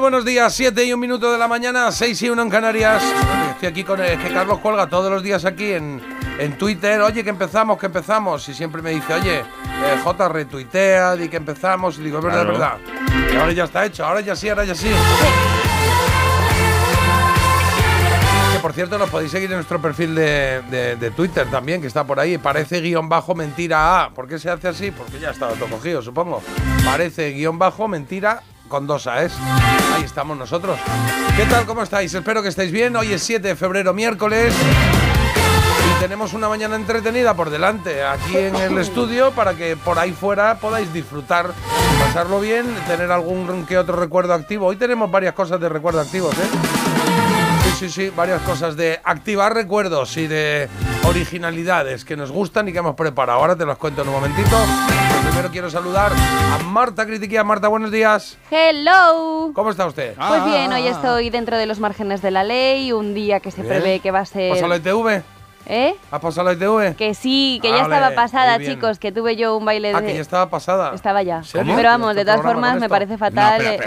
[0.00, 0.52] Buenos días.
[0.54, 3.02] 7 y un minuto de la mañana, 6 y 1 en Canarias.
[3.52, 6.00] Estoy aquí con es que Carlos cuelga todos los días aquí en,
[6.38, 7.00] en Twitter.
[7.02, 8.48] Oye, que empezamos, que empezamos.
[8.48, 9.44] Y siempre me dice, oye, eh,
[10.02, 11.98] J retuitea, di que empezamos.
[11.98, 12.78] Y digo, es verdad, es verdad.
[13.32, 14.88] Y ahora ya está hecho, ahora ya sí, ahora ya sí.
[18.52, 21.86] Que por cierto, nos podéis seguir en nuestro perfil de, de- de Twitter también, que
[21.86, 22.38] está por ahí.
[22.38, 24.10] Parece guion bajo mentira A.
[24.10, 24.90] ¿Por qué se hace así?
[24.90, 26.42] Porque ya está todo cogido, supongo.
[26.84, 29.34] Parece guion bajo mentira con dos A's.
[29.94, 30.78] Ahí estamos nosotros.
[31.36, 31.66] ¿Qué tal?
[31.66, 32.14] ¿Cómo estáis?
[32.14, 32.96] Espero que estéis bien.
[32.96, 34.54] Hoy es 7 de febrero, miércoles.
[34.54, 40.12] Y tenemos una mañana entretenida por delante aquí en el estudio para que por ahí
[40.12, 41.50] fuera podáis disfrutar,
[41.98, 44.66] pasarlo bien, tener algún que otro recuerdo activo.
[44.66, 46.79] Hoy tenemos varias cosas de recuerdo activos, ¿eh?
[47.80, 50.68] Sí, sí, varias cosas de activar recuerdos y de
[51.08, 53.38] originalidades que nos gustan y que hemos preparado.
[53.40, 54.54] Ahora te los cuento en un momentito.
[55.08, 57.42] Pero primero quiero saludar a Marta Critiquía.
[57.42, 58.36] Marta, buenos días.
[58.50, 59.52] Hello.
[59.54, 60.14] ¿Cómo está usted?
[60.14, 63.62] Pues bien, hoy estoy dentro de los márgenes de la ley, un día que se
[63.62, 63.72] Bien.
[63.80, 64.52] prevé que va a ser...
[64.52, 65.22] ¿Pasó la ITV?
[65.64, 65.94] ¿Eh?
[66.10, 66.96] ¿Has pasado la ITV?
[66.96, 68.74] Que sí, que ya Vale, estaba pasada, muy bien.
[68.74, 69.94] chicos, que tuve yo un baile de...
[69.94, 70.92] Ah, que ya estaba pasada.
[70.94, 71.40] Estaba ya.
[71.50, 73.62] Pero vamos, ¿Este de todas formas me parece fatal.
[73.64, 73.80] eh.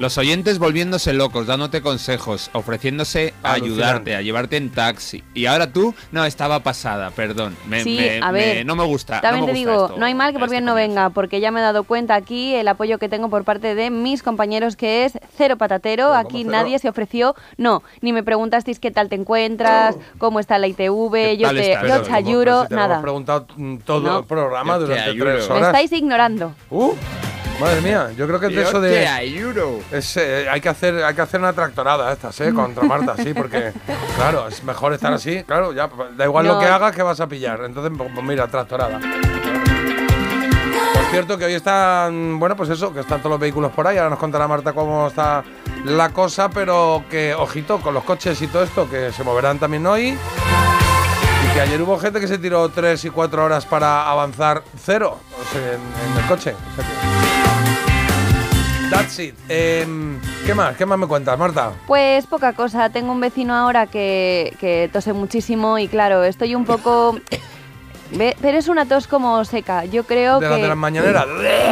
[0.00, 3.82] Los oyentes volviéndose locos, dándote consejos, ofreciéndose a Alucinante.
[3.82, 5.22] ayudarte, a llevarte en taxi.
[5.34, 7.54] Y ahora tú, no, estaba pasada, perdón.
[7.68, 9.20] Me- Sí, me- a me- ver, no me gusta.
[9.20, 10.74] También no me te gusta digo, esto, no hay mal que por este bien no
[10.74, 13.90] venga, porque ya me he dado cuenta aquí el apoyo que tengo por parte de
[13.90, 16.14] mis compañeros, que es cero patatero.
[16.14, 16.50] Aquí cero?
[16.50, 21.36] nadie se ofreció, no, ni me preguntasteis qué tal te encuentras, cómo está la ITV,
[21.36, 23.02] yo tal te, yo te hemos nada.
[23.02, 24.18] preguntado mm, todo No.
[24.20, 25.66] el programa Yo te durante tres Me horas.
[25.68, 26.54] estáis ignorando.
[26.70, 26.94] Uh,
[27.60, 28.90] madre mía, yo creo que es de eso de...
[29.92, 32.52] es, eh, hay, que hacer, hay que hacer una tractorada estas, ¿eh?
[32.52, 33.72] Contra Marta, sí, porque,
[34.16, 37.26] claro, es mejor estar así, claro, ya, da igual lo que hagas que vas a
[37.28, 37.60] pillar.
[37.64, 38.98] Entonces, pues pues mira, tractorada.
[40.94, 43.96] Por cierto, que hoy están, bueno, pues eso, que están todos los vehículos por ahí.
[43.96, 45.42] Ahora nos contará Marta cómo está
[45.84, 49.84] la cosa, pero que, ojito, con los coches y todo esto, que se moverán también
[49.86, 50.10] hoy.
[50.10, 55.18] Y que ayer hubo gente que se tiró tres y cuatro horas para avanzar cero
[55.54, 56.54] en, en el coche.
[56.54, 57.39] O sea que-
[58.90, 59.34] That's it.
[59.48, 60.76] Em, ¿Qué más?
[60.76, 61.72] ¿Qué más me cuentas, Marta?
[61.86, 66.64] Pues poca cosa, tengo un vecino ahora que, que tose muchísimo y claro, estoy un
[66.64, 67.18] poco...
[68.18, 70.50] Pero es una tos como seca, yo creo De que...
[70.50, 71.26] las de las mañaneras.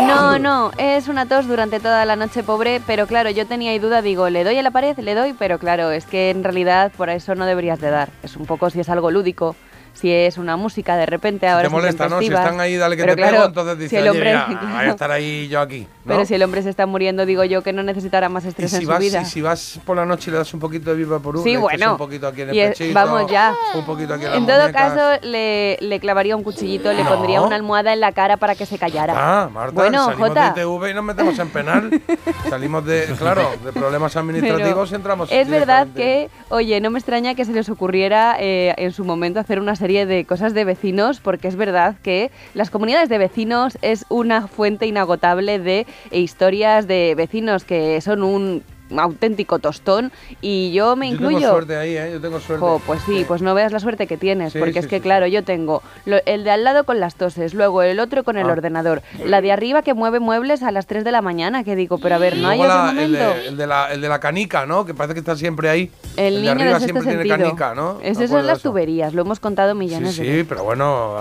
[0.07, 3.81] No, no, es una tos durante toda la noche, pobre, pero claro, yo tenía ahí
[3.81, 4.97] duda, digo, ¿le doy a la pared?
[4.99, 8.11] Le doy, pero claro, es que en realidad por eso no deberías de dar.
[8.23, 9.57] Es un poco si es algo lúdico,
[9.99, 12.21] si es una música de repente, ahora te es molesta, ¿no?
[12.21, 14.31] Si están ahí, dale que Pero te pego, claro, entonces si dices, el "Oye, hombre-
[14.33, 14.67] mira, claro.
[14.77, 15.81] voy a estar ahí yo aquí.
[16.05, 16.15] ¿no?
[16.15, 18.71] Pero si el hombre se está muriendo, digo yo que no necesitará más y estrés
[18.71, 19.23] si, en su vas, vida.
[19.23, 21.57] y si vas por la noche y le das un poquito de viva por Sí,
[21.57, 21.93] bueno.
[21.93, 23.55] un poquito aquí en el Y es- pechito, vamos ya.
[23.75, 24.93] Un poquito aquí en, En todo muñecas.
[24.95, 27.11] caso, le, le clavaría un cuchillito, le No.
[27.11, 29.15] pondría una almohada en la cara para que se callara.
[29.17, 30.53] Ah, Marta, Bueno, salimos Jota.
[30.53, 31.91] de ITV y nos metemos en penal.
[32.49, 37.35] salimos de, claro, de problemas administrativos y entramos es verdad que, oye, no me extraña
[37.35, 41.21] que se les ocurriera eh, en su momento hacer una serie de cosas de vecinos,
[41.21, 47.15] porque es verdad que las comunidades de vecinos es una fuente inagotable de historias de
[47.17, 48.63] vecinos que son un
[48.97, 51.39] auténtico tostón y yo me Yo incluyo.
[51.39, 52.11] tengo suerte ahí, ¿eh?
[52.13, 52.61] Yo tengo suerte.
[52.65, 54.97] Jo, pues sí, pues no veas la suerte que tienes, Sí, porque sí, es que
[54.97, 58.25] sí, claro, yo tengo lo- el de al lado con las toses, luego el otro
[58.25, 58.53] con el Ah.
[58.53, 61.99] ordenador, la de arriba que mueve muebles a las 3 de la mañana, que digo,
[61.99, 64.67] pero a ver, no hay la- el, de, el de la, el de la canica,
[64.67, 64.85] ¿no?
[64.87, 65.91] Que parece que está siempre ahí.
[66.17, 67.99] El, de niño arriba del sexto siempre tiene canica, ¿no?
[68.03, 68.71] Esas son las de eso.
[68.71, 70.47] tuberías, lo hemos contado Sí, millones de sí, veces.
[70.49, 71.15] pero bueno,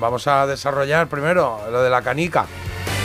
[0.00, 2.46] vamos a desarrollar primero lo de la canica.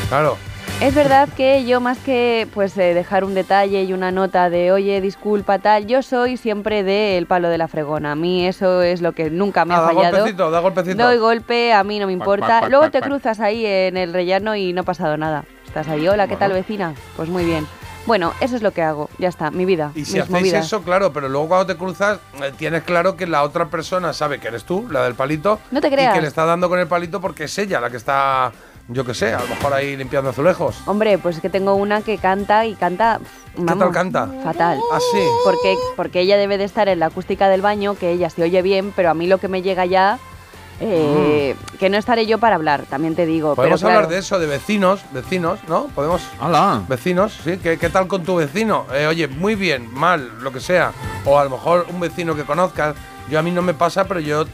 [0.09, 0.37] Claro.
[0.81, 4.71] Es verdad que yo más que pues eh, dejar un detalle y una nota de
[4.71, 8.13] oye, disculpa, tal, yo soy siempre del palo de la fregona.
[8.13, 10.15] A mí eso es lo que nunca me Ah, ha da fallado.
[10.17, 11.03] golpecito, da golpecito.
[11.03, 12.69] Doy golpe, a mí no me importa.
[12.69, 15.43] Luego te cruzas ahí en el rellano y no ha pasado nada.
[15.67, 16.93] Estás ahí, hola, ¿qué tal vecina?
[17.17, 17.67] Pues muy bien.
[18.05, 19.91] Bueno, eso es lo que hago, ya está, mi vida.
[19.93, 20.65] Y si mis hacéis movidas.
[20.65, 24.39] eso, claro, pero luego cuando te cruzas, eh, tienes claro que la otra persona sabe
[24.39, 25.59] que eres tú, la del palito.
[25.71, 26.13] No te Y creas.
[26.15, 28.51] que le está dando con el palito porque es ella la que está,
[28.89, 30.81] yo qué sé, a lo mejor ahí limpiando azulejos.
[30.87, 33.19] Hombre, pues es que tengo una que canta y canta.
[33.55, 34.27] ¿Qué tal canta?
[34.43, 34.79] Fatal.
[34.91, 35.21] Ah, sí.
[35.45, 38.61] Porque, porque ella debe de estar en la acústica del baño, que ella se oye
[38.61, 40.17] bien, pero a mí lo que me llega ya,
[40.79, 43.53] eh, que no estaré yo para hablar, también te digo.
[43.53, 43.55] Mm.
[43.57, 45.85] Podemos pero hablar claro, de eso, de vecinos, vecinos, ¿no?
[45.93, 46.23] Podemos...
[46.39, 46.81] ¡Hala!
[46.87, 48.85] Vecinos, sí, ¿Qué, qué tal con tu vecino?
[48.93, 50.93] Eh, oye, muy bien, mal, lo que sea.
[51.25, 52.95] O a lo mejor un vecino que conozcas.
[53.29, 54.45] Yo a mí no me pasa, pero yo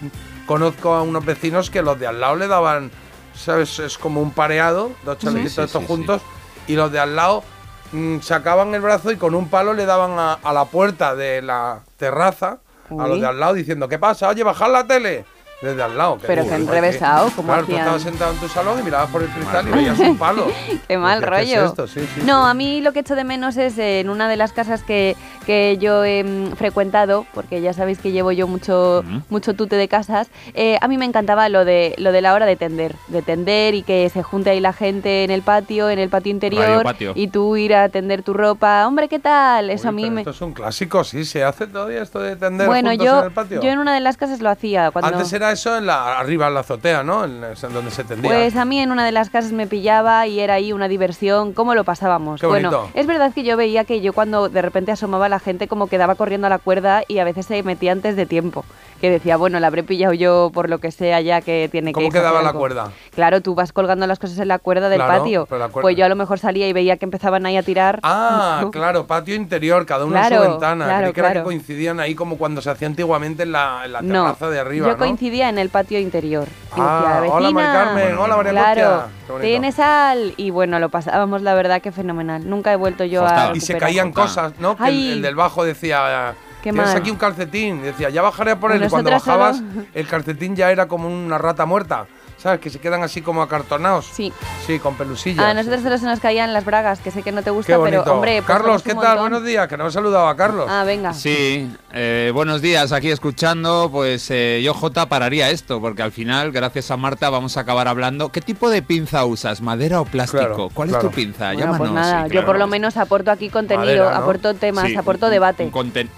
[0.45, 2.91] conozco a unos vecinos que los de al lado le daban,
[3.35, 3.79] ¿sabes?
[3.79, 6.21] Es como un pareado, dos chalecillos sí, estos sí, juntos,
[6.67, 7.43] y los de al lado
[7.91, 11.41] mm, sacaban el brazo y con un palo le daban a, a la puerta de
[11.41, 12.59] la terraza,
[12.89, 14.29] a los de al lado diciendo, ¿qué pasa?
[14.29, 15.25] Oye, bajad la tele.
[15.61, 16.17] Desde al lado.
[16.25, 19.29] Pero que enrevesado, ¿cómo Claro, tú estabas sentado en tu salón y mirabas por el
[19.29, 20.47] cristal y veías un palo.
[20.87, 21.69] Qué mal Decías, ¿qué es rollo.
[21.69, 21.87] esto?
[21.87, 22.51] Sí, sí, no, sí.
[22.51, 25.15] a mí lo que echo de menos es eh, en una de las casas que,
[25.45, 29.87] que yo he mm, frecuentado, porque ya sabéis que llevo yo mucho, mucho tute de
[29.87, 33.21] casas, eh, a mí me encantaba lo de, lo de la hora de tender, de
[33.21, 36.85] tender y que se junte ahí la gente en el patio, en el patio interior,
[37.15, 38.85] y tú ir a tender tu ropa.
[38.85, 39.69] Hombre, ¿qué tal?
[39.69, 40.21] Eso Uy, a mí me...
[40.21, 43.31] Esto es un clásico, sí, se hace todavía esto de tender Bueno, yo, en el
[43.31, 43.61] patio.
[43.61, 44.91] yo en una de las casas lo hacía.
[44.91, 45.07] Cuando...
[45.07, 47.25] Antes era eso en la, arriba en la azotea, ¿no?
[47.25, 48.29] En, en donde se tendía.
[48.31, 51.53] Pues a mí en una de las casas me pillaba y era ahí una diversión,
[51.53, 52.39] ¿cómo lo pasábamos?
[52.39, 55.67] Qué bueno, es verdad que yo veía que yo cuando de repente asomaba la gente
[55.67, 58.63] como quedaba corriendo a la cuerda y a veces se metía antes de tiempo.
[59.01, 61.93] Que decía, bueno, la habré pillado yo por lo que sea ya que tiene que
[61.95, 62.59] ¿Cómo a hacer quedaba la algo".
[62.59, 62.91] cuerda?
[63.13, 65.45] Claro, tú vas colgando las cosas en la cuerda del Claro, patio.
[65.47, 67.61] pero la cuerda- Pues yo a lo mejor salía y veía que empezaban ahí a
[67.63, 67.99] tirar.
[68.03, 70.85] Ah, claro, patio interior, cada uno en Claro, su ventana.
[70.85, 73.91] claro, Creí que era que coincidían ahí como cuando se hacía antiguamente en la, en
[73.91, 74.97] la no, terraza de arriba, yo ¿no?
[75.41, 76.47] En el patio interior.
[76.77, 77.67] Ah, decía, hola, Mari.
[77.67, 79.03] Carmen, hola, María Claro,
[79.41, 80.33] tienes sal.
[80.37, 82.49] Y bueno, lo pasábamos, la verdad, que fenomenal.
[82.49, 83.51] Nunca he vuelto yo a.
[83.55, 83.79] Y se recuperar.
[83.79, 84.21] caían Jota.
[84.21, 84.75] cosas, ¿no?
[84.75, 86.33] Que el, el del bajo decía,
[86.63, 86.97] Qué tienes mal.
[86.97, 87.81] aquí un calcetín.
[87.81, 88.83] Decía, ya bajaré a por él.
[88.83, 92.05] Y cuando bajabas, solo- el calcetín ya era como una rata muerta.
[92.37, 92.59] ¿Sabes?
[92.59, 94.05] Que se quedan así como acartonados.
[94.05, 94.31] Sí.
[94.67, 95.43] Sí, con pelusillas.
[95.43, 97.77] A nosotros solo se nos caían las bragas, que sé que no te gusta, Qué
[97.77, 98.03] bonito.
[98.03, 98.41] pero hombre.
[98.43, 99.17] pues Carlos, ¿qué tal?
[99.19, 100.67] Buenos días, que no he saludado a Carlos.
[100.69, 101.13] Ah, venga.
[101.13, 106.51] Sí, eh, buenos días, aquí escuchando, pues eh, yo J pararía esto, porque al final,
[106.51, 108.29] gracias a Marta, vamos a acabar hablando.
[108.29, 109.61] ¿Qué tipo de pinza usas?
[109.61, 110.37] ¿Madera o plástico?
[110.45, 111.05] Claro, ¿Cuál claro.
[111.07, 111.45] es tu pinza?
[111.45, 111.77] Bueno, Llámanos.
[111.79, 114.15] pues nada, Sí, yo por lo menos aporto aquí contenido, Madera, ¿no?
[114.17, 115.63] aporto temas, Sí, aporto un- debate.
[115.63, 116.09] un conten-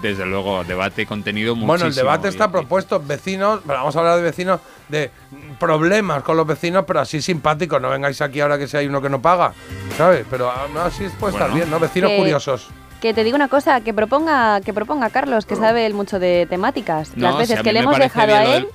[0.00, 1.66] Desde luego, debate, contenido muchísimo.
[1.66, 3.00] Bueno, el debate está y- propuesto.
[3.04, 5.10] Vecinos, pero vamos a hablar de vecinos, de
[5.58, 7.80] problemas con los vecinos, pero así simpáticos.
[7.80, 9.52] No vengáis aquí ahora que si hay uno que no paga,
[9.96, 10.24] ¿sabes?
[10.30, 11.54] Pero no, así puede estar Bueno.
[11.56, 11.78] bien, ¿no?
[11.80, 12.68] Vecinos Que- curiosos.
[13.00, 16.46] Que te digo una cosa, que proponga, que proponga Carlos, que sabe él mucho de
[16.50, 17.16] temáticas.
[17.16, 18.68] No, Las veces que le hemos dejado a lo él.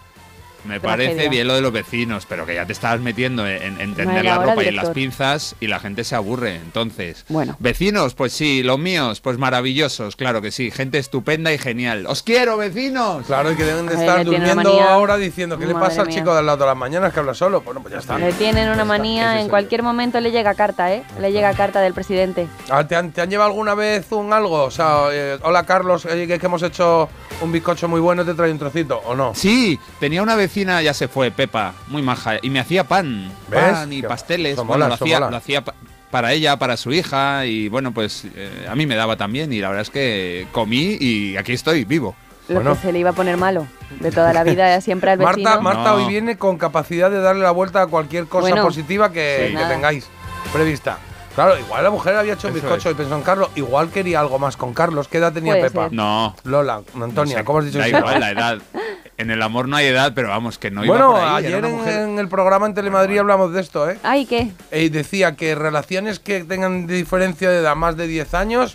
[0.66, 1.30] Del- Me parece Tragedia.
[1.30, 4.38] bien lo de los vecinos, pero que ya te estabas metiendo en, en tender la
[4.40, 6.56] ropa y en las pinzas y la gente se aburre.
[6.56, 7.56] Entonces, Bueno.
[7.60, 12.06] vecinos, pues sí, los míos, pues maravillosos, claro que sí, gente estupenda y genial.
[12.08, 13.26] ¡Os quiero, vecinos!
[13.26, 16.18] Claro, y que deben de Ay, estar durmiendo ahora diciendo, ¿qué le pasa al mía.
[16.18, 17.62] chico de al lado de las mañanas que habla solo?
[17.62, 18.18] Bueno, pues ya está.
[18.18, 21.04] Le tienen una está, manía, en cualquier momento le llega carta, ¿eh?
[21.20, 22.48] Le llega carta del presidente.
[22.70, 24.64] Ah, ¿Te han, te han llevado alguna vez un algo?
[24.64, 27.10] O sea, eh, hola Carlos, eh, que, es que hemos hecho
[27.42, 29.34] un bizcocho muy bueno, te trae un trocito, ¿o no?
[29.36, 33.60] Sí, tenía una vecina, ya se fue, Pepa, muy maja, y me hacía pan, ¿Ves?
[33.62, 34.56] pan y Que- pasteles.
[34.56, 35.74] Bueno, mola, lo hacía, lo hacía pa-
[36.12, 39.60] para ella, para su hija, y bueno, pues eh, a mí me daba también, y
[39.60, 42.16] la verdad es que comí y aquí estoy, vivo.
[42.47, 42.76] Lo Bueno.
[42.76, 43.68] que se le iba a poner malo.
[44.00, 45.44] De toda la vida, siempre al vecino.
[45.50, 45.95] Marta, Marta No.
[45.95, 49.57] hoy viene con capacidad de darle la vuelta a cualquier cosa Bueno, positiva que, sí.
[49.57, 50.07] que tengáis
[50.54, 51.00] prevista.
[51.33, 52.95] Claro, igual la mujer había hecho un bizcocho es.
[52.95, 55.09] y pensó en Carlos, igual quería algo más con Carlos.
[55.09, 55.83] ¿Qué edad tenía Puede Pepa?
[55.90, 55.94] ser.
[55.94, 56.33] No.
[56.45, 57.97] Lola, Antonia, no sé, ¿cómo has dicho Da eso?
[57.97, 58.57] igual la edad.
[59.18, 61.45] En el amor no hay edad, pero vamos, que no iba bueno, por ahí.
[61.45, 63.98] ayer en, el programa en Telemadrid hablamos de esto, ¿eh?
[64.04, 64.52] Ay, ¿qué?
[64.74, 68.74] Y decía que relaciones que tengan diferencia de edad más de 10 años,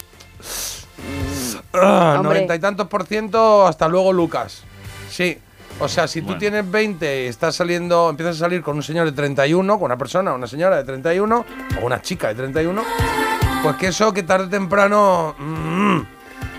[1.75, 4.63] ah, noventa y tantos por ciento, hasta luego Lucas.
[5.11, 5.37] Sí.
[5.79, 9.07] O sea, si tú tienes 20 y estás saliendo, empiezas a salir con un señor
[9.07, 11.45] de 31, con una persona, una señora de 31,
[11.81, 12.83] o una chica de 31,
[13.63, 16.01] pues que eso que tarde o temprano mm,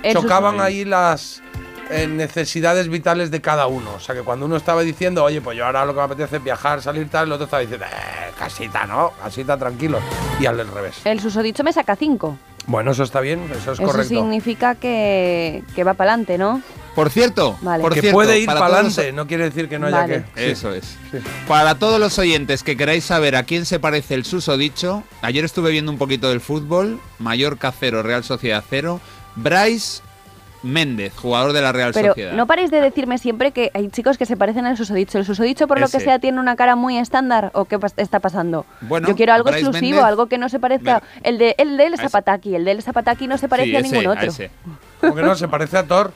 [0.02, 1.44] El chocaban ahí las
[1.92, 3.94] eh, necesidades vitales de cada uno.
[3.96, 6.38] O sea, que cuando uno estaba diciendo, oye, pues yo ahora lo que me apetece
[6.38, 9.12] es viajar, salir tal, el otro estaba diciendo, eh, casita, ¿no?
[9.22, 10.00] Casita, tranquilo.
[10.40, 10.96] Y al del revés.
[11.06, 12.38] El susodicho me saca 5.
[12.68, 14.10] Bueno, eso está bien, eso es Eso correcto.
[14.10, 16.62] significa que, que va para adelante, ¿no?
[16.94, 17.82] Por cierto, Vale.
[17.82, 19.88] por que cierto, puede ir para para todos los- adelante, no quiere decir que no
[19.88, 20.26] haya Vale.
[20.36, 20.46] que.
[20.46, 20.52] Sí.
[20.52, 20.98] Eso es.
[21.10, 21.18] Sí.
[21.48, 25.72] Para todos los oyentes que queráis saber a quién se parece el susodicho, ayer estuve
[25.72, 29.00] viendo un poquito del fútbol, Mallorca 0, Real Sociedad 0,
[29.38, 30.02] Bryce
[30.64, 32.34] Méndez, jugador de la Real Pero Sociedad.
[32.34, 35.18] no paréis de decirme siempre que hay chicos que se parecen al susodicho.
[35.18, 38.66] ¿El susodicho, por lo que sea, tiene una cara muy estándar o qué está pasando?
[38.82, 40.94] Bueno, Yo quiero algo Bryce exclusivo, Méndez- algo que no se parezca.
[41.00, 41.98] Ver- El de el del.
[41.98, 42.56] Zapataki.
[42.56, 44.28] El del Zapataki no se parece Sí, a ese, ningún otro.
[44.30, 44.52] ese.
[45.02, 46.12] Como que no, se parece a Thor.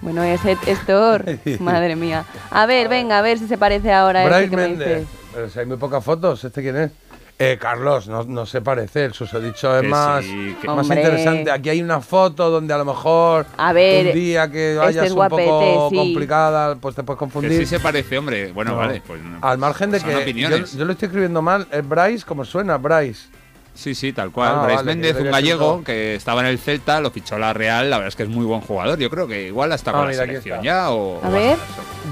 [0.00, 1.24] Bueno, ese es Thor.
[1.60, 2.24] Madre mía.
[2.50, 5.06] A ver, venga, a ver si se parece ahora a Bryce este que me Méndez.
[5.34, 6.90] Pero si hay muy pocas fotos, ¿este quién es?
[7.36, 11.00] Eh, Carlos, no, no se parece, el susodicho es Que más, sí, que- más Hombre.
[11.02, 11.50] interesante.
[11.50, 15.06] Aquí hay una foto donde a lo mejor A ver, un día que este vayas
[15.06, 15.96] es un poco guapete, sí.
[15.96, 17.58] complicada, pues te puedes Que confundir.
[17.58, 18.52] sí se parece, hombre.
[18.52, 18.76] Bueno, No.
[18.76, 19.02] vale.
[19.04, 19.38] Pues, no.
[19.42, 20.76] Al margen de Son que yo, opiniones.
[20.76, 23.26] yo lo estoy escribiendo mal, es Bryce, como suena, Bryce.
[23.74, 24.52] Sí, sí, tal cual.
[24.54, 27.90] Ah, vale, Méndez, un gallego que estaba en el Celta, lo fichó la Real.
[27.90, 28.98] La verdad es que es muy buen jugador.
[28.98, 31.24] Yo creo que igual hasta Ah, con la mira, selección ya o.
[31.24, 31.58] A ver.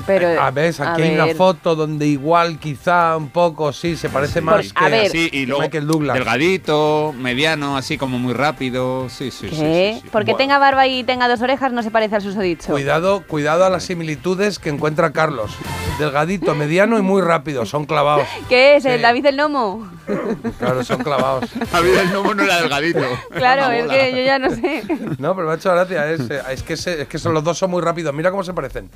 [0.06, 4.08] Pero, a ver, a aquí hay una foto donde igual quizá un poco, sí, se
[4.08, 5.10] parece más que a ver.
[5.10, 6.14] sí, y luego Michael Douglas.
[6.14, 9.08] delgadito, mediano, así como muy rápido.
[9.08, 9.92] Sí, sí, sí, ¿Qué?
[9.94, 10.08] sí, sí.
[10.10, 10.38] Porque Bueno.
[10.38, 12.72] tenga barba y tenga dos orejas no se parece al susodicho.
[12.72, 15.52] Cuidado, cuidado a las similitudes que encuentra Carlos.
[15.98, 18.26] Delgadito, mediano y muy rápido, son clavados.
[18.48, 18.82] ¿Qué es?
[18.82, 18.88] Sí.
[18.88, 19.86] ¿El David el Nomo?
[20.58, 21.44] Claro, son clavados.
[21.72, 23.00] Javier el Nomo no era delgadito.
[23.30, 24.82] Claro, es que yo ya no sé.
[25.18, 26.10] No, pero me ha hecho gracia.
[26.10, 28.12] Es, eh, es que, se- es que son, los dos son muy rápidos.
[28.14, 28.90] Mira cómo se parecen.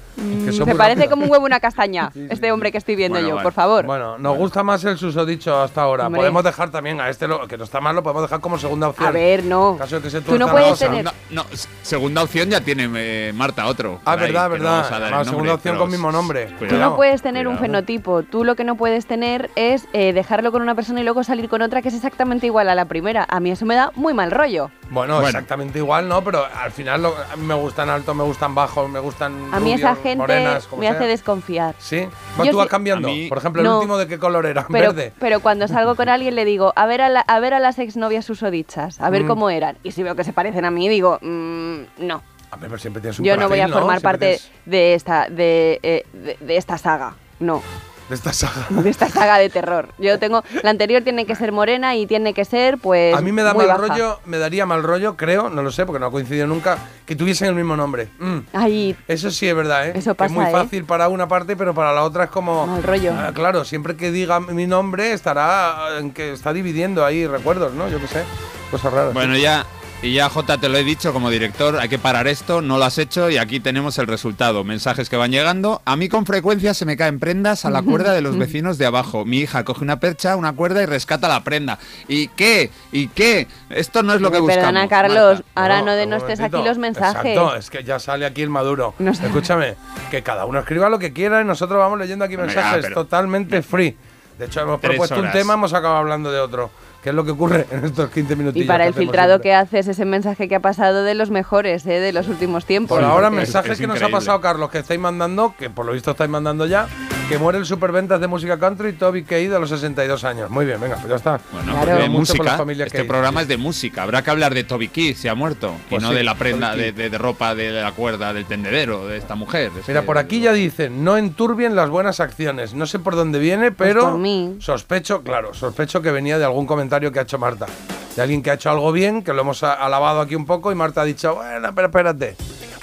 [0.44, 1.10] Que son Se parece rápidos.
[1.10, 3.44] como un huevo una castaña, este hombre que estoy viendo Bueno, yo, vale.
[3.44, 3.86] por favor.
[3.86, 6.06] Bueno, nos gusta más el susodicho hasta ahora.
[6.06, 6.20] Hombre.
[6.20, 8.88] Podemos dejar también a este, lo, que no está mal, lo podemos dejar como segunda
[8.88, 9.08] opción.
[9.08, 9.72] A ver, no.
[9.72, 11.44] En caso de que se Tú no puedes tener- Segunda, no,
[11.82, 14.00] segunda opción ya tiene eh, Marta otro.
[14.04, 14.70] Ah, ahí, verdad, no verdad.
[14.72, 16.48] vamos a dar el La nombre, segunda opción con mismo nombre.
[16.68, 18.22] Tú no puedes tener un fenotipo.
[18.22, 21.48] Tú lo que no puedes tener es eh, dejarlo con una persona y luego salir
[21.48, 23.26] con otra que es exactamente igual a la primera.
[23.28, 24.70] A mí eso me da muy mal rollo.
[24.90, 25.28] Bueno, Bueno.
[25.28, 26.22] exactamente igual, ¿no?
[26.22, 29.32] Pero al final lo- a mí me gustan altos, me gustan bajos, me gustan.
[29.52, 31.74] A mí rubios, esa gente morenas, como me hace desconfiar.
[31.78, 32.06] Sí.
[32.44, 33.08] Yo tú vas cambiando.
[33.08, 34.66] Mí- Por ejemplo, el último de qué color era?
[34.68, 35.12] Pero, Verde.
[35.18, 37.78] pero cuando salgo con alguien le digo, a ver a, la- a ver a las
[37.78, 39.26] exnovias susodichas, a ver Mm.
[39.28, 39.76] cómo eran.
[39.82, 42.22] Y si veo que se parecen a mí, digo, mm, no.
[42.52, 45.28] A ver, pero siempre tienes un Yo no voy a formar parte tienes de esta,
[45.28, 47.14] de, eh, de- de esta saga.
[47.40, 47.60] No.
[48.08, 48.66] De esta saga.
[48.70, 49.88] de esta saga de terror.
[49.98, 53.32] Yo tengo la anterior tiene que ser morena y tiene que ser pues A mí
[53.32, 53.78] me da mal baja.
[53.78, 57.16] rollo, me daría mal rollo, creo, no lo sé, porque no ha coincidido nunca, que
[57.16, 58.08] tuviesen el mismo nombre.
[58.18, 58.38] Mm.
[58.52, 59.92] Ay, Eso sí es verdad, ¿eh?
[59.96, 60.62] Eso Que es muy pasa, ¿eh?
[60.62, 62.66] fácil para una parte, pero para la otra es como.
[62.66, 63.12] Mal rollo.
[63.16, 67.88] Ah, claro, siempre que diga mi nombre estará en que está dividiendo ahí recuerdos, ¿no?
[67.88, 68.24] Yo qué sé.
[68.70, 69.14] Cosas raras.
[69.14, 69.64] Bueno, ya,
[70.06, 72.84] y ya J te lo he dicho como director, hay que parar esto, no lo
[72.84, 74.62] has hecho y aquí tenemos el resultado.
[74.62, 75.82] Mensajes que van llegando.
[75.84, 78.86] A mí con frecuencia se me caen prendas a la cuerda de los vecinos de
[78.86, 79.24] abajo.
[79.24, 81.78] Mi hija coge una percha, una cuerda y rescata la prenda.
[82.06, 82.70] ¿Y qué?
[82.92, 83.48] ¿Y qué?
[83.68, 84.64] Esto no es lo que buscamos.
[84.64, 85.44] Perdona, Carlos, Marta.
[85.56, 87.32] ahora no, un denostes aquí los mensajes.
[87.32, 88.94] Exacto, es que ya sale aquí el maduro.
[89.00, 89.26] No sé.
[89.26, 89.74] Escúchame,
[90.10, 93.60] que cada uno escriba lo que quiera y nosotros vamos leyendo aquí mensajes pero- totalmente
[93.62, 93.96] free.
[94.38, 95.32] De hecho, hemos propuesto un horas.
[95.32, 96.70] tema, hemos acabado hablando de otro.
[97.06, 98.60] Que es lo que ocurre en estos 15 minutos.
[98.60, 102.00] Y para el filtrado que haces ese mensaje que ha pasado de los mejores, ¿eh?
[102.00, 102.96] de los últimos tiempos.
[102.98, 105.86] Por ahora, es- mensajes es que nos ha pasado Carlos, que estáis mandando, que por
[105.86, 106.88] lo visto estáis mandando ya,
[107.28, 110.48] que muere el superventas de música country Toby Keith a los 62 años.
[110.48, 111.40] Muy bien, venga, pues ya está.
[111.50, 111.78] Bueno, Claro.
[111.86, 114.04] porque de Mucho por la música, este programa es de música.
[114.04, 115.74] Habrá que hablar de Toby Keith, se ha muerto.
[115.90, 118.44] Pues y no sí, de la prenda de, de- de ropa de la cuerda del
[118.44, 119.72] tendedero de esta mujer.
[119.76, 122.74] Es Mira, que- por aquí ya dicen, no enturbien las buenas acciones.
[122.74, 124.56] No sé por dónde viene, pero Pues por mí.
[124.60, 127.66] sospecho, claro, sospecho que venía de algún comentario que ha hecho Marta.
[128.14, 130.70] De alguien que ha hecho algo bien, que lo hemos a- alabado aquí un poco
[130.70, 132.36] y Marta ha dicho, bueno, pero espérate.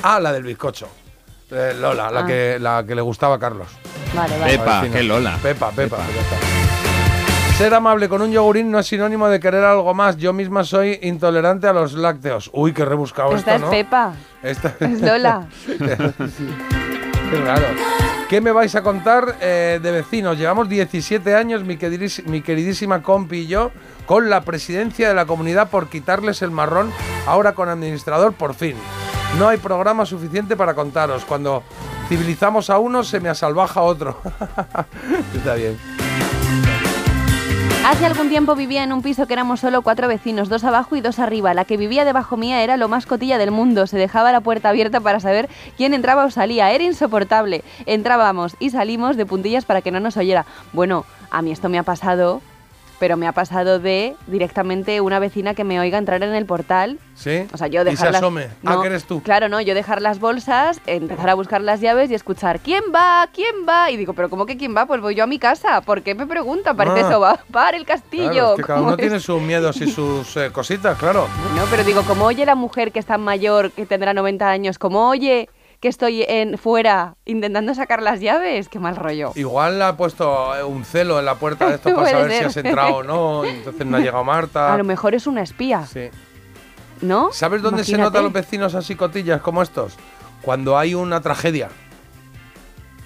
[0.03, 0.89] Ah, la del bizcocho.
[1.53, 2.25] Eh, Lola, la, Ah.
[2.25, 3.67] que, la que le gustaba a Carlos.
[4.15, 4.57] Vale, vale.
[4.57, 5.37] Pepa, qué Lola.
[5.41, 5.97] Pepa, Pepa.
[5.97, 7.57] ya está.
[7.57, 10.17] Ser amable con un yogurín no es sinónimo de querer algo más.
[10.17, 12.49] Yo misma soy intolerante a los lácteos.
[12.53, 13.69] Uy, qué rebuscado Esta esto, es ¿no?
[13.69, 15.47] Pepa, Esta- es Lola.
[17.29, 17.65] Qué raro.
[18.29, 20.37] ¿Qué me vais a contar eh, de vecinos?
[20.37, 23.71] Llevamos 17 años, mi, queridis- mi queridísima compi y yo,
[24.07, 26.91] con la presidencia de la comunidad por quitarles el marrón,
[27.27, 28.75] ahora con administrador, por fin.
[29.37, 31.25] No hay programa suficiente para contaros.
[31.25, 31.63] Cuando
[32.07, 34.21] civilizamos a uno, se me asalvaja otro.
[35.35, 35.77] Está bien.
[37.85, 41.01] Hace algún tiempo vivía en un piso que éramos solo cuatro vecinos, dos abajo y
[41.01, 41.53] dos arriba.
[41.53, 43.87] La que vivía debajo mía era lo más cotilla del mundo.
[43.87, 46.71] Se dejaba la puerta abierta para saber quién entraba o salía.
[46.71, 47.63] Era insoportable.
[47.85, 50.45] Entrábamos y salimos de puntillas para que no nos oyera.
[50.71, 52.41] Bueno, a mí esto me ha pasado,
[53.03, 56.99] pero me ha pasado de directamente una vecina que me oiga entrar en el portal
[57.15, 57.45] ¿Sí?
[57.51, 58.47] O sea, yo y se dejar las- asome.
[58.63, 59.21] ah, No, que eres tú.
[59.21, 63.27] Claro, no, yo dejar las bolsas, empezar a buscar las llaves y escuchar ¿quién va?
[63.33, 63.91] ¿quién va?
[63.91, 64.85] Y digo, ¿pero cómo que quién va?
[64.85, 65.81] Pues voy yo a mi casa.
[65.81, 66.73] ¿Por qué me pregunta?
[66.73, 67.09] Parece Ah.
[67.09, 68.31] eso, va para el castillo.
[68.31, 69.01] Claro, es que cada ¿Cómo uno es?
[69.01, 71.27] tiene sus miedos y sus eh, cositas, claro.
[71.57, 74.79] No, pero digo, como oye la mujer que es tan mayor, que tendrá 90 años,
[74.79, 75.49] como oye
[75.83, 79.33] que estoy en fuera intentando sacar las llaves, qué mal rollo.
[79.35, 82.55] Igual ha puesto eh, un celo en la puerta de esto para saber si has
[82.55, 84.73] entrado o no, entonces no ha llegado Marta.
[84.73, 85.85] A lo mejor es una espía.
[85.85, 86.07] Sí.
[87.01, 87.33] ¿no?
[87.33, 89.95] ¿Sabes dónde se notan los vecinos así cotillas como estos?
[90.41, 91.67] Cuando hay una tragedia.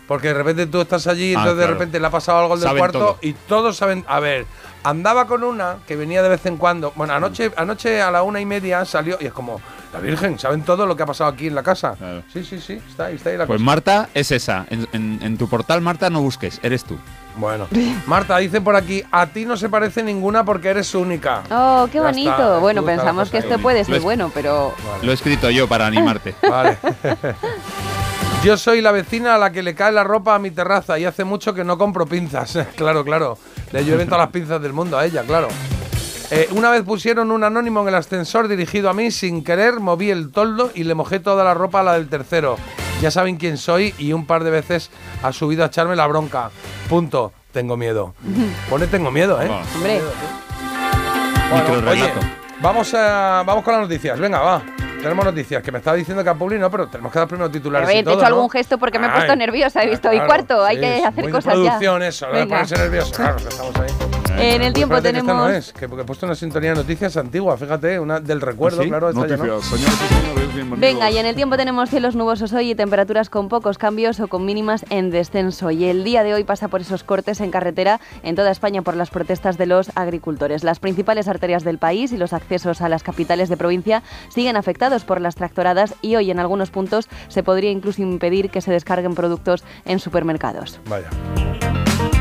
[0.07, 2.53] Porque de repente tú estás allí y Ah, entonces de repente le ha pasado algo
[2.53, 3.17] al del Saben cuarto todo.
[3.23, 4.05] y todos saben.
[4.07, 4.45] A ver,
[4.89, 6.93] andaba con una que venía de vez en cuando.
[6.95, 9.59] Bueno, anoche, anoche a la una y media salió y es como,
[9.93, 11.95] la Virgen, saben todo lo que ha pasado aquí en la casa.
[11.97, 12.23] Claro.
[12.31, 13.65] Sí, sí, sí, está ahí, está ahí la Pues cosa.
[13.65, 14.65] Marta es esa.
[14.69, 16.97] En, en- en tu portal, Marta, no busques, eres tú.
[17.35, 17.67] Bueno,
[18.07, 21.43] Marta dice por aquí, a ti no se parece ninguna porque eres única.
[21.51, 22.31] Oh, qué Ya bonito.
[22.31, 23.43] está, bueno, tú, está la pensamos cosa que ahí.
[23.43, 26.33] esto puede ser Lo es- bueno, pero Lo he escrito yo para animarte.
[26.49, 26.77] Vale.
[28.43, 31.05] Yo soy la vecina a la que le cae la ropa a mi terraza y
[31.05, 32.57] hace mucho que no compro pinzas.
[32.75, 33.37] claro, claro.
[33.71, 35.47] Le llueven todas las pinzas del mundo a ella, claro.
[36.29, 40.09] Eh, una vez pusieron un anónimo en el ascensor dirigido a mí, sin querer moví
[40.09, 42.57] el toldo y le mojé toda la ropa a la del tercero.
[43.01, 44.89] Ya saben quién soy y un par de veces
[45.23, 46.49] ha subido a echarme la bronca.
[46.89, 47.31] Punto.
[47.51, 48.13] Tengo miedo.
[48.69, 49.47] Pone tengo miedo, ¿eh?
[49.47, 49.67] Vamos.
[49.75, 50.01] hombre,
[51.49, 52.11] Bueno, oye,
[52.61, 54.19] vamos, a, vamos con las noticias.
[54.19, 54.61] Venga, va.
[55.01, 55.61] Tenemos noticias.
[55.63, 57.87] Que me estaba diciendo que a Publi no, pero tenemos que dar primero titulares.
[57.87, 58.35] A ver, y te he todo, hecho ¿no?
[58.35, 60.81] algún gesto porque me he puesto Ay, nerviosa, he visto, y claro, cuarto, hay sí,
[60.81, 61.59] que es hacer muy de cosas ya.
[61.61, 62.55] producción eso, de Venga.
[62.55, 63.11] ponerse nervioso.
[63.13, 64.16] Claro, que estamos ahí.
[64.39, 66.69] En el tiempo Espérate, que esta tenemos no es, que porque he puesto una sintonía
[66.69, 68.87] de noticias antigua, fíjate, una del recuerdo, ¿Sí?
[68.87, 69.45] claro, esta ya no.
[69.45, 70.79] Noticias, señoras y señores, bienvenidos.
[70.79, 74.27] Venga, y en el tiempo tenemos cielos nubosos hoy y temperaturas con pocos cambios o
[74.27, 75.71] con mínimas en descenso.
[75.71, 78.95] Y el día de hoy pasa por esos cortes en carretera en toda España por
[78.95, 80.63] las protestas de los agricultores.
[80.63, 85.03] Las principales arterias del país y los accesos a las capitales de provincia siguen afectados
[85.03, 89.15] por las tractoradas y hoy en algunos puntos se podría incluso impedir que se descarguen
[89.15, 90.79] productos en supermercados.
[90.87, 91.09] Vaya.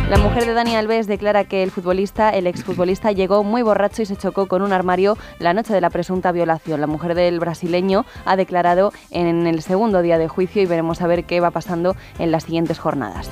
[0.09, 4.07] La mujer de Dani Alves declara que el futbolista, el exfutbolista, llegó muy borracho y
[4.07, 6.81] se chocó con un armario la noche de la presunta violación.
[6.81, 11.09] La mujer del brasileño ha declarado en el segundo día de juicio y veremos a
[11.09, 13.31] ver qué va pasando en las siguientes jornadas.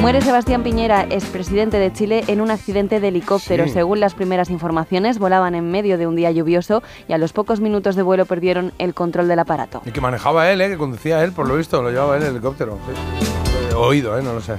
[0.00, 3.64] Muere Sebastián Piñera, expresidente de Chile, en un accidente de helicóptero.
[3.66, 3.70] Sí.
[3.70, 7.60] Según las primeras informaciones, volaban en medio de un día lluvioso y a los pocos
[7.60, 9.80] minutos de vuelo perdieron el control del aparato.
[9.86, 10.70] Y que manejaba él, ¿eh?
[10.70, 12.80] que conducía él, por lo visto, lo llevaba él el helicóptero.
[12.88, 13.28] sí.
[13.70, 14.22] He oído, ¿eh?
[14.22, 14.54] no lo sé.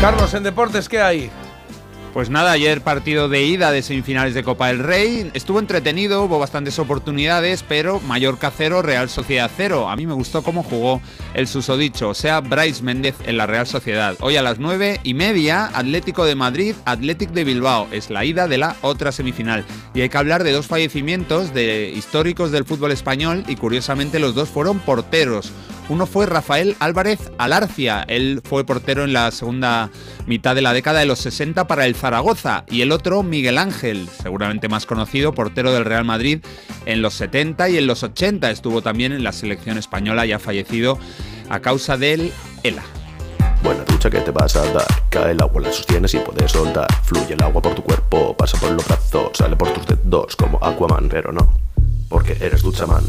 [0.00, 1.30] Carlos, en deportes, ¿qué hay?
[2.12, 5.30] Pues nada, ayer partido de ida de semifinales de Copa del Rey.
[5.32, 9.88] Estuvo entretenido, hubo bastantes oportunidades, pero Mallorca 0, Real Sociedad 0.
[9.88, 11.00] A mí me gustó cómo jugó
[11.34, 14.16] el susodicho, o sea, Bryce Méndez en la Real Sociedad.
[14.20, 17.86] Hoy a las 9 y media, Atlético de Madrid, Athletic de Bilbao.
[17.92, 19.64] Es la ida de la otra semifinal.
[19.94, 24.34] Y hay que hablar de dos fallecimientos de históricos del fútbol español y curiosamente los
[24.34, 25.52] dos fueron porteros.
[25.90, 29.90] Uno fue Rafael Álvarez Alarcia, él fue portero en la segunda
[30.24, 34.08] mitad de la década de los 60 para el Zaragoza, y el otro Miguel Ángel,
[34.22, 36.44] seguramente más conocido, portero del Real Madrid
[36.86, 40.96] en los 70 y en los 80, estuvo también en la selección española, ya fallecido
[41.48, 42.84] a causa del ELA.
[43.64, 44.86] Buena ducha que te vas a dar.
[45.08, 46.86] Cae el agua, la sostienes y puedes soltar.
[47.02, 50.64] Fluye el agua por tu cuerpo, pasa por los brazos, sale por tus dedos como
[50.64, 51.52] Aquaman, pero no.
[52.08, 53.02] Porque eres duchaman.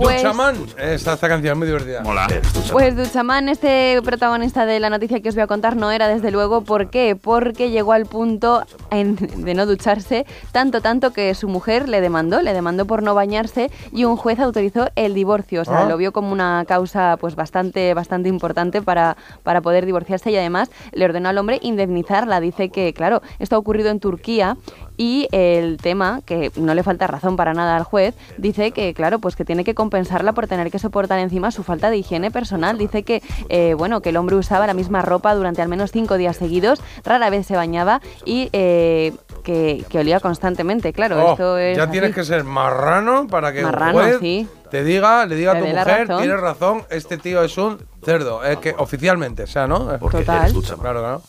[0.00, 0.56] Pues- Duchaman.
[0.78, 2.00] Esta, esta canción es muy divertida.
[2.02, 2.26] Mola.
[2.26, 2.70] Duchaman.
[2.72, 6.30] Pues Duchamán, este protagonista de la noticia que os voy a contar, no era desde
[6.30, 6.62] luego.
[6.62, 7.16] ¿Por qué?
[7.20, 12.40] Porque llegó al punto en- de no ducharse tanto, tanto que su mujer le demandó,
[12.42, 15.62] le demandó por no bañarse y un juez autorizó el divorcio.
[15.62, 15.88] O sea, Ah.
[15.88, 20.70] lo vio como una causa pues bastante, bastante importante para, para poder divorciarse y además
[20.92, 22.40] le ordenó al hombre indemnizarla.
[22.40, 24.56] Dice que, claro, esto ha ocurrido en Turquía
[25.02, 29.18] y el tema, que no le falta razón para nada al juez, dice que, claro,
[29.18, 32.76] pues que tiene que compensarla por tener que soportar encima su falta de higiene personal.
[32.76, 36.18] Dice que, eh, bueno, que el hombre usaba la misma ropa durante al menos cinco
[36.18, 40.92] días seguidos, rara vez se bañaba y eh, que, que olía constantemente.
[40.92, 41.78] Claro, Oh, esto es.
[41.78, 41.92] ya así.
[41.92, 44.46] tienes que ser marrano para que Marrano, un juez sí.
[44.70, 46.18] te diga, le diga a tu mujer, razón.
[46.22, 48.44] tienes razón, este tío es un cerdo.
[48.44, 49.96] Es que oficialmente, o sea, ¿no?
[49.98, 50.50] Porque Total.
[50.50, 50.52] eres.
[50.78, 51.22] Claro, claro.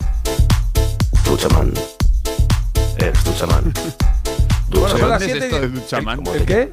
[1.26, 1.72] Duchaman.
[3.02, 3.74] Eres duchaman.
[4.70, 6.18] Bueno, son las ¿Dónde es siete esto y- de Duchamán?
[6.18, 6.72] ¿Cómo ¿El qué?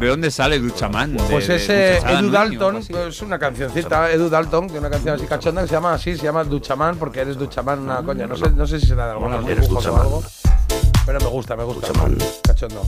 [0.00, 1.16] ¿De dónde sale Duchamán?
[1.16, 2.92] ¿De- Pues de ese Duchachada Edu Dalton, así?
[2.92, 5.94] pues, es una cancioncita, Edu Dalton, que es una canción así cachonda que se llama
[5.94, 8.26] así, se llama Duchaman porque eres Duchaman, una coña.
[8.26, 10.24] No sé, no sé si será de alguna Bueno, eres o algo.
[11.06, 11.86] Pero me gusta, me gusta.
[11.86, 12.16] Duchaman.
[12.42, 12.82] Cachondo.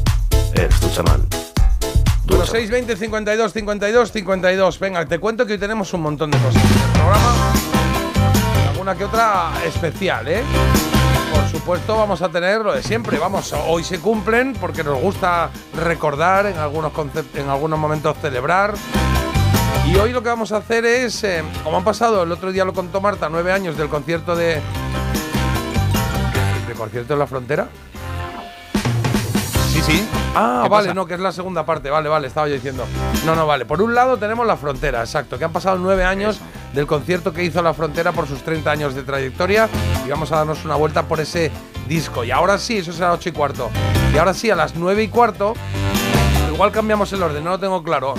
[0.54, 1.22] Eres duchaman.
[1.28, 2.46] Bueno, Duchaman.
[2.46, 4.78] 620 52 52 52.
[4.80, 7.52] Venga, te cuento que hoy tenemos un montón de cosas en el programa.
[8.70, 10.42] Alguna que otra especial, ¿eh?
[11.36, 13.18] Por supuesto, vamos a tener lo de siempre.
[13.18, 16.92] Vamos, hoy se cumplen porque nos gusta recordar, en algunos,
[17.34, 18.74] en algunos momentos celebrar.
[19.86, 22.64] Y hoy lo que vamos a hacer es, eh, como han pasado, el otro día
[22.64, 24.60] lo contó Marta, nueve años del concierto de.
[26.66, 27.68] ¿De concierto en la frontera?
[29.76, 30.08] Sí, sí.
[30.34, 30.94] Ah, ¿Qué vale, pasa?
[30.94, 32.84] no, que es la segunda parte, vale, vale, estaba yo diciendo.
[33.24, 33.64] No, no, vale.
[33.66, 36.38] Por un lado tenemos la frontera, exacto, que han pasado nueve años
[36.72, 39.68] del concierto que hizo la frontera por sus 30 años de trayectoria
[40.06, 41.50] y vamos a darnos una vuelta por ese
[41.88, 42.24] disco.
[42.24, 43.70] Y ahora sí, eso será 8 y cuarto.
[44.12, 45.54] Y ahora sí, a las 9 y cuarto,
[46.52, 48.14] igual cambiamos el orden, no lo tengo claro.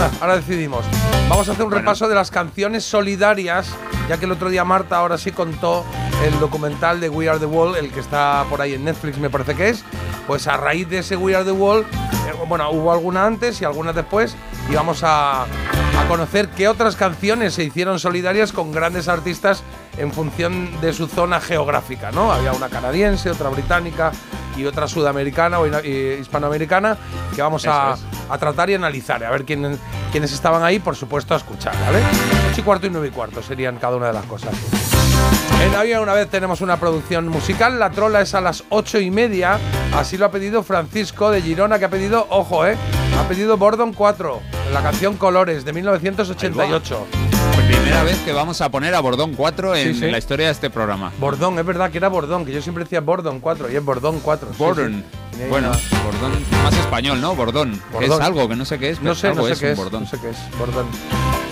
[0.00, 0.84] Ah, ahora decidimos.
[1.28, 1.82] Vamos a hacer un Bueno.
[1.82, 3.68] repaso de las canciones solidarias,
[4.08, 5.84] ya que el otro día Marta ahora sí contó
[6.24, 9.30] el documental de We Are the Wall, el que está por ahí en Netflix me
[9.30, 9.84] parece que es.
[10.26, 13.64] Pues a raíz de ese We Are the Wall, eh, bueno, hubo alguna antes y
[13.64, 14.34] algunas después,
[14.70, 19.62] y vamos a, a conocer qué otras canciones se hicieron solidarias con grandes artistas
[19.98, 22.32] en función de su zona geográfica, ¿no?
[22.32, 24.10] Había una canadiense, otra británica
[24.56, 26.96] y otra sudamericana o hispanoamericana
[27.36, 27.96] que vamos a,
[28.30, 29.78] a tratar y analizar, a ver quién-
[30.10, 31.98] quiénes estaban ahí, por supuesto, a escuchar, ¿vale?
[32.52, 34.54] 8 y cuarto y 9 y cuarto serían cada una de las cosas.
[35.64, 39.10] En Había una vez tenemos una producción musical, la trola es a las 8 y
[39.10, 39.58] media,
[39.94, 42.76] así lo ha pedido Francisco de Girona, que ha pedido, ojo, ¿eh?
[43.18, 44.40] Ha pedido Bordon 4,
[44.72, 47.06] la canción Colores de 1988.
[47.66, 50.10] Primera vez que vamos a poner a Bordón 4 en Sí, sí.
[50.10, 51.12] la historia de este programa.
[51.18, 54.20] Bordón, es verdad que era Bordón, que yo siempre decía Bordon 4 y es Bordón
[54.20, 54.48] 4.
[54.52, 55.04] sí, Bordón.
[55.10, 55.18] sí.
[55.48, 55.72] Bueno.
[56.04, 57.34] Bordón más español, ¿no?
[57.34, 57.80] Bordón.
[58.00, 58.98] Es algo que no sé qué es.
[58.98, 59.78] No pero sé, algo no sé es qué un es.
[59.78, 60.02] Bordón.
[60.04, 60.58] No sé qué es.
[60.58, 60.86] Bordón.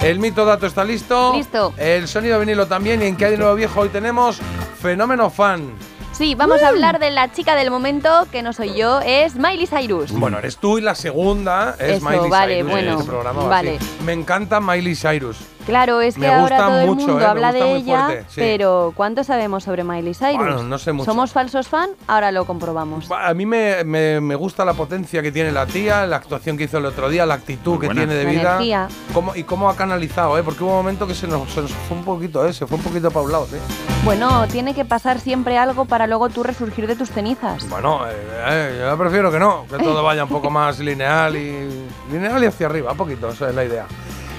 [0.03, 1.33] El mito dato está listo.
[1.37, 1.73] Listo.
[1.77, 3.03] El sonido vinilo también.
[3.03, 4.39] Y en qué hay de nuevo viejo hoy tenemos
[4.81, 5.73] Fenómeno Fan.
[6.13, 9.67] Sí, vamos a hablar de la chica del momento, que no soy yo, es Miley
[9.67, 10.13] Cyrus.
[10.13, 12.67] Bueno, eres tú y la segunda es Eso, Miley vale, Cyrus.
[12.67, 13.77] en bueno, este programa, vale.
[13.79, 13.87] así.
[14.05, 15.39] Me encanta Miley Cyrus.
[15.67, 18.25] Claro, es que Me ahora gusta todo el mucho, mundo eh, habla de ella, fuerte,
[18.29, 18.41] sí.
[18.41, 20.37] pero ¿cuánto sabemos sobre Miley Cyrus?
[20.37, 21.05] Bueno, no sé mucho.
[21.11, 21.91] ¿Somos falsos fan?
[22.09, 23.11] Ahora lo comprobamos.
[23.11, 26.65] A mí me, me- me gusta la potencia que tiene la tía, la actuación que
[26.65, 28.89] hizo el otro día, la actitud que tiene de vida.
[29.15, 30.43] Cómo- y cómo ha canalizado, ¿eh?
[30.43, 32.53] Porque hubo un momento que se nos, se nos fue un poquito, ¿eh?
[32.53, 33.57] Se fue un poquito para un lado, ¿sí?
[34.05, 37.69] Bueno, tiene que pasar siempre algo para luego tú resurgir de tus cenizas.
[37.69, 38.13] Bueno, eh,
[38.49, 41.69] eh, yo prefiero que no, que todo vaya un poco más lineal y
[42.11, 43.87] lineal y hacia arriba, un poquito, esa es la idea.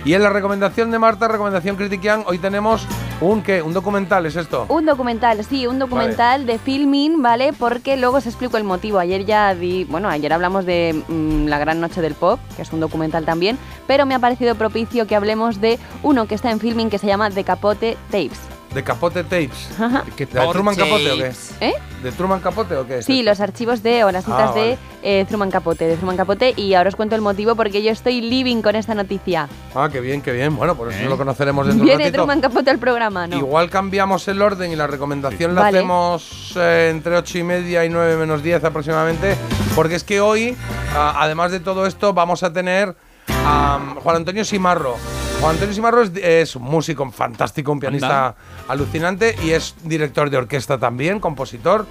[0.06, 2.86] Y en la recomendación de Marta, recomendación Critiquian, hoy tenemos
[3.22, 4.66] un qué, un documental, ¿es esto?
[4.68, 7.54] Un documental, sí, un documental de filming, ¿vale?
[7.54, 9.00] Porque luego os explico el motivo.
[9.00, 12.74] Ayer ya di, bueno, ayer hablamos de mm, La Gran Noche del Pop, que es
[12.74, 16.60] un documental también, pero me ha parecido propicio que hablemos de uno que está en
[16.60, 18.53] filming que se llama The Capote Tapes.
[18.74, 19.70] De Capote Tapes.
[20.16, 21.32] ¿Qué ¿De Truman Capote o qué?
[21.62, 21.74] ¿Eh?
[22.02, 22.98] ¿De Truman Capote o qué?
[23.00, 23.30] es Sí, esto?
[23.30, 26.74] los archivos de o las citas Ah, de eh, Truman Capote, de Truman Capote, y
[26.74, 29.48] ahora os cuento el motivo porque yo estoy living con esta noticia.
[29.76, 30.56] Ah, qué bien, qué bien.
[30.56, 31.08] Bueno, por eso ¿Eh?
[31.10, 32.24] lo conoceremos dentro de un Viene ratito.
[32.24, 33.38] Truman Capote al programa, ¿no?
[33.38, 35.78] Igual cambiamos el orden y la recomendación la Vale.
[35.78, 39.36] hacemos eh, entre 8 y media y 9 menos 10 aproximadamente,
[39.76, 40.58] porque es que hoy,
[40.96, 42.96] ah, además de todo esto, vamos a tener
[43.30, 44.96] a Juan Antonio Simarro.
[45.44, 48.36] Juan Antonio Simarro es, es un músico fantástico, un pianista Anda.
[48.70, 51.86] alucinante y es director de orquesta también, compositor.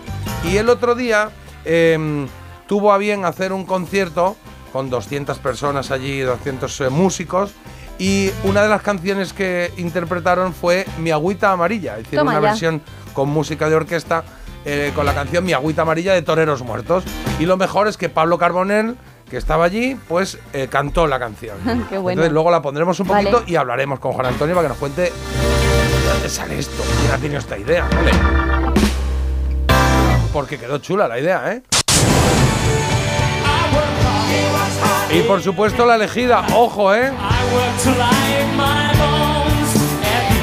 [0.51, 1.29] Y el otro día
[1.67, 2.29] em,
[2.67, 4.39] tuvo a bien hacer un concierto
[4.73, 7.53] con 200 personas allí, 200 eh, músicos.
[7.99, 12.01] Y una de las canciones que interpretaron fue Mi Agüita Amarilla.
[12.01, 12.53] Hicieron Toma una ya.
[12.53, 12.81] versión
[13.13, 14.25] con música de orquesta
[14.65, 17.05] eh, con la canción Mi Agüita Amarilla de Toreros Muertos.
[17.39, 18.97] Y lo mejor es que Pablo Carbonell,
[19.33, 21.57] que estaba allí, pues eh, cantó la canción.
[21.89, 22.21] Qué bueno.
[22.21, 23.31] Entonces luego la pondremos un Vale.
[23.31, 25.11] poquito y hablaremos con Juan Antonio para que nos cuente de
[26.07, 26.83] dónde sale esto.
[27.01, 27.89] ¿Quién ha tenido esta idea?
[27.95, 28.13] Vale.
[30.35, 31.63] Porque quedó chula la idea, ¿eh?
[35.15, 37.11] Y por supuesto la elegida, ojo, ¿eh?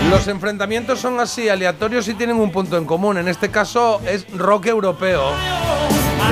[0.09, 3.19] Los enfrentamientos son así, aleatorios y tienen un punto en común.
[3.19, 5.31] En este caso es rock europeo.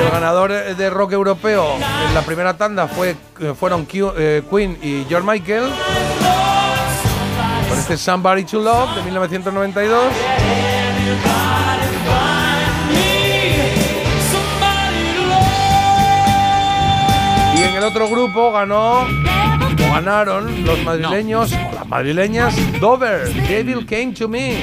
[0.04, 1.76] El ganador de rock europeo
[2.08, 5.72] en la primera tanda fue, eh, fueron Q- eh, Queen y George Michael.
[7.70, 10.04] Con este Somebody to Love de 1992.
[17.58, 23.86] Y en el otro grupo ganó, o ganaron los madrileños, o las madrileñas, Dover, Devil
[23.86, 24.58] Came to Me.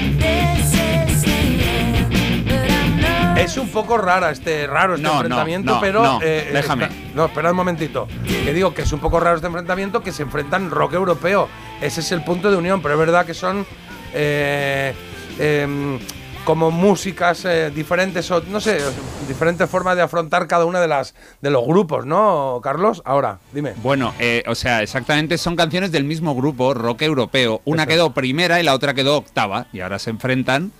[3.36, 6.84] Es un poco rara este raro este No, enfrentamiento, no, pero no, eh, déjame.
[6.84, 8.06] está- no, espera un momentito.
[8.24, 11.48] Que digo que es un poco raro este enfrentamiento que se enfrentan rock europeo.
[11.80, 13.66] Ese es el punto de unión, pero es verdad que son
[14.14, 14.94] eh,
[15.38, 15.98] em,
[16.44, 18.78] como músicas eh, diferentes o no sé,
[19.26, 23.02] diferentes formas de afrontar cada una de las de los grupos, ¿no, Carlos?
[23.04, 23.72] Ahora, dime.
[23.82, 27.60] Bueno, eh, o sea, exactamente son canciones del mismo grupo, rock europeo.
[27.64, 27.90] Una Eso.
[27.90, 29.66] quedó primera y la otra quedó octava.
[29.72, 30.70] Y ahora se enfrentan,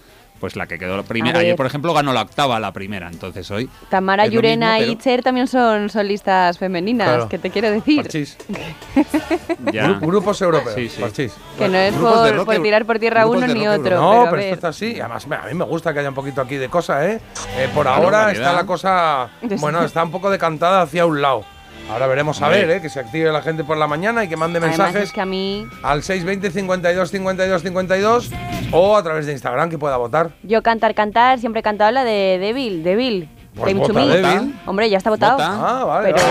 [0.44, 1.38] pues la que quedó la primera.
[1.38, 3.09] Ayer, por ejemplo, ganó la octava la primera.
[3.09, 3.70] Entonces hoy.
[3.88, 7.28] Tamara Yurena mismo, y Cher también son solistas femeninas, Claro.
[7.30, 8.02] que te quiero decir.
[8.02, 8.37] Parchís.
[9.72, 9.88] Ya.
[10.00, 10.74] Grupos europeos.
[10.74, 11.00] Sí, sí.
[11.00, 11.33] Parchís.
[11.57, 13.96] Que no es por, rock por eu- tirar por tierra uno ni rock otro.
[14.00, 14.92] No, pero, esto está así.
[14.96, 17.20] Y Además, a mí me gusta que haya un poquito aquí de cosa, ¿eh?
[17.57, 19.30] Eh, por ahora está la cosa,
[19.61, 21.44] bueno, está un poco decantada hacia un lado.
[21.90, 22.81] Ahora veremos a ver, ¿eh?
[22.81, 25.20] Que se active la gente por la mañana y que mande Además mensajes es que
[25.20, 28.31] a mí al 620 52 52 52
[28.73, 30.31] O a través de Instagram que pueda votar.
[30.42, 33.29] Yo cantar, cantar, siempre he cantado la de Devil, Devil.
[33.55, 34.16] Pues Fame to vota me.
[34.16, 34.55] Devil.
[34.66, 35.35] Hombre, ya está votado.
[35.35, 35.49] Vota.
[35.81, 36.12] Ah, vale.
[36.14, 36.27] Pero-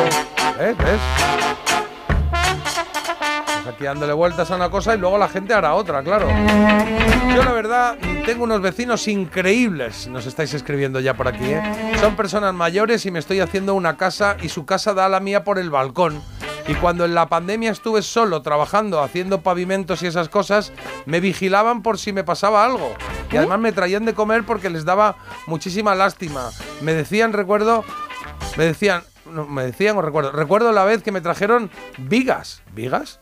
[0.58, 0.74] vale.
[0.74, 1.00] ¿Ves?
[3.73, 6.27] Aquí dándole vueltas a una cosa y luego la gente hará otra, claro.
[7.36, 11.95] Yo la verdad tengo unos vecinos increíbles, nos estáis escribiendo ya por aquí, ¿eh?
[11.99, 15.19] Son personas mayores y me estoy haciendo una casa y su casa da a la
[15.19, 16.21] mía por el balcón.
[16.67, 20.71] Y cuando en la pandemia estuve solo trabajando, haciendo pavimentos y esas cosas,
[21.07, 22.93] me vigilaban por si me pasaba algo.
[23.31, 25.15] Y además me traían de comer porque les daba
[25.47, 26.51] muchísima lástima.
[26.81, 27.83] Me decían, recuerdo,
[28.55, 32.62] me decían, no, me decían o recuerdo, recuerdo la vez que me trajeron vigas.
[32.73, 33.19] ¿Vigas?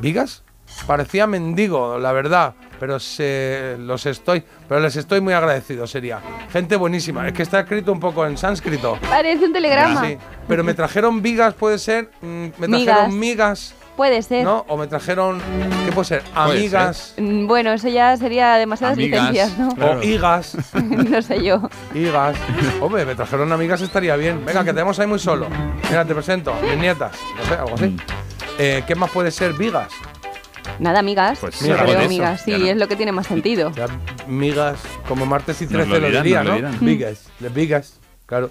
[0.00, 0.42] ¿Vigas?
[0.86, 6.20] Parecía mendigo, la verdad, pero se, los estoy, pero les estoy muy agradecido, sería.
[6.52, 8.98] Gente buenísima, es que está escrito un poco en sánscrito.
[9.08, 10.04] Parece un telegrama.
[10.04, 14.44] Sí, pero me trajeron vigas, puede ser, mm, me trajeron migas, Puede ser.
[14.44, 14.64] ¿no?
[14.66, 15.40] O me trajeron,
[15.86, 16.22] ¿qué puede ser?
[16.22, 19.30] Puede Amigas Mm, Bueno, eso ya sería demasiadas Amigas.
[19.30, 19.74] licencias, ¿no?
[19.76, 20.00] Claro.
[20.00, 20.56] o higas.
[20.74, 21.70] no sé yo.
[21.94, 22.36] Higas.
[22.80, 24.44] Hombre, me trajeron amigas, estaría bien.
[24.44, 25.46] Venga, que tenemos ahí muy solo.
[25.88, 27.16] Mira, te presento, mis nietas.
[27.36, 27.96] No sé, algo así.
[28.56, 28.60] Mm.
[28.60, 29.52] Eh, ¿Qué más puede ser?
[29.54, 29.88] Vigas.
[30.78, 31.38] Nada, amigas.
[31.40, 32.00] Pues algo creo eso.
[32.06, 32.66] amigas, sí, no.
[32.66, 33.70] es lo que tiene más sentido.
[33.72, 33.86] Ya,
[34.26, 36.56] migas, como martes y Nos 13 lo lo, dirán, diría, lo ¿no?
[36.56, 36.78] dirán.
[36.80, 38.50] Vigas, de vigas, claro.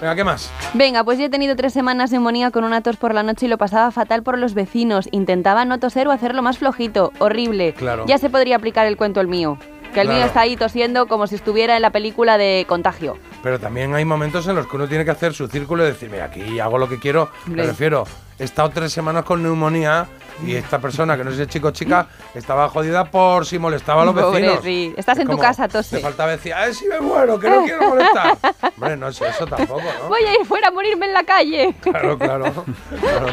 [0.00, 0.50] Venga, ¿qué más?
[0.72, 3.44] Venga, pues yo he tenido tres semanas de neumonía con una tos por la noche
[3.46, 5.08] y lo pasaba fatal por los vecinos.
[5.12, 7.12] Intentaba no toser o hacerlo más flojito.
[7.18, 7.74] Horrible.
[7.74, 8.06] Claro.
[8.06, 9.58] Ya se podría aplicar el cuento el mío.
[9.94, 10.18] Que el Claro.
[10.18, 13.18] mío está ahí tosiendo como si estuviera en la película de Contagio.
[13.42, 16.08] Pero también hay momentos en los que uno tiene que hacer su círculo y decir,
[16.10, 17.30] mira, aquí hago lo que quiero.
[17.46, 18.04] Me refiero,
[18.38, 20.06] he estado tres semanas con neumonía
[20.46, 23.58] y esta persona, que no sé si es chico o chica, estaba jodida por si
[23.58, 24.64] molestaba a los Pobre, vecinos.
[24.64, 24.94] sí.
[24.96, 25.96] Estás Es en tu casa, tose.
[25.96, 28.38] Le faltaba decir, si me muero, que no quiero molestar.
[28.76, 30.08] Hombre, no es eso tampoco, ¿no?
[30.08, 31.74] Voy a ir fuera a morirme en la calle.
[31.80, 32.44] Claro, claro.
[33.00, 33.26] claro.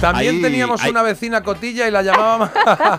[0.00, 2.50] También teníamos una vecina cotilla y la llamábamos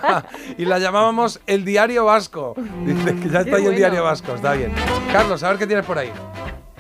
[0.57, 2.55] y la llamábamos el diario vasco.
[2.85, 4.71] Dice que ya está Qué ahí el diario vasco, está bien.
[5.11, 6.11] Carlos, a ver qué tienes por ahí.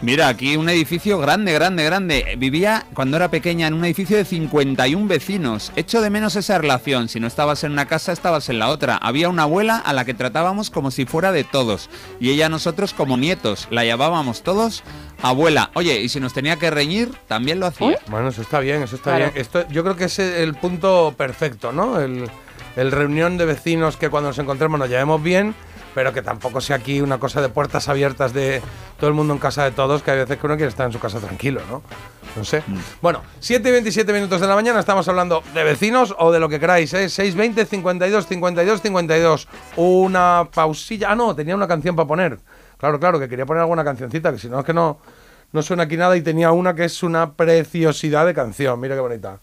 [0.03, 2.35] Mira, aquí un edificio grande, grande, grande.
[2.37, 5.71] Vivía cuando era pequeña en un edificio de 51 vecinos.
[5.77, 7.07] Echo de menos esa relación.
[7.07, 8.97] Si no estabas en una casa, estabas en la otra.
[8.97, 11.89] Había una abuela a la que tratábamos como si fuera de todos.
[12.19, 13.69] Y ella a nosotros como nietos.
[13.71, 14.83] La llamábamos todos
[15.23, 15.71] abuela.
[15.73, 17.97] Oye, y si nos tenía que reñir, también lo hacía.
[18.07, 19.31] Bueno, eso está bien, eso está Claro.
[19.31, 19.41] bien.
[19.41, 21.99] Esto, yo creo que es el punto perfecto, ¿no?
[21.99, 22.29] El,
[22.75, 25.55] el reunión de vecinos que cuando nos encontremos nos llevemos bien,
[25.95, 28.61] pero que tampoco sea aquí una cosa de puertas abiertas de
[28.99, 30.91] todo el mundo en casa de todos, que hay veces que uno quiere estar en
[30.93, 31.81] su casa tranquilo, ¿no?
[32.35, 32.63] No sé.
[32.99, 36.49] Bueno, 7 y 27 minutos de la mañana estamos hablando de vecinos o de lo
[36.49, 37.07] que queráis, ¿eh?
[37.07, 39.47] 620 52 52 52.
[39.75, 41.11] Una pausilla.
[41.11, 42.39] Ah, no, tenía una canción para poner.
[42.83, 44.97] Claro, claro, que quería poner alguna cancioncita, que si no es que no,
[45.53, 48.77] no suena aquí nada y tenía una que es una preciosidad de canción.
[48.77, 49.39] Mira qué bonita.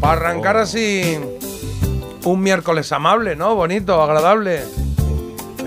[0.00, 1.18] Para arrancar así
[2.24, 3.56] un miércoles amable, ¿no?
[3.56, 4.60] Bonito, agradable.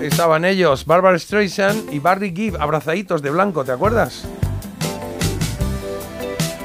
[0.00, 4.24] Ahí estaban ellos, Barbara Streisand y Barry Gibb, abrazaditos de blanco, ¿te acuerdas?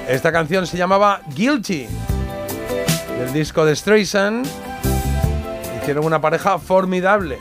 [0.08, 1.88] Esta canción se llamaba Guilty,
[3.20, 4.48] del disco de Streisand.
[5.82, 7.38] Hicieron una pareja formidable.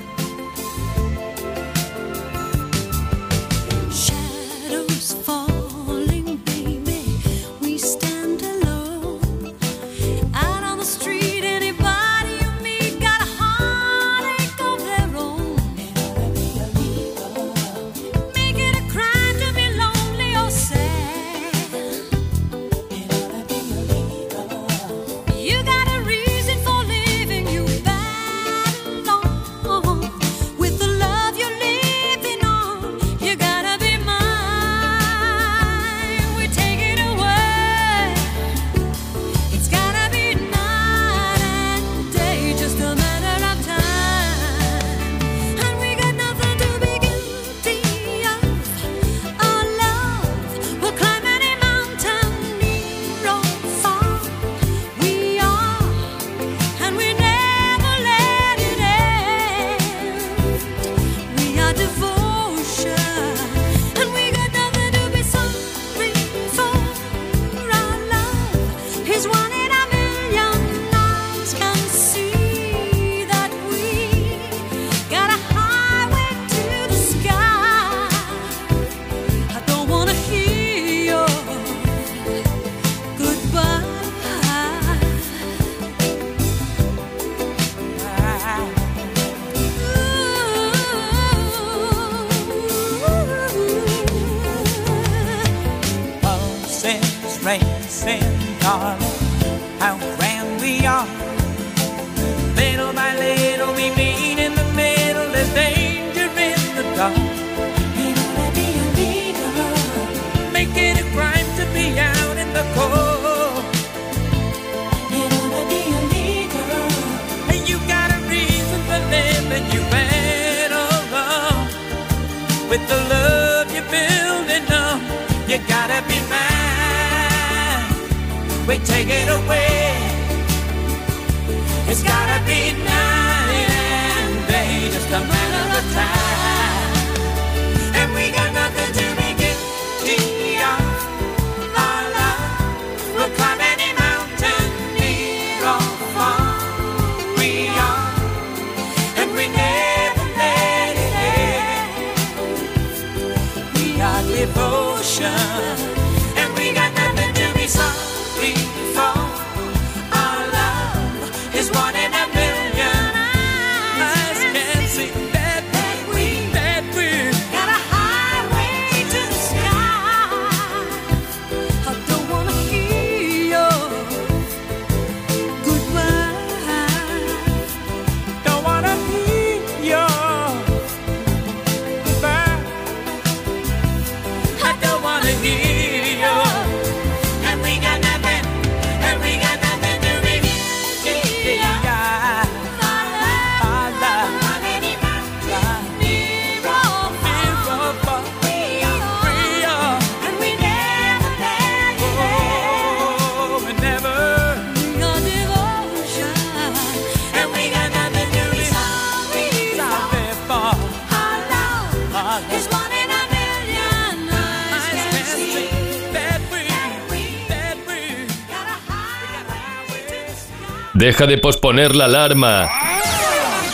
[221.08, 222.68] Deja de posponer la alarma.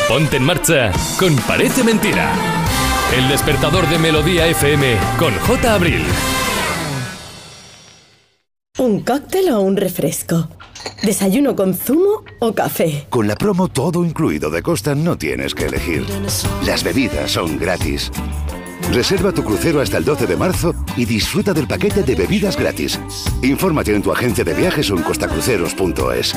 [0.06, 2.32] Ponte en marcha con Parece Mentira.
[3.12, 5.74] El despertador de Melodía FM con J.
[5.74, 6.04] Abril.
[8.78, 10.48] ¿Un cóctel o un refresco?
[11.02, 13.08] ¿Desayuno con zumo o café?
[13.10, 16.06] Con la promo todo incluido de Costa no tienes que elegir.
[16.64, 18.12] Las bebidas son gratis.
[18.92, 23.00] Reserva tu crucero hasta el 12 de marzo y disfruta del paquete de bebidas gratis.
[23.42, 26.36] Infórmate en tu agencia de viajes o en costacruceros.es.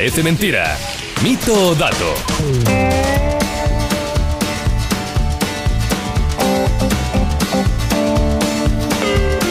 [0.00, 0.78] Parece Mentira.
[1.22, 2.14] Mito o dato.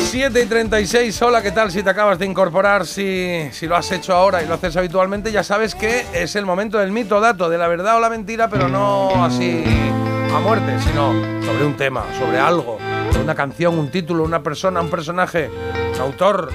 [0.09, 1.71] 7 y 36, hola, ¿qué tal?
[1.71, 5.31] Si te acabas de incorporar, si, si lo has hecho ahora y lo haces habitualmente,
[5.31, 8.09] ya sabes que es el momento del mito o dato, de la verdad o la
[8.09, 9.63] mentira, pero no así
[10.35, 11.13] a muerte, sino
[11.45, 12.79] sobre un tema, sobre algo,
[13.21, 15.47] una canción, un título, una persona, un personaje,
[15.93, 16.49] un autor.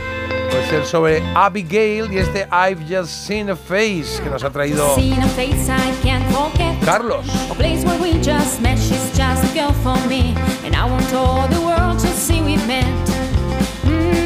[0.55, 4.95] Puede ser sobre Abigail y este I've Just Seen a Face que nos ha traído.
[6.85, 7.27] Carlos.
[7.51, 10.33] A place where we just met, she's just a girl for me.
[10.65, 12.87] And I want all the world to see we met.
[13.83, 14.23] Mm.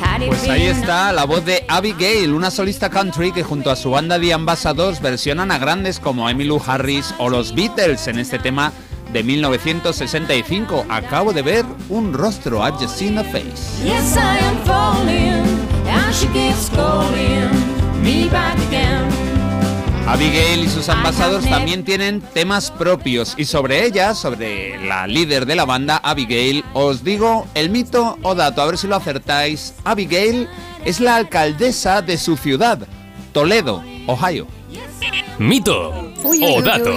[0.00, 3.76] Had it Pues ahí está la voz de Abigail, una solista country que junto a
[3.76, 8.38] su banda The Ambassadors versionan a grandes como Emmylou Harris o los Beatles en este
[8.38, 8.72] tema
[9.12, 10.86] de 1965.
[10.88, 13.82] Acabo de ver un rostro, I've just seen a face.
[13.84, 15.44] Yes, I am falling.
[15.86, 17.50] And she keeps calling
[18.02, 19.08] me back again.
[20.06, 25.54] Abigail y sus ambasadores también tienen temas propios y sobre ella, sobre la líder de
[25.54, 29.74] la banda, Abigail, os digo el mito o dato, a ver si lo acertáis.
[29.84, 30.48] Abigail
[30.84, 32.78] es la alcaldesa de su ciudad,
[33.32, 34.48] Toledo, Ohio.
[35.38, 36.92] Mito o dato.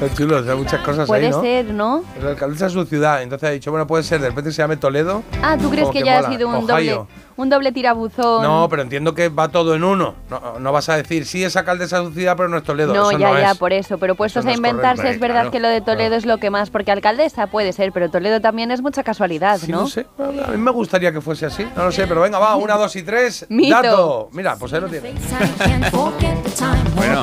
[0.00, 1.40] Está chulo, o sea, muchas cosas Puede ahí, ¿no?
[1.40, 2.04] ser, ¿no?
[2.16, 4.58] Es la alcaldesa de su ciudad, entonces ha dicho, bueno, puede ser, de repente se
[4.62, 5.22] llame Toledo.
[5.42, 6.66] Ah, ¿tú crees que ya ha sido un Ohio.
[6.66, 8.42] doble, un doble tirabuzón?
[8.42, 10.14] No, pero entiendo que va todo en uno.
[10.30, 12.92] No, no vas a decir, sí, es alcaldesa de su ciudad, pero no es Toledo.
[12.94, 13.58] No, Eso ya, no ya, es.
[13.58, 13.98] por eso.
[13.98, 15.14] Pero puestos no a es inventarse, correcto.
[15.14, 16.70] es verdad Claro, que lo de Toledo es lo que más.
[16.70, 19.82] Porque alcaldesa puede ser, pero Toledo también es mucha casualidad, Sí, ¿no?
[19.82, 21.66] no sé, a mí me gustaría que fuese así.
[21.76, 23.46] No lo sé, pero venga, va, una, dos y tres.
[23.48, 23.74] Mito.
[23.82, 24.28] Dato.
[24.32, 25.12] Mira, pues ahí lo tienes.
[26.94, 27.20] Bueno,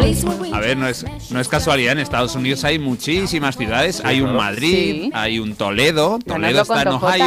[0.54, 4.36] a ver, no es, no es casualidad, en Estados Unidos hay muchísimas ciudades, hay un
[4.36, 5.12] Madrid, Sí.
[5.14, 7.18] hay un Toledo, Toledo está en Rojota.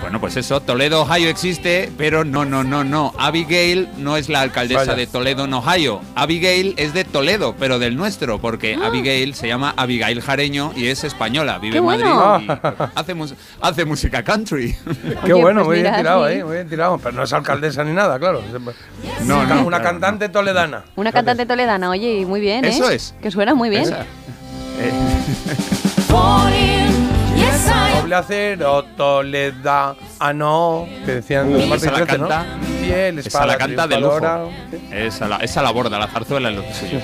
[0.00, 3.12] Bueno, pues eso, Toledo, Ohio existe, pero no, no, no, no.
[3.18, 4.94] Abigail no es la alcaldesa Vaya.
[4.94, 6.00] de Toledo, en Ohio.
[6.14, 8.86] Abigail es de Toledo, pero del nuestro, porque Ah.
[8.86, 12.14] Abigail se llama Abigail Jareño y es española, vive ¡Qué en bueno!
[12.14, 14.74] Madrid y hace, mus- hace música country.
[15.26, 16.96] Qué Oye, bueno, pues muy bien tirado ahí, muy bien tirado.
[16.98, 18.40] Pero no es alcaldesa ni nada, claro.
[19.24, 20.84] No, una no, una claro, cantante toledana.
[20.96, 22.68] Una cantante toledana, oye, y muy bien, ¿eh?
[22.68, 23.14] Eso es.
[23.20, 23.82] Que suena muy bien.
[23.82, 24.02] Esa.
[24.80, 24.92] Eh,
[28.08, 28.12] Am.
[28.12, 32.28] Doble acero, Toleda, ah no, que decían los martes la 13, ¿no?
[32.28, 32.46] canta-
[33.18, 34.50] esa la canta de lujo.
[34.90, 37.00] Esa la, esa la borda, la zarzuela suyo.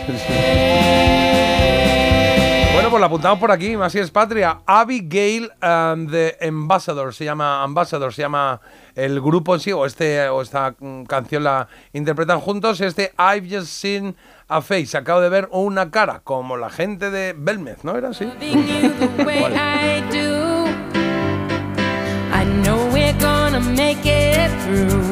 [2.72, 4.60] Bueno, pues la apuntamos por aquí, así es patria.
[4.66, 8.60] Abigail and the Ambassador, se llama Ambassador, se llama
[8.94, 12.80] el grupo en sí, o, este, o esta mm, canción la interpretan juntos.
[12.80, 14.16] Este I've Just Seen
[14.48, 18.24] a Face, acabo de ver una cara, como la gente de Belmez, ¿no era así?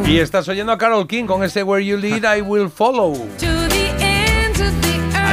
[0.06, 3.14] Y estás oyendo a Carol King con ese Where You Lead, I Will Follow.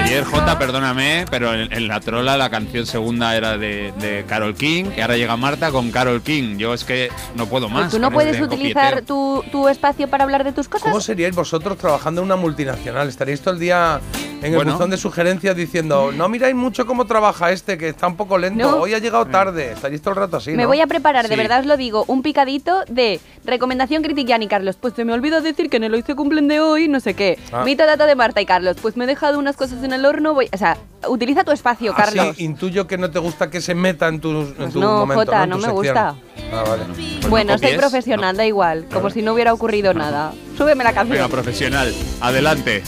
[0.04, 4.56] Ayer, J, perdóname, pero en, en la trola la canción segunda era de, de Carol
[4.56, 6.58] King y ahora llega Marta con Carol King.
[6.58, 7.84] Yo es que no puedo más.
[7.84, 10.84] Pues tú no puedes utilizar tu, tu espacio para hablar de tus cosas.
[10.88, 13.08] ¿Cómo seríais vosotros trabajando en una multinacional?
[13.08, 14.00] ¿Estaríais todo el día
[14.42, 14.72] en el Bueno.
[14.72, 18.72] buzón de sugerencias diciendo, no miráis mucho cómo trabaja este, que está un poco lento,
[18.72, 18.78] No.
[18.78, 19.74] hoy ha llegado tarde?
[19.74, 20.70] Estaríais todo el rato así, Me ¿no?
[20.70, 21.40] voy a preparar, de Sí.
[21.40, 24.78] verdad os lo digo, un picadito de recomendación critiquiana y Carlos.
[24.80, 27.14] Pues se me olvidó decir que en el hoy se cumplen de hoy, no sé
[27.14, 27.38] qué.
[27.52, 27.66] Ah.
[27.90, 28.78] Dato de Marta y Carlos.
[28.82, 30.50] Pues me he dejado unas cosas en el horno, voy.
[30.54, 30.78] O sea,
[31.08, 32.40] utiliza tu espacio, Así, Carlos.
[32.40, 35.26] intuyo que no te gusta que se meta en tu, en Pues tu no, momento,
[35.26, 35.76] Jota, En no me sección.
[35.78, 36.16] gusta.
[36.52, 36.84] Ah, vale.
[37.20, 38.86] Pues bueno, no soy profesional, da igual.
[38.92, 40.34] Como si no hubiera ocurrido nada.
[40.58, 41.18] Súbeme la canción.
[41.18, 42.84] Venga, profesional, adelante.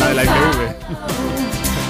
[0.00, 1.84] La de la ITV.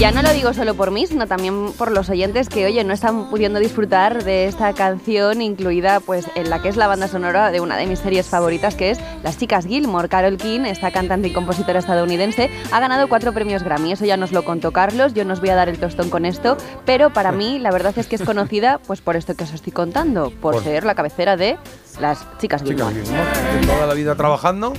[0.00, 2.94] Ya no lo digo solo por mí, sino también por los oyentes que, oye, no
[2.94, 7.50] están pudiendo disfrutar de esta canción incluida pues en la que es la banda sonora
[7.50, 10.08] de una de mis series favoritas, que es Las Chicas Gilmore.
[10.08, 13.92] Carol King, esta cantante y compositora estadounidense, ha ganado cuatro premios Grammy.
[13.92, 16.24] Eso ya nos lo contó Carlos, yo no os voy a dar el tostón con
[16.24, 19.52] esto, pero para mí la verdad es que es conocida pues por esto que os
[19.52, 21.58] estoy contando, por Por- ser la cabecera de
[22.00, 23.04] Las Chicas Chicas, Gilmore.
[23.04, 24.72] Gilmore, toda la vida trabajando,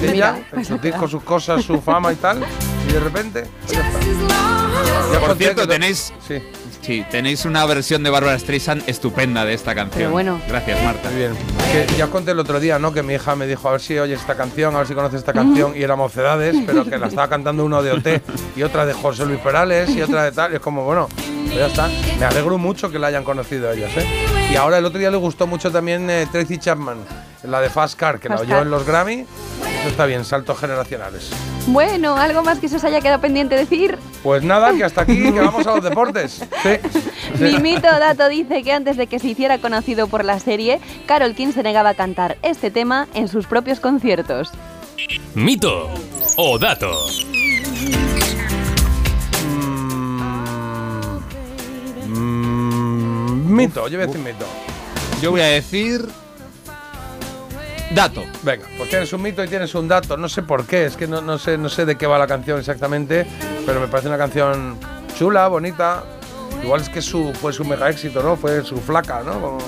[0.00, 2.42] Mira, ella, pues su disco, sus cosas, su fama y tal,
[2.88, 3.44] y de repente...
[3.68, 4.00] ya está.
[5.12, 6.42] Ya Por cierto, tenéis, Sí,
[6.82, 9.98] sí, tenéis una versión de Barbara Streisand estupenda de esta canción.
[9.98, 10.40] Pero bueno.
[10.48, 11.08] Gracias, Marta.
[11.10, 11.32] muy bien.
[11.72, 12.92] Que ya os conté el otro día, ¿no?
[12.92, 15.20] Que mi hija me dijo, a ver si oyes esta canción, a ver si conoces
[15.20, 18.06] esta canción, y era Mocedades, pero que la estaba cantando uno de OT,
[18.56, 21.08] y otra de José Luis Perales, y otra de tal, y es como, bueno,
[21.44, 21.88] pues ya está.
[22.18, 24.06] Me alegro mucho que la hayan conocido ellas, ¿eh?
[24.52, 26.98] Y ahora el otro día le gustó mucho también eh, Tracy Chapman,
[27.46, 28.62] la de Fast Car, que la Fast oyó Car.
[28.64, 29.20] en los Grammy,
[29.80, 31.30] Eso está bien, saltos generacionales.
[31.68, 33.98] Bueno, ¿algo más que se os haya quedado pendiente decir?
[34.22, 36.42] Pues nada, que hasta aquí, que vamos a los deportes.
[37.36, 37.42] Sí.
[37.42, 41.34] Mi mito dato dice que antes de que se hiciera conocido por la serie, Carol
[41.34, 44.52] King se negaba a cantar este tema en sus propios conciertos.
[45.34, 45.90] Mito
[46.38, 46.92] o dato.
[52.06, 54.46] Mm, mito, yo voy a decir mito.
[55.20, 56.06] Yo voy a decir.
[57.94, 58.24] Dato.
[58.42, 60.16] Venga, pues tienes un mito y tienes un dato.
[60.16, 62.26] No sé por qué, es que no, no sé, no sé de qué va la
[62.26, 63.26] canción exactamente,
[63.64, 64.76] pero me parece una canción
[65.16, 66.02] chula, bonita.
[66.62, 68.36] Igual es que su, fue su mega éxito, ¿no?
[68.36, 69.40] Fue su flaca, ¿no?
[69.40, 69.58] Como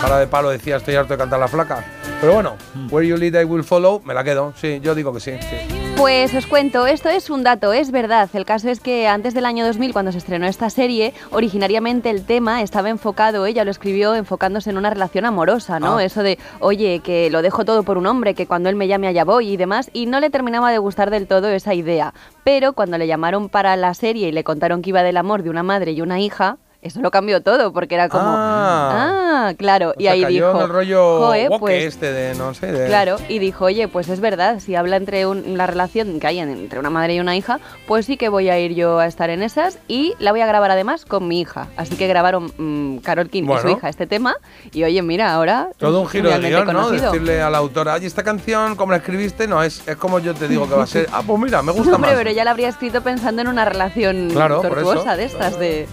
[0.00, 1.84] Jara de Palo decía, estoy harto de cantar la flaca.
[2.20, 2.56] Pero bueno,
[2.90, 4.52] Where You Lead I Will Follow, me la quedo.
[4.60, 5.32] Sí, yo digo que sí.
[5.40, 5.77] sí.
[5.98, 8.30] Pues os cuento, esto es un dato, es verdad.
[8.32, 12.24] El caso es que antes del año 2000, cuando se estrenó esta serie, originariamente el
[12.24, 15.98] tema estaba enfocado, ella lo escribió enfocándose en una relación amorosa, ¿no?
[15.98, 16.04] Ah.
[16.04, 19.08] Eso de, oye, que lo dejo todo por un hombre, que cuando él me llame
[19.08, 22.14] allá voy y demás, y no le terminaba de gustar del todo esa idea.
[22.44, 25.50] Pero cuando le llamaron para la serie y le contaron que iba del amor de
[25.50, 29.48] una madre y una hija, eso lo cambió todo, porque era como, Ah.
[29.48, 32.34] ah, claro, O y sea, ahí cayó dijo, en el rollo "Joe, pues este de,
[32.36, 32.86] no sé, de...
[32.86, 36.38] Claro, y dijo, oye, pues es verdad, si habla entre un- la relación que hay
[36.38, 39.06] en- entre una madre y una hija, pues sí que voy a ir yo a
[39.06, 41.66] estar en esas y la voy a grabar además con mi hija.
[41.76, 44.36] Así que grabaron mm, Carol King y su hija este tema
[44.72, 45.68] y oye, mira, ahora...
[45.78, 46.90] Todo un giro de guion, ¿no?
[46.90, 50.34] Decirle a la autora, oye, esta canción, como la escribiste, no, es, es como yo
[50.34, 51.08] te digo que va a ser.
[51.12, 52.18] Ah, pues mira, me gusta Hombre, más.
[52.18, 55.88] pero ya la habría escrito pensando en una relación Claro, tortuosa de estas, de...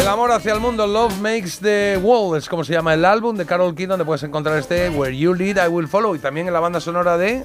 [0.00, 3.36] El amor hacia el mundo, Love Makes the World, es como se llama el álbum
[3.36, 6.46] de Carol King, donde puedes encontrar este Where You Lead, I Will Follow, y también
[6.46, 7.44] en la banda sonora de.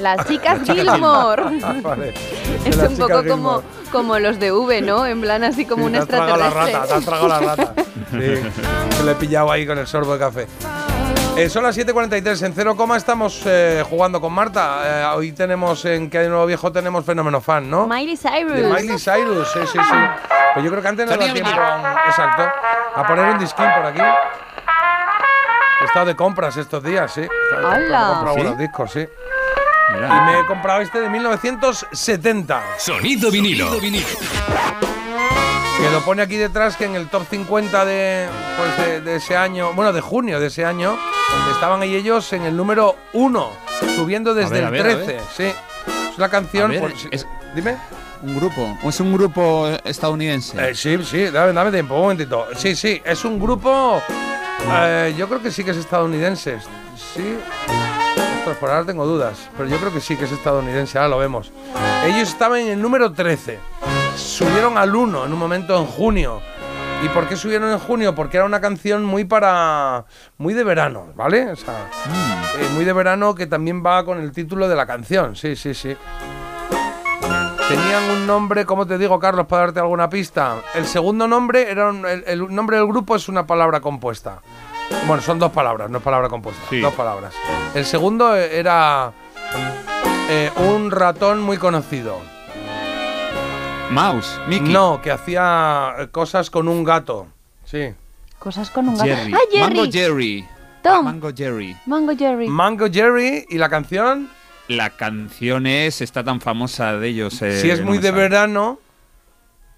[0.00, 1.58] Las chicas Gilmore.
[1.82, 2.12] Vale.
[2.64, 3.28] De Es un poco Gilmore.
[3.30, 5.06] como, como los de V, ¿no?
[5.06, 7.74] En plan así como un Te has tragado la rata, te has tragado la rata.
[8.10, 10.46] Sí, se le he pillado ahí con el sorbo de café.
[11.40, 14.82] Eh, son las 7.43, en cero coma estamos eh, jugando con Marta.
[14.84, 17.86] Eh, hoy tenemos en Que hay nuevo viejo tenemos Fenómeno Fan, ¿no?
[17.86, 18.52] Miley Cyrus.
[18.52, 19.96] De Miley Cyrus, sí, sí, sí.
[20.54, 21.98] Pero yo creo que antes no da Sonido tiempo, vinilo.
[22.06, 22.42] exacto,
[22.94, 24.02] a poner un disquín por aquí.
[25.80, 27.22] He estado de compras estos días, sí.
[27.22, 28.06] He ¡Hala!
[28.08, 28.40] comprado ¿Sí?
[28.40, 29.00] algunos discos, sí.
[29.00, 29.92] Y
[30.26, 32.62] me he comprado este de 1970.
[32.76, 33.70] Sonido vinilo.
[35.80, 39.36] Que lo pone aquí detrás que en el top 50 de, pues de, de ese
[39.36, 40.96] año, bueno, de junio de ese año,
[41.52, 43.50] estaban ahí ellos en el número 1,
[43.96, 45.06] subiendo desde ver, a el ver, a 13.
[45.06, 45.20] ver.
[45.34, 45.44] Sí.
[46.12, 46.70] Es la canción.
[46.70, 47.76] Ver, pues, es- dime.
[48.22, 48.78] Un grupo.
[48.82, 50.70] ¿O es un grupo estadounidense?
[50.70, 52.46] Eh, sí, sí, dame, dame tiempo, un momentito.
[52.56, 54.02] Sí, sí, es un grupo.
[54.70, 56.58] eh, yo creo que sí que es estadounidense.
[57.14, 57.38] Sí.
[58.40, 61.18] Ostras, por ahora tengo dudas, pero yo creo que sí que es estadounidense, ahora lo
[61.18, 61.50] vemos.
[62.04, 63.58] Ellos estaban en el número 13.
[64.16, 66.40] Subieron al 1 en un momento en junio.
[67.04, 68.14] ¿Y por qué subieron en junio?
[68.14, 70.04] Porque era una canción muy para.
[70.38, 71.50] muy de verano, ¿vale?
[71.52, 71.88] O sea,
[72.58, 75.34] eh, muy de verano que también va con el título de la canción.
[75.34, 75.96] Sí, sí, sí.
[77.68, 80.56] Tenían un nombre, ¿cómo te digo, Carlos, para darte alguna pista?
[80.74, 84.40] El segundo nombre era un- el, el nombre del grupo es una palabra compuesta.
[85.06, 86.60] Bueno, son dos palabras, no es palabra compuesta.
[86.82, 87.32] Dos palabras.
[87.74, 89.12] El segundo eh, era
[90.28, 92.18] eh, un ratón muy conocido.
[93.90, 94.72] Mouse, Mickey.
[94.72, 97.26] No, que hacía eh, cosas con un gato.
[97.64, 97.92] Sí.
[98.38, 99.06] Cosas con un gato.
[99.06, 99.32] Jerry.
[99.34, 99.74] ¡Ah, Jerry!
[99.74, 100.48] Mango Jerry.
[100.82, 101.04] Tom.
[101.04, 101.76] Mango Jerry.
[101.86, 102.48] Mango Jerry.
[102.48, 104.30] Mango Jerry y la canción.
[104.68, 107.42] La canción es, está tan famosa de ellos.
[107.42, 108.78] eh, si es no muy de verano.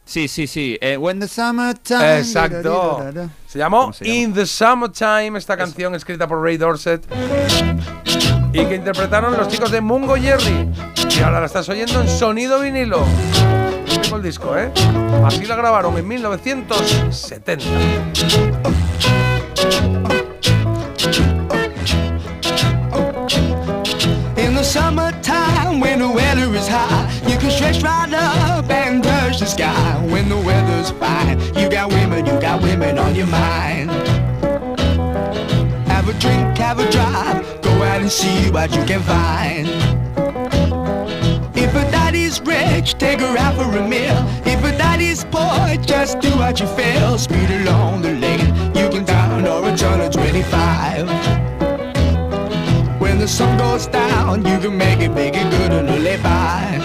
[0.04, 0.76] Sí, sí, sí.
[0.80, 2.18] Eh, when the summertime.
[2.18, 2.98] Exacto.
[3.46, 4.16] Se llamó ¿Cómo se llama?
[4.16, 7.04] In the Summertime, esta canción escrita por Ray Dorset.
[8.52, 10.68] Y que interpretaron los chicos de Mungo Jerry.
[11.18, 13.04] Y ahora la estás oyendo en sonido vinilo.
[14.20, 14.70] ¿Eh?
[15.24, 17.64] Así la grabaron en 1970.
[24.36, 29.40] In the summertime, when the weather is high, you can stretch right up and touch
[29.40, 29.98] the sky.
[30.10, 33.90] When the weather's fine, you got women, you got women on your mind.
[35.88, 40.11] Have a drink, have a drive, go out and see what you can find.
[42.84, 44.18] Take her out for a meal.
[44.44, 47.16] If a daddy's poor, just do what you feel.
[47.16, 51.08] Speed along the lane, you can down or a of 25.
[53.00, 56.78] When the sun goes down, you can make it, make it good and live by.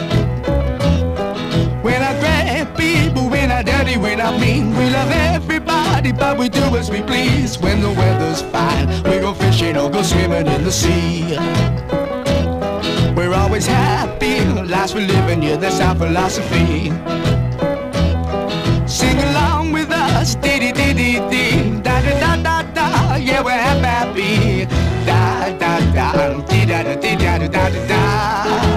[1.82, 6.50] When I grab people, when I dirty, when I mean, we love everybody, but we
[6.50, 7.58] do as we please.
[7.58, 11.97] When the weather's fine, we go fishing or go swimming in the sea.
[13.58, 16.92] We're always happy, lives we live in, yeah, that's our philosophy.
[18.88, 20.36] Sing along with us.
[20.36, 21.82] Dee dee dee dee dee.
[21.82, 23.16] Da da da da da.
[23.16, 24.66] Yeah, we're happy.
[25.08, 26.36] Da da da.
[26.36, 27.70] Um, dee da da dee da da da.
[27.88, 28.77] Da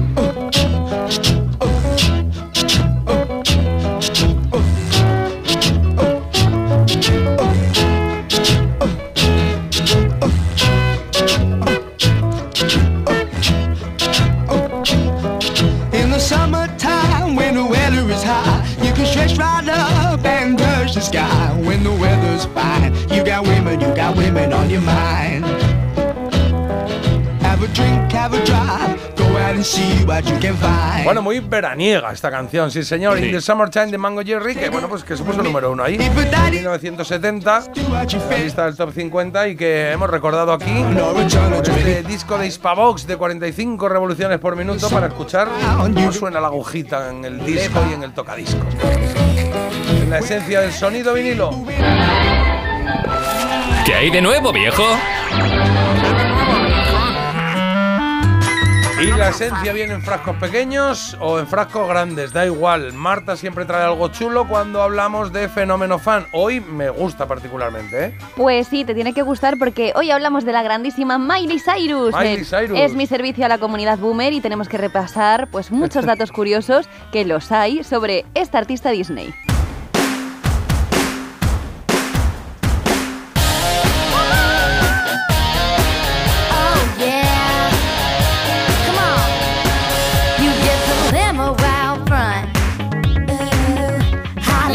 [31.03, 33.17] Bueno, muy veraniega esta canción, sí señor.
[33.17, 33.25] Sí.
[33.25, 35.97] In the Summertime de Mango Jerry, que bueno, pues que se puso número uno ahí.
[36.51, 37.63] 1970,
[38.29, 43.05] la lista del top 50 y que hemos recordado aquí con este disco de Hispavox
[43.05, 45.47] de 45 revoluciones por minuto para escuchar
[45.77, 48.73] cómo suena la agujita en el disco y en el tocadiscos.
[49.89, 51.51] En la esencia del sonido vinilo.
[53.85, 54.83] ¿Qué hay de nuevo, viejo?
[59.01, 62.93] Y la esencia viene en frascos pequeños o en frascos grandes, da igual.
[62.93, 66.27] Marta siempre trae algo chulo cuando hablamos de fenómeno fan.
[66.33, 68.17] Hoy me gusta particularmente, ¿eh?
[68.35, 72.13] Pues sí, te tiene que gustar porque hoy hablamos de la grandísima Miley Cyrus.
[72.15, 72.77] Miley Cyrus.
[72.77, 76.87] Es mi servicio a la comunidad boomer y tenemos que repasar pues muchos datos curiosos
[77.11, 79.33] que los hay sobre esta artista Disney.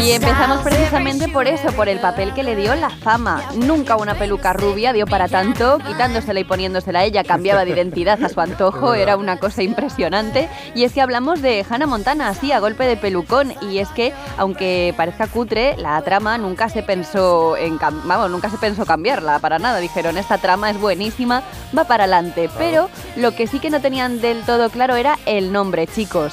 [0.07, 3.43] Y empezamos precisamente por eso, por el papel que le dio la fama.
[3.55, 8.29] Nunca una peluca rubia dio para tanto, quitándosela y poniéndosela ella, cambiaba de identidad a
[8.29, 10.47] su antojo, era una cosa impresionante.
[10.75, 13.53] Y es que hablamos de Hannah Montana, así, a golpe de pelucón.
[13.61, 18.57] Y es que, aunque parezca cutre, la trama nunca se pensó en vamos, nunca se
[18.57, 19.79] pensó cambiarla para nada.
[19.79, 21.43] Dijeron, esta trama es buenísima,
[21.77, 22.49] va para adelante.
[22.57, 26.31] Pero lo que sí que no tenían del todo claro era el nombre, chicos.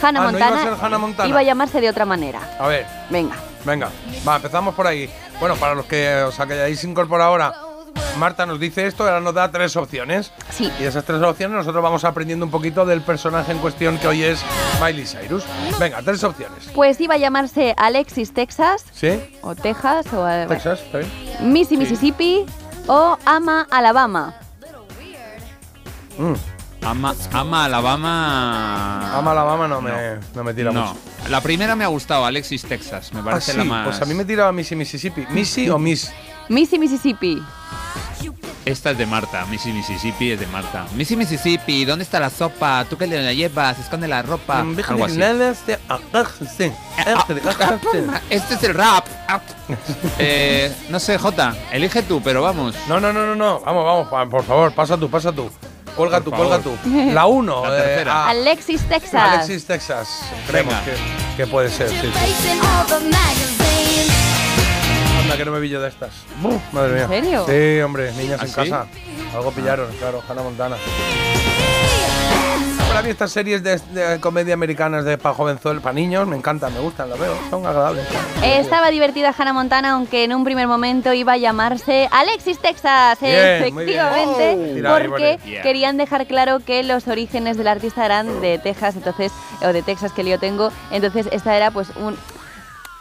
[0.00, 1.28] Hannah Ah, ¿no iba a Montana ser Hannah Montana?
[1.28, 2.40] iba a llamarse de otra manera.
[2.58, 2.86] A ver.
[3.10, 3.34] Venga.
[3.64, 3.88] Venga,
[4.26, 5.10] va, empezamos por ahí.
[5.40, 7.52] Bueno, para los que os hayáis incorporado ahora,
[8.16, 10.32] Marta nos dice esto, ahora nos da tres opciones.
[10.50, 10.70] Sí.
[10.78, 14.22] Y esas tres opciones nosotros vamos aprendiendo un poquito del personaje en cuestión que hoy
[14.22, 14.40] es
[14.80, 15.44] Miley Cyrus.
[15.80, 16.70] Venga, tres opciones.
[16.74, 19.20] Pues iba a llamarse Alexis Texas, ¿Sí?
[19.42, 21.10] o Texas, o eh, Texas, ¿está bien?
[21.52, 22.46] Missy Mississippi,
[22.86, 24.34] o Ama Alabama.
[26.18, 26.34] Mm.
[26.86, 29.18] Ama, ama Alabama.
[29.18, 29.90] Ama Alabama no me,
[30.34, 30.82] no me tira No.
[30.86, 30.96] mucho.
[31.28, 33.12] La primera me ha gustado, Alexis Texas.
[33.12, 33.86] Me Ah, parece sí, la más.
[33.88, 35.26] pues a mí me tiraba Missy Mississippi.
[35.30, 36.12] ¿Missy o Miss?
[36.48, 37.42] Missy Mississippi.
[38.64, 39.44] Esta es de Marta.
[39.46, 40.86] Missy Mississippi es de Marta.
[40.94, 42.84] Missy Mississippi, ¿dónde está la sopa?
[42.88, 43.78] ¿Tú le la llevas?
[43.80, 44.62] Esconde la ropa.
[44.64, 45.20] Mm, Algo así.
[48.30, 49.06] Este es el rap.
[50.18, 52.74] Eh, no sé, Jota, elige tú, pero vamos.
[52.88, 53.60] No, no, no, no, no.
[53.60, 55.50] Vamos, vamos, por favor, pasa tú, pasa tú.
[55.96, 56.76] Cuelga tú, cuelga tú.
[57.12, 57.66] La uno.
[57.66, 58.12] La eh, tercera.
[58.24, 59.14] a- Alexis Texas.
[59.14, 60.08] Alexis Texas.
[60.46, 60.92] Creemos que,
[61.36, 62.60] que puede ser, sí, sí.
[65.22, 66.10] Anda, que no me pillo de estas.
[66.72, 67.02] Madre mía.
[67.04, 67.46] ¿En serio?
[67.48, 68.54] Sí, hombre, niñas ¿Ah, en sí?
[68.54, 68.86] casa.
[69.34, 70.76] Algo pillaron, claro, Hannah Montana.
[72.96, 76.72] Para mí estas series de, de comedia americanas de para jovenzuel, para niños, me encantan,
[76.72, 78.06] me gustan, las veo, son agradables.
[78.42, 83.34] Estaba divertida Hannah Montana, aunque en un primer momento iba a llamarse Alexis Texas, Bien,
[83.34, 84.96] efectivamente, Oh.
[84.98, 85.38] Porque.
[85.44, 85.60] Yeah.
[85.60, 89.30] querían dejar claro que los orígenes del artista eran de Texas, entonces
[89.60, 92.16] o de Texas que yo tengo, entonces esta era pues un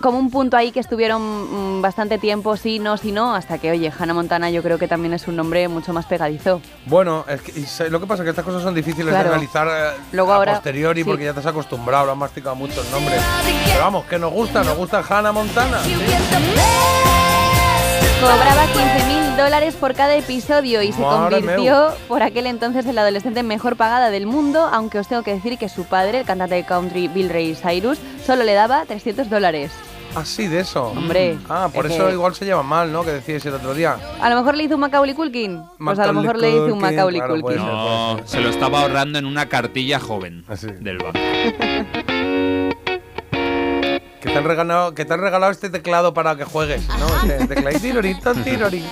[0.05, 3.71] como un punto ahí que estuvieron mm, bastante tiempo, sí, no, sí, no, hasta que,
[3.71, 6.61] oye, Hannah Montana yo creo que también es un nombre mucho más pegadizo.
[6.85, 9.29] Bueno, es que, lo que pasa es que estas cosas son difíciles Claro.
[9.29, 11.05] de analizar eh, Luego a ahora- posteriori sí.
[11.09, 13.15] porque ya te has acostumbrado, lo has masticado mucho el nombre.
[13.65, 15.79] Pero vamos, que nos gusta, nos gusta Hannah Montana.
[15.83, 15.95] sí.
[18.21, 23.01] Cobraba 15 mil dólares por cada episodio y se convirtió por aquel entonces en la
[23.01, 26.55] adolescente mejor pagada del mundo, aunque os tengo que decir que su padre, el cantante
[26.55, 29.71] de country Bill Ray Cyrus, solo le daba 300 dólares.
[30.15, 30.87] Así de eso.
[30.87, 33.03] Hombre, Ah, por es eso que- igual se llama mal, ¿no?
[33.03, 33.97] Que decíais el otro día.
[34.21, 35.61] A lo mejor le hizo un Macaulay Culkin.
[35.77, 37.57] Pues a lo mejor le hizo un Macaulay claro, Culkin.
[37.59, 37.67] ser.
[37.67, 40.45] No, se lo estaba ahorrando en una cartilla joven
[40.79, 41.19] del banco.
[44.21, 47.31] Que te han regalado, que te han regalado este teclado para que juegues, ¿no?
[47.31, 47.79] Este teclado.
[47.79, 48.83] Tirorito, tirorín.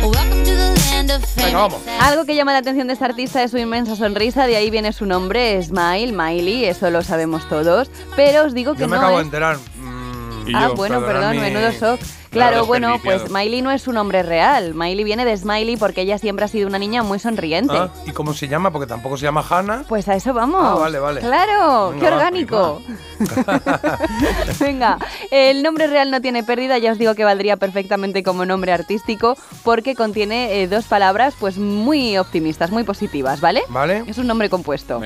[0.00, 0.12] Dream my cardigan.
[0.12, 1.80] Welcome to the land of Venga, vamos.
[2.00, 4.92] Algo que llama la atención de esta artista es su inmensa sonrisa, de ahí viene
[4.92, 7.90] su nombre, Smile, Miley, eso lo sabemos todos.
[8.16, 9.56] Pero os digo que Yo me no acabo de enterar.
[9.56, 12.00] Mm, Ah, bueno, perdón, mi- menudo shock.
[12.30, 14.72] Claro, Claro, bueno, pues Miley no es su nombre real.
[14.74, 17.76] Miley viene de Smiley porque ella siempre ha sido una niña muy sonriente.
[17.76, 18.70] Ah, ¿Y cómo se llama?
[18.70, 19.82] Porque tampoco se llama Hannah.
[19.88, 20.62] Pues a eso vamos.
[20.62, 21.20] Ah, vale, vale.
[21.20, 22.82] Claro, Venga, qué orgánico.
[24.60, 24.98] Venga,
[25.30, 29.36] el nombre real no tiene pérdida, ya os digo que valdría perfectamente como nombre artístico
[29.64, 33.62] porque contiene eh, dos palabras pues muy optimistas, muy positivas, ¿vale?
[33.68, 34.04] Vale.
[34.06, 35.00] Es un nombre compuesto.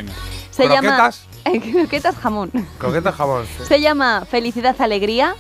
[0.51, 1.27] Se Croquetas.
[1.47, 2.51] llama Croquetas jamón.
[2.79, 3.47] Croqueta jabón.
[3.59, 3.65] sí.
[3.67, 5.35] Se llama Felicidad Alegría,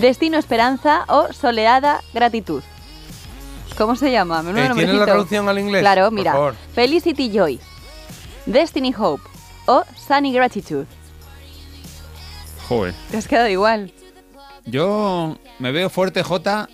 [0.00, 2.62] Destino Esperanza o Soleada Gratitud.
[3.76, 4.42] ¿Cómo se llama?
[4.42, 5.80] Menudo Eh, ¿Tiene la traducción al inglés?
[5.82, 6.32] Claro, Por mira.
[6.32, 6.54] favor.
[6.74, 7.60] Felicity Joy,
[8.46, 9.22] Destiny Hope
[9.66, 10.86] o Sunny Gratitude.
[12.68, 12.94] Joder.
[13.10, 13.92] Te has quedado igual.
[14.66, 16.68] Yo me veo fuerte, J.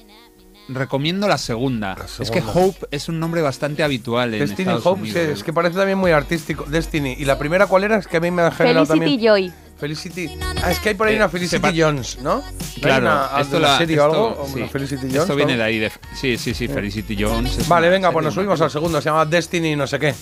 [0.68, 1.94] Recomiendo la segunda.
[2.18, 2.60] Es que segunda.
[2.60, 5.22] Hope es un nombre bastante habitual en Destiny Estados Hope, Unidos.
[5.26, 6.64] sí, es que parece también muy artístico.
[6.64, 7.12] Destiny.
[7.18, 7.98] ¿Y la primera cuál era?
[7.98, 9.50] Es que a mí me ha generado Felicity también.
[9.52, 9.63] Joy.
[9.78, 10.38] Felicity.
[10.62, 12.36] Ah, es que hay por ahí Eh, una Felicity Jones, ¿no?
[12.36, 14.46] ¿No hay Claro, una, esto de la la- serie o algo?
[14.52, 14.58] sí.
[14.60, 15.16] Una Felicity Jones.
[15.22, 15.78] Esto viene de ahí.
[15.78, 17.58] de- sí, sí, sí, Felicity Jones.
[17.58, 19.00] es Vale, venga, pues nos subimos al segundo.
[19.00, 20.14] Se llama Destiny no sé qué.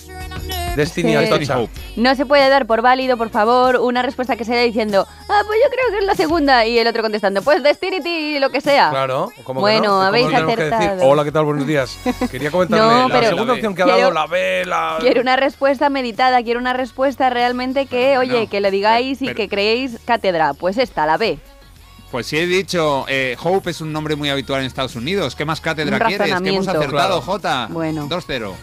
[0.75, 1.15] Destiny Sí.
[1.15, 1.57] Atocha.
[1.95, 5.59] No se puede dar por válido, por favor, una respuesta que sea diciendo, ah, pues
[5.63, 8.89] yo creo que es la segunda, y el otro contestando, pues Destiny, lo que sea.
[8.89, 9.29] Claro.
[9.43, 10.73] ¿cómo que Bueno, habéis tenemos que decir?
[10.73, 11.09] acertado.
[11.09, 11.45] Hola, ¿qué tal?
[11.45, 11.97] Buenos días.
[12.31, 14.97] Quería comentarle No, la pero- segunda opción que ha Quiero- dado, la B, la...
[14.99, 19.35] Quiero una respuesta meditada, quiero una respuesta realmente que, oye, que le digáis y pero-
[19.37, 20.53] que creéis cátedra.
[20.53, 21.37] Pues esta, la B.
[22.11, 25.35] Pues si he dicho, eh, Hope es un nombre muy habitual en Estados Unidos.
[25.35, 26.41] ¿Qué más cátedra quieres?
[26.41, 27.21] Que hemos acertado, Claro.
[27.21, 27.67] Jota.
[27.71, 28.07] Bueno.
[28.07, 28.53] 2-0.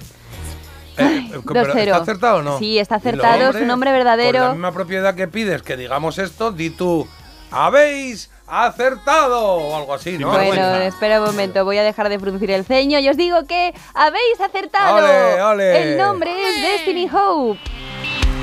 [1.01, 1.79] Eh, pero 2-0.
[1.79, 2.59] ¿Está acertado o no?
[2.59, 4.39] Sí, está acertado, es un nombre verdadero.
[4.39, 7.07] Con la misma propiedad que pides que digamos esto, di tú,
[7.51, 10.31] habéis acertado o algo así, ¿no?
[10.31, 13.73] Bueno, espera un momento, voy a dejar de fruncir el ceño y os digo que
[13.95, 14.97] habéis acertado.
[14.97, 15.93] ¡Ole, ole!
[15.93, 17.61] El nombre es Destiny Hope.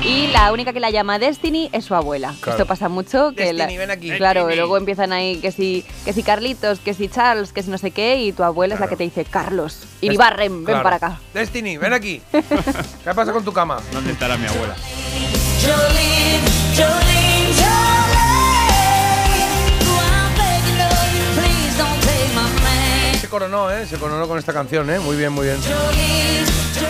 [0.04, 2.34] Y la única que la llama Destiny es su abuela.
[2.40, 2.52] Claro.
[2.58, 3.32] Esto pasa mucho.
[3.34, 4.10] Que Destiny, la- ven aquí.
[4.12, 4.56] Claro, Destiny.
[4.56, 7.90] luego empiezan ahí que si, que si Carlitos, que si Charles, que si no sé
[7.90, 10.82] qué, y tu abuela es la que te dice, Carlos, Iribarren, ven Claro.
[10.82, 11.20] para acá.
[11.34, 12.22] Destiny, ven aquí.
[12.32, 13.80] ¿Qué pasa con tu cama?
[13.92, 14.74] ¿Dónde estará mi abuela?
[15.60, 16.40] Jolene,
[16.76, 18.17] Jolene, Jolene.
[23.28, 23.84] Se coronó, ¿eh?
[23.84, 24.98] Se coronó con esta canción, ¿eh?
[25.00, 25.58] Muy bien, muy bien.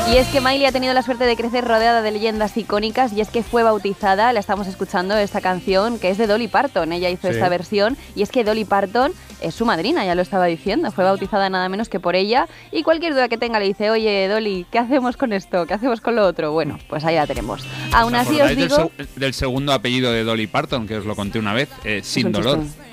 [0.09, 3.20] Y es que Miley ha tenido la suerte de crecer rodeada de leyendas icónicas y
[3.20, 6.93] es que fue bautizada, la estamos escuchando, esta canción que es de Dolly Parton.
[6.93, 7.34] Ella hizo Sí.
[7.34, 9.11] esta versión y es que Dolly Parton
[9.41, 12.84] es su madrina, ya lo estaba diciendo, fue bautizada nada menos que por ella y
[12.84, 15.66] cualquier duda que tenga le dice, oye Dolly, ¿qué hacemos con esto?
[15.66, 16.53] ¿Qué hacemos con lo otro?
[16.53, 17.66] Bueno, pues ahí la tenemos.
[17.93, 18.76] Aún ¿Os así os del, digo...
[18.76, 21.68] seg- del segundo apellido de Dolly Parton, que os lo conté una vez?
[21.82, 22.61] Eh, sin un dolor.
[22.62, 22.86] chistón.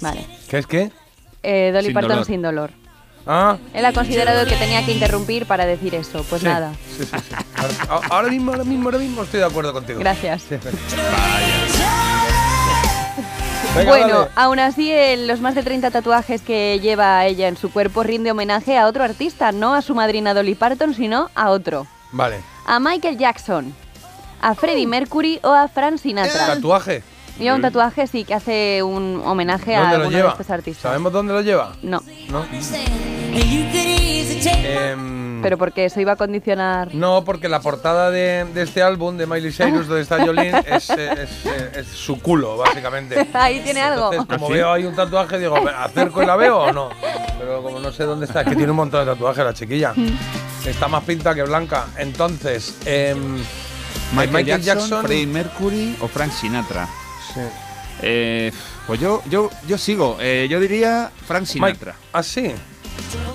[0.00, 0.26] Vale.
[0.50, 0.90] ¿Qué es qué?
[1.44, 2.26] Eh, Dolly Sin Parton dolor.
[2.26, 2.70] sin dolor.
[3.30, 3.58] Ah.
[3.74, 6.24] Él ha considerado que tenía que interrumpir para decir eso.
[6.30, 6.72] Pues Sí, nada.
[6.96, 7.34] Sí, sí, sí.
[7.88, 9.98] Ahora, ahora mismo, ahora mismo, ahora mismo estoy de acuerdo contigo.
[10.00, 10.44] Gracias.
[13.76, 13.90] Venga.
[13.90, 14.30] Bueno, dale.
[14.34, 18.30] aún así, en los más de 30 tatuajes que lleva ella en su cuerpo rinde
[18.30, 21.86] homenaje a otro artista, no a su madrina Dolly Parton, sino a otro.
[22.12, 22.40] Vale.
[22.66, 23.74] A Michael Jackson,
[24.40, 26.46] a Freddie Mercury o a Frank Sinatra.
[26.46, 27.02] ¿Tatuaje?
[27.38, 30.82] Lleva un tatuaje, sí, que hace un homenaje a ¿Dónde lo alguno de estos artistas.
[30.82, 31.72] ¿Sabemos dónde lo lleva?
[31.82, 32.44] No, No.
[34.40, 36.94] Em, pero porque eso iba a condicionar...
[36.94, 40.90] No, porque la portada de, de este álbum de Miley Cyrus, donde está Jolene, es,
[40.90, 43.28] eh, es, eh, es su culo, básicamente.
[43.34, 44.12] Ahí tiene algo.
[44.12, 44.54] Entonces, como ¿Ah, sí?
[44.54, 46.88] veo ahí un tatuaje, digo, ¿acerco y la veo o no?
[47.38, 49.94] Pero como no sé dónde está, es que tiene un montón de tatuajes la chiquilla.
[50.66, 51.86] Está más pinta que blanca.
[51.96, 53.38] Entonces, em,
[54.12, 56.88] Michael, Jackson, Freddie Mercury o Frank Sinatra.
[57.46, 57.54] Sí.
[58.02, 58.52] Eh,
[58.86, 60.16] pues yo, yo, yo sigo.
[60.20, 61.94] Eh, yo diría Frank Sinatra.
[62.12, 62.52] ¿Ah, sí?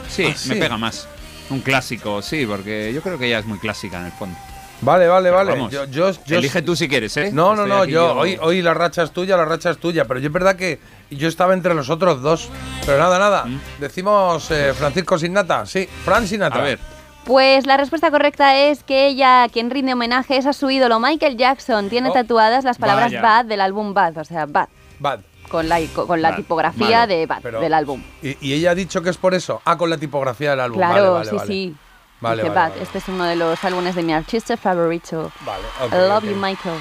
[0.09, 0.49] Sí, ¿Ah, sí?
[0.49, 1.07] me pega más.
[1.49, 4.37] Un clásico, sí, porque yo creo que ella es muy clásica en el fondo.
[4.81, 5.51] Vale, vale, Pero vale.
[5.51, 7.29] vamos, Yo, yo, yo- Elige tú si quieres, ¿eh?
[7.31, 10.05] No, no, Estoy no, yo, hoy, hoy la racha es tuya, la racha es tuya,
[10.05, 10.79] pero yo es verdad que
[11.09, 12.49] yo estaba entre los otros dos.
[12.85, 13.45] Pero nada, nada.
[13.79, 16.61] Decimos eh, Francisco Sinatra, sí, Fran Sinatra.
[16.61, 16.79] A ver.
[17.25, 21.37] Pues la respuesta correcta es que ella, quien rinde homenaje, es a su ídolo Michael
[21.37, 21.89] Jackson.
[21.89, 23.21] Tiene Oh, tatuadas las palabras vaya.
[23.21, 24.67] Bad del álbum Bad, o sea, Bad,
[24.99, 25.21] Bad.
[25.49, 28.03] con la, con la Bad, tipografía malo, de Bad, pero- del álbum.
[28.21, 29.61] ¿Y, y ella ha dicho que es por eso?
[29.63, 30.79] Ah, con la tipografía del álbum.
[30.79, 31.47] Claro, Vale, vale, sí, vale.
[31.47, 31.75] sí.
[32.19, 35.31] Vale, Dice Bad, este es uno de los álbumes de mi artista favorito.
[35.45, 36.29] Vale, ok, I love ok.
[36.29, 36.79] you, Michael.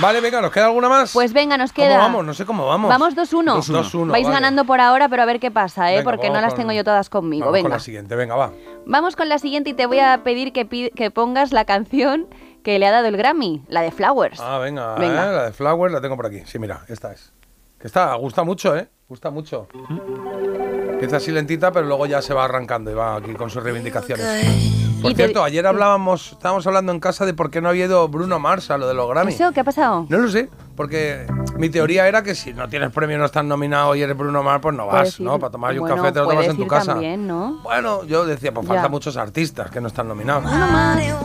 [0.00, 1.12] Vale, venga, ¿nos queda alguna más?
[1.12, 1.98] Pues venga, nos ¿Cómo queda.
[1.98, 2.24] vamos?
[2.24, 2.88] No sé cómo vamos.
[2.88, 3.56] Vamos 2-1.
[3.56, 4.34] 2-1, Vais vale.
[4.36, 5.96] ganando por ahora, pero a ver qué pasa, ¿eh?
[5.98, 7.46] Venga, Porque no las con- tengo yo todas conmigo.
[7.46, 7.76] Vamos con venga.
[7.76, 8.52] la siguiente, venga, va.
[8.86, 12.26] Vamos con la siguiente y te voy a pedir que, pi- que pongas la canción
[12.62, 14.40] que le ha dado el Grammy, la de Flowers.
[14.40, 15.30] Ah, venga, Venga.
[15.30, 15.32] ¿eh?
[15.34, 16.42] la de Flowers la tengo por aquí.
[16.46, 17.32] Sí, mira, esta es.
[17.80, 18.88] Que está, gusta mucho, ¿eh?
[19.08, 19.68] Gusta mucho.
[20.90, 24.87] Empieza así lentita, pero luego ya se va arrancando y va aquí con sus reivindicaciones.
[25.02, 27.84] Por Y te- cierto, ayer hablábamos, estábamos hablando en casa de por qué no había
[27.86, 29.32] ido Bruno Mars a lo de los Grammy.
[29.32, 29.52] ¿Eso?
[29.52, 30.06] ¿Qué ha pasado?
[30.08, 30.48] No lo sé,
[30.78, 31.26] porque
[31.56, 34.60] mi teoría era que si no tienes premio, no estás nominado y eres Bruno Mars,
[34.62, 35.36] pues no vas, ¿no?
[35.36, 36.92] Para tomar un café te lo tomas en tu ir casa.
[36.92, 37.58] también, ¿no?
[37.64, 40.44] Bueno, yo decía, pues faltan muchos artistas que no están nominados.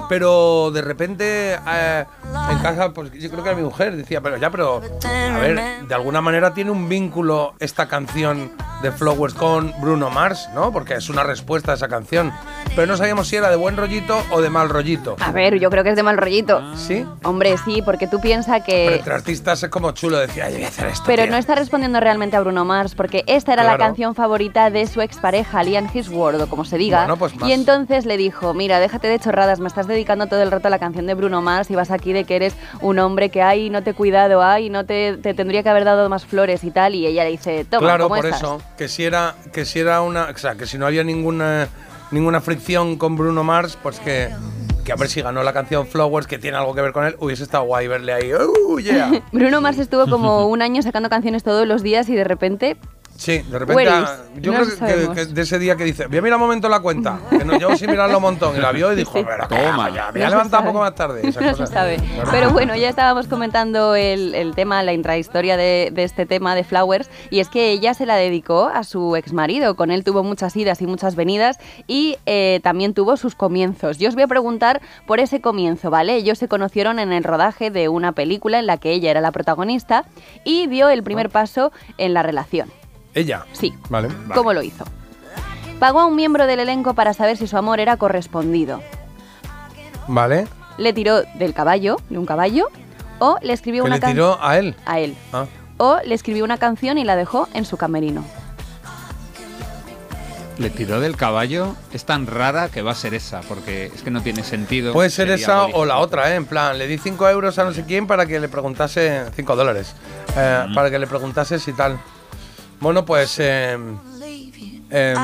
[0.10, 2.06] Pero de repente eh,
[2.50, 5.86] en casa, pues yo creo que era mi mujer, decía, pero ya, pero a ver,
[5.88, 10.74] de alguna manera tiene un vínculo esta canción de Flowers con Bruno Mars, ¿no?
[10.74, 12.34] Porque es una respuesta a esa canción.
[12.76, 15.16] Pero no sabíamos si era de buen rollito o de mal rollito.
[15.22, 16.62] A ver, yo creo que es de mal rollito.
[16.76, 17.06] ¿Sí?
[17.24, 18.96] Hombre, sí, porque tú piensas Pero que...
[18.96, 19.14] entre
[19.44, 21.04] artistas es como chulo decir, ay, voy a hacer esto.
[21.06, 21.32] Pero tío".
[21.32, 25.02] no está respondiendo realmente a Bruno Mars, porque esta era la canción favorita de su
[25.02, 27.00] expareja, Liam Hemsworth, o como se diga.
[27.00, 27.50] Bueno, pues más.
[27.50, 30.72] y entonces le dijo, mira, déjate de chorradas, me estás dedicando todo el rato a
[30.72, 33.70] la canción de Bruno Mars y vas aquí de que eres un hombre que, ay,
[33.70, 36.72] no te he cuidado, ay, no te, te tendría que haber dado más flores y
[36.72, 36.96] tal.
[36.96, 38.42] Y ella le dice, toma, claro, ¿cómo por estás?
[38.42, 41.68] eso, que si era, que si era una, o sea, que si no había ninguna,
[42.12, 44.30] ninguna fricción con Bruno Mars, pues que,
[44.84, 47.16] que a ver si ganó la canción Flowers, que tiene algo que ver con él,
[47.20, 49.24] hubiese estado guay verle ahí, ¡uh, yeah!
[49.32, 52.78] Bruno Mars estuvo como un año sacando canciones todos los días y de repente
[53.16, 56.22] Sí, de repente, ah, yo No creo que, de ese día que dice, voy a
[56.22, 58.92] mirar un momento la cuenta, que no, llevo sin mirarlo un montón, y la vio
[58.92, 61.22] y dijo, pero toma, ya, me voy a levantar un poco más tarde.
[61.28, 61.98] esas no se sabe.
[61.98, 62.30] Claro.
[62.32, 66.64] Pero bueno, ya estábamos comentando el, el tema, la intrahistoria de, de este tema de
[66.64, 69.76] Flowers, y es que ella se la dedicó a su exmarido.
[69.76, 74.00] Con él tuvo muchas idas y muchas venidas, y eh, también tuvo sus comienzos.
[74.00, 76.16] Yo os voy a preguntar por ese comienzo, ¿vale?
[76.16, 79.32] Ellos se conocieron en el rodaje de una película en la que ella era la
[79.32, 80.06] protagonista
[80.44, 82.83] y dio el primer paso en la relación.
[83.14, 83.46] Ella.
[83.54, 83.74] Sí.
[83.90, 84.10] Vale.
[84.34, 84.86] ¿Cómo lo hizo?
[85.80, 88.82] Pagó a un miembro del elenco para saber si su amor era correspondido.
[90.08, 90.48] Vale.
[90.78, 92.70] Le tiró del caballo, de un caballo,
[93.20, 94.16] o le escribió Que una le canción.
[94.38, 94.76] tiró a él.
[94.86, 95.16] A él.
[95.32, 95.46] Ah.
[95.78, 98.24] O le escribió una canción y la dejó en su camerino.
[100.60, 101.76] Le tiró del caballo.
[101.94, 104.94] Es tan rara que va a ser esa, porque es que no tiene sentido.
[104.94, 106.36] Puede ser Sería esa o la otra, ¿eh?
[106.36, 109.24] En plan, le di 5 euros a no sé quién para que le preguntase.
[109.36, 109.96] 5 dólares.
[110.38, 112.00] eh, Para que le preguntase si tal.
[112.84, 113.40] Bueno, pues.
[113.40, 113.78] eh,
[114.90, 115.16] eh,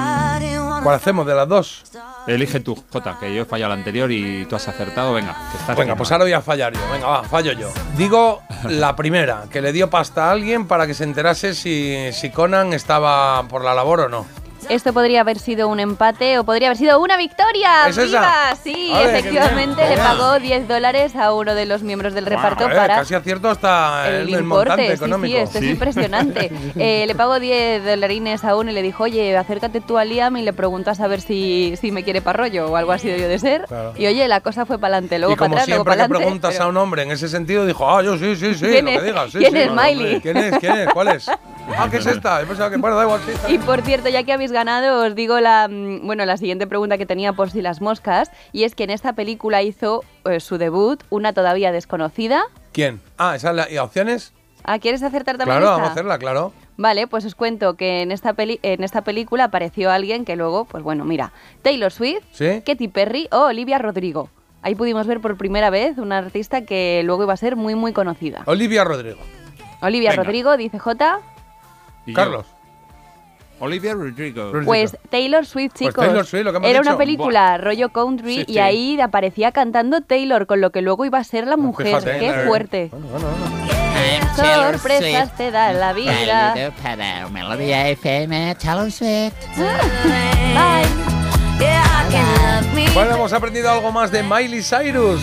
[0.81, 1.83] ¿Cuál hacemos de las dos?
[2.25, 5.13] Elige tú, Jota, que yo he fallado la anterior y tú has acertado.
[5.13, 6.79] Venga, que estás Venga, pues ahora voy a fallar yo.
[6.89, 7.69] Venga, va, fallo yo.
[7.97, 12.29] Digo la primera, que le dio pasta a alguien para que se enterase si, si
[12.29, 14.25] Conan estaba por la labor o no.
[14.69, 17.87] Esto podría haber sido un empate o podría haber sido una victoria.
[17.87, 18.05] ¿Es esa?
[18.05, 18.55] ¡Viva!
[18.63, 22.97] Sí, efectivamente le pagó 10 dólares a uno de los miembros del reparto Eh, para
[22.97, 24.85] casi acierto hasta el, el importe.
[24.87, 25.33] Sí, económico.
[25.35, 26.51] sí, esto es impresionante.
[26.79, 30.37] Eh, le pagó 10 dolarines a uno y le dijo, oye, acércate tú a Liam
[30.37, 33.27] y le preguntas a ver si, si me quiere para rollo o algo así debió
[33.27, 33.65] de ser.
[33.65, 33.93] Claro.
[33.97, 36.07] Y oye, la cosa fue para adelante, luego y como para atrás, luego siempre para
[36.07, 38.85] que preguntas a un hombre en ese sentido, dijo, ah, yo sí, sí, sí, ¿Quién
[38.85, 38.99] lo es?
[38.99, 39.31] que digas.
[39.31, 40.21] sí, ¿Quién sí, es Miley?
[40.21, 40.59] ¿Quién es?
[40.59, 40.89] ¿Quién es?
[40.93, 41.27] ¿Cuál es?
[41.77, 42.41] Ah, ¿qué es esta?
[42.41, 43.31] He pensado que, bueno, da igual, sí.
[43.31, 46.67] está Y por cierto, ya que habéis ganado, os digo la, mm, bueno, la siguiente
[46.67, 50.39] pregunta que tenía por si las moscas, y es que en esta película hizo eh,
[50.39, 52.43] su debut una todavía desconocida.
[52.73, 52.99] ¿Quién?
[53.17, 54.33] Ah, ¿esa es la, ¿y opciones?
[54.65, 55.71] Ah, ¿quieres acertar también Claro, esta?
[55.75, 56.51] vamos a hacerla, claro.
[56.75, 60.65] Vale, pues os cuento que en esta, peli en esta película apareció alguien que luego,
[60.65, 61.31] pues bueno, mira,
[61.61, 62.61] Taylor Swift, ¿Sí?
[62.65, 64.29] Katy Perry o Olivia Rodrigo.
[64.61, 67.93] Ahí pudimos ver por primera vez una artista que luego iba a ser muy, muy
[67.93, 68.43] conocida.
[68.45, 69.19] Olivia Rodrigo.
[69.81, 70.23] Olivia Venga.
[70.23, 71.19] Rodrigo, dice J.
[72.05, 72.45] Y yo, Carlos.
[73.59, 74.51] Olivia Rodrigo.
[74.65, 76.05] Pues Taylor Swift, Pues chicos.
[76.05, 76.89] Taylor Swift, lo que hemos Era dicho.
[76.91, 78.59] una película rollo country Sí, y sí.
[78.59, 81.87] ahí aparecía cantando Taylor, con lo que luego iba a ser la mujer.
[81.87, 82.19] fíjate.
[82.19, 82.87] Qué fuerte.
[82.91, 83.69] Bueno, bueno, bueno.
[84.35, 86.71] Sorpresas te da la vida.
[86.81, 89.33] para Melodía FM, Taylor Swift.
[92.93, 95.21] Bueno, hemos aprendido algo más de Miley Cyrus.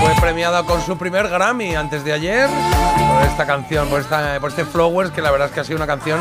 [0.00, 4.50] Fue premiada con su primer Grammy antes de ayer por esta canción, por, esta, por
[4.50, 6.20] este Flowers, que la verdad es que ha sido una canción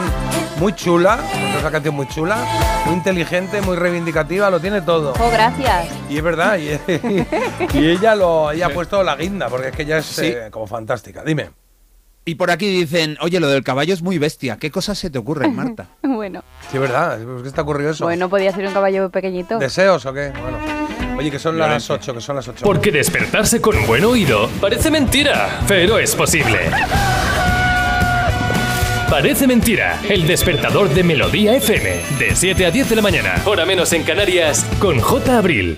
[0.60, 1.20] muy chula,
[1.56, 2.38] es una canción muy chula,
[2.86, 5.14] muy inteligente, muy reivindicativa, lo tiene todo.
[5.20, 5.88] Oh, gracias.
[6.10, 6.70] Y es verdad, y,
[7.78, 10.68] y ella lo ella ha puesto la guinda, porque es que ella es eh, como
[10.68, 11.24] fantástica.
[11.24, 11.63] Dime.
[12.26, 14.58] Y por aquí dicen, oye, lo del caballo es muy bestia.
[14.58, 15.88] ¿Qué cosas se te ocurren, Marta?
[16.02, 18.06] Bueno, Sí, es verdad, ¿qué está ocurrido eso?
[18.06, 19.60] bueno, podía ser un caballo pequeñito.
[19.60, 20.32] ¿Deseos o qué?
[20.42, 20.58] Bueno.
[21.18, 22.62] Oye, que son las 8, que son las 8.
[22.64, 26.60] Porque despertarse con buen oído parece mentira, pero es posible.
[29.10, 33.64] Parece mentira, el despertador de Melodía FM, de 7 a 10 de la mañana, hora
[33.64, 35.38] menos en Canarias, con J.
[35.38, 35.78] Abril.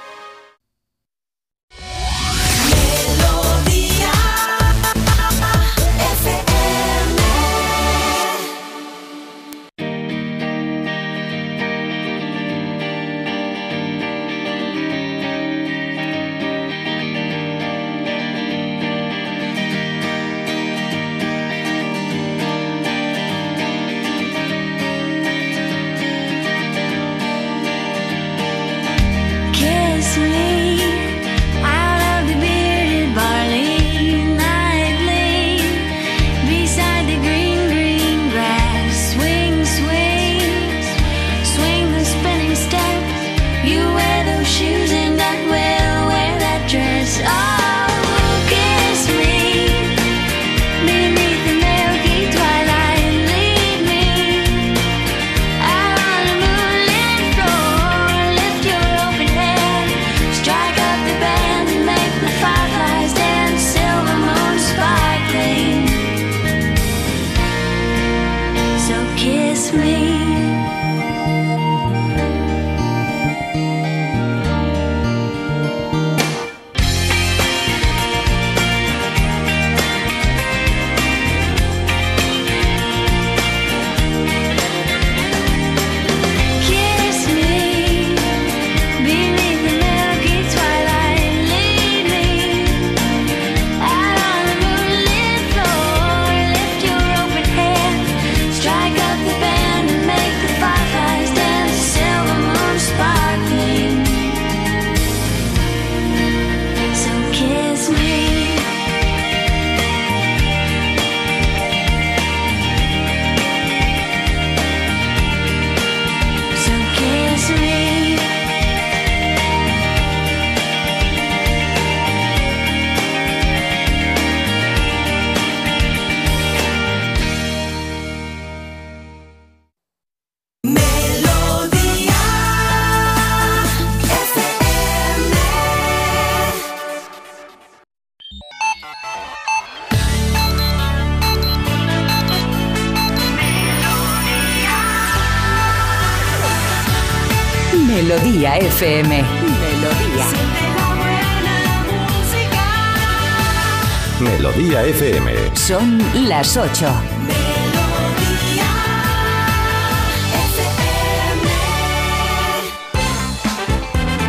[156.41, 156.87] Las 8.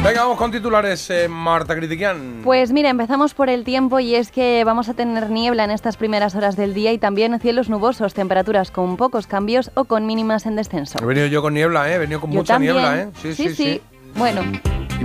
[0.04, 2.40] Venga, vamos con titulares, eh, Marta Critiquian.
[2.44, 5.96] Pues mira, empezamos por el tiempo y es que vamos a tener niebla en estas
[5.96, 10.44] primeras horas del día y también cielos nubosos, temperaturas con pocos cambios o con mínimas
[10.44, 10.98] en descenso.
[11.00, 11.94] He venido yo con niebla, ¿eh?
[11.94, 12.74] He venido con Yo mucha también.
[12.74, 13.08] niebla, ¿eh?
[13.34, 13.80] Sí, sí.
[14.16, 14.42] Bueno,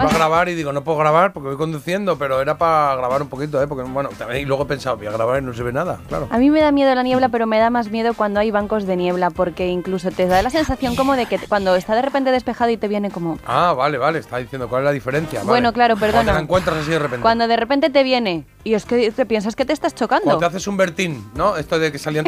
[0.04, 3.22] Iba a grabar y digo, no puedo grabar porque voy conduciendo, pero era para grabar
[3.22, 3.68] un poquito, ¿eh?
[3.68, 6.00] Porque, bueno, también, y luego he pensado, voy a grabar y no se ve nada,
[6.08, 6.28] claro.
[6.32, 8.86] a mí me da miedo la niebla, pero me da más miedo cuando hay bancos
[8.86, 12.32] de niebla, porque incluso te da la sensación como de que cuando está de repente
[12.32, 13.38] despejado y te viene como...
[13.45, 15.39] Ah, vale, vale, está diciendo cuál es la diferencia.
[15.39, 15.50] vale.
[15.50, 16.32] Bueno, claro, Cuando perdona.
[16.32, 17.22] te la encuentras así de repente.
[17.22, 20.26] Cuando de repente te viene y es que te piensas que te estás chocando.
[20.26, 21.58] Cuando te haces un Bertín, ¿no?
[21.58, 22.26] Esto de que salían.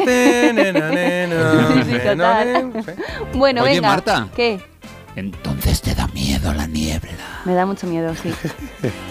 [3.34, 3.88] Bueno, Oye, venga.
[3.88, 4.28] Marta.
[4.34, 4.60] ¿Qué?
[5.16, 7.10] Entonces te da miedo la niebla.
[7.44, 8.32] Me da mucho miedo, sí.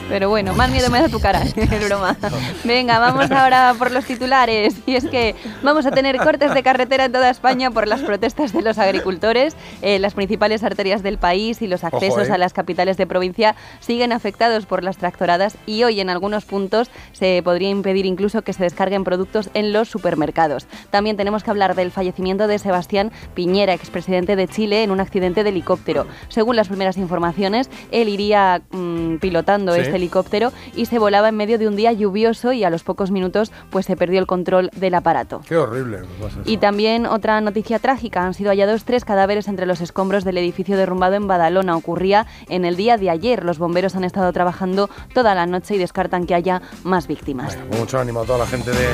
[0.08, 2.16] Pero bueno, más miedo me da tu cara, es broma.
[2.64, 4.76] Venga, vamos ahora por los titulares.
[4.86, 8.54] Y es que vamos a tener cortes de carretera en toda España por las protestas
[8.54, 9.56] de los agricultores.
[9.82, 12.32] Eh, las principales arterias del país y los accesos eh.
[12.32, 16.90] a las capitales de provincia siguen afectados por las tractoradas y hoy en algunos puntos
[17.12, 20.68] se podría impedir incluso que se descarguen productos en los supermercados.
[20.90, 25.44] También tenemos que hablar del fallecimiento de Sebastián Piñera, expresidente de Chile, en un accidente
[25.44, 26.08] de helicóptero.
[26.30, 29.80] Según las primeras informaciones, él iría mm, pilotando Sí.
[29.82, 33.12] este helicóptero y se volaba en medio de un día lluvioso y a los pocos
[33.12, 35.42] minutos pues se perdió el control del aparato.
[35.48, 36.00] Qué horrible.
[36.46, 40.76] Y también otra noticia trágica, han sido hallados tres cadáveres entre los escombros del edificio
[40.76, 41.78] derrumbado en Badalona.
[41.78, 43.46] Ocurría en el día de ayer.
[43.46, 47.58] Los bomberos han estado trabajando toda la noche y descartan que haya más víctimas.
[47.78, 48.88] Mucho ánimo a toda la gente de,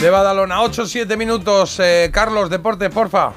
[0.00, 0.60] de Badalona.
[0.62, 1.80] 8-7 minutos.
[1.80, 3.32] eh, Carlos, deporte, porfa.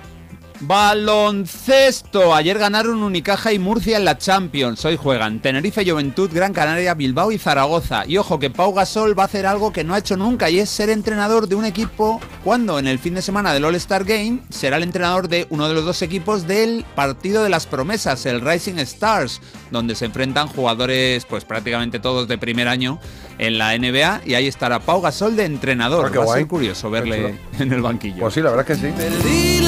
[0.61, 2.35] Baloncesto.
[2.35, 4.85] Ayer ganaron Unicaja y Murcia en la Champions.
[4.85, 8.05] Hoy juegan Tenerife, Juventud, Gran Canaria, Bilbao y Zaragoza.
[8.05, 10.59] Y ojo que Pau Gasol va a hacer algo que no ha hecho nunca y
[10.59, 14.39] es ser entrenador de un equipo cuando en el fin de semana del All-Star Game
[14.49, 18.41] será el entrenador de uno de los dos equipos del partido de las promesas, el
[18.41, 19.41] Rising Stars,
[19.71, 22.99] donde se enfrentan jugadores pues prácticamente todos de primer año
[23.39, 26.11] en la NBA y ahí estará Pau Gasol de entrenador.
[26.13, 28.19] Ah, va a ser curioso verle en el banquillo.
[28.19, 29.61] Pues sí, la verdad es que sí.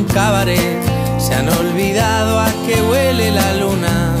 [0.00, 0.80] Un cabaret.
[1.18, 4.14] Se han olvidado a qué huele la luna.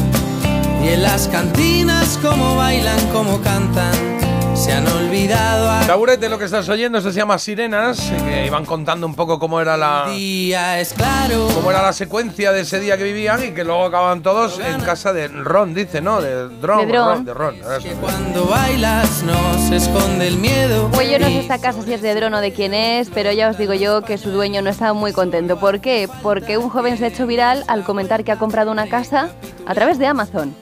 [0.82, 4.19] Y en las cantinas cómo bailan, cómo cantan.
[4.60, 8.46] Se han olvidado a Taburete, lo que estás oyendo, esto se llama Sirenas, eh, que
[8.46, 10.04] iban contando un poco cómo era la.
[10.12, 11.48] es claro.
[11.54, 14.82] Cómo era la secuencia de ese día que vivían y que luego acababan todos en
[14.82, 16.20] casa de Ron, dice, ¿no?
[16.20, 16.86] De Dron.
[16.86, 16.92] De.
[16.92, 17.54] Ron, de Ron.
[17.54, 17.88] eso.
[18.02, 20.90] Cuando bailas no se esconde el miedo.
[20.92, 23.32] Pues yo no sé esta casa si es de Dron o de quién es, pero
[23.32, 25.58] ya os digo yo que su dueño no estaba muy contento.
[25.58, 26.06] ¿Por qué?
[26.22, 29.30] Porque un joven se ha hecho viral al comentar que ha comprado una casa
[29.64, 30.54] a través de Amazon.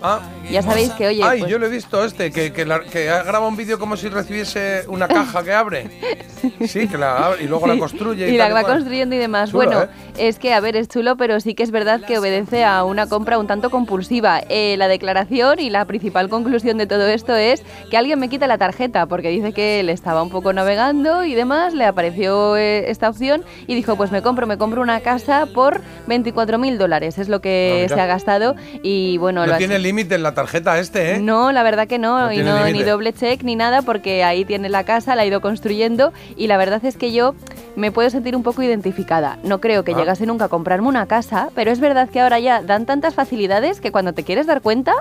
[0.50, 3.10] Ya sabéis que, oye, Ay, pues- yo lo he visto este, que, que, la- que
[3.10, 5.88] ha grabado un vídeo como si recibiese una caja que abre.
[6.68, 8.30] Sí, que la abre y luego la construye.
[8.30, 9.50] Y, y la va construyendo y demás.
[9.50, 9.88] Chulo, bueno, ¿eh?
[10.28, 13.08] es que, a ver, es chulo, pero sí que es verdad que obedece a una
[13.08, 14.40] compra un tanto compulsiva.
[14.48, 18.46] Eh, la declaración y la principal conclusión de todo esto es que alguien me quita
[18.46, 22.88] la tarjeta, porque dice que él estaba un poco navegando y demás, le apareció eh,
[22.88, 27.18] esta opción y dijo, pues me compro, me compro una casa por 24 mil dólares,
[27.18, 27.94] es lo que Ah, mira.
[27.96, 28.54] se ha gastado
[28.84, 31.18] y bueno, lo No ha tiene límite en la tarjeta este, ¿eh?
[31.18, 34.44] no, la verdad que no, No y no, ni doble check ni nada, porque ahí
[34.44, 37.34] tiene la casa, la ha ido construyendo y la verdad es que yo
[37.74, 39.38] me puedo sentir un poco identificada.
[39.42, 39.96] No creo que Ah.
[39.98, 43.80] llegase nunca a comprarme una casa, pero es verdad que ahora ya dan tantas facilidades
[43.80, 44.92] que cuando te quieres dar cuenta,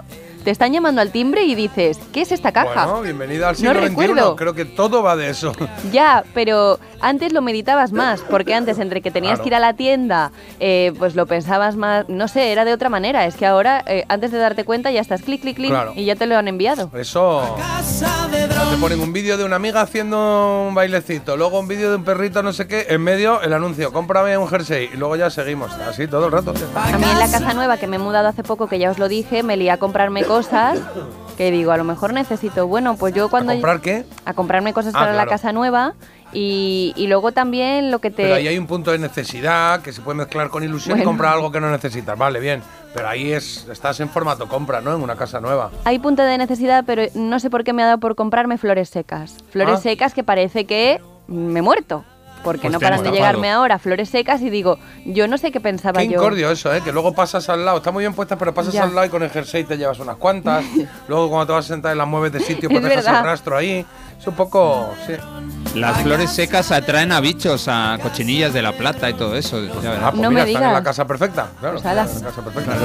[0.44, 2.86] te están llamando al timbre y dices, ¿qué es esta caja?
[2.86, 3.88] Bueno, bienvenida al No siglo XXI.
[3.90, 4.36] recuerdo.
[4.36, 5.52] Creo que todo va de eso.
[5.92, 9.44] Ya, pero antes lo meditabas más, porque antes entre que tenías Claro.
[9.44, 12.90] que ir a la tienda, eh, pues lo pensabas más, no sé, era de otra
[12.90, 13.26] manera.
[13.26, 15.94] Es que ahora, eh, antes de darte cuenta, ya estás clic, clic, clic Claro.
[15.96, 16.90] y ya te lo han enviado.
[16.96, 17.56] Eso.
[18.72, 22.04] Te ponen un vídeo de una amiga haciendo un bailecito, luego un vídeo de un
[22.04, 25.72] perrito, no sé qué, en medio el anuncio, cómprame un jersey y luego ya seguimos,
[25.74, 26.54] así todo el rato.
[26.76, 28.98] A mí en la casa nueva que me he mudado hace poco, que ya os
[29.00, 30.80] lo dije, me lié a comprarme cosas
[31.38, 32.66] que digo, a lo mejor necesito.
[32.68, 33.52] Bueno, pues yo cuando...
[33.52, 34.06] ¿A comprar qué?
[34.26, 35.94] A comprarme cosas Ah, para la casa nueva
[36.34, 38.24] y, y luego también lo que te...
[38.24, 41.34] Pero ahí hay un punto de necesidad que se puede mezclar con ilusión y comprar
[41.34, 42.18] algo que no necesitas.
[42.18, 42.64] Vale, bien.
[42.98, 44.96] Pero ahí es, estás en formato compra, ¿no?
[44.96, 45.70] En una casa nueva.
[45.86, 48.90] Hay punto de necesidad, pero no sé por qué me ha dado por comprarme flores
[48.90, 49.36] secas.
[49.52, 49.82] Flores Ah.
[49.84, 52.04] secas que parece que me he muerto.
[52.44, 55.60] Porque Pues no paran de llegarme ahora flores secas y digo, yo no sé qué
[55.60, 56.14] pensaba Qué yo.
[56.14, 56.82] incordio eso, ¿eh?
[56.82, 57.78] Que luego pasas al lado.
[57.78, 58.84] Está muy bien puesta, pero pasas Ya.
[58.84, 60.64] al lado y con el jersey te llevas unas cuantas.
[61.08, 63.20] luego cuando te vas a sentar en las mueves de sitio, pues Es dejas verdad.
[63.22, 63.86] el rastro ahí.
[64.20, 64.94] Es un poco...
[65.06, 65.14] Sí.
[65.76, 69.64] Las flores secas atraen a bichos, a cochinillas de la plata y todo eso.
[69.64, 70.00] Ya verás.
[70.06, 70.84] Ah, pues No mira, me están en la digas.
[70.84, 71.48] casa perfecta.
[71.60, 72.08] Claro, Pues alas.
[72.16, 72.76] están en la casa perfecta.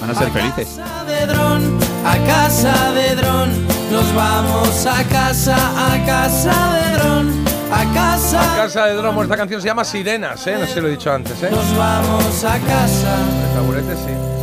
[0.00, 0.80] Van a ser felices.
[1.06, 7.94] de dron, a casa de dron, nos vamos a casa, a casa de dron, a
[7.94, 8.52] casa.
[8.52, 10.56] A casa de Dromo, esta canción se llama Sirenas, ¿eh?
[10.60, 11.48] No sé si lo he dicho antes, ¿eh?
[11.50, 13.16] Nos vamos a casa.
[13.48, 14.35] El taburete, sí.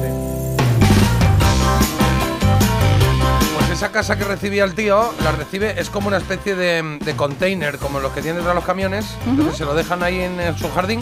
[3.84, 7.78] Esa casa que recibía el tío, la recibe, es como una especie de, de container,
[7.80, 9.06] como los que tienen detrás los camiones.
[9.28, 11.02] Entonces se lo dejan ahí en, en su jardín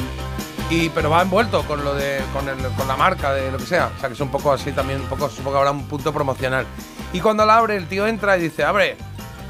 [0.71, 3.65] Y, pero va envuelto con lo de con, el- con la marca de lo que
[3.67, 3.91] sea.
[3.95, 6.11] O sea que es un poco así también, un poco, supongo que habrá un punto
[6.11, 6.65] promocional.
[7.13, 8.95] Y cuando la abre, el tío entra y dice, abre,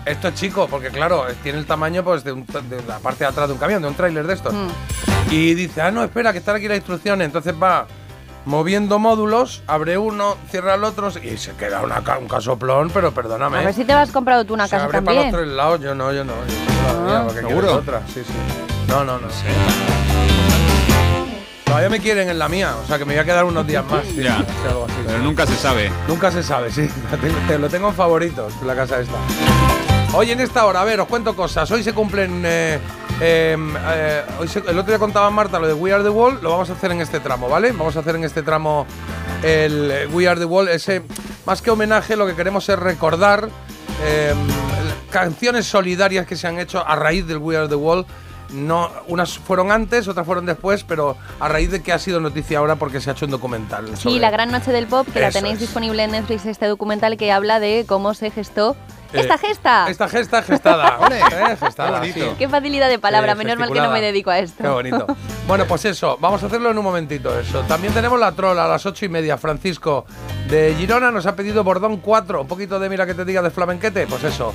[0.05, 3.29] esto es chico, porque claro, tiene el tamaño pues de, un- de la parte de
[3.29, 4.53] atrás de un camión, de un tráiler de estos.
[5.29, 7.23] Y dice, ah, no, espera, que están aquí las instrucciones.
[7.27, 7.87] Entonces va
[8.45, 13.11] moviendo módulos, abre uno, cierra el otro y se queda una ca- un casoplón, pero
[13.11, 13.59] perdóname.
[13.59, 15.43] A ver si te has comprado tú una Se casa abre para los también.
[15.45, 16.34] tres lados, yo no, yo no.
[16.34, 17.73] Yo mía, porque ¿seguro?
[17.76, 18.34] otra, sí, sí.
[18.88, 19.27] No, no, no.
[21.65, 23.85] Todavía me quieren en la mía, o sea que me voy a quedar unos días
[23.85, 24.03] más.
[24.05, 24.39] sí, Ya.
[24.39, 24.95] sí, algo así.
[25.05, 25.89] Pero nunca se sabe.
[26.07, 26.89] Nunca se sabe, sí.
[27.47, 29.15] Te- lo tengo en favoritos, la casa esta.
[30.13, 31.72] Hoy en esta hora, a ver, os cuento cosas.
[31.72, 32.41] Hoy se cumplen.
[32.45, 32.80] eh,
[33.22, 33.56] eh,
[33.93, 34.23] eh,
[34.68, 36.39] el otro día contaba Marta lo de We Are the Wall.
[36.41, 37.72] Lo vamos a hacer en este tramo, ¿vale?
[37.72, 38.85] Vamos a hacer en este tramo
[39.43, 40.68] el eh, We Are the Wall.
[40.69, 41.03] Ese,
[41.45, 43.48] más que homenaje, lo que queremos es recordar
[44.03, 44.34] eh,
[45.11, 48.06] canciones solidarias que se han hecho a raíz del We Are the Wall.
[48.52, 52.57] No, unas fueron antes, otras fueron después, pero a raíz de que ha sido noticia
[52.60, 53.88] ahora porque se ha hecho un documental.
[53.95, 55.60] Sí, sobre- La Gran Noche del Pop, que la tenéis es.
[55.61, 58.76] disponible en Netflix, este documental que habla de cómo se gestó
[59.13, 59.89] esta gesta.
[59.89, 60.99] Esta gesta gestada.
[61.11, 61.57] ¿eh?
[61.59, 62.35] Gestada, Qué bonito.
[62.38, 64.63] Qué facilidad de palabra, menos mal que no me dedico a esto.
[64.63, 65.07] Qué bonito.
[65.47, 67.61] Bueno, pues eso, vamos a hacerlo en un momentito eso.
[67.63, 69.38] También tenemos la trola a las ocho y media.
[69.38, 70.05] Francisco
[70.47, 72.43] de Girona nos ha pedido Bordón 4.
[72.43, 74.07] Un poquito de mira que te diga de flamenquete.
[74.07, 74.53] Pues eso.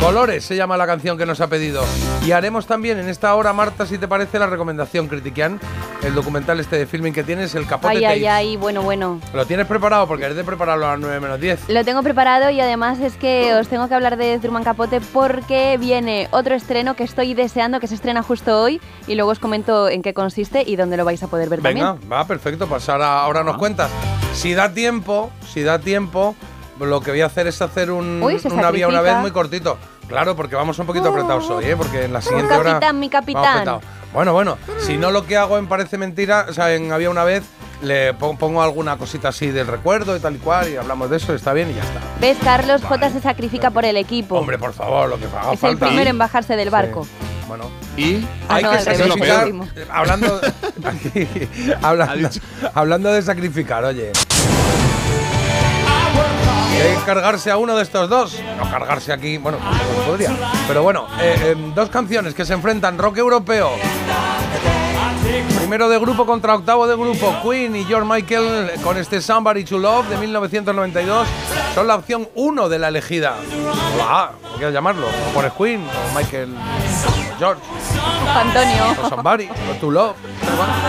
[0.00, 1.82] Colores se llama la canción que nos ha pedido.
[2.26, 5.58] Y haremos también en esta hora, Marta, si te parece, la recomendación Critiquian.
[6.02, 8.28] El documental este de filming que tienes, el capote Ay, ay, Tapes.
[8.28, 9.18] ay, bueno, bueno.
[9.32, 10.06] ¿Lo tienes preparado?
[10.06, 11.68] Porque eres de prepararlo a las 9 menos 10.
[11.70, 15.78] Lo tengo preparado y además es que os tengo que hablar de Truman Capote porque
[15.80, 19.88] viene otro estreno que estoy deseando que se estrena justo hoy y luego os comento
[19.88, 22.12] en qué consiste y dónde lo vais a poder ver Venga, también.
[22.12, 22.66] va, perfecto.
[22.66, 23.90] Pues ahora, ahora nos cuentas.
[24.34, 26.34] Si da tiempo, si da tiempo,
[26.80, 29.30] lo que voy a hacer es hacer un, Uy, se una vía una vez muy
[29.30, 29.78] cortito.
[30.08, 31.76] Claro, porque vamos un poquito apretados hoy, ¿eh?
[31.76, 32.72] Porque en la siguiente hora.
[32.72, 33.44] capitán, mi vamos capitán.
[33.68, 33.84] apretados.
[34.12, 37.24] Bueno, bueno, si no lo que hago en Parece Mentira, o sea, en Había una
[37.24, 37.42] vez,
[37.82, 41.16] le pon- pongo alguna cosita así del recuerdo y tal y cual, y hablamos de
[41.16, 42.00] eso, está bien y ya está.
[42.20, 42.82] ¿Ves, Carlos?
[42.84, 44.36] J se sacrifica por el equipo.
[44.38, 47.06] Hombre, por favor, lo que haga es el primero en bajarse del barco.
[47.48, 47.70] Bueno.
[47.96, 49.48] Y Ah, hay no, que sacrificar.
[49.90, 50.40] Hablando,
[50.84, 51.28] aquí,
[51.82, 52.28] hablando,
[52.74, 54.12] hablando de sacrificar, oye.
[56.74, 58.40] Y hay que cargarse a uno de estos dos.
[58.56, 60.30] No cargarse aquí, bueno, no podría.
[60.66, 63.70] Pero bueno, eh, em, dos canciones que se enfrentan: rock europeo.
[65.56, 69.78] Primero de grupo contra octavo de grupo, Queen y George Michael con este Somebody to
[69.78, 71.26] Love de 1992
[71.74, 73.36] son la opción 1 de la elegida.
[73.94, 75.06] O la A, como quieras llamarlo.
[75.06, 77.62] O pones Queen, o Michael, o George,
[78.36, 79.02] Antonio.
[79.02, 80.16] o Somebody, o To Love.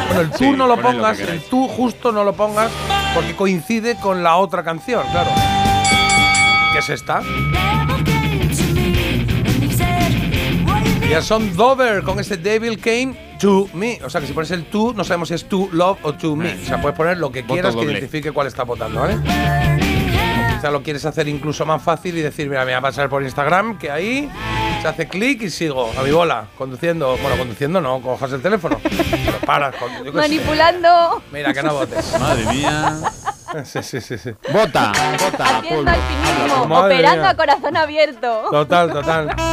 [0.07, 2.71] Bueno, el tú Sí, no lo pongas, el tú justo no lo pongas
[3.15, 5.29] porque coincide con la otra canción, claro.
[6.75, 7.21] Que es esta.
[11.09, 13.99] Ya son Dover con este Devil Came to Me.
[14.03, 16.35] O sea que si pones el to, no sabemos si es to love o to
[16.35, 16.53] me.
[16.53, 17.93] O sea, puedes poner lo que Voto quieras que doble.
[17.93, 19.13] identifique cuál está votando, ¿vale?
[19.15, 23.07] O quizá lo quieres hacer incluso más fácil y decir, mira, me voy a pasar
[23.07, 24.29] por Instagram, que ahí
[24.81, 27.15] se hace clic y sigo a mi bola, conduciendo.
[27.21, 28.81] Bueno, conduciendo no, cojas el teléfono.
[28.83, 30.17] Pero paras, con- yo qué sé.
[30.17, 31.21] Manipulando.
[31.31, 32.19] Mira, que no votes.
[32.19, 32.99] Madre mía.
[33.65, 34.31] Sí, sí, sí, sí.
[34.51, 37.29] Vota, vota, Haciendo alpinismo, operando mía.
[37.29, 38.43] a corazón abierto.
[38.51, 39.35] Total, total.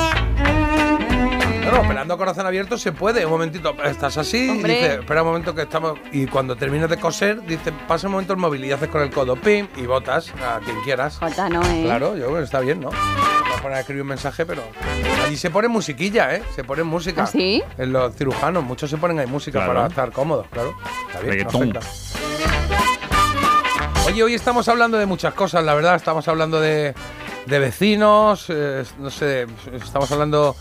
[1.62, 3.24] No, no, operando a corazón abierto se puede.
[3.24, 4.74] Un momentito, estás así, y Hombre.
[4.74, 5.97] dice, espera un momento que estamos.
[6.11, 9.11] Y cuando termines de coser, dice, pasa un momento el móvil y haces con el
[9.11, 11.19] codo, pim, y votas a quien quieras.
[11.19, 11.83] Jota, no, ¿eh?
[11.85, 12.89] Claro, yo, está bien, ¿no?
[12.91, 12.99] Voy
[13.57, 14.65] a poner a escribir un mensaje, pero.
[15.24, 16.43] Allí se pone musiquilla, ¿eh?
[16.53, 17.23] Se pone música.
[17.23, 17.62] ¿Ah, sí?
[17.79, 19.73] En los cirujanos, muchos se ponen ahí música Claro.
[19.74, 20.74] para estar cómodos, claro.
[21.07, 22.52] Está bien, no.
[24.07, 25.95] Oye, hoy estamos hablando de muchas cosas, la verdad.
[25.95, 26.93] Estamos hablando de,
[27.47, 30.57] de vecinos, eh, no sé, estamos hablando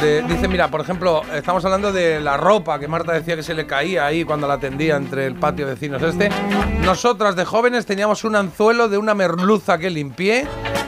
[0.00, 0.22] de...
[0.22, 3.66] Dice, mira, por ejemplo, estamos hablando de la ropa que Marta decía que se le
[3.66, 6.30] caía ahí cuando la tendía entre el patio de vecinos este.
[6.84, 10.46] Nosotras de jóvenes teníamos un anzuelo de una merluza que limpié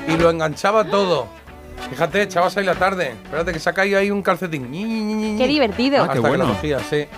[0.08, 1.28] y lo enganchaba todo.
[1.90, 3.14] Fíjate, echabas ahí la tarde.
[3.24, 4.70] Espérate que se ha caído ahí un calcetín.
[5.38, 5.98] Qué divertido.
[6.02, 6.46] Ah, qué Hasta que bueno.
[6.46, 6.96] lo cogías, sí.
[6.96, 7.08] ¿Eh?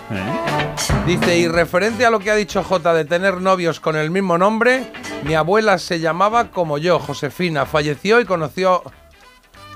[1.05, 4.37] Dice, y referente a lo que ha dicho J de tener novios con el mismo
[4.37, 4.91] nombre,
[5.23, 7.65] mi abuela se llamaba como yo, Josefina.
[7.65, 8.83] Falleció y conoció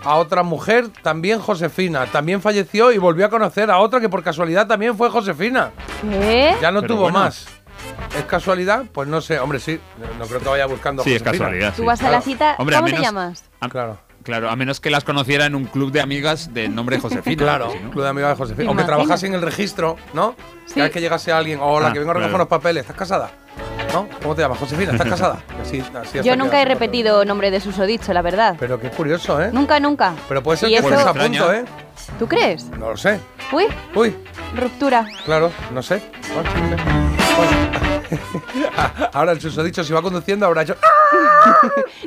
[0.03, 2.05] a otra mujer, también Josefina.
[2.07, 5.71] También falleció y volvió a conocer a otra que por casualidad también fue Josefina.
[6.01, 6.55] ¿Qué?
[6.61, 7.19] Ya no Pero tuvo bueno.
[7.19, 7.47] más.
[8.17, 8.83] ¿Es casualidad?
[8.91, 9.79] Pues no sé, hombre, sí.
[10.19, 11.73] No creo que vaya buscando Sí, es casualidad.
[11.75, 12.23] Tú vas a la Claro.
[12.25, 12.55] cita.
[12.57, 13.45] Hombre, ¿Cómo te llamas?
[13.69, 13.97] Claro.
[14.23, 17.37] Claro, a menos que las conociera en un club de amigas de nombre Josefina.
[17.43, 18.71] Claro, no- Club de Amigas de Josefina.
[18.71, 20.35] O que trabajase en el registro, ¿no?
[20.65, 20.75] Sí.
[20.75, 22.43] Cada vez que llegase alguien, hola, Ah, que vengo a recoger claro.
[22.43, 23.31] los papeles, ¿estás casada?
[23.93, 24.07] ¿No?
[24.21, 24.59] ¿Cómo te llamas?
[24.59, 25.41] Josefina, ¿estás casada?
[25.61, 28.55] Así, así hasta Yo nunca he repetido nombre de susodicho, la verdad.
[28.59, 29.49] Pero qué curioso, ¿eh?
[29.51, 30.13] Nunca, nunca.
[30.27, 31.65] Pero puede ser Y que estés a punto, ¿eh?
[32.19, 32.65] ¿Tú crees?
[32.65, 33.19] No lo sé.
[33.51, 33.65] Uy,
[33.95, 34.15] Uy,
[34.55, 35.07] ruptura.
[35.25, 36.01] claro, no sé.
[36.33, 36.83] Bueno, no sé.
[37.35, 37.78] Bueno.
[39.13, 40.75] Ahora el susodicho, si va conduciendo, habrá hecho.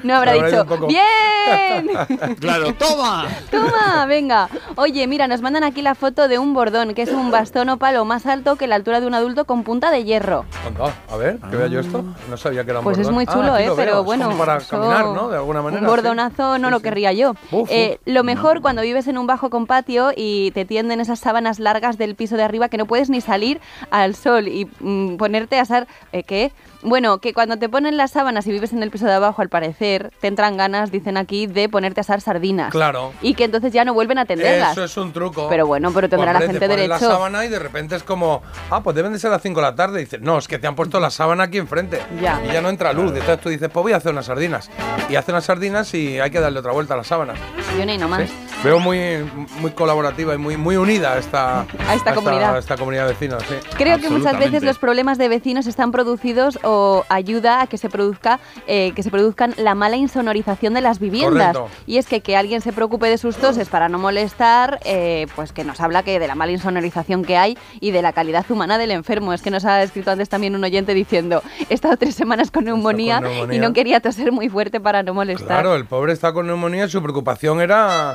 [0.05, 0.87] No habrá dicho, poco.
[0.89, 1.89] ¡bien!
[2.41, 3.27] Claro, toma.
[3.51, 4.49] Toma, venga.
[4.77, 7.79] Oye, mira, nos mandan aquí la foto de un bordón, que es un bastón o
[7.79, 10.45] palo más alto que la altura de un adulto con punta de hierro.
[10.67, 12.05] Anda, a ver, que vea yo esto.
[12.29, 13.15] No sabía que era un Pues es bordón.
[13.15, 13.73] muy Ah, chulo, aquí ¿eh?
[13.77, 14.25] Pero veo, es bueno.
[14.27, 15.29] como para caminar, ¿no?
[15.29, 15.81] De alguna manera.
[15.83, 17.35] Un bordonazo no lo querría yo.
[17.51, 21.19] Uf, Eh, lo mejor cuando vives en un bajo con patio y te tienden esas
[21.19, 23.61] sábanas largas del piso de arriba que no puedes ni salir
[23.91, 25.87] al sol y mm, ponerte a asar.
[26.13, 26.53] Eh, ¿Qué?
[26.83, 29.49] Bueno, que cuando te ponen las sábanas y vives en el piso de abajo, al
[29.49, 32.73] parecer, te entran ganas, dicen aquí, de ponerte a asar sardinas.
[32.73, 33.13] Claro.
[33.23, 34.73] Y que entonces ya no vuelven a tenderlas.
[34.73, 35.49] Eso es un truco.
[35.49, 37.07] Pero bueno, pero tendrá la Hombre, te gente pones derecho.
[37.09, 39.67] la sábana y de repente es como, ah, pues deben de ser las 5 de
[39.67, 40.01] la tarde.
[40.01, 42.01] Y dices, no, es que te han puesto la sábana aquí enfrente.
[42.21, 42.41] Ya.
[42.45, 43.13] Y ya no entra luz.
[43.13, 44.71] Entonces tú dices, pues voy a hacer unas sardinas.
[45.09, 47.35] Y hace unas sardinas y hay que darle otra vuelta a la sábana.
[47.79, 48.29] Yo ni nomás.
[48.29, 48.35] Sí.
[48.65, 49.25] Veo muy,
[49.61, 52.57] muy colaborativa y muy, muy unida esta, A esta comunidad.
[52.57, 53.43] a esta comunidad de vecinos.
[53.49, 53.55] Sí.
[53.77, 56.72] Creo que muchas veces los problemas de vecinos están producidos o
[57.09, 61.57] ayuda a que se produzca eh, que se produzcan la mala insonorización de las viviendas.
[61.57, 61.83] Correcto.
[61.87, 65.53] Y es que que alguien se preocupe de sus toses para no molestar, eh, pues
[65.53, 68.79] que nos habla que de la mala insonorización que hay y de la calidad humana
[68.79, 69.33] del enfermo.
[69.33, 72.65] Es que nos ha escrito antes también un oyente diciendo he estado tres semanas con
[72.65, 73.57] neumonía, neumonía.
[73.57, 75.49] y no quería toser muy fuerte para no molestar.
[75.49, 78.15] Claro, el pobre está con neumonía y su preocupación era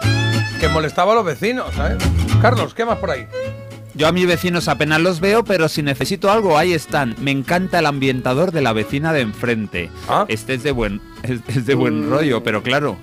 [0.60, 1.98] que molestaba a los vecinos, ¿sabes?
[2.42, 3.28] Carlos, ¿qué más por ahí?
[3.98, 7.16] Yo a mis vecinos apenas los veo, pero si necesito algo, ahí están.
[7.20, 9.90] Me encanta el ambientador de la vecina de enfrente.
[10.28, 12.98] Este es de buen, es, es de buen rollo, pero claro,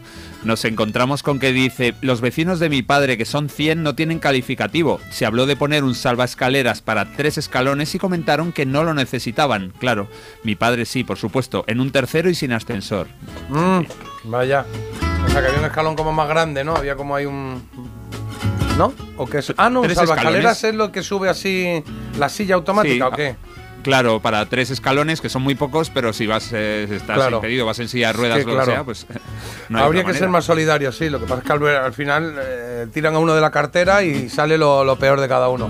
[0.44, 4.20] nos encontramos con que dice, los vecinos de mi padre, que son 100, no tienen
[4.20, 5.00] calificativo.
[5.10, 9.72] Se habló de poner un salvaescaleras para tres escalones y comentaron que no lo necesitaban.
[9.78, 10.06] Claro,
[10.44, 13.08] mi padre sí, por supuesto, en un tercero y sin ascensor.
[13.48, 13.80] Mm,
[14.24, 14.64] vaya.
[15.24, 16.76] O sea, que había un escalón como más grande, ¿no?
[16.76, 17.62] Había como hay un...
[18.78, 18.92] ¿No?
[19.16, 19.52] ¿O qué es?
[19.56, 20.64] Ah, no, escalones.
[20.64, 21.82] es lo que sube así
[22.18, 23.36] la silla automática, Sí, ¿o qué?
[23.84, 27.36] Claro, para tres escalones, que son muy pocos, pero si vas, eh, estás Claro.
[27.36, 28.66] impedido, vas en silla de ruedas, Sí, lo claro.
[28.66, 29.06] que sea, pues
[29.68, 31.08] no hay Habría que ser más solidarios, sí.
[31.10, 34.02] Lo que pasa es que al, al final eh, tiran a uno de la cartera
[34.02, 35.68] y sale lo, lo peor de cada uno.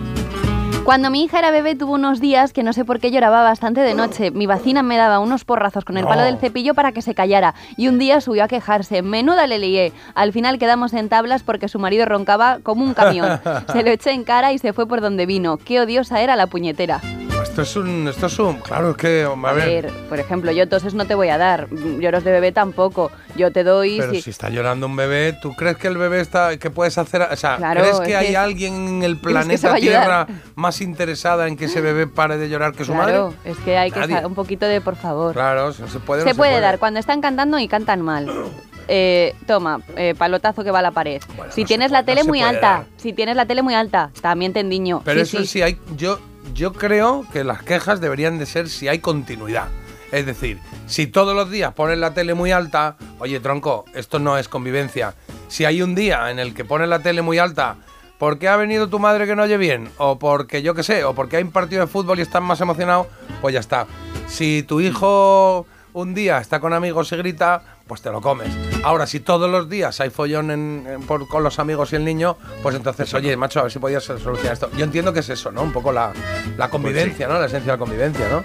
[0.85, 3.81] Cuando mi hija era bebé tuvo unos días que no sé por qué lloraba bastante
[3.81, 4.31] de noche.
[4.31, 7.55] Mi vecina me daba unos porrazos con el palo del cepillo para que se callara
[7.79, 9.01] y un día subió a quejarse.
[9.01, 9.95] Menuda le lié.
[10.15, 13.41] Al final quedamos en tablas porque su marido roncaba como un camión.
[13.73, 15.57] Se lo eché en cara y se fue por donde vino.
[15.57, 17.01] Qué odiosa era la puñetera.
[17.45, 18.09] Esto es un...
[18.09, 18.57] Esto es un...
[18.61, 19.23] Claro, es que...
[19.25, 19.83] A, A ver...
[19.85, 21.69] ver, por ejemplo, yo toses no te voy a dar.
[21.71, 23.13] Lloros de bebé tampoco.
[23.37, 23.99] Yo te doy...
[24.01, 26.57] Pero si- si está llorando un bebé, ¿tú crees que el bebé está...
[26.57, 27.23] que puedes hacer?
[27.23, 29.75] O sea, Claro, ¿crees es que que hay alguien en el ¿Crees que se planeta?
[29.81, 30.27] Tierra
[30.57, 33.51] más interesada en que ese bebé pare de llorar que su Claro, madre?
[33.53, 34.21] es que hay que Nadie.
[34.21, 35.35] sa- un poquito de por favor.
[35.35, 36.23] Claro, se puede.
[36.23, 38.29] se, no puede dar cuando están cantando y cantan mal.
[38.87, 41.23] Eh, toma, eh, palotazo que va a la pared.
[41.49, 42.85] si tienes la tele se muy alta, dar.
[42.99, 45.01] si tienes la tele muy alta, también te endiño.
[45.07, 45.47] Pero Sí, eso sí.
[45.47, 45.79] sí hay.
[45.97, 46.19] Yo,
[46.53, 49.69] yo creo que las quejas deberían de ser si hay continuidad.
[50.13, 54.39] Es decir, si todos los días pones la tele muy alta, oye tronco, esto no
[54.39, 55.15] es convivencia.
[55.49, 57.77] Si hay un día en el que pones la tele muy alta
[58.19, 61.15] porque ha venido tu madre que no oye bien, o porque yo qué sé, o
[61.15, 63.09] porque hay un partido de fútbol y estás más emocionado,
[63.41, 63.87] pues ya está.
[64.29, 68.49] Si tu hijo un día está con amigos y grita, pues te lo comes.
[68.83, 72.05] Ahora, si todos los días hay follón en- en- por- con los amigos y el
[72.05, 74.71] niño, pues entonces, oye, macho, a ver si podías solucionar esto.
[74.77, 75.63] Yo entiendo que es eso, ¿no?
[75.63, 76.13] Un poco la,
[76.57, 77.39] la convivencia, ¿no?
[77.39, 78.45] La esencia de la convivencia, ¿no?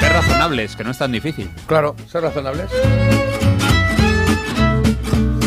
[0.00, 1.50] Ser razonables, que no es tan difícil.
[1.66, 2.70] Claro, ser razonables.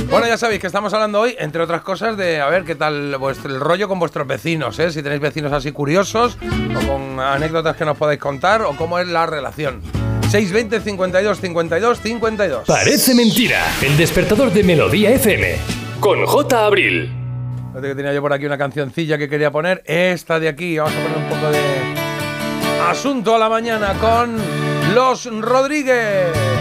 [0.10, 3.16] Bueno, ya sabéis que estamos hablando hoy, entre otras cosas, de a ver qué tal
[3.20, 4.92] vuestro, el rollo con vuestros vecinos, ¿eh?
[4.92, 6.36] Si tenéis vecinos así curiosos,
[6.76, 9.82] o con anécdotas que nos podáis contar, o cómo es la relación.
[10.30, 12.68] 620 52 52 52.
[12.68, 13.66] Parece mentira.
[13.82, 15.56] El despertador de Melodía FM.
[16.00, 16.66] Con J.
[16.66, 17.12] Abril.
[17.82, 19.82] Que tenía yo por aquí una cancioncilla que quería poner.
[19.86, 20.78] Esta de aquí.
[20.78, 24.38] Vamos a poner un poco de asunto a la mañana con
[24.94, 26.59] Los Rodríguez.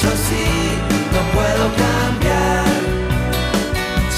[0.00, 0.46] hecho así,
[1.12, 2.64] no puedo cambiar.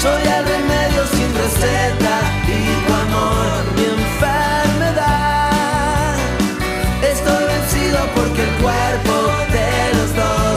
[0.01, 2.15] Soy el remedio sin receta
[2.47, 2.49] y
[2.85, 5.35] tu amor mi enfermedad.
[7.01, 9.13] Estoy vencido porque el cuerpo
[9.51, 10.52] de los dos.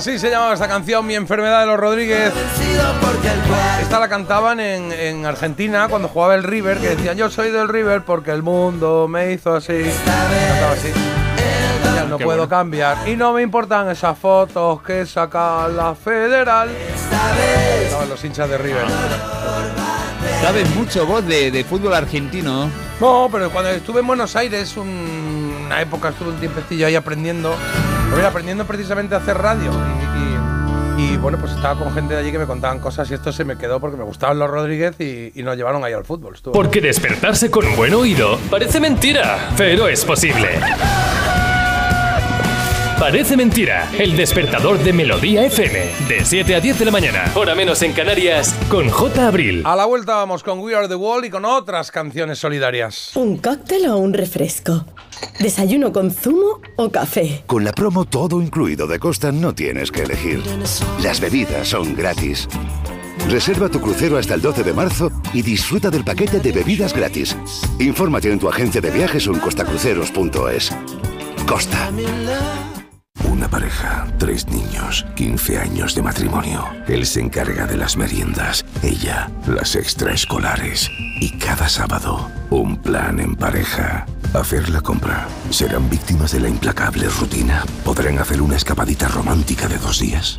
[0.00, 2.32] Así se llamaba esta canción, Mi enfermedad de los Rodríguez.
[3.82, 7.68] Esta la cantaban en, en Argentina cuando jugaba el River, que decían yo soy del
[7.68, 9.82] River porque el mundo me hizo así.
[10.06, 10.88] Cantaba así.
[11.94, 12.48] Ya no Qué puedo bueno.
[12.48, 13.06] cambiar.
[13.06, 16.70] Y no me importan esas fotos que saca la federal.
[17.84, 18.84] Estaban los hinchas de River.
[20.40, 22.70] Sabes mucho vos de, de fútbol argentino.
[23.02, 27.54] No, pero cuando estuve en Buenos Aires, un- una época estuve un tiempecillo ahí aprendiendo,
[28.14, 29.70] pero aprendiendo precisamente a hacer radio.
[29.72, 30.40] Y, y-
[30.98, 33.42] y, bueno, pues estaba con gente de allí que me contaban cosas y esto se
[33.44, 36.34] me quedó porque me gustaban los Rodríguez y, y nos llevaron ahí al fútbol.
[36.34, 40.60] Estuvo- Porque despertarse con buen oído parece mentira, pero es posible.
[43.00, 47.54] Parece mentira, el despertador de Melodía FM, de 7 a 10 de la mañana, hora
[47.54, 49.26] menos en Canarias, con J.
[49.26, 49.62] Abril.
[49.64, 53.16] A la vuelta vamos con We Are the Wall y con otras canciones solidarias.
[53.16, 54.84] ¿Un cóctel o un refresco?
[55.38, 57.42] ¿Desayuno con zumo o café?
[57.46, 60.42] Con la promo todo incluido de Costa no tienes que elegir.
[61.02, 62.48] Las bebidas son gratis.
[63.30, 67.34] Reserva tu crucero hasta el 12 de marzo y disfruta del paquete de bebidas gratis.
[67.78, 70.70] Infórmate en tu agencia de viajes o en costacruceros.es.
[71.46, 71.90] Costa.
[73.40, 76.68] Una pareja, tres niños, 15 años de matrimonio.
[76.86, 80.90] Él se encarga de las meriendas, ella las extraescolares.
[81.22, 84.04] Y cada sábado, un plan en pareja.
[84.34, 85.26] Hacer la compra.
[85.48, 87.64] ¿Serán víctimas de la implacable rutina?
[87.82, 90.38] ¿Podrán hacer una escapadita romántica de dos días?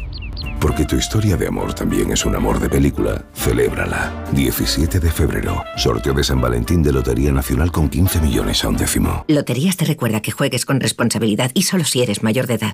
[0.59, 3.25] Porque tu historia de amor también es un amor de película.
[3.33, 4.13] Celébrala.
[4.33, 5.63] 17 de febrero.
[5.75, 9.25] Sorteo de San Valentín de Lotería Nacional con 15 millones a un décimo.
[9.27, 12.73] Loterías te recuerda que juegues con responsabilidad y solo si eres mayor de edad.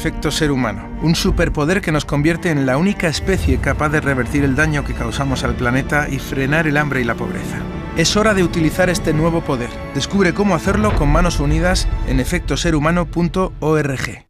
[0.00, 4.44] efecto ser humano, un superpoder que nos convierte en la única especie capaz de revertir
[4.44, 7.58] el daño que causamos al planeta y frenar el hambre y la pobreza.
[7.98, 9.68] Es hora de utilizar este nuevo poder.
[9.94, 14.29] Descubre cómo hacerlo con manos unidas en efectoserhumano.org.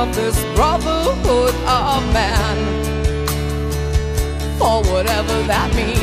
[0.00, 2.56] Of this brotherhood of man.
[4.58, 5.99] For whatever that means.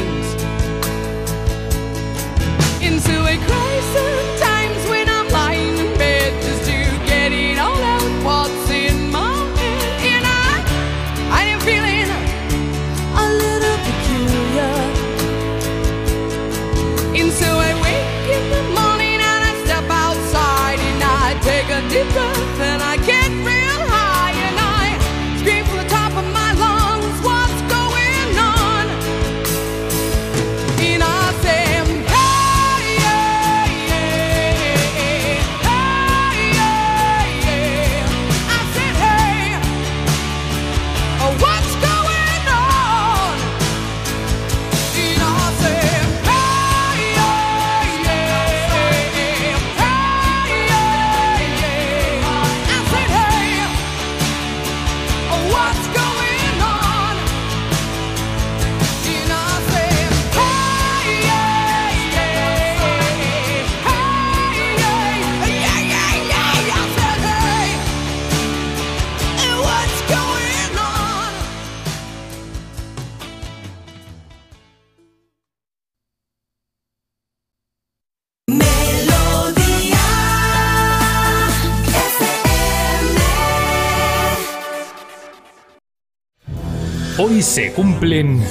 [87.38, 88.44] Hoy se cumplen...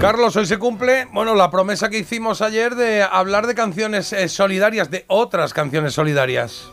[0.00, 4.30] Carlos, hoy se cumple, bueno, la promesa que hicimos ayer de hablar de canciones eh,
[4.30, 6.70] solidarias, de otras canciones solidarias.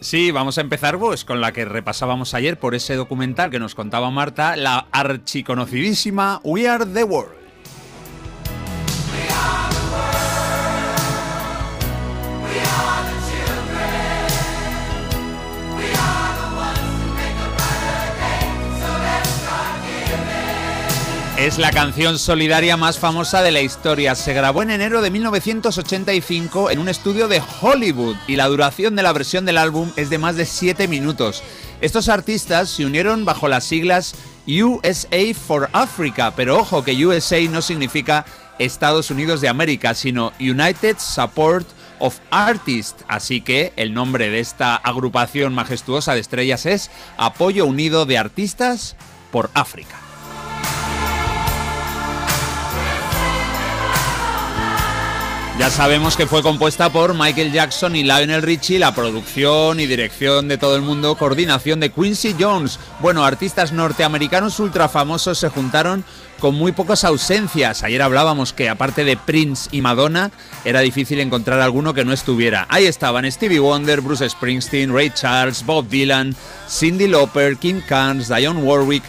[0.00, 3.74] Sí, vamos a empezar pues, con la que repasábamos ayer por ese documental que nos
[3.74, 7.45] contaba Marta, la archiconocidísima We Are the World.
[21.38, 24.14] Es la canción solidaria más famosa de la historia.
[24.14, 29.02] Se grabó en enero de 1985 en un estudio de Hollywood y la duración de
[29.02, 31.42] la versión del álbum es de más de 7 minutos.
[31.82, 34.14] Estos artistas se unieron bajo las siglas
[34.46, 38.24] USA for Africa, pero ojo que USA no significa
[38.58, 41.68] Estados Unidos de América, sino United Support
[41.98, 48.06] of Artists, así que el nombre de esta agrupación majestuosa de estrellas es Apoyo Unido
[48.06, 48.96] de Artistas
[49.30, 50.05] por África.
[55.58, 60.48] Ya sabemos que fue compuesta por Michael Jackson y Lionel Richie, la producción y dirección
[60.48, 62.78] de todo el mundo, coordinación de Quincy Jones.
[63.00, 66.04] Bueno, artistas norteamericanos ultra famosos se juntaron
[66.40, 67.82] con muy pocas ausencias.
[67.82, 70.30] Ayer hablábamos que aparte de Prince y Madonna,
[70.66, 72.66] era difícil encontrar alguno que no estuviera.
[72.68, 76.36] Ahí estaban Stevie Wonder, Bruce Springsteen, Ray Charles, Bob Dylan,
[76.68, 79.04] Cindy Lauper, Kim Carnes, Dionne Warwick,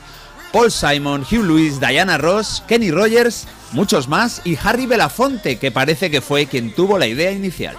[0.51, 6.09] Paul Simon, Hugh Lewis, Diana Ross, Kenny Rogers, muchos más y Harry Belafonte, que parece
[6.09, 7.77] que fue quien tuvo la idea inicial.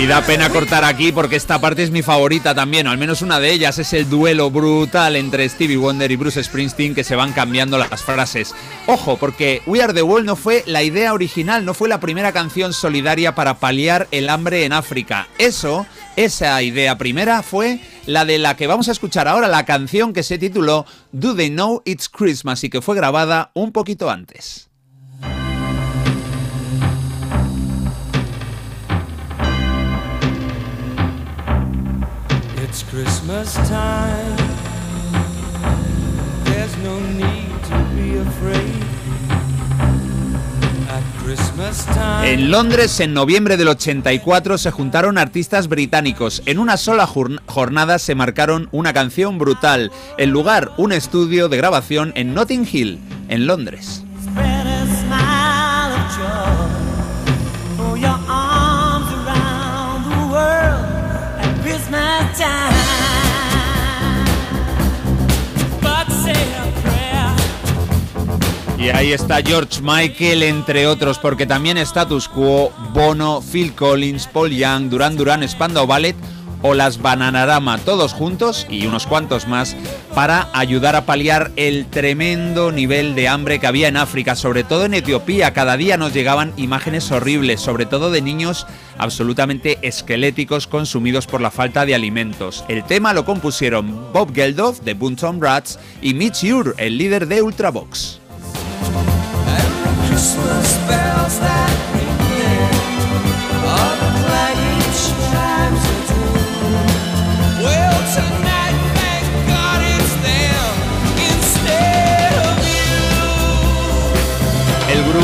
[0.00, 3.20] Y da pena cortar aquí porque esta parte es mi favorita también, o al menos
[3.20, 7.16] una de ellas es el duelo brutal entre Stevie Wonder y Bruce Springsteen que se
[7.16, 8.54] van cambiando las frases.
[8.86, 12.32] Ojo, porque We Are the World no fue la idea original, no fue la primera
[12.32, 15.28] canción solidaria para paliar el hambre en África.
[15.36, 15.84] Eso,
[16.16, 20.22] esa idea primera fue la de la que vamos a escuchar ahora, la canción que
[20.22, 24.69] se tituló Do They Know It's Christmas y que fue grabada un poquito antes.
[42.24, 46.42] En Londres, en noviembre del 84, se juntaron artistas británicos.
[46.46, 49.92] En una sola jor- jornada se marcaron una canción brutal.
[50.18, 52.98] El lugar, un estudio de grabación en Notting Hill,
[53.28, 54.02] en Londres.
[68.80, 74.52] Y ahí está George Michael, entre otros, porque también Status Quo, Bono, Phil Collins, Paul
[74.52, 76.16] Young, Duran Duran, Spandau Ballet
[76.62, 79.76] o las Bananarama, todos juntos y unos cuantos más,
[80.14, 84.86] para ayudar a paliar el tremendo nivel de hambre que había en África, sobre todo
[84.86, 85.52] en Etiopía.
[85.52, 88.66] Cada día nos llegaban imágenes horribles, sobre todo de niños
[88.96, 92.64] absolutamente esqueléticos consumidos por la falta de alimentos.
[92.66, 97.42] El tema lo compusieron Bob Geldof de Bunton Rats y Mitch Ure, el líder de
[97.42, 98.19] Ultravox.
[100.10, 101.99] Christmas bells that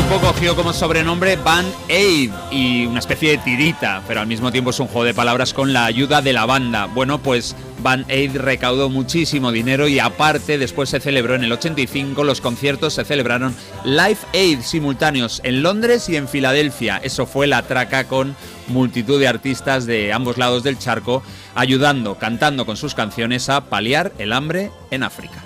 [0.09, 4.69] grupo cogió como sobrenombre Band Aid y una especie de tirita, pero al mismo tiempo
[4.69, 6.85] es un juego de palabras con la ayuda de la banda.
[6.85, 12.23] Bueno, pues Band Aid recaudó muchísimo dinero y aparte después se celebró en el 85
[12.23, 13.53] los conciertos se celebraron
[13.83, 17.01] Live Aid simultáneos en Londres y en Filadelfia.
[17.03, 18.35] Eso fue la traca con
[18.67, 21.21] multitud de artistas de ambos lados del charco
[21.53, 25.43] ayudando, cantando con sus canciones a paliar el hambre en África.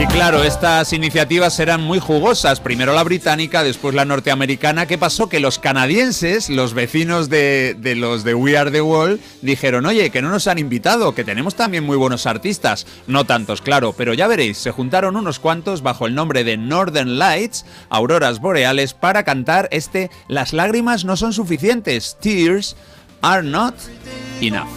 [0.00, 2.60] Y claro, estas iniciativas serán muy jugosas.
[2.60, 4.86] Primero la británica, después la norteamericana.
[4.86, 5.28] ¿Qué pasó?
[5.28, 10.22] Que los canadienses, los vecinos de, los de We Are the World, dijeron, oye, que
[10.22, 12.86] no nos han invitado, que tenemos también muy buenos artistas.
[13.08, 17.18] No tantos, claro, pero ya veréis, se juntaron unos cuantos bajo el nombre de Northern
[17.18, 22.16] Lights, auroras boreales, para cantar este Las lágrimas no son suficientes.
[22.20, 22.76] Tears
[23.20, 23.74] are not
[24.40, 24.68] enough.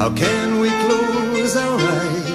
[0.00, 2.31] How can we close our eyes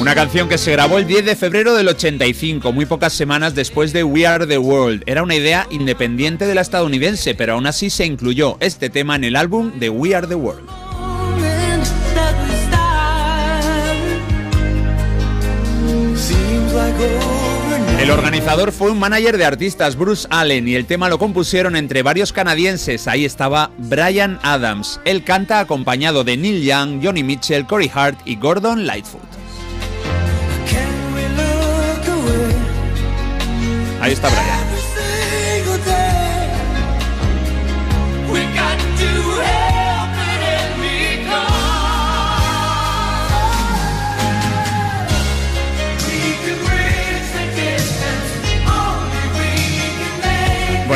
[0.00, 3.92] Una canción que se grabó el 10 de febrero del 85, muy pocas semanas después
[3.92, 5.02] de We Are the World.
[5.06, 9.24] Era una idea independiente de la estadounidense, pero aún así se incluyó este tema en
[9.24, 10.83] el álbum de We Are the World.
[18.04, 22.02] El organizador fue un manager de artistas, Bruce Allen, y el tema lo compusieron entre
[22.02, 23.08] varios canadienses.
[23.08, 25.00] Ahí estaba Brian Adams.
[25.06, 29.22] Él canta acompañado de Neil Young, Johnny Mitchell, Corey Hart y Gordon Lightfoot.
[34.02, 34.73] Ahí está Brian.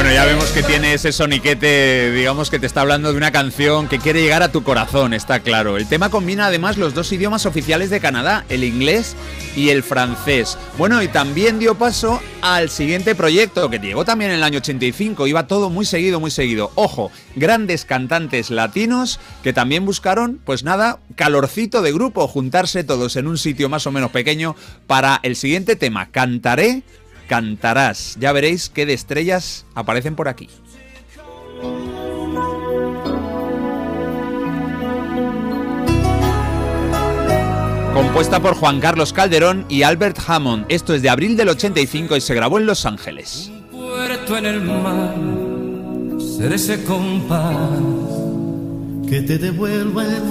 [0.09, 3.89] Bueno, ya vemos que tiene ese soniquete, digamos que te está hablando de una canción
[3.89, 5.77] que quiere llegar a tu corazón, está claro.
[5.77, 9.17] El tema combina además los dos idiomas oficiales de Canadá, el inglés
[9.55, 10.57] y el francés.
[10.79, 15.27] Bueno, y también dio paso al siguiente proyecto que llegó también en el año 85,
[15.27, 16.73] iba todo muy seguido, muy seguido.
[16.75, 23.27] Ojo, grandes cantantes latinos que también buscaron, pues nada, calorcito de grupo, juntarse todos en
[23.27, 24.57] un sitio más o menos pequeño
[24.87, 26.83] para el siguiente tema, Cantaré
[27.29, 28.17] cantarás.
[28.19, 30.49] Ya veréis qué de estrellas aparecen por aquí.
[37.95, 40.67] Compuesta por Juan Carlos Calderón y Albert Hammond.
[40.69, 43.51] Esto es de abril del 85 y se grabó en Los Ángeles.
[43.71, 45.15] Puerto en el mar,
[46.21, 47.79] ser ese compás
[49.09, 50.23] que te devuelva el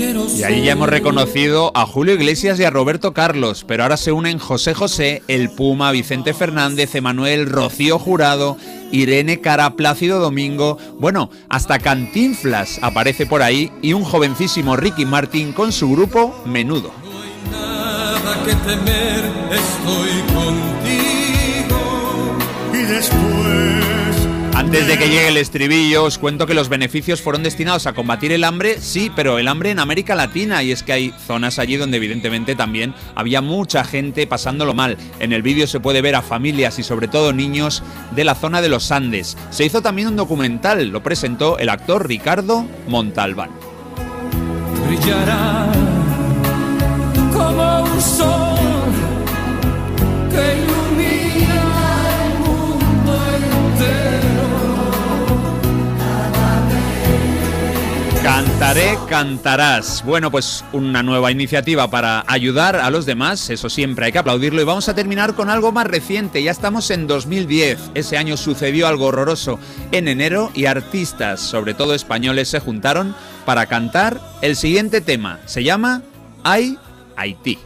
[0.00, 4.12] Y ahí ya hemos reconocido a Julio Iglesias y a Roberto Carlos, pero ahora se
[4.12, 8.56] unen José José, El Puma, Vicente Fernández, Emanuel, Rocío Jurado,
[8.92, 15.52] Irene Cara, Plácido Domingo, bueno, hasta Cantinflas aparece por ahí y un jovencísimo Ricky Martin
[15.52, 16.92] con su grupo Menudo.
[17.50, 21.80] nada que temer, estoy contigo.
[22.72, 24.09] Y después.
[24.60, 28.30] Antes de que llegue el estribillo, os cuento que los beneficios fueron destinados a combatir
[28.30, 31.78] el hambre, sí, pero el hambre en América Latina, y es que hay zonas allí
[31.78, 34.98] donde evidentemente también había mucha gente pasándolo mal.
[35.18, 38.60] En el vídeo se puede ver a familias y sobre todo niños de la zona
[38.60, 39.38] de los Andes.
[39.48, 43.48] Se hizo también un documental, lo presentó el actor Ricardo Montalbán.
[58.22, 60.04] Cantaré, cantarás.
[60.04, 64.60] Bueno, pues una nueva iniciativa para ayudar a los demás, eso siempre hay que aplaudirlo.
[64.60, 66.42] Y vamos a terminar con algo más reciente.
[66.42, 67.92] Ya estamos en 2010.
[67.94, 69.58] Ese año sucedió algo horroroso
[69.90, 73.14] en enero y artistas, sobre todo españoles, se juntaron
[73.46, 75.40] para cantar el siguiente tema.
[75.46, 76.02] Se llama
[76.44, 76.78] Ay
[77.16, 77.58] Haití.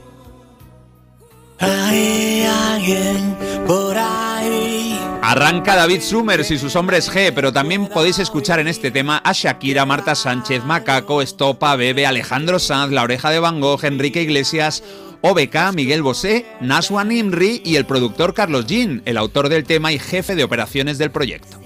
[1.59, 3.37] Hay alguien
[3.67, 5.14] por ahí.
[5.27, 9.33] Arranca David Summers y sus hombres G, pero también podéis escuchar en este tema a
[9.33, 14.85] Shakira, Marta Sánchez, Macaco, Estopa, Bebe, Alejandro Sanz, La Oreja de Van Gogh, Enrique Iglesias,
[15.23, 19.99] OBK, Miguel Bosé, Naswan Imri y el productor Carlos Jean, el autor del tema y
[19.99, 21.57] jefe de operaciones del proyecto.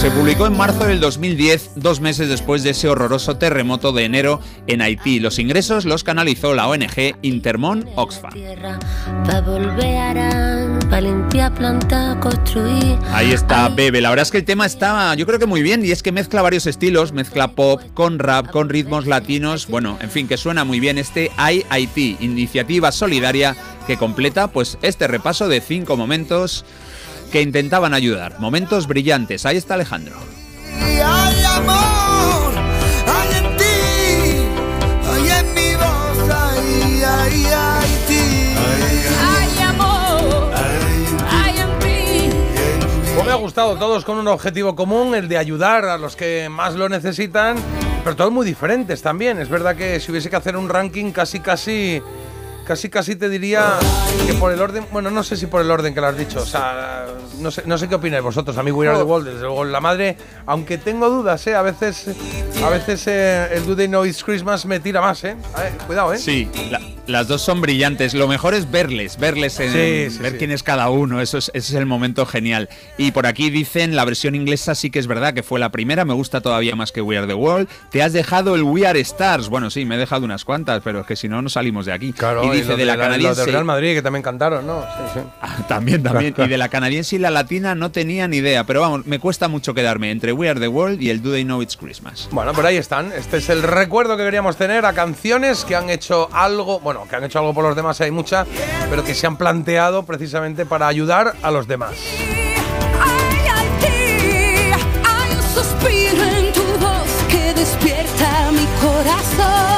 [0.00, 4.40] Se publicó en marzo del 2010, dos meses después de ese horroroso terremoto de enero
[4.66, 5.20] en Haití.
[5.20, 8.32] Los ingresos los canalizó la ONG Intermon Oxfam.
[13.12, 14.00] Ahí está Bebe.
[14.00, 16.12] La verdad es que el tema está, yo creo que muy bien, y es que
[16.12, 19.66] mezcla varios estilos, mezcla pop con rap, con ritmos latinos.
[19.66, 23.54] Bueno, en fin, que suena muy bien este IIT, iniciativa solidaria
[23.86, 26.64] que completa pues este repaso de cinco momentos
[27.30, 28.38] que intentaban ayudar.
[28.38, 29.46] Momentos brillantes.
[29.46, 30.16] Ahí está Alejandro.
[30.82, 32.52] Hay amor,
[33.06, 33.64] hay en ti,
[35.08, 38.54] hay en mi voz, hay, hay, hay ti.
[39.22, 40.50] Hay amor,
[41.30, 42.36] hay en ti.
[43.14, 46.48] Pues me ha gustado, todos con un objetivo común, el de ayudar a los que
[46.50, 47.56] más lo necesitan,
[48.04, 49.38] pero todos muy diferentes también.
[49.38, 52.02] Es verdad que si hubiese que hacer un ranking casi, casi,
[52.66, 53.78] casi, casi te diría
[54.26, 56.40] que por el orden, bueno, no sé si por el orden que lo has dicho,
[56.40, 57.06] o sea,
[57.38, 59.64] no sé, no sé qué opináis vosotros, a mí We Are the World, desde luego
[59.64, 60.16] la madre,
[60.46, 61.54] aunque tengo dudas, ¿eh?
[61.54, 62.06] A veces,
[62.64, 65.36] a veces eh, el Do They Know It's Christmas me tira más, ¿eh?
[65.54, 66.18] A ver, cuidado, ¿eh?
[66.18, 66.80] Sí, la,
[67.10, 68.14] Las dos son brillantes.
[68.14, 70.38] Lo mejor es verles, verles, en, Sí, sí, ver sí.
[70.38, 71.20] quién es cada uno.
[71.20, 72.68] Eso es, ese es el momento genial.
[72.98, 76.04] Y por aquí dicen, la versión inglesa sí que es verdad que fue la primera.
[76.04, 77.68] Me gusta todavía más que We Are the World.
[77.90, 79.48] Te has dejado el We Are Stars.
[79.48, 81.92] Bueno, sí, me he dejado unas cuantas, pero es que si no, no salimos de
[81.92, 82.12] aquí.
[82.12, 83.44] Claro, y dice de la canadiense.
[83.46, 84.84] Real Madrid, que también cantaron, ¿no?
[85.14, 85.20] Sí.
[85.68, 86.34] También, también.
[86.36, 88.64] Y de la canadiense y la latina no tenía ni idea.
[88.64, 91.44] Pero vamos, me cuesta mucho quedarme entre We Are the World y el Do They
[91.44, 92.28] Know It's Christmas.
[92.32, 93.12] Bueno, por ahí están.
[93.12, 97.16] Este es el recuerdo que queríamos tener a canciones que han hecho algo, bueno, que
[97.16, 98.46] han hecho algo por los demás, hay muchas,
[98.88, 101.92] pero que se han planteado precisamente para ayudar a los demás.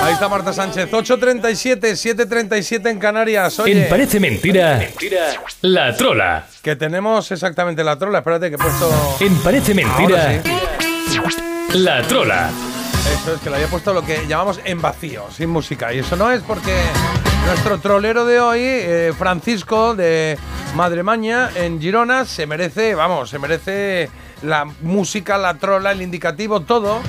[0.04, 3.58] Ahí está Marta Sánchez, 8.37, 7.37 en Canarias.
[3.60, 4.80] Oye, En Parece Mentira,
[5.62, 6.44] la trola.
[6.60, 8.18] que tenemos exactamente la trola.
[8.18, 8.90] Espérate que he puesto...
[9.20, 11.18] En Parece Mentira, sí.
[11.78, 12.50] la trola.
[13.10, 15.92] Eso es que le había puesto lo que llamamos en vacío, sin música.
[15.92, 16.74] Y eso no es porque
[17.46, 20.38] nuestro trolero de hoy, eh, Francisco de
[20.74, 24.08] Madremaña, en Girona, se merece, vamos, se merece
[24.42, 27.00] la música, la trola, el indicativo, todo.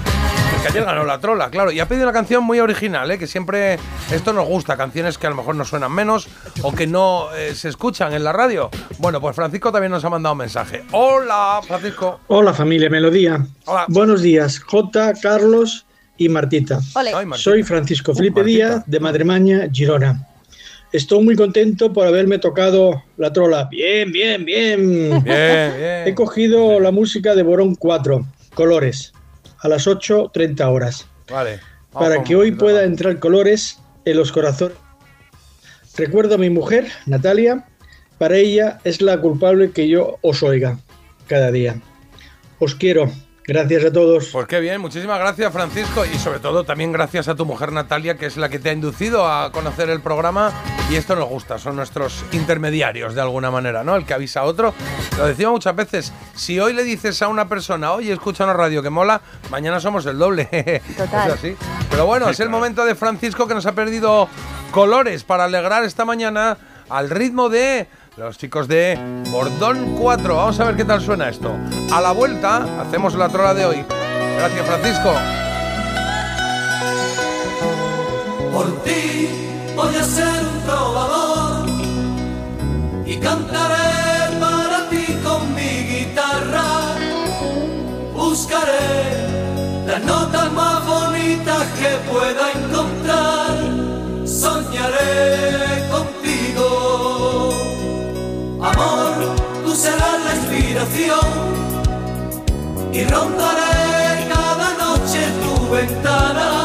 [0.64, 1.74] Porque ayer ganó la trola, claro.
[1.74, 3.18] Y ha pedido una canción muy original, ¿eh?
[3.18, 3.78] que siempre
[4.14, 6.30] esto nos gusta, canciones que a lo mejor nos suenan menos
[6.62, 8.70] o que no eh, se escuchan en la radio.
[9.00, 10.86] Bueno, pues Francisco también nos ha mandado un mensaje.
[10.94, 12.22] Hola, Francisco.
[12.28, 13.46] Hola familia Melodía.
[13.66, 13.88] Hola.
[13.90, 15.86] Buenos días, J, Carlos
[16.18, 16.80] y Martita.
[16.96, 17.38] Ay, Martita.
[17.38, 18.68] Soy Francisco Felipe Martita.
[18.68, 20.30] Díaz de Madremaña, Girona.
[20.94, 23.68] Estoy muy contento por haberme tocado la trola.
[23.70, 25.10] Bien, bien, bien.
[25.10, 26.08] Bien, bien.
[26.08, 29.12] He cogido la música de Borón 4, Colores,
[29.64, 31.08] a las 8.30 horas.
[31.30, 31.60] Vale.
[31.92, 34.78] Para que hoy pueda entrar colores en los corazones.
[35.96, 37.66] Recuerdo a mi mujer, Natalia.
[38.18, 40.80] Para ella es la culpable que yo os oiga
[41.28, 41.82] cada día.
[42.60, 43.12] Os quiero.
[43.46, 44.30] Gracias a todos.
[44.32, 48.16] Pues qué bien, muchísimas gracias Francisco y sobre todo también gracias a tu mujer Natalia
[48.16, 50.54] que es la que te ha inducido a conocer el programa
[50.90, 53.98] y esto nos gusta, son nuestros intermediarios de alguna manera, ¿no?
[53.98, 54.74] El que avisa a otro.
[55.18, 58.82] Lo decimos muchas veces, si hoy le dices a una persona, oye, escucha una radio
[58.82, 59.20] que mola,
[59.52, 60.46] mañana somos el doble.
[60.98, 61.28] Total.
[61.28, 61.56] Es así.
[61.90, 64.30] Pero bueno, es el momento de Francisco que nos ha perdido
[64.72, 66.58] colores para alegrar esta mañana
[66.90, 67.88] al ritmo de
[68.18, 68.98] los chicos de
[69.32, 70.36] Bordón 4.
[70.36, 71.52] Vamos a ver qué tal suena esto.
[71.92, 73.86] A la vuelta hacemos la trola de hoy.
[74.38, 75.14] Gracias, Francisco.
[78.52, 79.30] Por ti
[79.76, 81.70] voy a ser un trovador
[83.06, 86.96] y cantaré para ti con mi guitarra.
[88.14, 94.28] Buscaré las notas más bonitas que pueda encontrar.
[94.28, 96.23] Soñaré contigo.
[98.64, 99.36] Amor,
[99.66, 101.20] tú serás la inspiración
[102.94, 106.63] y rondaré cada noche tu ventana.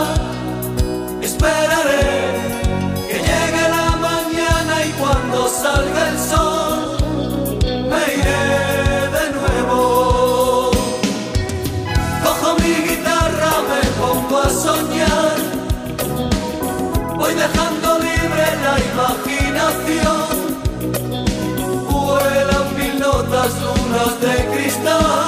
[23.29, 25.28] Mil notas, lunas de cristal.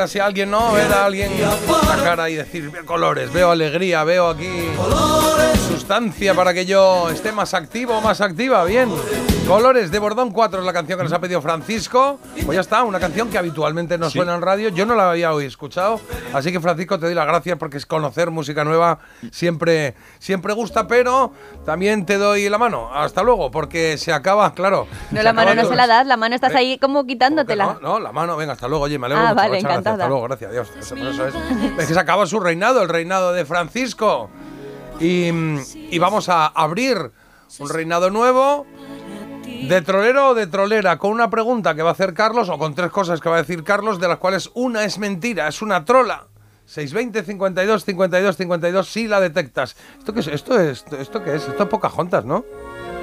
[0.00, 0.72] así a alguien, ¿no?
[0.72, 4.68] Ver a alguien la cara y decir, veo colores, veo alegría, veo aquí
[5.68, 8.90] sustancia para que yo esté más activo, más activa, bien.
[9.46, 12.18] Colores de Bordón 4 es la canción que nos ha pedido Francisco.
[12.46, 14.16] Pues ya está, una canción que habitualmente no Sí.
[14.18, 14.70] suena en radio.
[14.70, 16.00] Yo no la había hoy escuchado.
[16.32, 19.00] Así que Francisco, te doy las gracias porque es conocer música nueva
[19.30, 21.32] siempre, siempre gusta, pero
[21.66, 22.90] también te doy la mano.
[22.94, 24.86] Hasta luego, porque se acaba, claro.
[25.10, 25.72] No, la mano no todo.
[25.72, 27.64] se la das, la mano estás Eh, ahí como quitándotela.
[27.66, 29.80] No, no, la mano, venga, hasta luego, oye, me alegro Ah, mucho, vale, muchas gracias,
[29.80, 29.94] encantada.
[30.04, 30.70] hasta luego, gracias a Dios.
[30.80, 31.34] Eso, por eso es.
[31.80, 34.30] Es que se acaba su reinado, el reinado de Francisco.
[35.00, 35.28] Y,
[35.90, 37.10] y vamos a abrir
[37.58, 38.66] un reinado nuevo
[39.62, 42.74] de trolero o de trolera, con una pregunta que va a hacer Carlos, o con
[42.74, 45.84] tres cosas que va a decir Carlos, de las cuales una es mentira, es una
[45.84, 46.26] trola.
[46.66, 49.76] 620 52 52 52 si la detectas.
[49.98, 50.28] ¿Esto qué es?
[50.28, 50.84] ¿Esto es?
[50.98, 51.48] ¿Esto qué es?
[51.48, 52.44] Esto es Pocahontas, ¿no?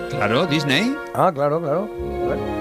[0.09, 0.95] Claro, Disney.
[1.13, 1.89] Ah, claro, claro.
[2.25, 2.60] A ver.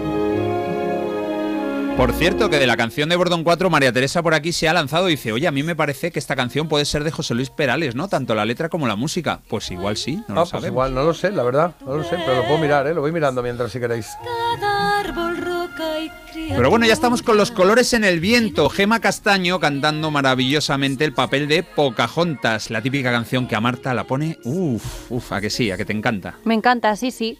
[2.00, 4.72] Por cierto, que de la canción de Bordón 4, María Teresa por aquí se ha
[4.72, 7.34] lanzado y dice, oye, a mí me parece que esta canción puede ser de José
[7.34, 8.08] Luis Perales, ¿no?
[8.08, 9.42] Tanto la letra como la música.
[9.50, 10.68] Pues igual sí, no Ah, lo pues sabemos.
[10.68, 12.94] igual, no lo sé, la verdad, no lo sé, pero lo puedo mirar, ¿eh?
[12.94, 14.06] Lo voy mirando mientras si queréis.
[16.48, 18.70] Pero bueno, ya estamos con los colores en el viento.
[18.70, 24.04] Gema Castaño cantando maravillosamente el papel de Pocahontas, la típica canción que a Marta la
[24.04, 26.38] pone, uff, uff, a que sí, a que te encanta.
[26.44, 27.38] Me encanta, sí, sí.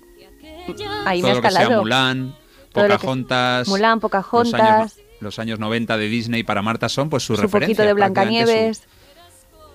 [1.07, 1.81] Ahí me Todo ha lo que sea escalado.
[1.83, 2.35] Mulan,
[2.73, 7.37] Pocahontas, Mulan, los Pocahontas, años, los años 90 de Disney para Marta son pues su
[7.37, 7.67] su referencia.
[7.69, 8.83] poquito de su- Blancanieves.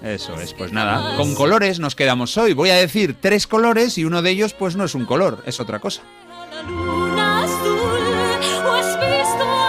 [0.01, 2.53] Eso es, pues nada, con colores nos quedamos hoy.
[2.53, 5.59] Voy a decir tres colores y uno de ellos pues no es un color, es
[5.59, 6.01] otra cosa.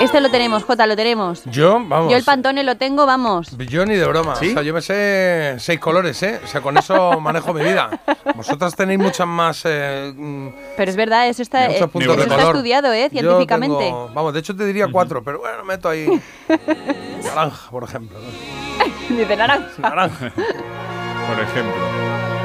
[0.06, 1.44] Este lo tenemos, Jota, lo tenemos.
[1.46, 2.10] Yo, vamos.
[2.10, 3.56] Yo el pantone lo tengo, vamos.
[3.58, 4.32] Yo ni de broma.
[4.32, 6.40] O sea, yo me sé seis colores, ¿eh?
[6.42, 7.90] O sea, con eso manejo mi vida.
[8.34, 9.62] Vosotras tenéis muchas más.
[9.64, 13.08] eh, mm, Pero es verdad, eso está, eh, eso está estudiado, ¿eh?
[13.12, 13.78] Yo Científicamente.
[13.84, 16.08] tengo- vamos, de hecho te diría cuatro, pero bueno, meto ahí.
[17.24, 18.18] naranja, por ejemplo.
[19.08, 19.68] Dice naranja.
[19.78, 20.32] Naranja.
[20.34, 21.74] Por ejemplo.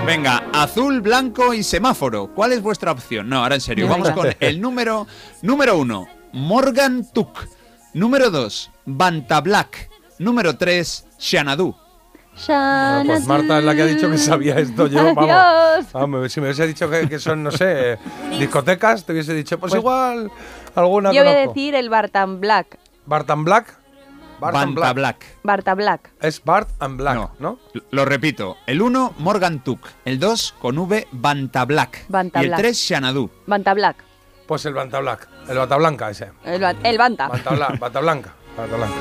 [0.06, 2.28] Venga, azul, blanco y semáforo.
[2.34, 3.30] ¿Cuál es vuestra opción?
[3.30, 3.88] No, ahora en serio.
[3.88, 5.06] Vamos con el número
[5.44, 7.38] número uno, Morgan Tuk.
[7.94, 9.90] Número dos, Banta Black.
[10.20, 11.76] Número tres, Xanadu.
[12.48, 14.88] Bueno, pues Marta es la que ha dicho que sabía esto.
[14.88, 15.92] Yo, vamos, Adiós.
[15.92, 17.98] vamos, si me hubiese dicho que, que son, no sé,
[18.40, 20.32] discotecas, te hubiese dicho, pues, igual
[20.74, 21.54] alguna Yo voy a conozco.
[21.54, 22.78] decir el Bartan Black.
[23.06, 23.78] Bartan Black.
[24.40, 25.26] Bartan Banta Black.
[25.44, 26.10] Barta Black.
[26.20, 27.60] Es Bart and Black, ¿no?
[27.76, 28.58] L- Lo repito.
[28.66, 29.86] El uno, Morgan Tuk.
[30.04, 32.06] El dos, con V, Banta Black.
[32.08, 32.60] Banta y el Black.
[32.60, 33.30] tres, Xanadu.
[33.46, 33.98] Banta Black.
[34.48, 35.28] Pues el Banta Black.
[35.48, 36.32] El Bata Blanca ese.
[36.44, 37.28] El, ba- el Banta.
[37.30, 38.34] Bata, Bla- Bata Blanca.
[38.58, 38.96] Bata Blanca.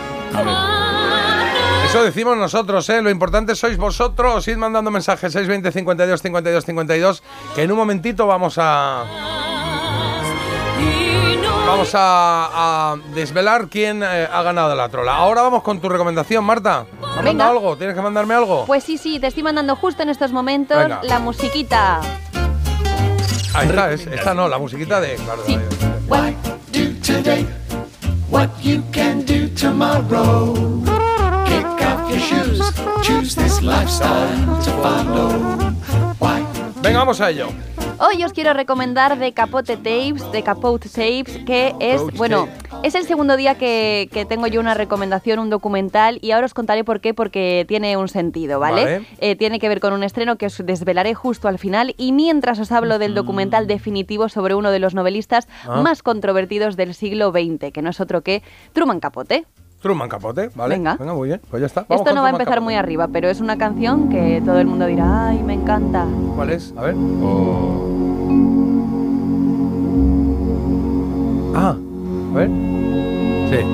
[1.87, 3.03] Eso decimos nosotros, ¿eh?
[3.03, 4.47] Lo importante sois vosotros.
[4.47, 7.23] Id mandando mensajes 620 52 52 52.
[7.55, 9.05] Que en un momentito vamos a.
[11.67, 15.15] Vamos a, a desvelar quién eh, ha ganado la trola.
[15.15, 16.85] Ahora vamos con tu recomendación, Marta.
[17.23, 17.77] ¿Me algo?
[17.77, 18.65] ¿Tienes que mandarme algo?
[18.67, 21.01] Pues sí, sí, te estoy mandando justo en estos momentos Venga.
[21.03, 22.01] la musiquita.
[23.55, 25.17] Ahí está, es- esta no, la musiquita de.
[25.17, 25.59] Claro, de-
[26.09, 26.35] What
[26.73, 27.47] do today?
[28.31, 30.55] What you can do tomorrow?
[31.47, 32.61] Kick off your shoes,
[33.03, 35.31] choose this lifestyle to follow.
[36.21, 36.45] Why?
[36.83, 37.49] Venga, vamos a ello.
[38.03, 42.49] Hoy os quiero recomendar de Capote Tapes, de Capote Tapes, que es, bueno,
[42.83, 46.55] es el segundo día que, que tengo yo una recomendación, un documental, y ahora os
[46.55, 48.85] contaré por qué, porque tiene un sentido, ¿vale?
[48.85, 49.07] Vale.
[49.19, 52.59] Eh, tiene que ver con un estreno que os desvelaré justo al final, y mientras
[52.59, 55.83] os hablo del documental definitivo sobre uno de los novelistas Ah.
[55.83, 59.45] más controvertidos del siglo XX, que no es otro que Truman Capote.
[59.81, 60.77] Truman Capote, ¿vale?
[60.77, 60.97] Venga.
[61.15, 61.41] muy bien.
[61.51, 61.85] Pues ya está.
[61.89, 62.65] Vamos Esto no va a empezar Capote.
[62.65, 66.07] muy arriba, pero es una canción que todo el mundo dirá, ay, me encanta.
[66.37, 66.75] ¿Cuál es?
[66.77, 66.95] A ver.
[71.55, 71.77] Ah,
[72.35, 72.49] a ver.
[73.51, 73.65] Sí.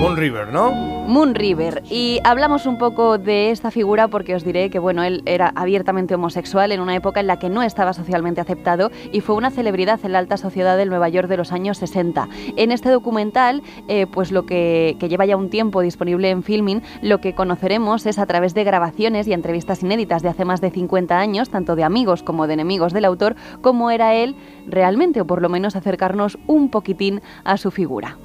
[0.00, 0.97] Moon River, ¿no?
[1.08, 1.82] Moon River.
[1.90, 6.14] Y hablamos un poco de esta figura porque os diré que bueno, él era abiertamente
[6.14, 9.98] homosexual en una época en la que no estaba socialmente aceptado y fue una celebridad
[10.04, 12.28] en la alta sociedad del Nueva York de los años 60.
[12.56, 16.82] En este documental, eh, pues lo que, que lleva ya un tiempo disponible en Filming,
[17.00, 20.70] lo que conoceremos es a través de grabaciones y entrevistas inéditas de hace más de
[20.70, 24.36] 50 años, tanto de amigos como de enemigos del autor, cómo era él
[24.66, 28.18] realmente, o por lo menos acercarnos un poquitín a su figura.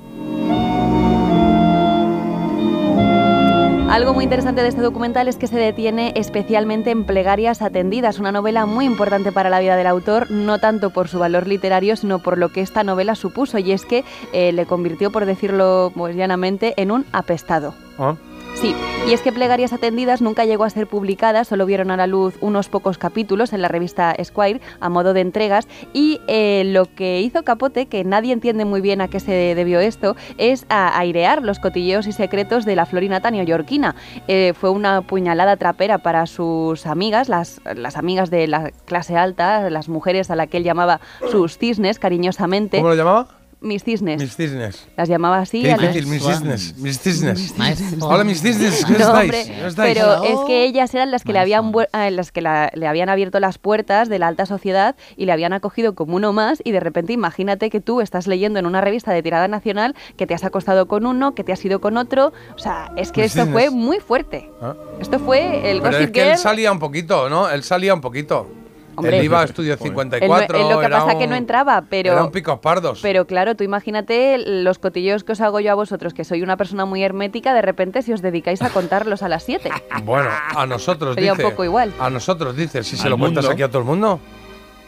[3.94, 8.32] Algo muy interesante de este documental es que se detiene especialmente en Plegarias Atendidas, una
[8.32, 12.18] novela muy importante para la vida del autor, no tanto por su valor literario, sino
[12.18, 14.04] por lo que esta novela supuso, y es que
[14.34, 17.76] eh, le convirtió, por decirlo pues, llanamente, en un apestado.
[18.00, 18.16] Ah.
[18.64, 18.74] Sí,
[19.06, 22.36] y es que Plegarias Atendidas nunca llegó a ser publicada, solo vieron a la luz
[22.40, 27.20] unos pocos capítulos en la revista Esquire a modo de entregas y eh, lo que
[27.20, 31.44] hizo Capote, que nadie entiende muy bien a qué se debió esto, es a airear
[31.44, 33.96] los cotilleos y secretos de la florinata neoyorquina.
[34.30, 39.70] Eh, fue una puñalada trapera para sus amigas, las, las amigas de la clase alta,
[39.72, 42.78] las mujeres a la que él llamaba sus cisnes cariñosamente.
[42.78, 43.43] ¿Cómo lo llamaba?
[43.64, 44.22] Mis cisnes.
[44.22, 44.88] Mis cisnes.
[44.98, 45.62] Las llamaba así.
[45.62, 46.78] Qué a difícil, mis cisnes.
[46.78, 47.56] Mis cisnes.
[48.02, 48.84] Hola, mis cisnes.
[48.86, 49.24] ¿Cómo No, estáis?
[49.24, 49.94] hombre, ¿Cómo estáis?
[49.98, 53.08] pero es que ellas eran las que le habían eh, las que la- le habían
[53.08, 56.72] abierto las puertas de la alta sociedad y le habían acogido como uno más y
[56.72, 60.34] de repente imagínate que tú estás leyendo en una revista de tirada nacional que te
[60.34, 63.32] has acostado con uno, que te has ido con otro, o sea, es que Mis
[63.32, 63.54] esto cisnes.
[63.54, 64.50] fue muy fuerte.
[64.62, 64.74] Ah.
[65.00, 67.50] Esto fue el Pero es que él salía un poquito, ¿no?
[67.50, 68.48] Él salía un poquito.
[68.96, 69.18] Hombre.
[69.20, 70.58] él iba a Estudio Él no- 54.
[70.58, 73.00] él lo que pasa que no entraba, pero Era un picos pardos.
[73.02, 76.58] Pero claro, tú imagínate los cotilleos que os hago yo a vosotros, que soy una
[76.58, 79.70] persona muy hermética, de repente si os dedicáis a contarlos a las 7.
[80.04, 81.94] Bueno, a nosotros Sería un poco igual.
[82.00, 84.20] A nosotros dice, si se lo cuentas aquí a todo el mundo.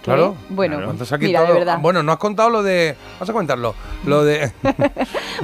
[0.05, 0.35] Claro.
[0.49, 1.79] Bueno, Cuentas aquí mira, de verdad.
[1.81, 2.95] Bueno, no has contado lo de.
[3.13, 3.75] Vamos a contarlo.
[4.05, 4.51] Lo de.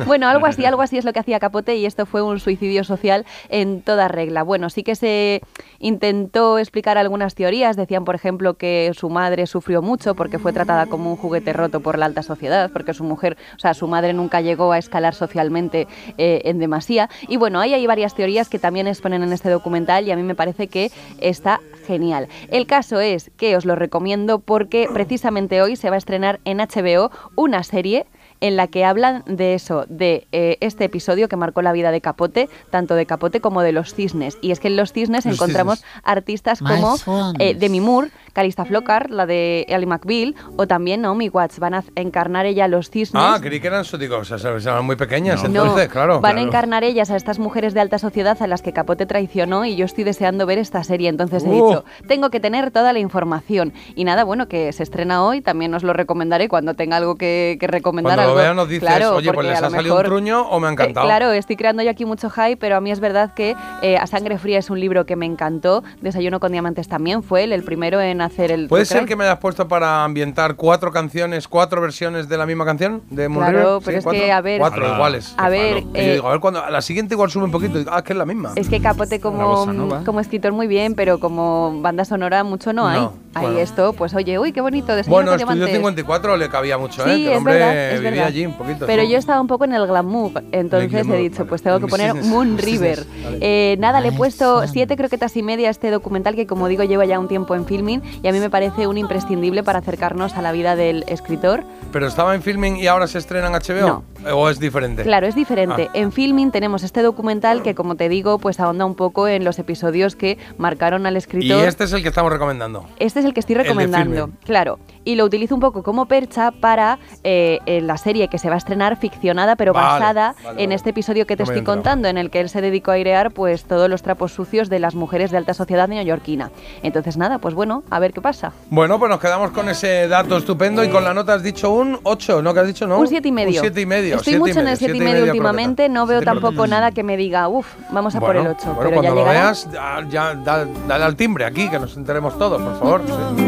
[0.05, 2.85] Bueno, algo así, algo así es lo que hacía Capote y esto fue un suicidio
[2.85, 4.41] social en toda regla.
[4.43, 5.41] Bueno, sí que se
[5.79, 7.75] intentó explicar algunas teorías.
[7.75, 11.81] Decían, por ejemplo, que su madre sufrió mucho porque fue tratada como un juguete roto
[11.81, 15.13] por la alta sociedad, porque su mujer, o sea, su madre nunca llegó a escalar
[15.13, 17.09] socialmente eh, en demasía.
[17.27, 20.23] Y bueno, ahí hay varias teorías que también exponen en este documental y a mí
[20.23, 22.27] me parece que está genial.
[22.49, 26.57] El caso es que os lo recomiendo porque precisamente hoy se va a estrenar en
[26.57, 28.05] HBO una serie
[28.41, 32.01] en la que hablan de eso, de eh, este episodio que marcó la vida de
[32.01, 34.37] Capote, tanto de Capote como de los cisnes.
[34.41, 36.01] Y es que en los cisnes Los encontramos cisnes.
[36.03, 36.97] artistas como
[37.39, 41.59] eh, Demi Moore, Calista Flockhart, la de Ellie McBeal, o también Naomi Watts.
[41.59, 43.21] Van a encarnar ella a los cisnes.
[43.23, 46.21] Ah, creí que eran digo, o sea, eran muy pequeñas, No, entonces, claro.
[46.21, 49.65] van a encarnar ellas a estas mujeres de alta sociedad a las que Capote traicionó
[49.65, 51.09] y yo estoy deseando ver esta serie.
[51.09, 51.53] Entonces he Uh.
[51.67, 53.73] dicho, tengo que tener toda la información.
[53.95, 57.57] Y nada, bueno, que se estrena hoy, también os lo recomendaré cuando tenga algo que,
[57.59, 58.15] que recomendar.
[58.15, 60.41] Cuando lo algo- veas nos dices, Claro, oye, pues les ha lo salido un truño
[60.41, 61.05] o me ha encantado.
[61.05, 63.97] Eh, claro, estoy creando yo aquí mucho hype, pero a mí es verdad que eh,
[63.97, 65.83] A Sangre Fría es un libro que me encantó.
[66.01, 68.67] Desayuno con Diamantes también fue él, el primero en hacer el.
[68.67, 72.65] ¿Puede ser que me hayas puesto para ambientar cuatro canciones, cuatro versiones de la misma
[72.65, 73.01] canción?
[73.09, 73.81] De Moon Claro, River?
[73.85, 74.21] pero Sí, es cuatro.
[74.21, 74.95] que, a ver- Cuatro Ala.
[74.95, 75.33] iguales.
[75.37, 77.51] A ver, Y yo eh, digo, a ver, cuando, a la siguiente igual sube un
[77.51, 77.75] poquito.
[77.75, 78.53] y digo, Ah, que es la misma.
[78.55, 79.65] Es que Capote como,
[80.05, 82.99] como escritor muy bien, pero como banda sonora mucho no hay.
[83.01, 83.59] No, Ahí bueno.
[83.59, 85.71] esto, pues oye, uy, qué bonito, Bueno, Estudio diamantes.
[85.75, 87.15] 54 le cabía mucho, ¿eh?
[87.15, 88.27] Sí, Que el es hombre verdad, es vivía verdad.
[88.27, 88.85] allí un poquito.
[88.85, 89.09] Pero sí.
[89.09, 92.13] yo estaba un poco en el glamour, entonces glamour, he dicho, pues tengo que poner
[92.15, 93.05] Moon River.
[93.23, 93.37] vale.
[93.41, 96.83] Eh, nada, le he puesto siete croquetas y media a este documental que, como digo,
[96.83, 100.35] lleva ya un tiempo en filming y a mí me parece un imprescindible para acercarnos
[100.35, 101.63] a la vida del escritor.
[101.91, 104.03] ¿Pero estaba en filming y ahora se estrena en HBO?
[104.33, 105.03] ¿O es diferente?
[105.03, 105.87] Claro, es diferente.
[105.89, 105.91] Ah.
[105.93, 109.59] En filming tenemos este documental que, como te digo, pues ahonda un poco en los
[109.59, 111.67] episodios que marcaron al Y escritor.
[111.67, 112.85] este es el que estamos recomendando.
[112.99, 114.79] Este es el que estoy recomendando, claro.
[115.03, 118.55] Y lo utilizo un poco como percha para eh, en la serie que se va
[118.55, 120.75] a estrenar ficcionada, pero Vale, basada vale, en vale.
[120.75, 123.31] este episodio que te No estoy contando, en el que él se dedicó a airear
[123.31, 126.51] pues todos los trapos sucios de las mujeres de alta sociedad neoyorquina.
[126.83, 128.51] Entonces nada, pues bueno, a ver qué pasa.
[128.69, 131.97] Bueno, pues nos quedamos con ese dato estupendo y con la nota has dicho un
[132.03, 132.53] 8, ¿no?
[132.53, 132.85] ¿Qué has dicho?
[132.87, 132.97] ¿No?
[132.99, 133.61] Un siete y medio.
[133.61, 134.15] Un 7 y medio.
[134.17, 137.03] Estoy siete mucho en el siete 7 y medio últimamente, no veo tampoco nada que
[137.03, 138.57] me diga, uff, vamos a por el 8.
[138.65, 139.41] Bueno, pero ya cuando lo llegará.
[139.45, 143.01] veas, ya, ya da- dale al timbre aquí, que nos enteremos todos, por favor.
[143.05, 143.47] sí.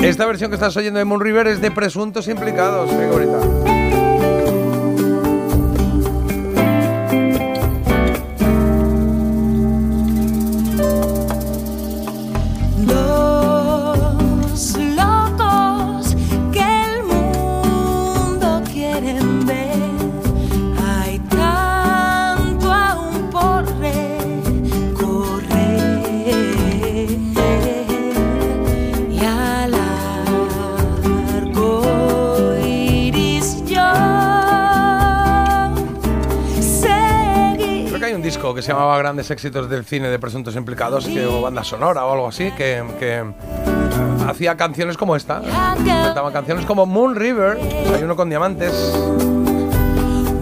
[0.06, 3.79] Esta versión que estás oyendo de Moon River es de presuntos implicados, ¿eh?
[38.50, 42.04] Disco que se llamaba Grandes éxitos del cine de presuntos implicados, que, o banda sonora
[42.04, 43.24] o algo así, que, que,
[44.26, 45.40] hacía canciones como esta.
[45.40, 48.72] Cantaba canciones como Moon River, Desayuno con Diamantes.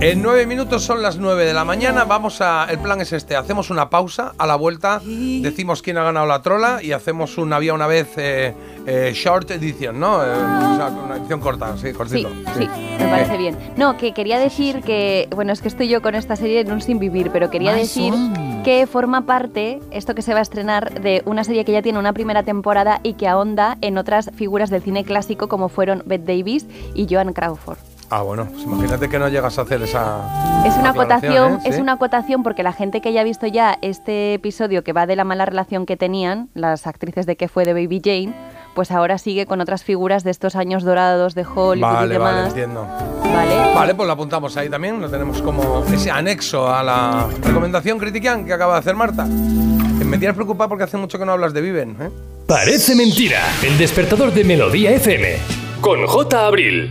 [0.01, 2.05] En nueve minutos son las nueve de la mañana.
[2.05, 2.67] Vamos a.
[2.71, 4.33] El plan es este: hacemos una pausa.
[4.39, 8.17] A la vuelta decimos quién ha ganado la trola y hacemos un había una vez
[8.17, 8.55] eh,
[8.87, 10.25] eh, short edition, ¿no?
[10.25, 12.29] Eh, o sea, una edición corta, sí, Sí, cortito.
[12.57, 12.69] sí,
[13.01, 13.59] me parece bien.
[13.77, 16.81] No, que quería decir que, bueno, es que estoy yo con esta serie en un
[16.81, 18.15] sin vivir, pero quería decir
[18.63, 21.99] que forma parte, esto que se va a estrenar, de una serie que ya tiene
[21.99, 26.25] una primera temporada y que ahonda en otras figuras del cine clásico como fueron Bette
[26.25, 27.79] Davis y Joan Crawford.
[28.11, 30.63] Ah, bueno, pues imagínate que no llegas a hacer esa.
[30.67, 31.61] Es una acotación, ¿eh?
[31.67, 31.81] es Sí.
[31.83, 35.15] una acotación porque la gente que ya ha visto ya este episodio que va de
[35.15, 38.35] la mala relación que tenían las actrices de que fue de Baby Jane,
[38.75, 42.33] pues ahora sigue con otras figuras de estos años dorados de Hollywood y Vale, demás.
[42.35, 42.87] vale, entiendo.
[43.25, 43.75] Vale.
[43.75, 45.01] Vale, pues lo apuntamos ahí también.
[45.03, 49.27] Lo tenemos como ese anexo a la recomendación Critican que acaba de hacer Marta.
[49.27, 52.09] Me tienes preocupado porque hace mucho que no hablas de Viven, ¿eh?
[52.47, 53.41] Parece mentira.
[53.63, 55.37] El despertador de Melodía FM.
[55.83, 56.47] Con J.
[56.47, 56.91] Abril.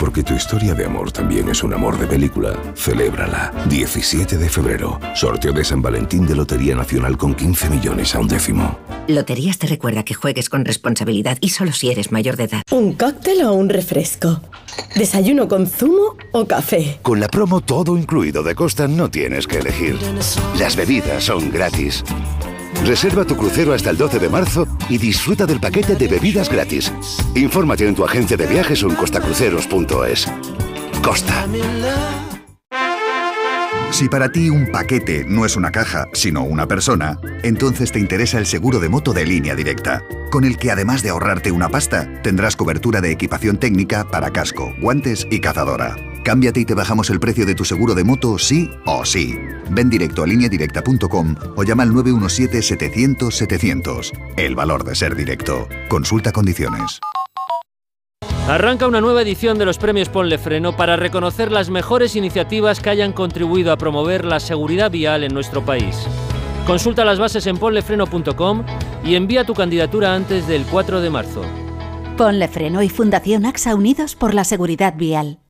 [0.00, 2.54] Porque tu historia de amor también es un amor de película.
[2.74, 3.52] Celébrala.
[3.68, 4.98] 17 de febrero.
[5.14, 8.78] Sorteo de San Valentín de Lotería Nacional con 15 millones a un décimo.
[9.08, 12.62] Loterías te recuerda que juegues con responsabilidad y solo si eres mayor de edad.
[12.70, 14.40] ¿Un cóctel o un refresco?
[14.96, 16.98] ¿Desayuno con zumo o café?
[17.02, 19.98] Con la promo todo incluido de Costa no tienes que elegir.
[20.58, 22.02] Las bebidas son gratis.
[22.84, 26.92] Reserva tu crucero hasta el 12 de marzo y disfruta del paquete de bebidas gratis.
[27.34, 30.26] Infórmate en tu agencia de viajes o en costacruceros.es.
[31.02, 31.46] Costa.
[33.90, 38.38] Si para ti un paquete no es una caja, sino una persona, entonces te interesa
[38.38, 42.08] el seguro de moto de línea directa, con el que además de ahorrarte una pasta,
[42.22, 45.96] tendrás cobertura de equipación técnica para casco, guantes y cazadora.
[46.24, 49.36] Cámbiate y te bajamos el precio de tu seguro de moto sí o sí.
[49.70, 54.12] Ven directo a lineadirecta.com o llama al 917-700-700.
[54.36, 55.66] El valor de ser directo.
[55.88, 57.00] Consulta condiciones.
[58.48, 62.90] Arranca una nueva edición de los premios Ponle Freno para reconocer las mejores iniciativas que
[62.90, 65.96] hayan contribuido a promover la seguridad vial en nuestro país.
[66.66, 68.64] Consulta las bases en ponlefreno.com
[69.04, 71.42] y envía tu candidatura antes del 4 de marzo.
[72.16, 75.38] Ponle Freno y Fundación AXA Unidos por la Seguridad Vial.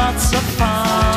[0.00, 1.09] Lots of fun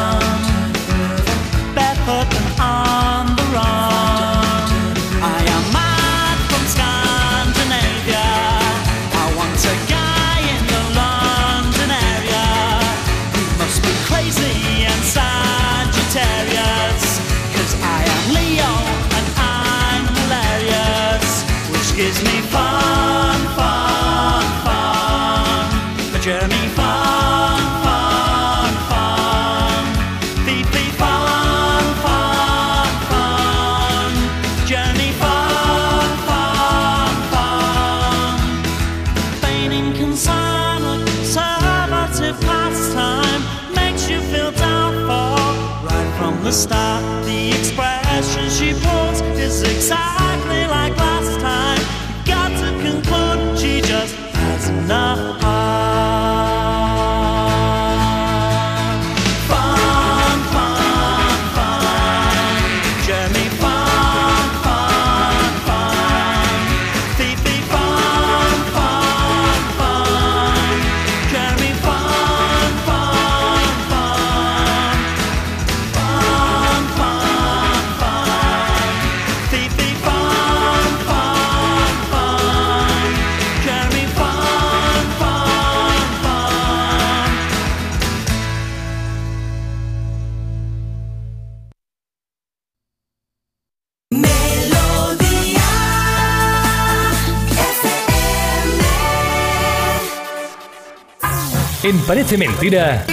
[101.83, 103.05] En Parece Mentira.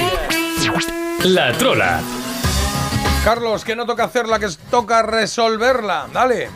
[1.24, 2.00] La Trola.
[3.24, 6.06] Carlos, que no toca hacerla, que toca resolverla.
[6.12, 6.48] Dale.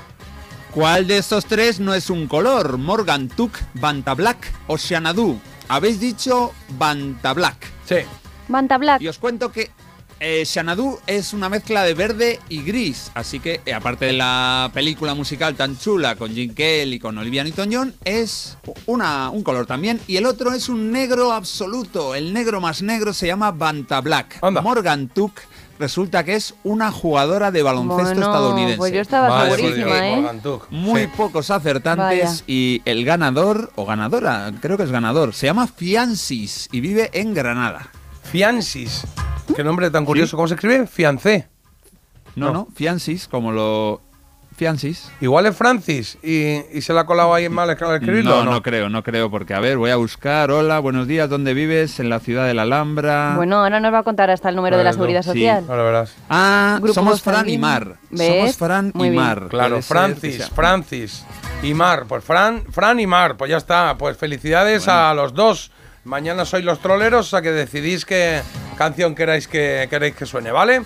[0.71, 2.79] ¿Cuál de estos tres no es un color?
[2.79, 5.41] Morgan Tuk, Banta Black o Xanadu.
[5.67, 7.57] Habéis dicho Banta Black.
[7.85, 7.97] Sí.
[8.47, 9.03] Manta Black.
[9.03, 9.73] Y os cuento que
[10.27, 14.71] eh, Xanadu es una mezcla de verde y gris, así que eh, aparte de la
[14.73, 18.57] película musical tan chula con Jim Kelly y con Olivia Newton-John, es
[18.87, 20.01] una, un color también.
[20.07, 22.15] Y el otro es un negro absoluto.
[22.15, 24.39] El negro más negro se llama Banta Black.
[24.63, 25.33] Morgan Tuk
[25.79, 28.77] resulta que es una jugadora de baloncesto Bueno, estadounidense.
[28.79, 30.59] pues yo estaba segurísima, Dios, ¿eh?
[30.71, 31.09] Muy Sí.
[31.17, 32.45] pocos acertantes Vaya.
[32.47, 37.35] y el ganador o ganadora, creo que es ganador, se llama Fiancis y vive en
[37.35, 37.91] Granada.
[38.25, 39.07] Fiancis.
[39.55, 40.37] Qué nombre tan curioso.
[40.37, 40.87] ¿Cómo se escribe?
[40.87, 41.49] Fiancé.
[42.37, 44.01] No, no, Fiancis, como lo...
[44.57, 45.11] Fiancis.
[45.21, 48.31] Igual es Francis y, y se la ha colado ahí mal al escribirlo.
[48.31, 48.63] No, ¿o no, no?
[48.63, 50.53] creo, no creo, porque a ver, voy a buscar.
[50.53, 51.99] Hola, buenos días, ¿dónde vives?
[51.99, 53.33] En la ciudad de la Alhambra.
[53.35, 55.31] Bueno, ahora nos va a contar hasta el número de la seguridad sí.
[55.31, 55.65] social.
[55.69, 56.15] Ahora verás.
[56.31, 57.59] Ah, Grupo somos Fran y.
[57.59, 57.97] Mar.
[58.11, 58.29] ¿Ves?
[58.29, 59.25] Somos Fran Muy y bien.
[59.25, 59.47] Mar.
[59.51, 61.25] Claro, Francis, Francis
[61.65, 62.05] y Mar.
[62.07, 63.97] Pues Fran, Fran y Mar, pues ya está.
[63.99, 65.73] Pues felicidades a los dos.
[66.05, 68.43] Mañana sois los troleros, o sea que decidís qué
[68.77, 70.83] canción queráis que, queréis que suene, ¿vale?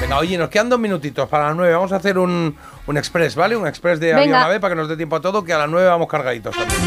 [0.00, 1.72] Venga, oye, nos quedan dos minutitos para las nueve.
[1.72, 2.56] Vamos a hacer un,
[2.86, 3.56] un express, ¿vale?
[3.56, 5.58] Un express de avión a vez para que nos dé tiempo a todo, que a
[5.58, 6.80] las nueve vamos cargaditos también.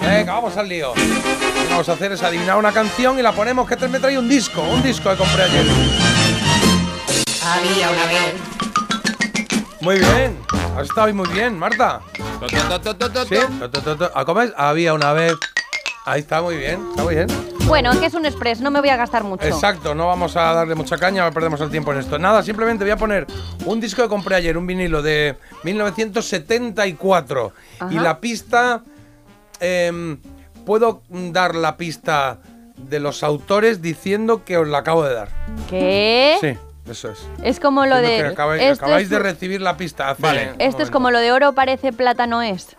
[0.00, 0.88] Venga, vamos al lío.
[0.88, 3.98] Lo que vamos a hacer es adivinar una canción y la ponemos, que te me
[3.98, 5.66] trae un disco, un disco que compré ayer.
[7.44, 8.34] Había una vez.
[9.80, 10.38] Muy bien,
[10.76, 12.00] has estado muy bien, Marta.
[13.28, 13.36] ¿Sí?
[14.14, 14.54] ¿A comer?
[14.56, 15.34] Había una vez.
[16.04, 17.28] Ahí está, muy bien, está muy bien.
[17.66, 19.46] Bueno, que es un express, no me voy a gastar mucho.
[19.46, 22.18] Exacto, no vamos a darle mucha caña, perdemos el tiempo en esto.
[22.18, 23.26] Nada, simplemente voy a poner
[23.66, 27.52] un disco que compré ayer, un vinilo de 1974.
[27.90, 28.82] Y la pista.
[29.60, 30.18] em,
[30.66, 32.38] Puedo dar la pista
[32.76, 35.28] de los autores diciendo que os la acabo de dar.
[35.68, 36.36] ¿Qué?
[36.40, 36.56] Sí,
[36.88, 37.18] eso es.
[37.42, 38.18] Es como lo de.
[38.18, 40.52] que acabáis, esto acabáis es- de recibir la pista hace Vale.
[40.60, 42.76] Esto es como lo de oro parece plátano es.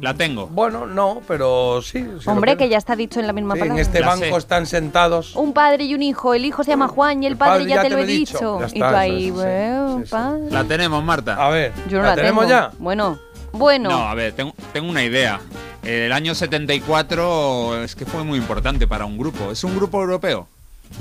[0.00, 0.46] La tengo.
[0.46, 2.06] Bueno, no, pero sí.
[2.26, 3.82] Hombre, que ya está dicho en la misma Sí, en palabra.
[3.82, 4.36] este La banco sé.
[4.36, 5.34] están sentados.
[5.36, 6.32] Un padre y un hijo.
[6.34, 8.60] El hijo se llama Juan y el, padre, ya, te lo he dicho.
[8.60, 10.50] Ya y está, tú ahí, bueno, padre.
[10.50, 11.34] La tenemos, Marta.
[11.44, 12.60] A ver, Yo no la, tenemos tengo.
[12.60, 12.70] ya?
[12.78, 13.18] Bueno,
[13.52, 13.90] bueno.
[13.90, 15.40] No, a ver, tengo, tengo una idea.
[15.82, 19.50] El año 74 es que fue muy importante para un grupo.
[19.50, 20.46] ¿Es un grupo europeo?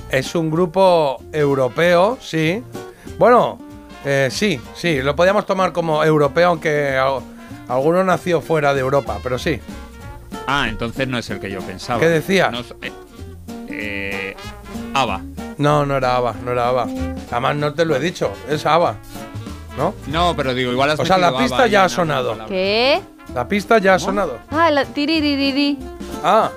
[0.10, 2.64] Es un grupo europeo, sí.
[3.18, 3.60] Bueno,
[4.06, 6.98] eh, sí, sí, lo podíamos tomar como europeo, aunque
[7.70, 9.60] alguno nació fuera de Europa, pero sí.
[10.48, 12.00] Ah, entonces no es el que yo pensaba.
[12.00, 12.52] ¿Qué decías?
[12.52, 12.92] No eh,
[13.70, 14.36] eh,
[14.94, 15.22] ABBA.
[15.58, 16.88] No, no era ABBA, no era ABBA.
[17.32, 18.96] Además, no te lo he dicho, es ABBA.
[19.78, 19.94] ¿No?
[20.08, 22.38] No, pero digo, igual has O sea, la pista ABBA ya ha sonado.
[22.48, 23.02] ¿Qué?
[23.34, 24.40] La pista ya ha sonado.
[24.50, 25.78] Ah, la tiriririri.
[26.24, 26.50] Ah,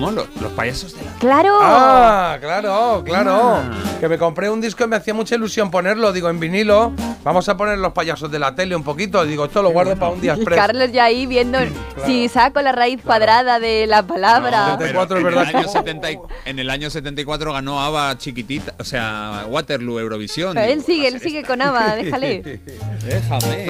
[0.00, 0.10] ¿Cómo?
[0.12, 1.12] Los, los payasos de la...
[1.18, 1.58] ¡Claro!
[1.60, 3.56] ah, claro, claro.
[3.56, 3.62] Ah.
[4.00, 6.92] Que me compré un disco y me hacía mucha ilusión ponerlo, digo, en vinilo.
[7.22, 9.24] Vamos a poner los payasos de la tele un poquito.
[9.26, 10.58] Digo, esto lo guardo para un día Y express.
[10.58, 11.58] Carlos ya ahí viendo
[12.06, 14.68] si saco la raíz cuadrada de la palabra.
[14.68, 17.80] No, pero 74 es en, verdad el año 70 y- en el año 74 ganó
[17.80, 20.54] ABBA chiquitita, o sea, Waterloo Eurovisión.
[20.54, 22.40] Pero él sigue, él sigue con Ava, déjale.
[23.04, 23.66] Déjame.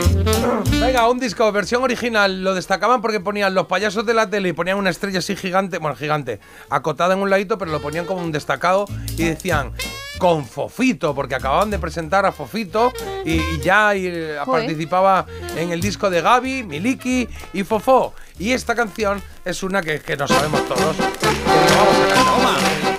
[0.81, 2.43] Venga, un disco, versión original.
[2.45, 5.79] Lo destacaban porque ponían los payasos de la tele y ponían una estrella así gigante,
[5.79, 6.20] bueno, gigante,
[6.69, 8.87] acotada en un ladito, pero lo ponían como un destacado
[9.17, 9.73] y decían
[10.19, 12.93] con Fofito, porque acababan de presentar a Fofito
[13.25, 15.25] y, y ya y, eh, participaba
[15.57, 18.15] en el disco de Gaby, Miliki y Fofó.
[18.39, 20.97] Y esta canción es una que, que no sabemos todos.
[20.97, 22.91] Vamos a.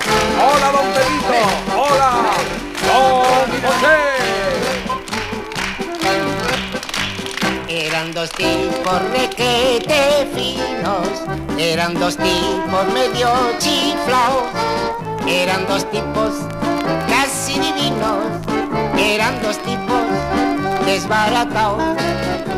[0.44, 1.78] ¡Hola, don Pepito!
[1.78, 2.12] ¡Hola,
[2.88, 4.11] don José!
[8.12, 11.08] Eran dos tipos requete finos,
[11.58, 14.50] eran dos tipos medio chiflaos,
[15.26, 16.34] eran dos tipos
[17.08, 18.26] casi divinos,
[18.98, 20.04] eran dos tipos
[20.86, 21.82] desbaratados.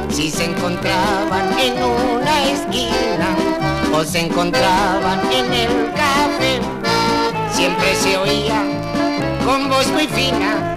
[0.10, 3.36] Si se encontraban en una esquina
[3.94, 6.62] o se encontraban en el café,
[7.52, 8.64] siempre se oía
[9.46, 10.76] con voz muy fina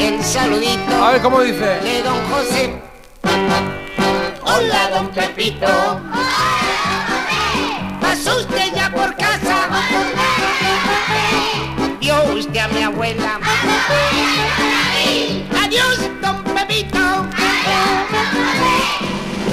[0.00, 1.78] el saludito A ver cómo dice.
[1.82, 3.83] de don José.
[4.44, 6.00] Hola, don Pepito.
[8.00, 9.68] ¿Pasó usted ya por casa?
[12.00, 13.40] ¿Vio usted a mi abuela?
[15.62, 16.98] Adiós, don Pepito.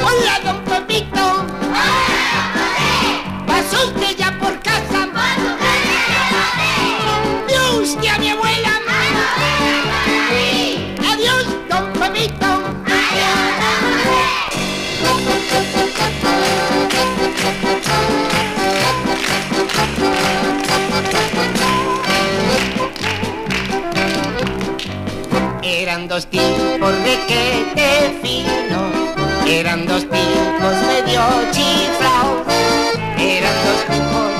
[0.03, 0.60] Hola, don
[25.91, 28.79] Eran dos tipos requete fino.
[29.45, 32.47] Eran dos tipos medio chiflados,
[33.19, 34.31] eran dos tipos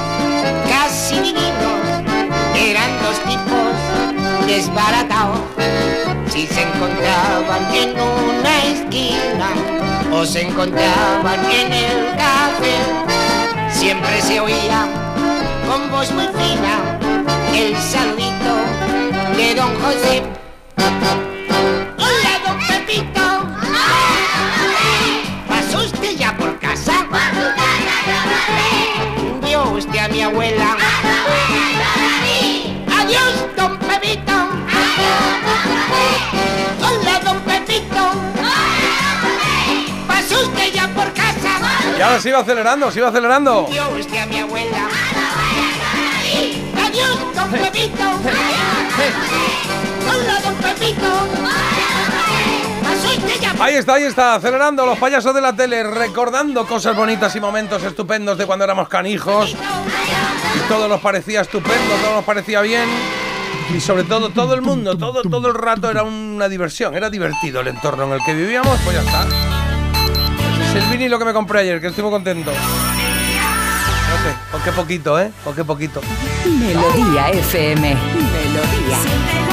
[0.70, 1.84] casi divinos,
[2.56, 5.42] eran dos tipos desbaratados.
[6.32, 9.50] Si se encontraban en una esquina
[10.14, 12.78] o se encontraban en el café,
[13.74, 14.88] siempre se oía
[15.68, 16.98] con voz muy fina
[17.54, 18.54] el saludito
[19.36, 20.42] de don José.
[30.22, 30.78] Mi abuela?
[33.00, 34.34] Adiós, don Pepito.
[36.80, 38.12] Hola, don Pepito.
[40.08, 41.60] ¿Pasó usted ya por casa?
[41.98, 43.66] Y ahora se iba acelerando, se iba acelerando.
[43.66, 44.90] ¿Vio usted a mi abuela?
[46.86, 48.04] Adiós, don Pepito.
[50.08, 51.71] Hola, don Pepito.
[53.60, 57.84] Ahí está, ahí está, acelerando los payasos de la tele, recordando cosas bonitas y momentos
[57.84, 59.56] estupendos de cuando éramos canijos.
[60.68, 62.90] Todo nos parecía estupendo, todo nos parecía bien.
[63.76, 67.62] Y sobre todo, todo el mundo, todo, todo el rato era una diversión, era divertido
[67.62, 69.28] el entorno en el que vivíamos, pues ya está.
[70.68, 72.52] Es el vinilo que me compré ayer, que estoy muy contento.
[72.52, 75.32] No sé, qué poquito, ¿eh?
[75.44, 76.02] Con qué poquito.
[76.46, 77.96] Melodía FM.
[77.96, 79.51] Melodía.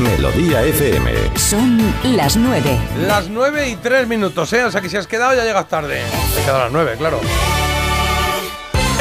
[0.00, 1.12] Melodía FM.
[1.36, 2.78] Son las 9.
[3.06, 4.64] Las 9 y 3 minutos, ¿eh?
[4.64, 6.02] O sea que si has quedado ya llegas tarde.
[6.36, 7.20] Te quedan las 9, claro.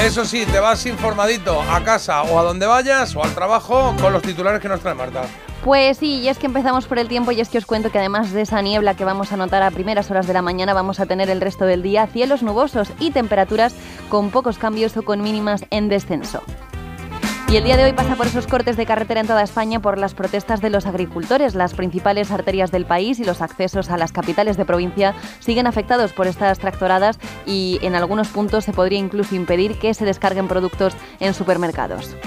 [0.01, 4.11] Eso sí, te vas informadito a casa o a donde vayas o al trabajo con
[4.11, 5.21] los titulares que nos trae Marta.
[5.63, 7.99] Pues sí, y es que empezamos por el tiempo y es que os cuento que
[7.99, 10.99] además de esa niebla que vamos a notar a primeras horas de la mañana, vamos
[10.99, 13.75] a tener el resto del día cielos nubosos y temperaturas
[14.09, 16.41] con pocos cambios o con mínimas en descenso.
[17.49, 19.97] Y el día de hoy pasa por esos cortes de carretera en toda España por
[19.97, 21.55] las protestas de los agricultores.
[21.55, 26.11] Las principales arterias del país y los accesos a las capitales de provincia siguen afectados
[26.11, 30.93] por estas tractoradas y en algunos puntos se podría incluso impedir que se descarguen productos
[31.21, 32.17] en supermercados.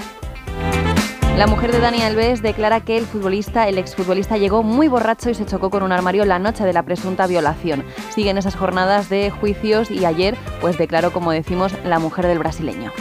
[1.37, 5.35] La mujer de Dani Alves declara que el futbolista, el exfutbolista, llegó muy borracho y
[5.35, 7.85] se chocó con un armario la noche de la presunta violación.
[8.09, 12.91] Siguen esas jornadas de juicios y ayer, pues declaró, como decimos, la mujer del brasileño.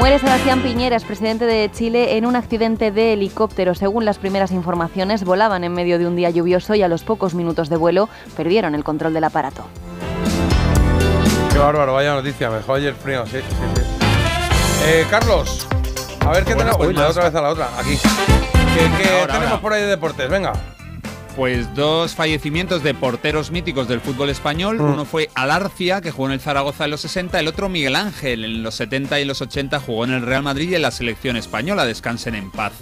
[0.00, 3.74] Muere Sebastián Piñeras, presidente de Chile, en un accidente de helicóptero.
[3.74, 7.34] Según las primeras informaciones, volaban en medio de un día lluvioso y a los pocos
[7.34, 9.66] minutos de vuelo perdieron el control del aparato.
[11.52, 13.42] Qué bárbaro, vaya noticia, mejor ayer frío, sí, sí,
[13.74, 13.82] sí.
[14.86, 15.68] Eh, Carlos,
[16.26, 16.86] a ver qué Bueno, tenemos.
[16.86, 17.98] Uy, otra vez a la otra, aquí.
[17.98, 19.60] ¿Qué, qué Ahora, tenemos ahora.
[19.60, 20.30] por ahí de deportes?
[20.30, 20.54] Venga.
[21.36, 24.78] Pues dos fallecimientos de porteros míticos del fútbol español.
[24.78, 24.92] Mm.
[24.92, 27.38] Uno fue Alarcia, que jugó en el Zaragoza en los 60.
[27.38, 30.70] El otro Miguel Ángel, en los 70 y los 80 jugó en el Real Madrid
[30.70, 31.86] y en la selección española.
[31.86, 32.72] Descansen en paz.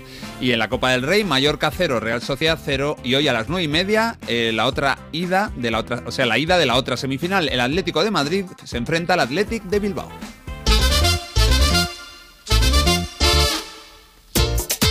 [0.41, 2.97] Y en la Copa del Rey, Mallorca 0, Real Sociedad 0.
[3.05, 6.11] Y hoy a las 9 y media, eh, la otra ida de la otra, o
[6.11, 7.49] sea, la ida de la otra semifinal.
[7.49, 10.09] El Atlético de Madrid se enfrenta al Athletic de Bilbao.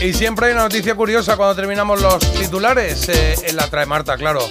[0.01, 3.09] Y siempre hay una noticia curiosa cuando terminamos los titulares.
[3.09, 4.41] Eh, eh, la trae Marta, claro.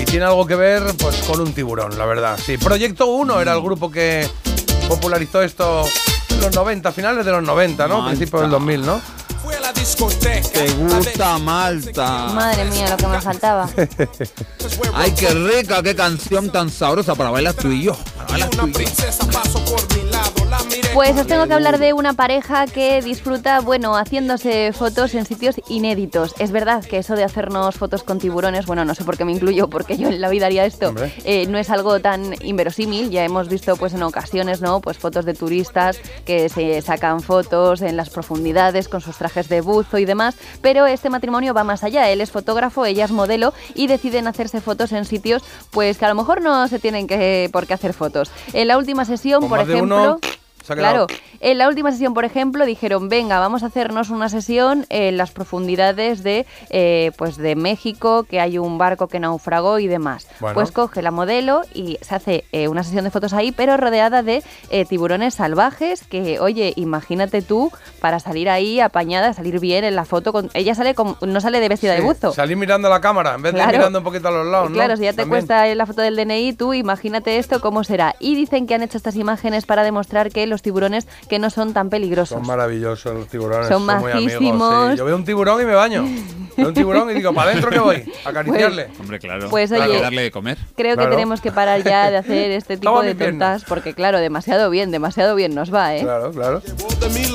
[0.00, 2.38] Y tiene algo que ver pues, con un tiburón, la verdad.
[2.44, 4.28] Sí, Proyecto 1 era el grupo que
[4.88, 5.84] popularizó esto
[6.30, 8.04] en los 90, finales de los 90, ¿no?
[8.06, 9.00] Principios del 2000, ¿no?
[10.52, 12.26] ¿Te gusta Malta?
[12.34, 13.70] Madre mía, lo que me faltaba.
[14.94, 17.96] Ay, qué rica, qué canción tan sabrosa para bailar tú y yo.
[18.16, 18.90] Para bailar tú y yo.
[20.96, 25.56] Pues os tengo que hablar de una pareja que disfruta, bueno, haciéndose fotos en sitios
[25.68, 26.34] inéditos.
[26.38, 29.32] Es verdad que eso de hacernos fotos con tiburones, bueno, no sé por qué me
[29.32, 30.94] incluyo, porque yo en la vida haría esto,
[31.26, 33.10] eh, no es algo tan inverosímil.
[33.10, 34.80] Ya hemos visto, pues en ocasiones, ¿no?
[34.80, 39.60] Pues fotos de turistas que se sacan fotos en las profundidades con sus trajes de
[39.60, 42.08] buzo y demás, pero este matrimonio va más allá.
[42.08, 45.42] Él es fotógrafo, ella es modelo y deciden hacerse fotos en sitios,
[45.72, 48.30] pues que a lo mejor no se tienen que por qué hacer fotos.
[48.54, 50.18] En la última sesión, por ejemplo,
[50.66, 51.06] claro,
[51.40, 55.30] en la última sesión, por ejemplo, dijeron, venga, vamos a hacernos una sesión en las
[55.30, 60.26] profundidades de, eh, pues de México, que hay un barco que naufragó y demás.
[60.40, 60.54] Bueno.
[60.54, 64.22] Pues coge la modelo y se hace eh, una sesión de fotos ahí, pero rodeada
[64.22, 67.70] de eh, tiburones salvajes, que, oye, imagínate tú,
[68.00, 70.50] para salir ahí apañada, salir bien en la foto, con...
[70.54, 71.16] ella sale con...
[71.20, 72.32] no sale de vestida de buzo.
[72.32, 74.74] Salir mirando la cámara en vez de mirando un poquito a los lados, ¿no?
[74.74, 75.46] Claro, si ya te También.
[75.46, 78.14] cuesta la foto del DNI, tú imagínate esto cómo será.
[78.18, 81.50] Y dicen que han hecho estas imágenes para demostrar que los los tiburones que no
[81.50, 82.38] son tan peligrosos.
[82.38, 83.68] Son maravillosos los tiburones.
[83.68, 84.90] Son muy amigos, majísimos.
[84.92, 84.96] sí.
[84.98, 86.04] Yo veo un tiburón y me baño.
[86.56, 88.02] Veo un tiburón y digo, ¿para adentro que voy?
[88.24, 88.88] A acariciarle.
[88.98, 89.50] Hombre, claro.
[89.50, 90.56] Pues, Hay que oye, darle de comer.
[90.74, 91.10] Creo Claro.
[91.10, 94.70] que tenemos que parar ya de hacer este tipo Toma de tontas porque, claro, demasiado
[94.70, 96.00] bien, demasiado bien nos va, ¿eh?
[96.02, 96.62] Claro, claro.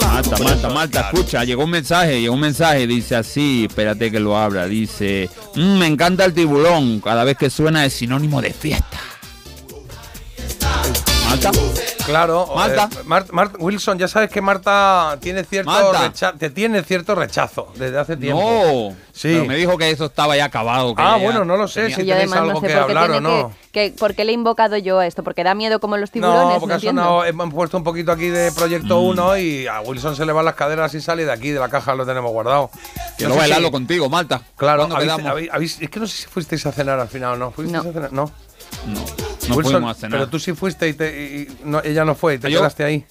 [0.01, 4.35] Marta, Marta, Marta, escucha, llegó un mensaje, llegó un mensaje, dice así, espérate que lo
[4.35, 8.97] abra, dice, "Mm, me encanta el tiburón, cada vez que suena es sinónimo de fiesta.
[11.31, 11.51] Marta,
[12.05, 12.45] Claro.
[12.53, 12.89] Marta.
[12.91, 16.01] eh, Mar- Mar- Wilson, ya sabes que Marta tiene cierto Marta.
[16.09, 18.41] recha- te tiene cierto rechazo desde hace tiempo.
[18.41, 19.29] no, Sí.
[19.31, 20.93] pero me dijo que eso estaba ya acabado.
[20.93, 22.73] que Ah, ya bueno, no lo sé tenía- si tenéis además algo no sé que
[22.73, 23.53] por qué hablar o no.
[23.71, 25.23] que, que- ¿Por qué le he invocado yo a esto?
[25.23, 26.41] ¿Porque da miedo como los tiburones?
[26.43, 27.01] No, No, porque entiendo.
[27.01, 29.05] sonado, hemos puesto un poquito aquí de Proyecto Mm.
[29.05, 31.69] 1 y a Wilson se le van las caderas y sale de aquí, de la
[31.69, 32.69] caja lo tenemos guardado.
[33.17, 34.41] Quiero No bailarlo si- contigo, Marta.
[34.57, 37.33] Claro, ¿Cuándo habéis- habéis- habéis- es que no sé si fuisteis a cenar al final
[37.33, 37.51] o no.
[37.51, 37.89] ¿Fuisteis No.
[37.89, 38.11] a cenar?
[38.11, 38.25] No.
[38.87, 38.99] No,
[39.49, 40.19] no Wilson, fuimos a cenar.
[40.19, 42.59] Pero tú sí fuiste y, te- y- y no, ella no fue y te Yo-
[42.59, 43.05] quedaste ahí.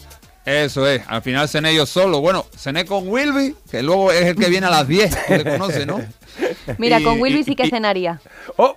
[0.44, 2.20] Eso es, al final cené yo solo.
[2.20, 5.44] Bueno, cené con Wilby, que luego es el que viene a las 10, tú le
[5.44, 6.01] conoces, ¿no?
[6.78, 8.20] Mira, Y- con Wilby y- sí que y- cenaría.
[8.57, 8.74] ¡Oh!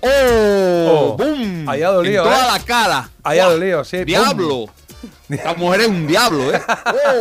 [0.00, 0.88] ¡Oh!
[0.90, 1.68] Oh, ¡Bum!
[1.68, 2.58] ahí ha dolido, En toda ¿eh?
[2.58, 3.10] la cara.
[3.24, 3.50] ¡Guau!
[3.50, 4.04] dolido, sí.
[4.04, 4.66] ¡Diablo!
[5.28, 6.60] Esta mujer es un diablo, ¿eh?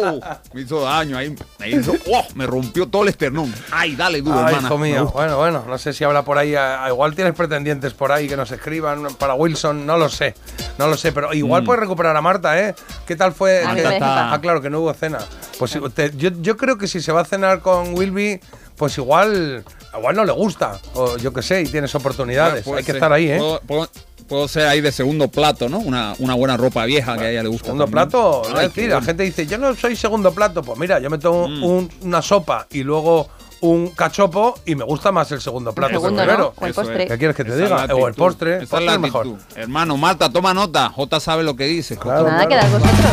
[0.04, 0.20] ¡Oh!
[0.54, 1.36] Me hizo daño ahí.
[1.60, 1.94] Me hizo.
[2.12, 2.26] ¡Oh!
[2.36, 3.54] Me rompió todo el esternón.
[3.72, 4.68] ¡Ay, dale duro, Ay, hermana!
[4.68, 5.12] hijo mío.
[5.14, 6.56] Bueno, bueno, no sé si habla por ahí.
[6.90, 10.34] igual tienes pretendientes por ahí que nos escriban para Wilson, no lo sé.
[10.78, 11.66] No lo sé, pero igual Mm.
[11.66, 12.74] puedes recuperar a Marta, ¿eh?
[13.06, 13.62] ¿Qué tal fue?
[13.76, 15.20] Que- ah, claro, que no hubo cena.
[15.60, 18.40] Pues te- yo, yo creo que si se va a cenar con Wilby,
[18.76, 19.64] pues igual,
[19.98, 20.80] igual no le gusta.
[20.94, 22.66] O yo qué sé, y tienes oportunidades.
[22.68, 23.38] Hay que estar ahí, ¿eh?
[23.38, 23.90] Puedo, puedo-
[24.28, 25.80] puedo ser ahí de segundo plato, ¿no?
[25.80, 27.66] Una, una buena ropa vieja que a ella le gusta.
[27.68, 28.10] Segundo también.
[28.10, 30.62] plato, Ay, es decir, la gente dice, yo no soy segundo plato.
[30.64, 31.64] Pues mira, yo me tomo Mm.
[31.64, 33.30] un- una sopa y luego
[33.62, 36.54] un cachopo y me gusta más el segundo plato que el primero.
[36.60, 37.08] O el es.
[37.08, 37.88] ¿Qué quieres que te Esa es diga?
[37.88, 38.56] la O el postre.
[38.56, 39.28] Esa es postre la es mejor.
[39.56, 40.90] Hermano, Marta, toma nota.
[40.90, 41.98] Jota sabe lo que dice.
[41.98, 42.68] Claro, Nada, claro.
[42.68, 43.12] quedad vosotros.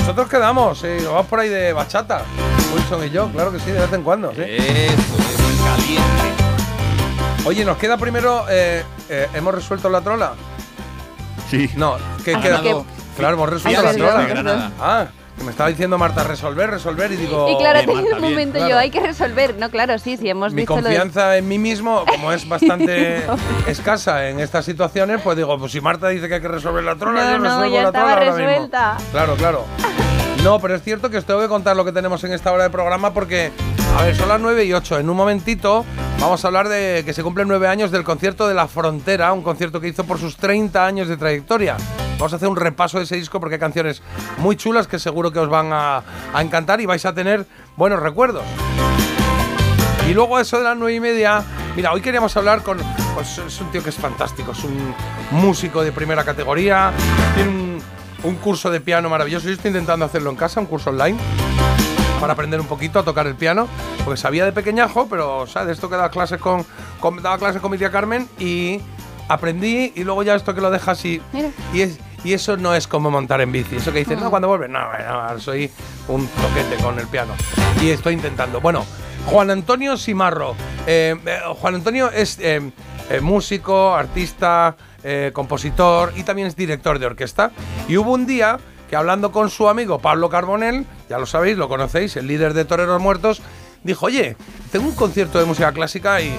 [0.00, 2.22] Nosotros quedamos, eh, nos vamos por ahí de bachata.
[2.74, 4.32] Wilson y yo, claro que sí, de vez en cuando.
[4.34, 4.40] ¿sí?
[4.40, 6.31] Eso, eso, caliente.
[7.44, 8.44] Oye, nos queda primero.
[8.50, 10.34] eh, eh, ¿Hemos resuelto la trola?
[11.50, 11.68] Sí.
[11.76, 12.58] No, ¿qué queda?
[12.60, 12.86] ganado
[13.16, 14.70] Claro, hemos resuelto la trola.
[14.80, 15.06] Ah,
[15.36, 17.50] que me estaba diciendo Marta, resolver, resolver, y digo.
[17.50, 18.70] Y claro, Marta, un bien, momento claro.
[18.70, 19.56] yo, hay que resolver.
[19.58, 20.84] No, claro, sí, sí, hemos mi visto lo de...
[20.84, 23.22] confianza en mí mismo, como es bastante
[23.66, 26.96] escasa en estas situaciones, pues digo, pues si Marta dice que hay que resolver la
[26.96, 28.48] trola, No, yo no, resuelvo ya la estaba trola ahora mismo.
[28.50, 28.96] resuelta.
[29.10, 29.64] Claro, claro.
[30.44, 32.64] No, pero es cierto que os tengo que contar lo que tenemos en esta hora
[32.64, 33.52] de programa porque,
[33.96, 34.98] a ver, son las 9 y 8.
[34.98, 35.84] En un momentito
[36.18, 39.42] vamos a hablar de que se cumplen 9 años del concierto de La Frontera, un
[39.42, 41.76] concierto que hizo por sus 30 años de trayectoria.
[42.18, 44.02] Vamos a hacer un repaso de ese disco porque hay canciones
[44.38, 46.02] muy chulas que seguro que os van a,
[46.36, 47.46] encantar y vais a tener
[47.76, 48.42] buenos recuerdos.
[50.08, 51.44] Y luego eso de las nueve y media,
[51.76, 52.78] mira, hoy queríamos hablar con,
[53.14, 54.92] pues, es un tío que es fantástico, es un
[55.30, 56.92] músico de primera categoría,
[58.24, 61.18] un curso de piano maravilloso, yo estoy intentando hacerlo en casa, un curso online,
[62.20, 63.66] para aprender un poquito a tocar el piano,
[64.04, 65.66] porque sabía de pequeñajo, pero ¿sabes?
[65.68, 66.64] De esto que daba clases con,
[67.00, 68.80] con- daba clases con mi tía Carmen y
[69.28, 71.48] aprendí y luego ya esto que lo dejas y, Mira.
[71.72, 73.74] y es y eso no es como montar en bici.
[73.76, 75.68] Eso que dicen, no, cuando vuelves, no, no, soy
[76.06, 77.32] un toquete con el piano.
[77.80, 78.60] Y estoy intentando.
[78.60, 78.86] Bueno,
[79.26, 80.54] Juan Antonio Simarro.
[80.86, 82.60] Eh, eh, Juan Antonio es eh,
[83.20, 87.50] músico, artista, eh, compositor y también es director de orquesta.
[87.88, 88.58] Y hubo un día
[88.88, 92.64] que hablando con su amigo Pablo Carbonell, ya lo sabéis, lo conocéis, el líder de
[92.64, 93.40] Toreros Muertos,
[93.82, 94.36] dijo, oye,
[94.70, 96.34] tengo un concierto de música clásica y,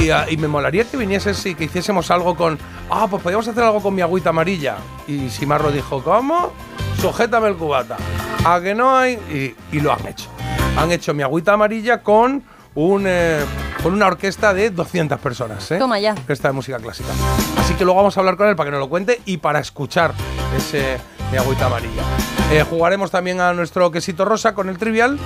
[0.00, 2.58] y, ah, y me molaría que vinieses y que hiciésemos algo con...
[2.90, 4.76] Ah, pues podríamos hacer algo con mi agüita amarilla.
[5.08, 6.52] Y Simarro dijo, ¿cómo?
[7.00, 7.96] Sujétame el cubata.
[8.44, 9.14] ¿A que no hay?
[9.30, 10.28] Y, y lo han hecho.
[10.76, 12.42] Han hecho mi agüita amarilla con,
[12.74, 13.40] un, eh,
[13.82, 15.70] con una orquesta de 200 personas.
[15.70, 15.78] ¿eh?
[15.78, 16.12] Toma ya.
[16.12, 17.10] Orquesta de música clásica.
[17.58, 19.60] Así que luego vamos a hablar con él para que nos lo cuente y para
[19.60, 20.12] escuchar
[20.56, 20.98] ese
[21.30, 22.02] mi agüita amarilla.
[22.50, 25.18] Eh, jugaremos también a nuestro quesito rosa con el trivial.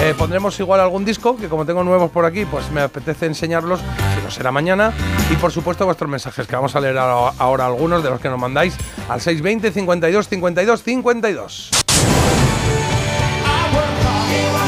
[0.00, 3.80] Eh, pondremos igual algún disco, que como tengo nuevos por aquí, pues me apetece enseñarlos,
[3.80, 4.92] si no será mañana.
[5.30, 8.28] Y por supuesto vuestros mensajes, que vamos a leer ahora, ahora algunos de los que
[8.28, 8.74] nos mandáis
[9.08, 11.81] al 620 52 52 52.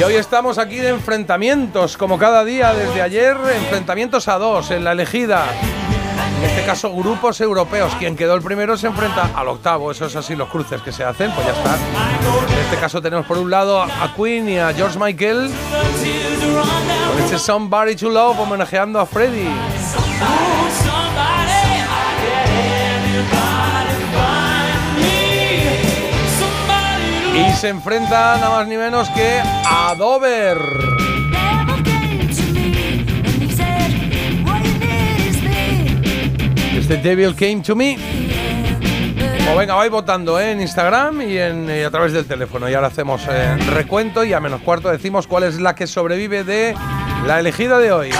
[0.04, 4.92] Hoy estamos aquí de enfrentamientos, como cada día desde ayer, enfrentamientos a dos en la
[4.92, 5.46] elegida.
[6.38, 7.94] En este caso, grupos europeos.
[7.98, 9.90] Quien quedó el primero se enfrenta al octavo.
[9.90, 11.76] Eso es así, los cruces que se hacen, pues ya está.
[12.52, 15.50] En este caso tenemos por un lado a Queen y a George Michael.
[17.08, 19.48] Con este Somebody to Love homenajeando a Freddie.
[27.34, 30.58] Y se enfrenta nada más ni menos que a Dover.
[36.76, 37.98] Este Devil Came to Me.
[39.56, 40.50] Venga, vais votando ¿eh?
[40.50, 42.68] en Instagram y, en, y a través del teléfono.
[42.68, 46.42] Y ahora hacemos eh, recuento y a menos cuarto decimos cuál es la que sobrevive
[46.42, 46.74] de
[47.26, 48.10] la elegida de hoy.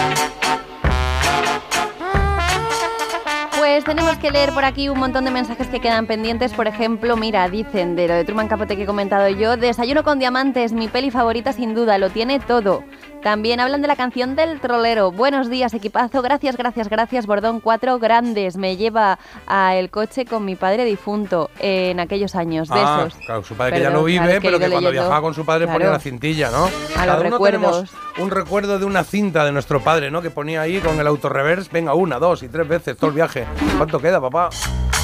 [3.75, 6.53] Pues tenemos que leer por aquí un montón de mensajes que quedan pendientes.
[6.53, 10.21] Por ejemplo, mira, dicen de lo de Truman Capote que he comentado yo, Desayuno con
[10.21, 12.85] diamantes, mi peli favorita sin duda, lo tiene todo.
[13.25, 15.11] También hablan de la canción del trolero.
[15.11, 16.21] Buenos días, equipazo.
[16.21, 17.27] Gracias, gracias, gracias.
[17.27, 18.59] Bordón 4 grandes.
[18.59, 22.69] Me lleva a el coche con mi padre difunto en aquellos años.
[22.71, 23.19] Ah, Besos.
[23.25, 24.91] claro, su padre que ya no vive, claro, es que pero que cuando leyendo.
[24.91, 26.67] viajaba con su padre ponía la cintilla, ¿no?
[26.67, 27.61] A Cada los uno recuerdos.
[27.63, 30.21] tenemos un recuerdo de una cinta de nuestro padre, ¿no?
[30.21, 33.47] Que ponía ahí con el autorreverse, venga, una, dos y tres veces todo el viaje.
[33.79, 34.51] ¿Cuánto queda, papá?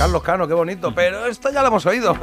[0.01, 0.95] Carlos Cano, qué bonito.
[0.95, 2.17] Pero esto ya lo hemos oído.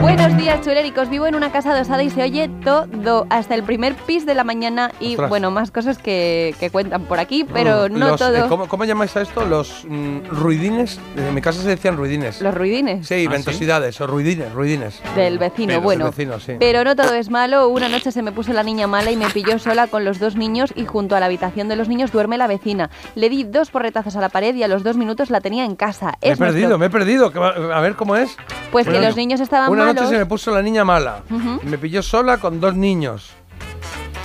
[0.00, 1.08] Buenos días, chuléricos.
[1.10, 4.44] Vivo en una casa adosada y se oye todo, hasta el primer pis de la
[4.44, 5.28] mañana y, Ostras.
[5.28, 8.36] bueno, más cosas que, que cuentan por aquí, pero Mm, no los, todo.
[8.36, 9.44] eh, ¿cómo, cómo llamáis a esto?
[9.44, 11.00] Los mm, ruidines.
[11.16, 12.40] En mi casa se decían ruidines.
[12.40, 13.08] Los ruidines.
[13.08, 15.00] Sí, ¿Ah, ventosidades o ruidines, ruidines.
[15.16, 16.04] Del vecino, Pero, bueno.
[16.04, 16.52] del vecino, sí.
[16.60, 17.68] Pero no todo es malo.
[17.68, 20.36] Una noche se me puso la niña mala y me pilló sola con los dos
[20.36, 22.90] niños y junto a la habitación de los niños duerme la vecina.
[23.16, 25.74] Le di dos porretazos a la pared y a los dos minutos la tenía en
[25.74, 26.14] casa.
[26.36, 27.30] He perdido, me he perdido.
[27.32, 28.36] que A ver cómo es.
[28.70, 30.02] Pues que Una- los niños estaban Una malos.
[30.02, 31.22] noche se me puso la niña mala.
[31.30, 31.60] Ujú.
[31.64, 33.30] Me pilló sola con dos niños.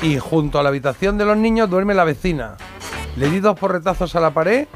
[0.02, 2.56] Y junto a la habitación de los niños duerme la vecina.
[3.18, 4.68] Le di dos porretazos a la pared.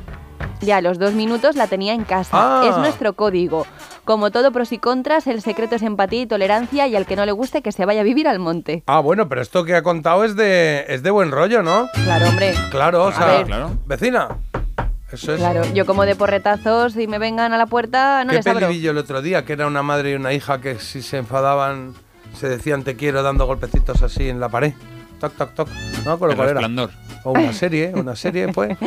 [0.62, 2.30] Y a los dos minutos la tenía en casa.
[2.34, 2.66] Ah.
[2.70, 3.66] Es nuestro código.
[4.06, 7.26] Como todo pros y contras, el secreto es empatía y tolerancia y al que no
[7.26, 8.84] le guste que se vaya a vivir al monte.
[8.86, 11.88] Ah, bueno, pero esto que ha contado es de, es de buen rollo, ¿no?
[12.04, 12.54] Claro, hombre.
[12.70, 13.48] Claro, o A sea, ver.
[13.88, 14.28] vecina.
[15.12, 15.40] Eso es.
[15.40, 18.62] Claro, yo como de porretazos y me vengan a la puerta, no ¿Qué les abro.
[18.68, 19.46] peli vi yo el otro día?
[19.46, 21.94] Que era una madre y una hija que si se enfadaban
[22.36, 24.74] se decían te quiero dando golpecitos así en la pared.
[25.20, 25.70] Toc, toc, toc.
[25.70, 26.54] No me acuerdo El cuál era.
[26.60, 26.90] Resplandor.
[27.24, 28.78] O una serie, una serie, pues.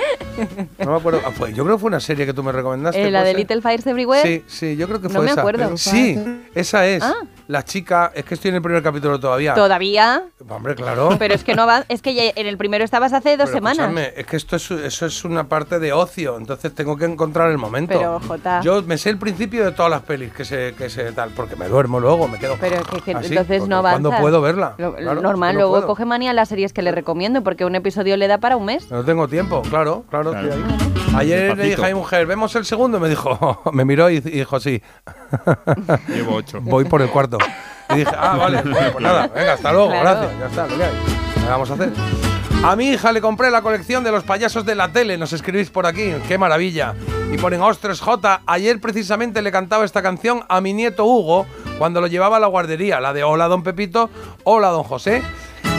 [0.78, 1.20] No me acuerdo.
[1.26, 3.00] Ah, fue- yo creo que fue una serie que tú me recomendaste.
[3.02, 3.38] Eh, la ¿puede de ser?
[3.50, 4.22] Little Fires Everywhere.
[4.22, 5.40] Sí, sí, yo creo que No fue me esa.
[5.40, 5.76] acuerdo.
[5.78, 6.18] Sí,
[6.54, 7.02] esa es.
[7.02, 7.14] Ah.
[7.48, 9.54] La chica, es que estoy en el primer capítulo todavía.
[9.54, 10.22] Todavía.
[10.48, 11.16] Hombre, claro.
[11.18, 11.84] Pero es que no va.
[11.88, 13.78] Es que ya en el primero estabas hace dos Pero semanas.
[13.88, 17.50] escúchame, es que esto es, eso es una parte de ocio, entonces tengo que encontrar
[17.50, 17.94] el momento.
[17.96, 18.60] Pero, Jota.
[18.60, 21.56] Yo me sé el principio de todas las pelis que se, que se tal, porque
[21.56, 22.56] me duermo luego, me quedo.
[22.60, 24.02] Pero que, que así, entonces no avanzas.
[24.02, 24.74] ¿Cuándo puedo verla?
[24.76, 25.86] Lo- Claro, normal, no luego puedo.
[25.86, 28.90] coge manía las series que le recomiendo porque un episodio le da para un mes.
[28.90, 30.32] No tengo tiempo, claro, claro.
[30.32, 30.48] Claro.
[30.48, 31.14] estoy ahí.
[31.16, 33.00] Ayer le dije a mi mujer, ¿vemos el segundo?
[33.00, 34.82] Me dijo, me miró y y dijo, sí.
[36.08, 36.60] Llevo ocho.
[36.60, 37.37] Voy por el cuarto.
[37.90, 40.20] Y dije, ah, vale, bueno, pues nada, venga, hasta luego, Claro.
[40.20, 40.90] gracias, ya está, lo que hay.
[41.34, 41.92] ¿Qué vamos a hacer?
[42.64, 45.70] A mi hija le compré la colección de los payasos de la tele, nos escribís
[45.70, 46.94] por aquí, qué maravilla.
[47.32, 51.46] Y ponen, ostres, J, ayer precisamente le cantaba esta canción a mi nieto Hugo
[51.78, 54.10] cuando lo llevaba a la guardería, la de Hola Don Pepito,
[54.44, 55.22] Hola Don José.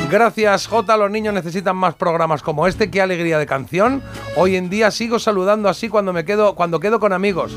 [0.10, 0.96] Gracias, J.
[0.98, 2.90] Los niños necesitan más programas como este.
[2.90, 4.02] Qué alegría de canción.
[4.36, 7.52] Hoy en día sigo saludando así cuando me quedo, cuando quedo con amigos.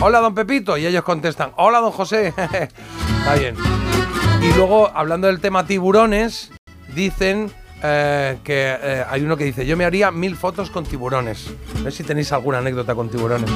[0.00, 0.78] Hola, don Pepito.
[0.78, 2.28] Y ellos contestan, hola, don José.
[2.38, 3.56] Está bien.
[4.40, 6.52] Y luego, hablando del tema tiburones,
[6.94, 7.50] dicen
[7.82, 11.50] eh, que eh, hay uno que dice, yo me haría mil fotos con tiburones.
[11.82, 13.50] No sé si tenéis alguna anécdota con tiburones.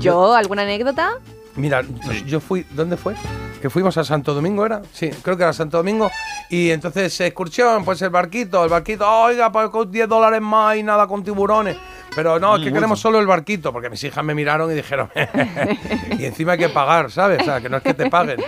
[0.00, 0.34] ¿Yo?
[0.34, 1.18] ¿Alguna anécdota?
[1.56, 1.82] Mira,
[2.26, 3.14] yo fui, ¿dónde fue?
[3.60, 4.82] Que fuimos a Santo Domingo, ¿era?
[4.92, 6.10] Sí, creo que era Santo Domingo.
[6.50, 10.82] Y entonces, excursión, pues el barquito, el barquito, oiga, pues con 10 dólares más y
[10.82, 11.76] nada con tiburones.
[12.14, 12.74] Pero no, es que Mucho.
[12.74, 15.10] queremos solo el barquito, porque mis hijas me miraron y dijeron,
[16.18, 17.42] y encima hay que pagar, ¿sabes?
[17.42, 18.40] O sea, que no es que te paguen.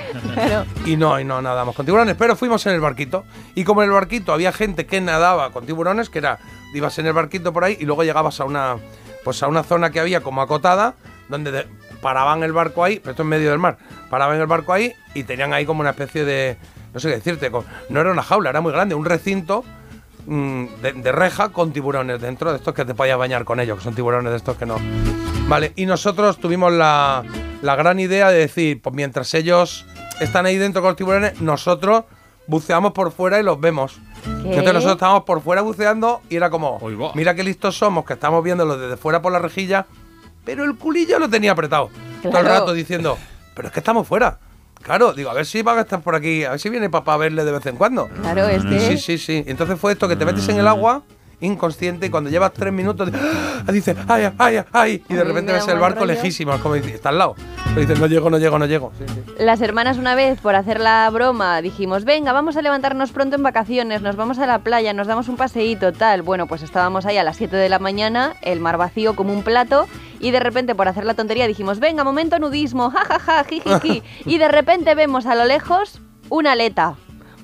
[0.86, 3.24] Y no, y no nadamos con tiburones, pero fuimos en el barquito.
[3.54, 6.38] Y como en el barquito había gente que nadaba con tiburones, que era,
[6.74, 8.76] ibas en el barquito por ahí y luego llegabas a una,
[9.24, 10.94] pues a una zona que había como acotada,
[11.28, 11.66] donde de-
[12.00, 13.78] paraban el barco ahí, pero esto en medio del mar,
[14.10, 16.56] paraban el barco ahí y tenían ahí como una especie de,
[16.94, 19.64] no sé qué decirte, co- no era una jaula, era muy grande, un recinto
[20.26, 23.78] mm, de, de reja con tiburones dentro, de estos que te podías bañar con ellos,
[23.78, 24.76] que son tiburones de estos que no.
[25.48, 27.24] Vale, y nosotros tuvimos la,
[27.62, 29.86] la gran idea de decir, pues mientras ellos
[30.20, 32.04] están ahí dentro con los tiburones, nosotros
[32.46, 33.98] buceamos por fuera y los vemos.
[34.26, 36.78] Entonces nosotros estábamos por fuera buceando y era como,
[37.14, 39.86] mira qué listos somos, que estamos viéndolo desde fuera por la rejilla,
[40.48, 41.90] pero el culillo lo tenía apretado.
[42.22, 43.18] Todo el rato diciendo,
[43.54, 44.38] pero es que estamos fuera.
[44.82, 47.12] Claro, digo, a ver si van a estar por aquí, a ver si viene papá
[47.14, 48.08] a verle de vez en cuando.
[48.22, 49.44] Claro, es que- Sí, sí, sí.
[49.46, 51.02] Entonces fue esto que te metes en el agua
[51.40, 53.70] inconsciente y cuando llevas tres minutos ¡ah!
[53.70, 56.12] dices, ay, ay, ay, y de repente ves el barco rollo.
[56.14, 57.34] lejísimo, es como dices, está al lado.
[57.68, 58.92] Pero dices, no llego, no llego, no llego.
[58.98, 59.44] Sí, sí.
[59.44, 63.42] Las hermanas una vez, por hacer la broma, dijimos, venga, vamos a levantarnos pronto en
[63.42, 66.22] vacaciones, nos vamos a la playa, nos damos un paseíto, tal.
[66.22, 69.42] Bueno, pues estábamos ahí a las 7 de la mañana, el mar vacío como un
[69.42, 69.86] plato,
[70.20, 74.02] y de repente, por hacer la tontería, dijimos, venga, momento nudismo, jajaja, jijiji.
[74.24, 76.00] y de repente vemos a lo lejos
[76.30, 76.94] una aleta.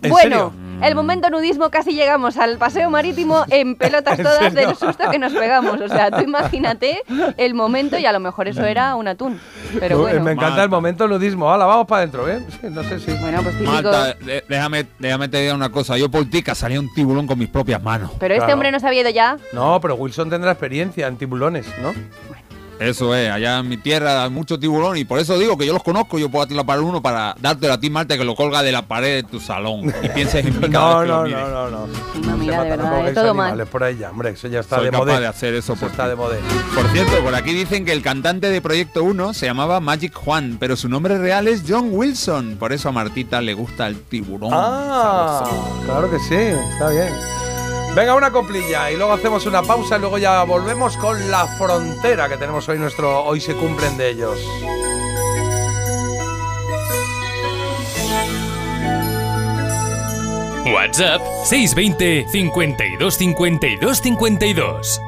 [0.02, 0.52] ¿En Bueno, serio?
[0.84, 5.18] El momento nudismo casi llegamos al paseo marítimo en pelotas ¿En todas del susto que
[5.18, 5.80] nos pegamos.
[5.80, 7.02] O sea, tú imagínate
[7.36, 9.40] el momento y a lo mejor eso era un atún.
[9.80, 10.24] Pero Me- bueno.
[10.24, 11.50] Me encanta el momento nudismo.
[11.52, 12.40] Hala, vamos para adentro, ¿eh?
[12.70, 13.12] No sé si.
[13.12, 13.72] Bueno, pues típico.
[13.72, 15.96] Marta, de- déjame, déjame te diga una cosa.
[15.96, 18.10] Yo por ti cazaría un tiburón con mis propias manos.
[18.18, 18.54] Pero este Claro.
[18.54, 19.36] hombre no se había ido ya.
[19.52, 21.92] No, pero Wilson tendrá experiencia en tiburones, ¿no?
[22.78, 25.72] Eso es, allá en mi tierra hay mucho tiburón y por eso digo que yo
[25.72, 26.18] los conozco.
[26.18, 29.16] Yo puedo atrapar uno para dártelo a ti, Marta, que lo colga de la pared
[29.16, 31.86] de tu salón y pienses en cada No, no, no, no, no.
[32.26, 33.66] No, mira, de verdad, pongáis es todo animales mal.
[33.68, 35.20] por ahí hombre, eso ya está Soy de capaz moda.
[35.20, 36.36] de hacer eso por está de moda.
[36.74, 40.56] Por cierto, por aquí dicen que el cantante de Proyecto 1 se llamaba Magic Juan,
[40.58, 42.56] pero su nombre real es John Wilson.
[42.58, 44.50] Por eso a Martita le gusta el tiburón.
[44.52, 45.44] Ah,
[45.84, 47.08] claro que sí, está bien.
[47.94, 52.28] Venga, una coplilla y luego hacemos una pausa y luego ya volvemos con la frontera
[52.28, 54.38] que tenemos hoy nuestro hoy se cumplen de ellos.
[60.66, 65.00] WhatsApp 620 52 52 52.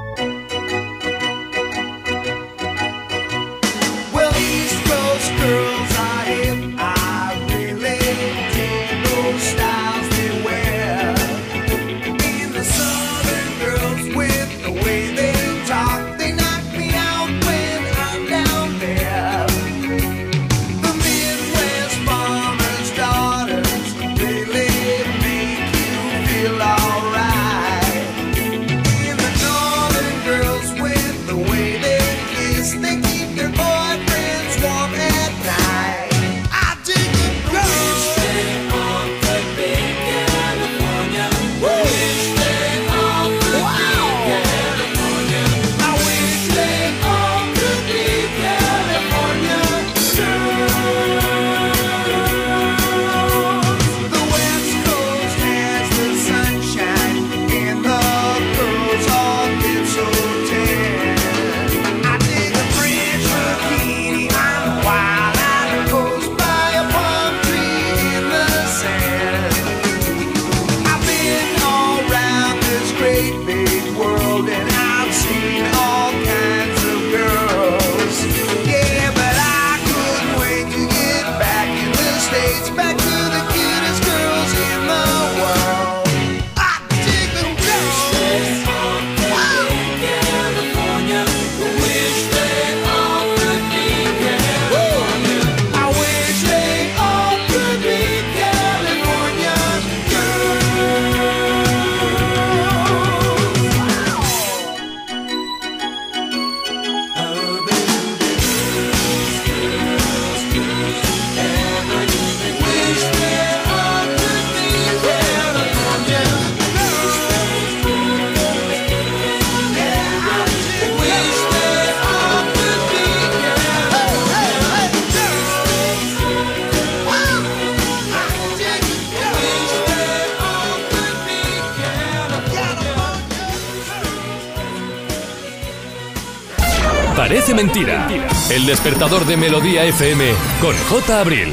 [138.56, 141.20] El despertador de Melodía FM con J.
[141.20, 141.52] Abril.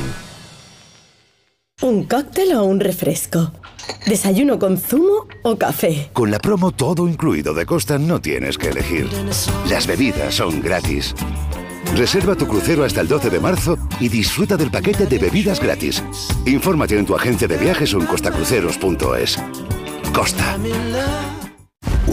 [1.82, 3.52] ¿Un cóctel o un refresco?
[4.06, 6.12] ¿Desayuno con zumo o café?
[6.14, 9.10] Con la promo todo incluido de Costa no tienes que elegir.
[9.70, 11.14] Las bebidas son gratis.
[11.94, 16.02] Reserva tu crucero hasta el 12 de marzo y disfruta del paquete de bebidas gratis.
[16.46, 19.40] Infórmate en tu agencia de viajes o en costacruceros.es.
[20.14, 20.58] Costa.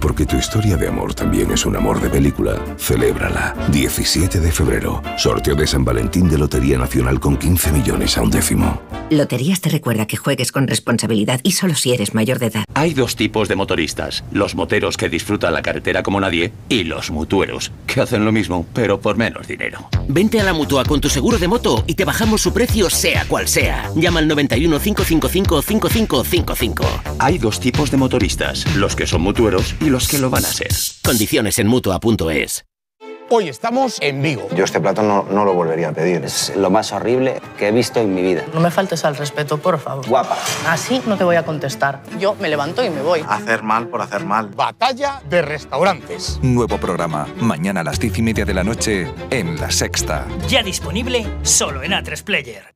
[0.00, 2.54] Porque tu historia de amor también es un amor de película.
[2.78, 3.54] Celébrala.
[3.72, 5.02] 17 de febrero.
[5.16, 8.80] Sorteo de San Valentín de Lotería Nacional con 15 millones a un décimo.
[9.10, 12.64] Loterías te recuerda que juegues con responsabilidad y solo si eres mayor de edad.
[12.74, 17.10] Hay dos tipos de motoristas, los moteros que disfrutan la carretera como nadie y los
[17.12, 19.88] mutueros, que hacen lo mismo, pero por menos dinero.
[20.08, 23.24] Vente a la mutua con tu seguro de moto y te bajamos su precio sea
[23.26, 23.90] cual sea.
[23.94, 26.84] Llama al 91 555 5555.
[27.18, 30.48] Hay dos tipos de motoristas, los que son mutueros y los que lo van a
[30.48, 30.70] ser.
[31.02, 32.64] Condiciones en mutua.es.
[33.28, 34.48] Hoy estamos en Vigo.
[34.54, 36.24] Yo este plato no, no lo volvería a pedir.
[36.24, 38.44] Es lo más horrible que he visto en mi vida.
[38.54, 40.06] No me faltes al respeto, por favor.
[40.06, 40.38] Guapa.
[40.68, 42.02] Así no te voy a contestar.
[42.20, 43.24] Yo me levanto y me voy.
[43.28, 44.50] Hacer mal por hacer mal.
[44.50, 46.38] Batalla de restaurantes.
[46.40, 50.24] Nuevo programa, mañana a las diez y media de la noche en La Sexta.
[50.46, 52.75] Ya disponible solo en A3 Player.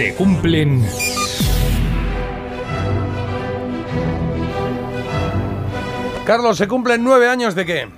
[0.00, 0.82] Se cumplen...
[6.24, 7.88] Carlos, ¿se cumplen nueve años de qué?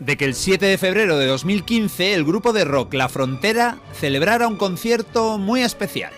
[0.00, 4.48] De que el 7 de febrero de 2015 el grupo de rock La Frontera celebrara
[4.48, 6.12] un concierto muy especial.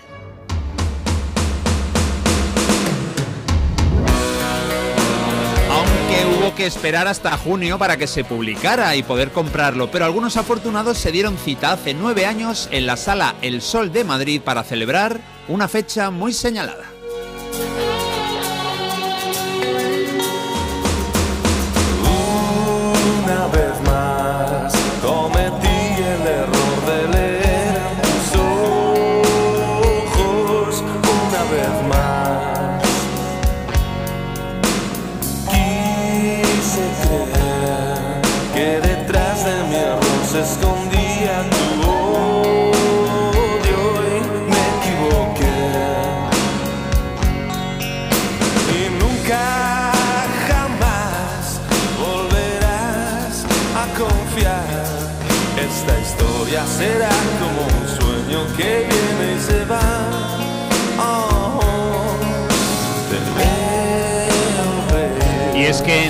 [6.58, 11.12] Que esperar hasta junio para que se publicara y poder comprarlo, pero algunos afortunados se
[11.12, 15.68] dieron cita hace nueve años en la sala El Sol de Madrid para celebrar una
[15.68, 16.87] fecha muy señalada.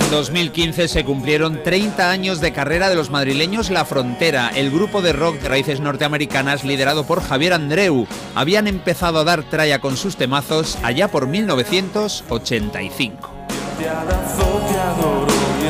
[0.09, 5.03] En 2015 se cumplieron 30 años de carrera de los madrileños La Frontera, el grupo
[5.03, 8.07] de rock de raíces norteamericanas liderado por Javier Andreu.
[8.33, 13.29] Habían empezado a dar tralla con sus temazos allá por 1985.
[13.77, 15.27] Te abrazo, te adoro
[15.61, 15.67] y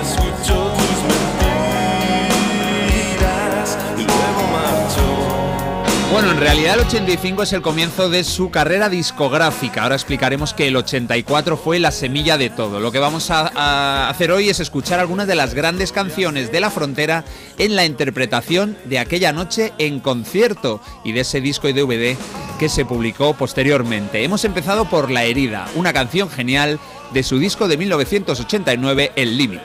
[6.12, 9.84] Bueno, en realidad el 85 es el comienzo de su carrera discográfica.
[9.84, 12.80] Ahora explicaremos que el 84 fue la semilla de todo.
[12.80, 16.72] Lo que vamos a, hacer hoy es escuchar algunas de las grandes canciones de La
[16.72, 17.26] Frontera
[17.60, 22.18] en la interpretación de aquella noche en concierto y de ese disco y DVD
[22.58, 24.24] que se publicó posteriormente.
[24.24, 26.80] Hemos empezado por La Herida, una canción genial
[27.14, 29.64] de su disco de 1989, El Límite.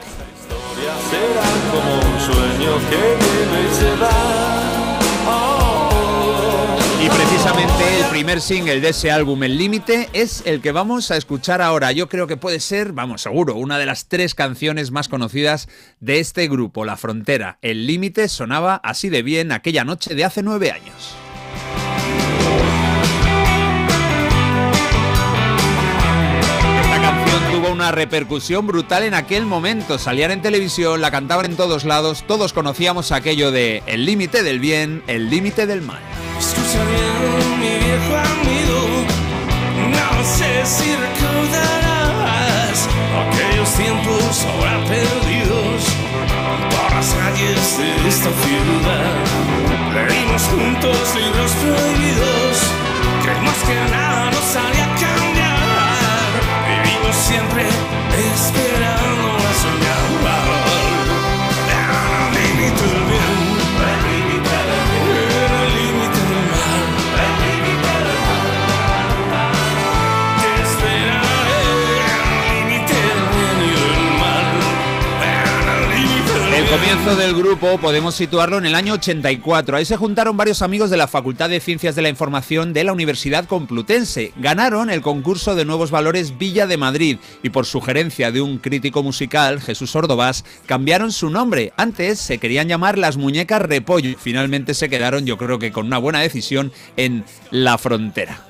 [1.09, 4.54] Será como un sueño que viene y se va.
[7.45, 11.91] El primer single de ese álbum, El Límite, es el que vamos a escuchar ahora.
[11.91, 15.67] Yo creo que puede ser, vamos, seguro, una de las tres canciones más conocidas
[15.99, 17.59] de este grupo, La Frontera.
[17.61, 21.15] El Límite sonaba así de bien aquella noche de hace nueve años.
[26.81, 29.99] Esta canción tuvo una repercusión brutal en aquel momento.
[29.99, 34.59] Salían en televisión, la cantaban en todos lados, todos conocíamos aquello de el límite del
[34.59, 36.01] bien, el límite del mal.
[40.65, 42.87] Si recordarás
[43.21, 45.83] aquellos tiempos ahora perdidos
[46.71, 49.13] por las calles de esta ciudad.
[49.93, 52.57] Leímos juntos libros prohibidos,
[53.23, 56.29] creímos que nada nos haría cambiar.
[56.83, 57.67] Vivimos siempre
[58.33, 60.54] esperando a soñar.
[76.69, 79.77] Comienzo del grupo podemos situarlo en el año 84.
[79.77, 82.91] Ahí se juntaron varios amigos de la Facultad de Ciencias de la Información de la
[82.91, 84.33] Universidad Complutense.
[84.37, 89.03] Ganaron el concurso de Nuevos Valores Villa de Madrid y por sugerencia de un crítico
[89.03, 91.71] musical, Jesús Ordovás, cambiaron su nombre.
[91.77, 94.17] Antes se querían llamar las muñecas Repollo.
[94.19, 98.41] Finalmente se quedaron, yo creo que con una buena decisión, en La Frontera.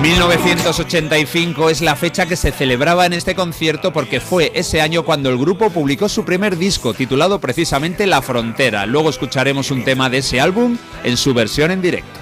[0.00, 5.28] 1985 es la fecha que se celebraba en este concierto porque fue ese año cuando
[5.28, 8.86] el grupo publicó su primer disco titulado precisamente La Frontera.
[8.86, 12.18] Luego escucharemos un tema de ese álbum en su versión en directo.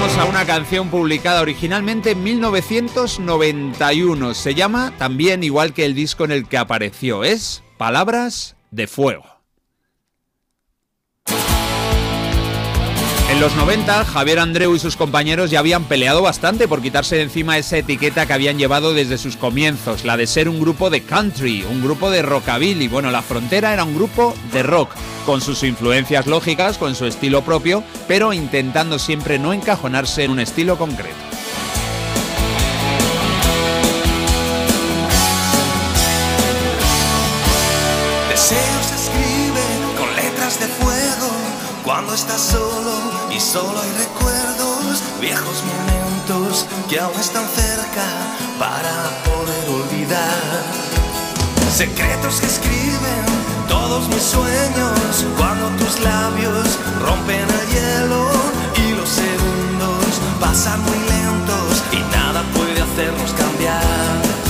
[0.00, 4.32] Vamos a una canción publicada originalmente en 1991.
[4.32, 7.22] Se llama también igual que el disco en el que apareció.
[7.22, 9.39] Es Palabras de Fuego.
[13.40, 17.22] En los 90, Javier Andreu y sus compañeros ya habían peleado bastante por quitarse de
[17.22, 21.04] encima esa etiqueta que habían llevado desde sus comienzos, la de ser un grupo de
[21.04, 22.86] country, un grupo de rockabilly.
[22.88, 24.90] Bueno, La Frontera era un grupo de rock,
[25.24, 30.40] con sus influencias lógicas, con su estilo propio, pero intentando siempre no encajonarse en un
[30.40, 31.16] estilo concreto.
[38.28, 41.30] Deseos se escriben con letras de fuego
[41.82, 42.69] cuando estás solo
[43.50, 48.06] solo hay recuerdos, viejos momentos que aún están cerca
[48.60, 50.62] para poder olvidar.
[51.72, 53.24] Secretos que escriben
[53.68, 58.30] todos mis sueños cuando tus labios rompen el hielo
[58.86, 63.82] y los segundos pasan muy lentos y nada puede hacernos cambiar.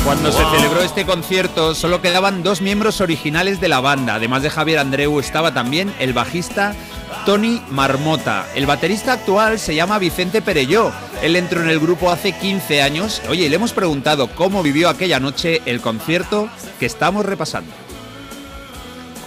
[0.05, 4.17] Cuando se celebró este concierto solo quedaban dos miembros originales de la banda.
[4.17, 6.75] Además de Javier Andreu estaba también el bajista
[7.25, 8.47] Tony Marmota.
[8.55, 10.93] El baterista actual se llama Vicente Perelló.
[11.23, 13.23] Él entró en el grupo hace 15 años.
[13.29, 17.71] Oye, le hemos preguntado cómo vivió aquella noche el concierto que estamos repasando.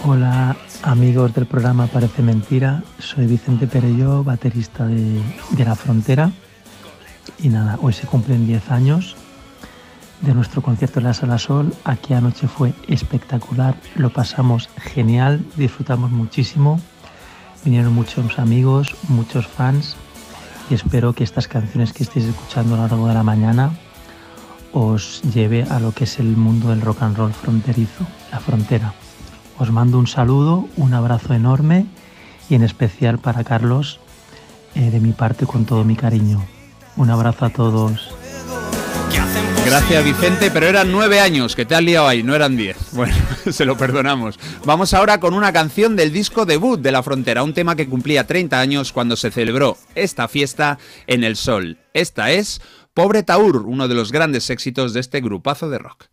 [0.04, 5.22] Hola amigos del programa Parece Mentira, soy Vicente Perelló, baterista de,
[5.56, 6.30] La Frontera.
[7.42, 9.16] Y nada, hoy se cumplen 10 años
[10.20, 11.74] de nuestro concierto en la Sala Sol.
[11.84, 16.80] Aquí anoche fue espectacular, lo pasamos genial, disfrutamos muchísimo.
[17.64, 19.96] Vinieron muchos amigos, muchos fans
[20.68, 23.72] y espero que estas canciones que estéis escuchando a lo largo de la mañana
[24.72, 28.92] os lleve a lo que es el mundo del rock and roll fronterizo, la frontera.
[29.58, 31.86] Os mando un saludo, un abrazo enorme
[32.50, 34.00] y en especial para Carlos,
[34.74, 36.44] eh, de mi parte con todo mi cariño.
[36.96, 38.14] Un abrazo a todos.
[39.66, 42.76] Gracias Vicente, pero eran nueve años que te has liado ahí, no eran diez.
[42.92, 43.14] Bueno,
[43.50, 44.38] se lo perdonamos.
[44.64, 48.26] Vamos ahora con una canción del disco debut de La Frontera, un tema que cumplía
[48.26, 51.78] 30 años cuando se celebró esta fiesta en el Sol.
[51.94, 52.60] Esta es
[52.92, 56.08] Pobre Taur, uno de los grandes éxitos de este grupazo de rock.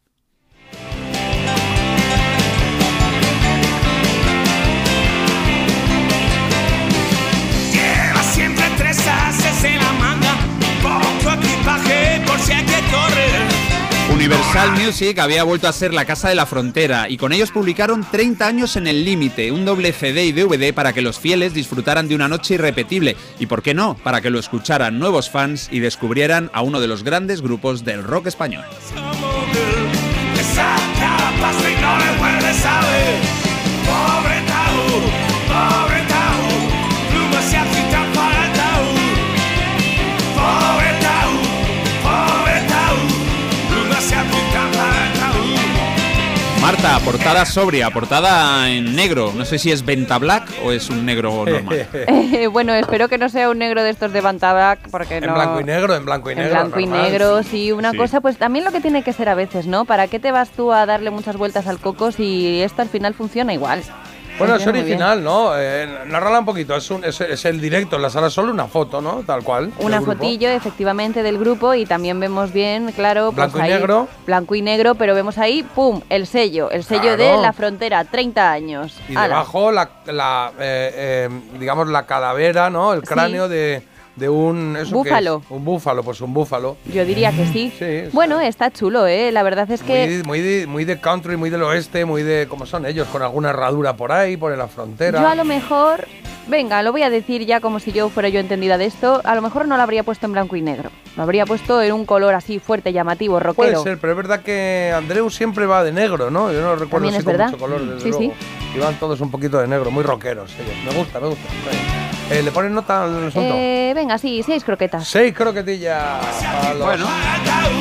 [14.31, 18.05] Universal Music había vuelto a ser la casa de la frontera y con ellos publicaron
[18.09, 22.07] 30 años en el límite, un doble CD y DVD para que los fieles disfrutaran
[22.07, 25.79] de una noche irrepetible y, por qué no, para que lo escucharan nuevos fans y
[25.79, 28.63] descubrieran a uno de los grandes grupos del rock español.
[46.61, 49.33] Marta, portada sobria, portada en negro.
[49.35, 51.87] No sé si es Venta Black o es un negro normal.
[52.33, 55.33] Eh, bueno, espero que no sea un negro de estos de Bantabac, porque En no...
[55.33, 56.53] blanco y negro, en blanco y En negro.
[56.53, 57.11] blanco y normal.
[57.11, 57.97] negro, sí, una Sí.
[57.97, 59.85] cosa, pues también lo que tiene que ser a veces, ¿no?
[59.85, 63.13] ¿Para qué te vas tú a darle muchas vueltas al coco si esto al final
[63.13, 63.83] funciona igual?
[64.41, 65.51] Bueno, es original, ¿no?
[65.57, 66.75] Eh, narrala un poquito.
[66.75, 69.23] Es, un, es, es el directo en la sala, solo una foto, ¿no?
[69.25, 69.71] Tal cual.
[69.79, 74.07] Una fotillo, efectivamente, del grupo y también vemos bien, claro, Blanco pues y ahí- negro.
[74.25, 78.51] Blanco y negro, pero vemos ahí, ¡pum!, el sello, el sello de la frontera, 30
[78.51, 78.97] años.
[79.09, 79.27] Y Ala.
[79.27, 81.29] debajo, la, la, eh, eh,
[81.59, 82.93] digamos, la calavera, ¿no?
[82.93, 83.83] El cráneo de,
[84.15, 84.77] de un...
[84.91, 85.41] Búfalo.
[85.49, 86.77] Un búfalo, pues un búfalo.
[86.93, 87.73] Yo diría que sí.
[87.77, 89.31] Sí, Bueno, está chulo, ¿eh?
[89.31, 90.07] La verdad es que...
[90.07, 92.47] Muy, muy, de, muy de country, muy del oeste, muy de...
[92.49, 93.07] ¿Cómo son ellos?
[93.07, 95.21] Con alguna herradura por ahí, por la frontera.
[95.21, 96.07] Yo a lo mejor,
[96.47, 99.33] venga, lo voy a decir ya como si yo fuera yo entendida de esto, a
[99.35, 100.89] lo mejor no lo habría puesto en blanco y negro.
[101.15, 103.83] Lo habría puesto en un color así fuerte, llamativo, Puede rockero.
[103.83, 106.51] ser, pero es verdad que Andreu siempre va de negro, ¿no?
[106.51, 107.45] Yo no recuerdo es con verdad.
[107.47, 108.19] mucho color, desde Sí, luego.
[108.19, 108.31] sí.
[108.75, 110.75] Y van todos un poquito de negro, muy rockeros ellos.
[110.93, 112.00] Me gusta, me gusta.
[112.31, 113.53] Eh, ¿Le ponen nota al asunto?
[113.55, 115.05] Eh, venga, sí, seis croquetas.
[115.07, 116.21] Seis croquetillas
[116.77, 117.05] los Bueno.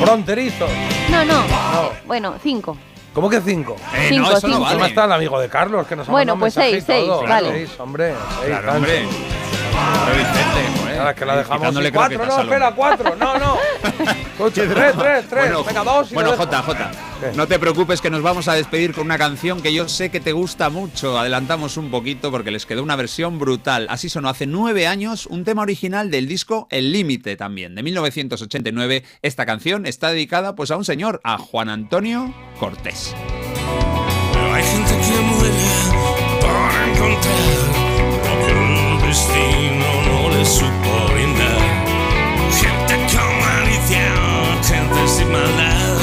[0.03, 0.69] fronterizos.
[1.09, 1.43] No, no,
[2.05, 2.77] Bueno, cinco.
[3.13, 3.75] ¿Cómo que cinco?
[3.93, 4.63] Eh, Cinco, no, eso no cinco.
[4.65, 4.75] vale.
[4.75, 5.85] ¿Cómo está el amigo de Carlos?
[5.87, 7.23] Que nos ha Bueno, mandado un pues seis, seis, todo.
[7.27, 7.51] vale.
[7.51, 8.13] Seis, hombre.
[8.39, 8.71] Seis, Claro,
[9.73, 10.99] hombre.
[10.99, 13.57] Ahora que la dejamos quitándole cuatro, no, espera, cuatro, no, no.
[14.31, 16.45] Escucha, tres, tres, tres, Bueno, venga, dos y Bueno, lo dejo.
[16.45, 16.91] Jota, Jota,
[17.35, 20.19] no te preocupes que nos vamos a despedir con una canción que yo sé que
[20.19, 21.17] te gusta mucho.
[21.17, 23.87] Adelantamos un poquito porque les quedó una versión brutal.
[23.89, 29.03] Así sonó hace nueve años un tema original del disco El Límite también, de 1989.
[29.21, 33.15] Esta canción está dedicada pues a un señor, a Juan Antonio Cortés.
[34.33, 35.51] Pero hay gente que muere
[36.41, 37.80] por encontrar
[39.11, 41.61] destino no le supo brindar.
[42.61, 44.07] Gente con malicia,
[44.63, 45.97] gente sin maldad,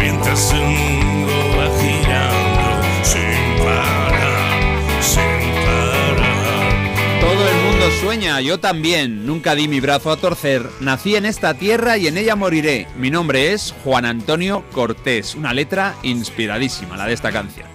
[0.00, 2.64] mientras el mundo va girando
[3.02, 7.20] sin parar, sin parar.
[7.20, 9.26] Todo el mundo sueña, yo también.
[9.26, 10.70] Nunca di mi brazo a torcer.
[10.80, 12.86] Nací en esta tierra y en ella moriré.
[12.96, 15.34] Mi nombre es Juan Antonio Cortés.
[15.34, 17.71] Una letra inspiradísima, la de esta canción.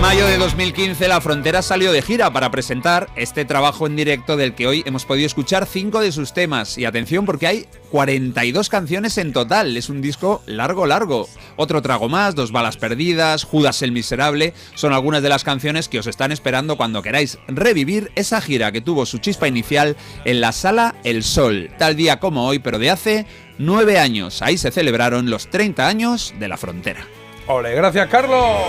[0.00, 4.38] En mayo de 2015 La Frontera salió de gira para presentar este trabajo en directo
[4.38, 6.78] del que hoy hemos podido escuchar cinco de sus temas.
[6.78, 9.76] Y atención porque hay 42 canciones en total.
[9.76, 11.28] Es un disco largo, largo.
[11.56, 15.98] Otro trago más, Dos balas perdidas, Judas el Miserable, son algunas de las canciones que
[15.98, 20.52] os están esperando cuando queráis revivir esa gira que tuvo su chispa inicial en la
[20.52, 23.26] sala El Sol, tal día como hoy, pero de hace
[23.58, 24.40] nueve años.
[24.40, 27.06] Ahí se celebraron los 30 años de La Frontera.
[27.48, 28.62] Ole, gracias, Carlos.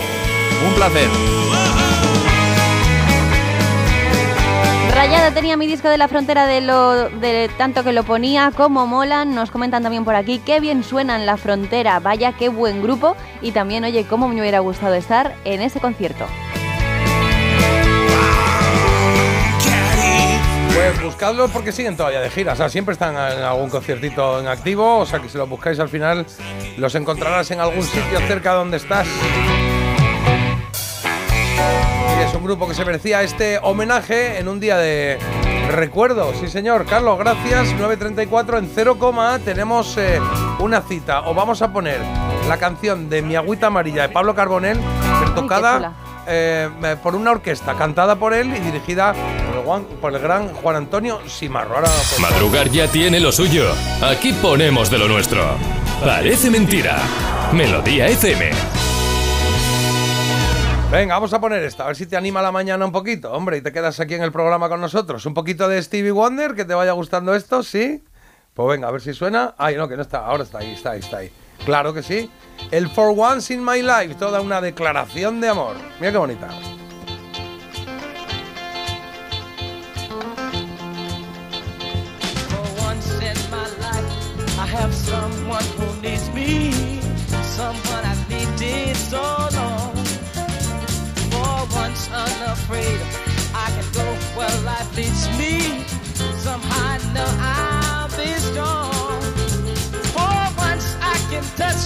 [0.66, 1.08] Un placer.
[4.94, 8.86] Rayada tenía mi disco de la frontera de lo de tanto que lo ponía, como
[8.86, 9.34] molan.
[9.34, 11.98] Nos comentan también por aquí qué bien suena en la frontera.
[11.98, 13.16] Vaya qué buen grupo.
[13.40, 16.26] Y también, oye, cómo me hubiera gustado estar en ese concierto.
[20.74, 22.52] Pues buscadlos porque siguen todavía de gira.
[22.52, 24.98] O sea, siempre están en algún conciertito en activo.
[24.98, 26.26] O sea, que si los buscáis al final,
[26.76, 29.08] los encontrarás en algún sitio cerca de donde estás.
[32.18, 35.18] Y es un grupo que se merecía este homenaje en un día de
[35.70, 36.32] recuerdo.
[36.38, 36.84] Sí, señor.
[36.86, 37.68] Carlos, gracias.
[37.78, 40.20] 9.34 en 0, tenemos eh,
[40.58, 41.20] una cita.
[41.20, 41.98] Os vamos a poner
[42.48, 44.78] la canción de Mi Agüita Amarilla de Pablo Carbonell,
[45.20, 45.92] pero tocada
[46.26, 50.20] eh, eh, por una orquesta, cantada por él y dirigida por el, Juan- por el
[50.20, 51.76] gran Juan Antonio Simarro.
[51.76, 53.64] Ahora, pues, Madrugar ya tiene lo suyo.
[54.02, 55.42] Aquí ponemos de lo nuestro.
[56.04, 56.96] Parece mentira.
[57.52, 58.50] Melodía FM.
[60.92, 63.56] Venga, vamos a poner esta, a ver si te anima la mañana un poquito, hombre,
[63.56, 65.24] y te quedas aquí en el programa con nosotros.
[65.24, 68.04] Un poquito de Stevie Wonder, que te vaya gustando esto, ¿sí?
[68.52, 69.54] Pues venga, a ver si suena.
[69.56, 71.32] Ay, no, que no está, ahora está ahí, está ahí, está ahí.
[71.64, 72.30] Claro que sí.
[72.70, 75.76] El For Once in My Life, toda una declaración de amor.
[75.98, 76.50] Mira qué bonita.
[91.92, 93.00] once unafraid.
[93.54, 95.84] I can go where life leads me.
[96.38, 99.20] Somehow I know I'll be strong.
[100.14, 101.82] For once I can touch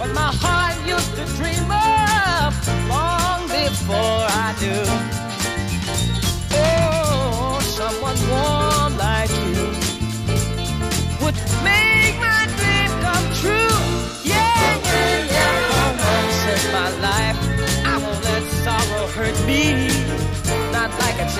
[0.00, 2.50] what my heart used to dream of
[2.88, 5.23] long before I knew.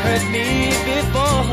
[0.05, 1.44] heard me before.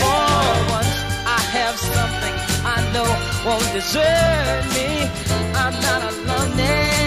[0.00, 0.28] For
[0.76, 0.96] once
[1.38, 2.34] I have something
[2.74, 3.08] I know
[3.46, 4.88] won't desert me.
[5.54, 6.97] I'm not alone.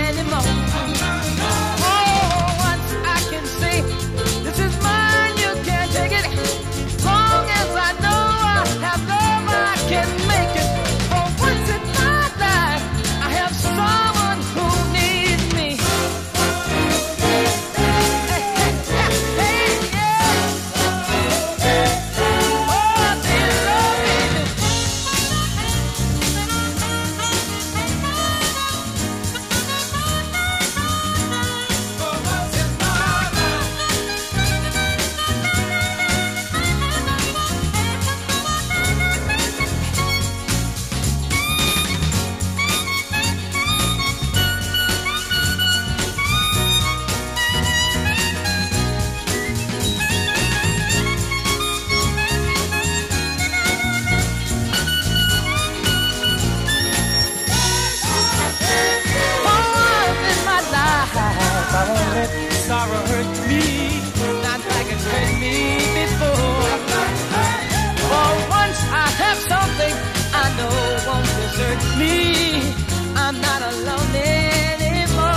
[73.32, 75.32] I'm not alone anymore.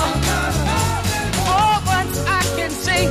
[1.47, 3.07] Oh, once I can say,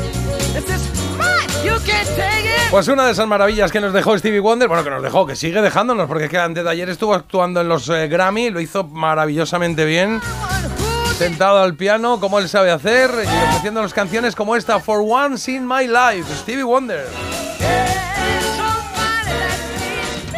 [0.52, 2.70] this is mine, you can't take it.
[2.70, 5.38] Pues una de esas maravillas que nos dejó Stevie Wonder, bueno, que nos dejó, que
[5.38, 8.60] sigue dejándonos, porque es que antes de ayer estuvo actuando en los eh, Grammy, lo
[8.60, 10.20] hizo maravillosamente bien.
[11.18, 15.66] Sentado al piano, como él sabe hacer, y ofreciéndonos canciones como esta, For Once in
[15.66, 17.08] My Life, Stevie Wonder.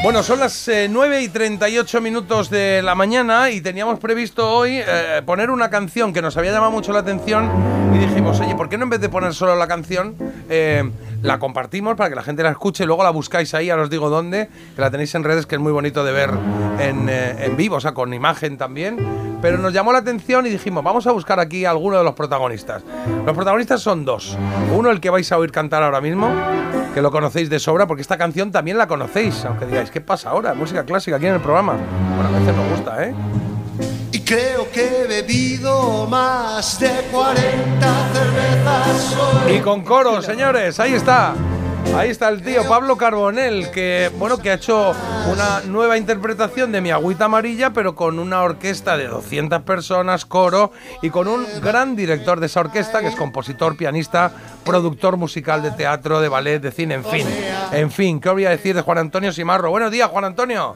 [0.06, 4.74] Bueno, son las eh, 9 y 38 minutos de la mañana y teníamos previsto hoy
[4.78, 7.50] eh, poner una canción que nos había llamado mucho la atención
[7.92, 10.14] y dijimos, oye, ¿por qué no en vez de poner solo la canción,
[10.48, 10.88] eh,
[11.26, 14.10] la compartimos para que la gente la escuche luego la buscáis ahí, ahora os digo
[14.10, 16.32] dónde, que la tenéis en redes, que es muy bonito de ver
[16.80, 18.98] en, eh, en vivo, o sea, con imagen también.
[19.42, 22.14] Pero nos llamó la atención y dijimos, vamos a buscar aquí a alguno de los
[22.14, 22.84] protagonistas.
[23.26, 24.38] Los protagonistas son dos.
[24.74, 26.32] Uno, el que vais a oír cantar ahora mismo,
[26.94, 30.30] que lo conocéis de sobra, porque esta canción también la conocéis, aunque digáis, ¿qué pasa
[30.32, 30.54] ahora?
[30.54, 31.74] Música clásica aquí en el programa.
[31.74, 33.14] Bueno, a veces nos gusta, ¿eh?
[34.26, 39.54] Creo que he bebido más de 40 cervezas hoy.
[39.54, 41.36] Y con coro, señores, ahí está.
[41.96, 44.94] Ahí está el tío Pablo Carbonell, que bueno, que ha hecho
[45.32, 50.72] una nueva interpretación de Mi Agüita Amarilla, pero con una orquesta de 200 personas, coro,
[51.04, 54.32] y con un gran director de esa orquesta, que es compositor, pianista,
[54.66, 57.28] productor musical de teatro, de ballet, de cine, en fin.
[57.72, 59.70] En fin, ¿qué voy a decir de Juan Antonio Simarro?
[59.70, 60.76] Buenos días, Juan Antonio.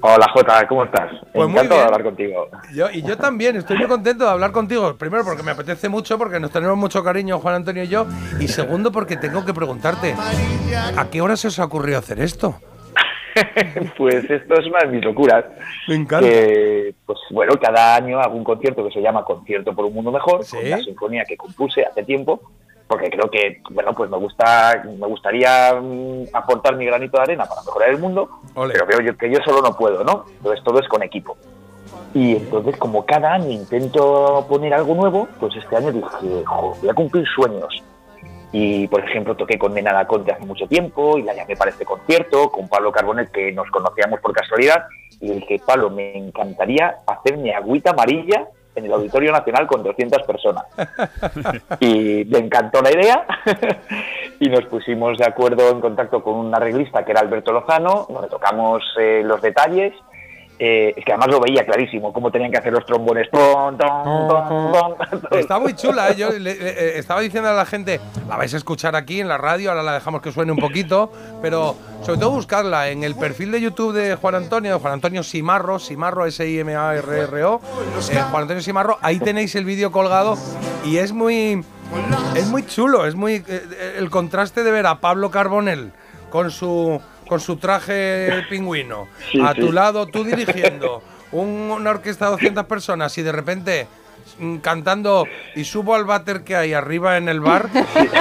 [0.00, 1.10] Hola Jota, ¿cómo estás?
[1.32, 2.48] Pues Encantado de hablar contigo.
[2.72, 4.96] Yo, y yo también, estoy muy contento de hablar contigo.
[4.96, 8.06] Primero porque me apetece mucho, porque nos tenemos mucho cariño Juan Antonio y yo.
[8.38, 10.14] Y segundo porque tengo que preguntarte,
[10.96, 12.60] ¿a qué hora se os ha ocurrido hacer esto?
[13.96, 15.44] pues esto es una de mis locuras.
[15.88, 16.28] Me encanta.
[16.28, 20.12] Que, pues bueno, cada año hago un concierto que se llama Concierto por un Mundo
[20.12, 22.40] Mejor, con una sinfonía que compuse hace tiempo,
[22.88, 27.44] porque creo que, bueno, pues me gusta, me gustaría mm, aportar mi granito de arena
[27.44, 30.24] para mejorar el mundo, pero veo yo que yo solo no puedo, ¿no?
[30.38, 31.36] Entonces todo es con equipo.
[32.14, 36.88] Y entonces, como cada año intento poner algo nuevo, pues este año dije, "Jo, voy
[36.88, 37.84] a cumplir sueños.
[38.50, 41.84] Y, por ejemplo, toqué con Nena Conte hace mucho tiempo y la llamé para este
[41.84, 44.86] concierto, con Pablo Carbonet, que nos conocíamos por casualidad,
[45.20, 48.46] y dije, Pablo, me encantaría hacer mi agüita amarilla
[48.78, 50.64] en el Auditorio Nacional con 200 personas.
[51.80, 53.26] y le encantó la idea
[54.40, 58.28] y nos pusimos de acuerdo en contacto con un arreglista que era Alberto Lozano, donde
[58.28, 59.94] tocamos eh, los detalles.
[60.60, 63.30] Eh, es que además lo veía clarísimo, cómo tenían que hacer los trombones.
[63.30, 65.38] Ton, ton, ton, ton.
[65.38, 66.16] Está muy chula, ¿eh?
[66.16, 69.28] Yo le- le- eh, estaba diciendo a la gente, la vais a escuchar aquí en
[69.28, 73.14] la radio, ahora la dejamos que suene un poquito, pero sobre todo buscarla en el
[73.14, 77.60] perfil de YouTube de Juan Antonio, de Juan Antonio Simarro, Simarro S-I-M-A-R-R-O,
[78.10, 80.36] eh, Juan Antonio Simarro, ahí tenéis el vídeo colgado
[80.84, 81.64] y es muy,
[82.34, 83.44] es muy chulo, es muy
[83.96, 85.92] el contraste de ver a Pablo Carbonell
[86.30, 89.60] con su, con su traje pingüino, Sí, a sí.
[89.60, 93.86] tu lado tú dirigiendo un- una orquesta de 200 personas y de repente
[94.38, 97.68] mm, cantando y subo al váter que hay arriba en el bar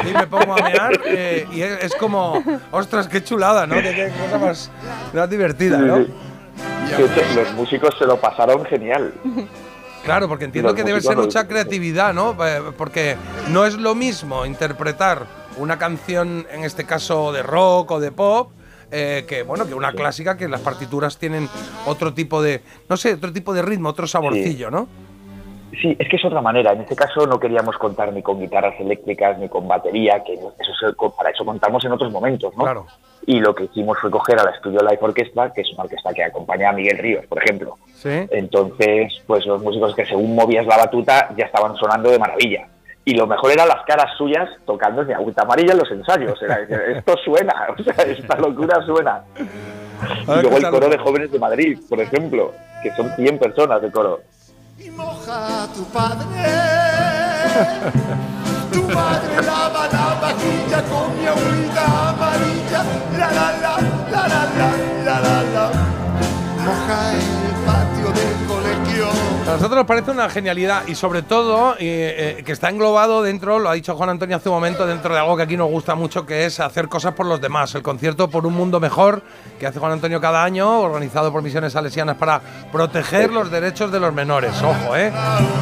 [0.10, 3.76] y me pongo a mear eh, y es, como, ostras, qué chulada, ¿no?
[3.76, 4.72] Qué, qué cosa más,
[5.14, 5.98] más divertida, ¿no?
[7.36, 9.14] Los músicos se lo pasaron genial.
[10.04, 12.36] Claro, porque entiendo Los que debe ser mucha creatividad, ¿no?
[12.46, 13.18] Eh, Porque
[13.50, 15.26] no es lo mismo interpretar
[15.58, 18.52] una canción, en este caso de rock o de pop,
[18.92, 21.50] eh, que bueno, que una clásica que las partituras tienen
[21.86, 24.88] otro tipo de, no sé, otro tipo de ritmo, otro saborcillo, ¿no?
[25.82, 26.72] Sí, es que es otra manera.
[26.72, 31.14] En este caso no queríamos contar ni con guitarras eléctricas ni con batería, que eso
[31.16, 32.64] para eso contamos en otros momentos, ¿no?
[32.64, 32.88] Claro.
[33.26, 36.14] Y lo que hicimos fue coger a la Studio Life Orchestra, que es una orquesta
[36.14, 37.78] que acompaña a Miguel Ríos, por ejemplo.
[37.94, 38.10] Sí.
[38.32, 42.68] Entonces, pues los músicos que según movías la batuta ya estaban sonando de maravilla.
[43.08, 46.38] Y lo mejor eran las caras suyas tocando de agüita amarilla en los ensayos.
[46.42, 49.24] Era, esto suena, o sea, esta locura suena.
[50.24, 52.52] Y luego el coro de jóvenes de Madrid, por ejemplo,
[52.84, 54.20] que son 100 personas de coro.
[54.92, 56.26] moja a tu padre.
[58.74, 62.84] Tu madre lava la vajilla con mi agüita amarilla.
[63.18, 63.78] La la la,
[64.12, 64.70] la la la,
[65.06, 65.66] la la la.
[66.66, 67.22] Moja el
[67.66, 67.87] colegio.
[69.06, 73.60] A nosotros nos parece una genialidad y sobre todo eh, eh, que está englobado dentro,
[73.60, 75.96] lo ha dicho Juan Antonio hace un momento, dentro de algo que aquí nos gusta
[75.96, 77.74] mucho, que es hacer cosas por los demás.
[77.76, 79.22] El concierto por un mundo mejor
[79.60, 84.00] que hace Juan Antonio cada año, organizado por Misiones Salesianas para proteger los derechos de
[84.00, 84.52] los menores.
[84.64, 85.12] Ojo, ¿eh?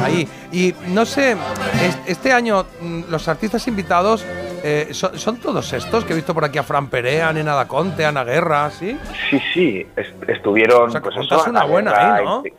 [0.02, 0.26] Ahí.
[0.52, 1.32] Y no sé,
[1.82, 4.24] es- este año mm, los artistas invitados
[4.64, 7.68] eh, son, son todos estos que he visto por aquí a Fran Perea, Nena da
[7.68, 8.98] Conte, Ana Guerra, ¿sí?
[9.30, 10.88] Sí, sí, est- estuvieron.
[10.88, 12.42] O sea, pues eso, una Ana buena Guerra, ahí, ¿no?
[12.44, 12.52] y-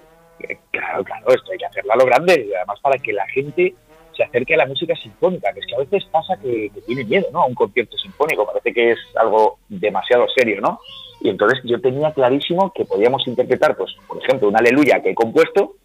[0.72, 3.74] Claro, claro, esto hay que hacerlo a lo grande y además para que la gente
[4.16, 7.04] se acerque a la música sinfónica, que es que a veces pasa que, que tiene
[7.04, 7.42] miedo, ¿no?
[7.42, 10.80] A un concierto sinfónico, parece que es algo demasiado serio, ¿no?
[11.22, 15.16] Y entonces yo tenía clarísimo que podíamos interpretar, pues, por ejemplo, una aleluya que he
[15.16, 15.76] compuesto,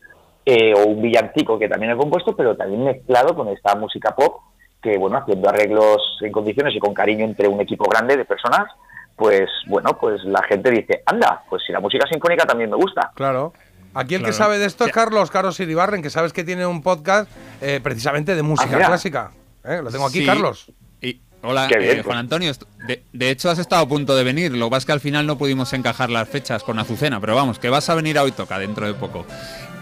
[0.45, 4.41] eh, o un villancico que también he compuesto, pero también mezclado con esta música pop,
[4.83, 8.65] que, bueno, haciendo arreglos en condiciones y con cariño entre un equipo grande de personas,
[9.17, 13.13] pues, bueno, pues la gente dice, anda, pues si la música sinfónica también me gusta.
[13.15, 13.53] Claro.
[13.95, 16.83] Aquí el que sabe de esto es Carlos, Carlos Iribarren, que sabes que tiene un
[16.83, 17.31] podcast
[17.61, 19.31] eh, precisamente de música Ah, clásica.
[19.65, 19.81] ¿Eh?
[19.83, 20.27] Lo tengo aquí, Sí.
[20.27, 20.73] Carlos.
[21.01, 22.07] Y, hola, bien, eh, pues.
[22.07, 22.51] Juan Antonio.
[22.51, 24.53] est- De, de hecho, has estado a punto de venir.
[24.57, 27.35] Lo que pasa es que al final no pudimos encajar las fechas con Azucena, pero
[27.37, 29.25] vamos, que vas a venir a hoy toca dentro de poco.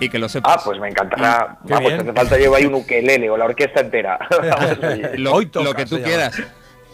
[0.00, 0.56] Y que lo sepas.
[0.56, 1.58] Ah, pues me encantará.
[1.66, 4.18] Qué Vamos, hace falta llevar ahí un ukelele o la orquesta entera.
[5.16, 6.40] lo, Hoy toca, lo que tú quieras.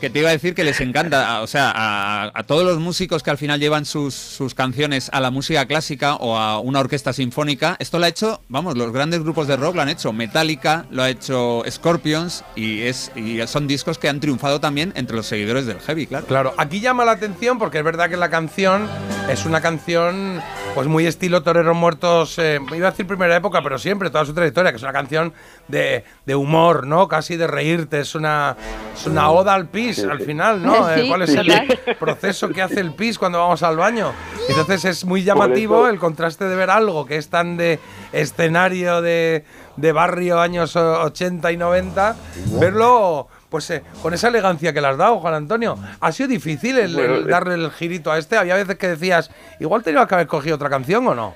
[0.00, 3.23] Que te iba a decir que les encanta, o sea, a, a todos los músicos
[3.23, 7.15] que al final llevan sus, sus canciones a la música clásica o a una orquesta
[7.15, 10.12] sinfónica, esto lo ha hecho, vamos, los grandes grupos de rock lo han hecho.
[10.12, 15.16] Metallica lo ha hecho Scorpions y, es, y son discos que han triunfado también entre
[15.16, 16.26] los seguidores del heavy, claro.
[16.26, 18.86] Claro, aquí llama la atención porque es verdad que la canción
[19.31, 20.42] es una canción
[20.75, 24.34] pues muy estilo Toreros Muertos, eh, iba a decir primera época, pero siempre, toda su
[24.34, 25.33] trayectoria, que es una canción
[25.68, 27.08] de, de humor, ¿no?
[27.08, 28.58] Casi de reírte, es una,
[28.94, 30.89] es una oda al pis al final, ¿no?
[30.90, 34.12] Eh, Sí, ¿Cuál es sí, el proceso que hace el pis cuando vamos al baño?
[34.48, 37.78] Entonces es muy llamativo el contraste de ver algo que es tan de
[38.12, 39.44] escenario de,
[39.76, 42.16] de barrio años eh, 80 y 90,
[42.60, 45.76] verlo pues eh, con esa elegancia que le has dado, Juan Antonio.
[46.00, 47.24] ¿Ha sido difícil el, Bueno, eh.
[47.24, 48.36] darle el girito a este?
[48.36, 51.34] Había veces que decías, igual tenía que haber cogido otra canción o no.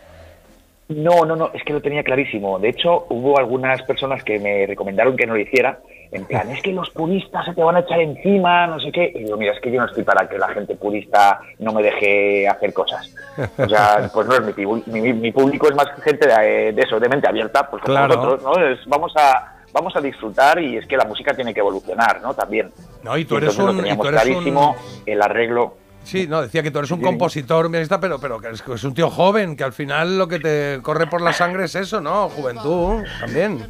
[0.89, 2.59] No, no, no, es que lo tenía clarísimo.
[2.59, 5.79] De hecho, hubo algunas personas que me recomendaron que no lo hiciera.
[6.13, 9.13] En plan, es que los puristas se te van a echar encima, no sé qué.
[9.15, 11.83] Y digo, mira, es que yo no estoy para que la gente purista no me
[11.83, 13.15] deje hacer cosas.
[13.57, 14.57] O sea, pues no es
[14.89, 18.17] mi, mi, público, es más gente de, de eso, de mente abierta, pues como Claro.
[18.17, 18.65] nosotros, ¿no?
[18.67, 22.35] Es, vamos a vamos a disfrutar y es que la música tiene que evolucionar, ¿no?
[22.35, 22.73] También.
[23.05, 25.75] No, y tú eres entonces un- lo y teníamos tú eres un- clarísimo, el arreglo.
[26.11, 28.83] Sí, no, decía que tú eres un compositor, pianista, pero, pero que es, que es
[28.85, 32.01] un tío joven, que al final lo que te corre por la sangre es eso,
[32.01, 32.29] ¿no?
[32.29, 33.65] Juventud, también.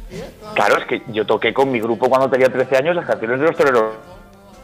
[0.55, 3.45] Claro, es que yo toqué con mi grupo cuando tenía 13 años las canciones de
[3.45, 3.93] los toreros.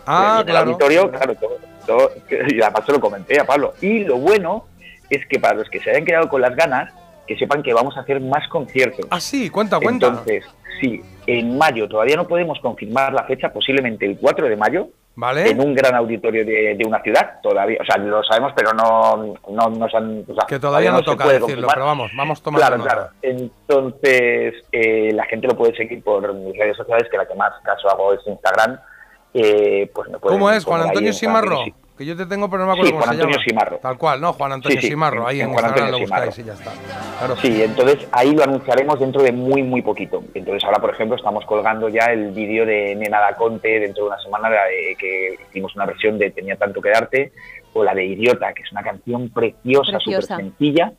[0.08, 0.66] Ah, en el claro.
[0.70, 3.74] auditorio, claro, todo- todo- y además se lo comenté a Pablo.
[3.82, 4.66] Y lo bueno
[5.10, 6.92] es que para los que se hayan quedado con las ganas,
[7.28, 9.06] que sepan que vamos a hacer más conciertos.
[9.12, 10.08] Ah, sí, cuenta, cuenta.
[10.08, 10.46] Entonces,
[10.82, 14.88] sí, en mayo todavía no podemos confirmar la fecha, posiblemente el 4 de mayo,
[15.20, 15.50] ¿Vale?
[15.50, 19.34] en un gran auditorio de, de una ciudad, todavía, o sea, lo sabemos, pero no,
[19.50, 20.24] no nos han...
[20.30, 21.74] o sea, Que todavía no se toca decirlo, confirmar.
[21.74, 22.94] pero vamos, vamos tomando Claro, nota.
[22.94, 23.10] claro.
[23.24, 27.52] Entonces, eh, la gente lo puede seguir por mis redes sociales, que la que más
[27.64, 28.80] caso hago es Instagram.
[29.34, 30.64] Eh, pues me pueden ¿Cómo es?
[30.64, 31.64] Juan Antonio Simarro.
[31.98, 33.44] Que yo te tengo, pero no me acuerdo Sí, cómo Juan se Antonio llama.
[33.50, 33.78] Simarro.
[33.78, 34.34] Tal cual, ¿no?
[34.34, 35.28] Juan Antonio Sí, sí, Simarro.
[35.28, 36.58] Ahí en, en Juan Instagram lo Antonio buscáis Simarro.
[36.60, 37.18] y ya está.
[37.18, 37.36] Claro.
[37.42, 40.24] Sí, entonces ahí lo anunciaremos dentro de muy, muy poquito.
[40.36, 44.10] Entonces ahora, por ejemplo, estamos colgando ya el vídeo de Nena da Conte dentro de
[44.10, 47.32] una semana, de que hicimos una versión de Tenía tanto que darte,
[47.74, 50.94] o la de Idiota, que es una canción preciosa, súper sencilla.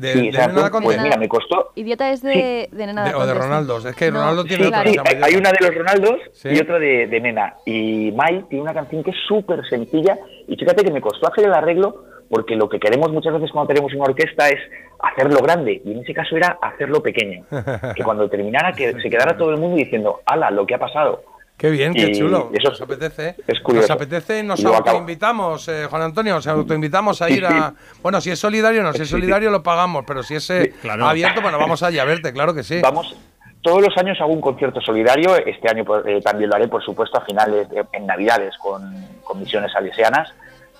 [0.00, 1.72] De, Sí, de Nena da Pues mira, me costó...
[1.74, 3.34] Idiota es de, de Nena De- o de.
[3.34, 3.84] Ronaldos.
[3.84, 4.18] Es que No.
[4.20, 6.48] Ronaldo tiene Sí, otra llama hay una de los Ronaldos Sí.
[6.50, 7.54] y otra de, de Nena.
[7.66, 10.18] Y Mai tiene una canción que es súper sencilla.
[10.48, 13.68] Y fíjate que me costó hacer el arreglo porque lo que queremos muchas veces cuando
[13.68, 14.58] tenemos una orquesta es
[15.00, 15.82] hacerlo grande.
[15.84, 17.44] Y en ese caso era hacerlo pequeño.
[17.96, 21.22] que cuando terminara que se quedara todo el mundo diciendo, ala, lo que ha pasado.
[21.60, 22.50] Qué bien, qué Y chulo.
[22.54, 23.36] eso nos apetece.
[23.46, 23.86] es curioso.
[23.88, 24.76] Nos apetece, nos Y acabo.
[24.78, 27.74] autoinvitamos, eh, Juan Antonio, nos autoinvitamos a ir a.
[28.02, 31.06] Bueno, si es solidario, no, si es solidario lo pagamos, pero si es eh, claro.
[31.06, 32.80] abierto, bueno, vamos allá a verte, claro que sí.
[32.80, 33.14] Vamos,
[33.62, 36.82] Todos los años hago un concierto solidario, este año pues, eh, también lo haré, por
[36.82, 38.90] supuesto, a finales, de- en Navidades, con,
[39.22, 40.32] con Misiones Salesianas,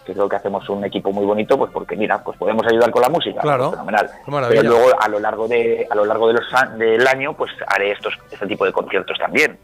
[0.07, 3.02] que creo que hacemos un equipo muy bonito, pues porque mira, pues podemos ayudar con
[3.02, 3.65] la música, Claro.
[3.68, 4.10] pues, fenomenal.
[4.49, 7.50] Pero luego a lo largo de a lo largo de los a- del año, pues
[7.67, 9.59] haré estos este tipo de conciertos también.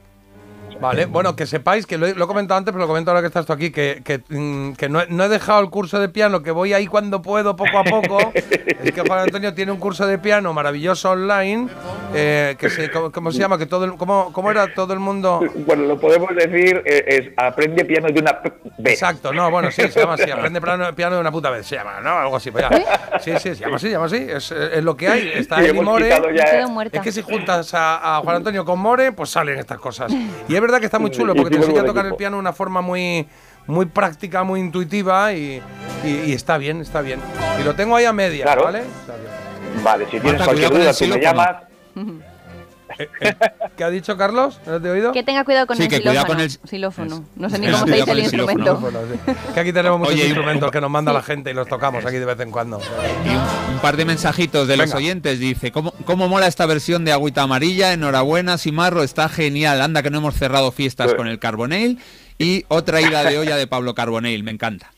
[0.80, 3.20] Vale, bueno, que sepáis que lo he, lo he comentado antes, pero lo comento ahora
[3.20, 5.98] que estás tú aquí, que, que, mm, que no, he- no he dejado el curso
[5.98, 8.32] de piano, que voy ahí cuando puedo, poco a poco.
[8.34, 11.68] es que Juan Antonio tiene un curso de piano maravilloso online,
[12.14, 13.58] eh, que se, ¿cómo, cómo se llama?
[13.58, 15.40] Que todo el, ¿cómo, ¿Cómo era todo el mundo?
[15.66, 18.40] Bueno, lo podemos decir, eh, es aprende piano de una
[18.78, 18.94] vez.
[18.94, 21.76] Exacto, no, bueno, sí, se llama así, aprende piano, piano de una puta vez, se
[21.76, 22.10] llama, ¿no?
[22.18, 23.18] Algo así, pues ya.
[23.20, 25.72] Sí, sí, se llama así, se llama así, es, es lo que hay, está Sí,
[25.72, 26.08] More.
[26.34, 26.96] ya- muerta.
[26.98, 30.12] Es que si juntas a, a Juan Antonio con More, pues salen estas cosas.
[30.48, 32.40] Y es verdad que está muy chulo, porque te enseña a tocar el piano de
[32.40, 33.26] una forma muy,
[33.66, 35.62] muy práctica, muy intuitiva y,
[36.04, 37.20] y- y está bien, está bien.
[37.60, 38.64] Y lo tengo ahí a media, Claro.
[38.64, 38.82] ¿vale?
[39.82, 42.25] Vale, si tienes cualquier duda, tú me
[42.96, 43.16] xilófono.
[43.20, 43.70] llamas.
[43.76, 44.60] ¿Qué ha dicho Carlos?
[44.66, 45.12] ¿No te he oído?
[45.12, 46.34] Que tenga cuidado con Sí, el que cuidado xilófono.
[46.34, 47.24] con el- xilófono.
[47.36, 48.92] No sé ni cómo se dice el instrumento.
[49.54, 52.04] Que aquí tenemos muchos Oye, y- instrumentos que nos manda la gente y los tocamos
[52.04, 52.78] aquí de vez en cuando.
[52.78, 55.38] Un par de mensajitos de los oyentes.
[55.38, 57.92] Dice, ¿cómo, ¿cómo mola esta versión de Agüita Amarilla?
[57.92, 59.80] Enhorabuena, Simarro, está genial.
[59.82, 61.98] Anda que no hemos cerrado fiestas con el Carbonell.
[62.38, 64.92] Y otra ida de olla de Pablo Carbonell, me encanta.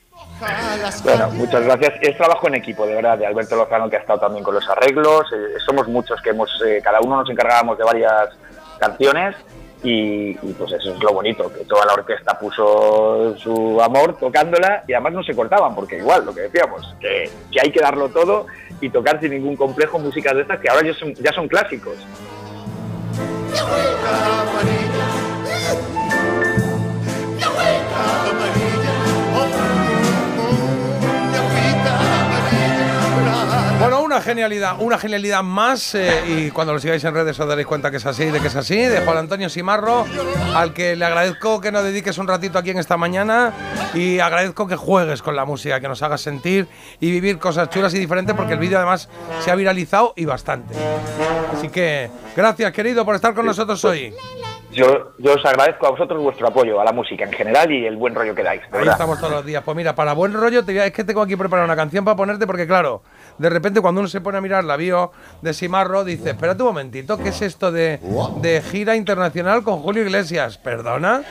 [1.02, 1.94] Bueno, muchas gracias.
[2.00, 4.68] Es trabajo en equipo, de verdad, de Alberto Lozano, que ha estado también con los
[4.68, 5.25] arreglos.
[5.33, 8.31] Eh, somos muchos que hemos, eh, cada uno nos encargábamos de varias
[8.78, 9.34] canciones
[9.83, 14.84] y, y, pues eso es lo bonito, que toda la orquesta puso su amor tocándola
[14.86, 18.08] y además no se cortaban, porque igual, lo que decíamos, que, que hay que darlo
[18.08, 18.47] todo
[18.81, 21.97] y tocar sin ningún complejo músicas de estas que ahora ya son, ya son clásicos.
[33.78, 37.66] Bueno, una genialidad, una genialidad más eh, y cuando lo sigáis en redes os daréis
[37.68, 40.05] cuenta que es así, de que es así, de Juan Antonio Simarro,
[40.55, 43.52] al que le agradezco que nos dediques un ratito aquí en esta mañana
[43.94, 46.66] y agradezco que juegues con la música, que nos hagas sentir
[46.98, 49.08] y vivir cosas chulas y diferentes porque el vídeo además
[49.40, 50.74] se ha viralizado y bastante.
[51.52, 54.12] Así que gracias querido por estar con nosotros hoy.
[54.73, 57.97] Yo, yo os agradezco a vosotros vuestro apoyo a la música en general y el
[57.97, 58.60] buen rollo que dais.
[58.70, 59.62] Ahí estamos todos los días.
[59.65, 62.47] Pues mira, para buen rollo, te es que tengo aquí preparada una canción para ponerte,
[62.47, 63.02] porque claro,
[63.39, 66.68] de repente cuando uno se pone a mirar la bio de Simarro, dice, espérate un
[66.68, 68.00] momentito, ¿qué es esto de,
[68.42, 70.58] de gira internacional con Julio Iglesias?
[70.58, 71.23] ¿Perdona?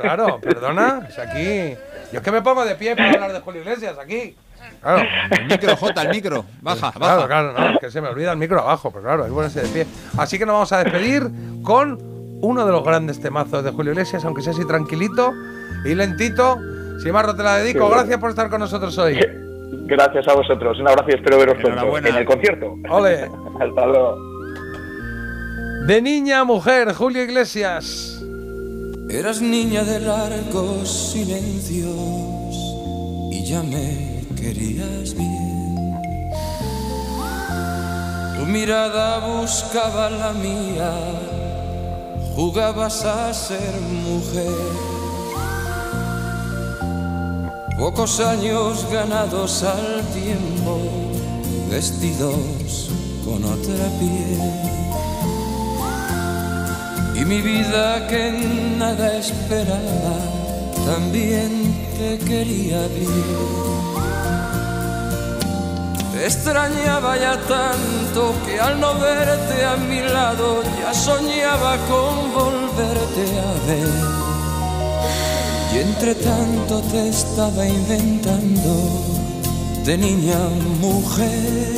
[0.00, 1.06] Claro, perdona.
[1.08, 1.74] Es aquí.
[2.12, 4.36] Yo es que me pongo de pie para hablar de Julio Iglesias, aquí.
[4.80, 5.02] Claro.
[5.30, 6.44] El micro, Jota, el micro.
[6.60, 7.26] Baja, Claro, baja.
[7.26, 9.62] claro, no, es que se me olvida el micro abajo, pero claro, hay que ponerse
[9.62, 9.86] de pie.
[10.16, 11.28] Así que nos vamos a despedir
[11.62, 11.98] con
[12.40, 15.32] uno de los grandes temazos de Julio Iglesias, aunque sea así tranquilito
[15.84, 16.58] y lentito.
[17.02, 17.88] Simarro, te la dedico.
[17.88, 19.18] Gracias por estar con nosotros hoy.
[19.86, 20.78] Gracias a vosotros.
[20.78, 22.76] Un abrazo y espero veros pronto en el concierto.
[22.88, 23.30] Ole.
[23.60, 24.16] Hasta luego.
[25.86, 28.24] De niña a mujer, Julio Iglesias.
[29.10, 32.56] Eras niña de largos silencios
[33.30, 35.94] y ya me querías bien.
[38.38, 40.90] Tu mirada buscaba la mía,
[42.34, 44.93] jugabas a ser mujer.
[47.78, 50.80] Pocos años ganados al tiempo,
[51.68, 52.88] vestidos
[53.24, 54.40] con otra piel.
[57.16, 58.30] Y mi vida que
[58.78, 60.16] nada esperaba,
[60.86, 63.74] también te quería bien.
[66.12, 73.40] Te extrañaba ya tanto que al no verte a mi lado ya soñaba con volverte
[73.40, 74.33] a ver.
[75.74, 78.74] Y entre tanto te estaba inventando
[79.84, 80.38] de niña
[80.80, 81.74] mujer.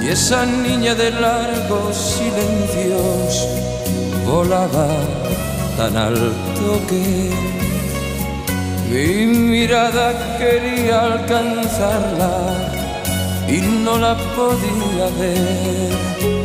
[0.00, 3.48] Y esa niña de largos silencios
[4.24, 4.86] volaba
[5.76, 7.30] tan alto que
[8.88, 12.32] mi mirada quería alcanzarla
[13.48, 16.35] y no la podía ver.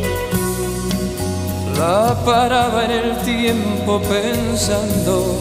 [1.82, 5.36] La paraba en el tiempo pensando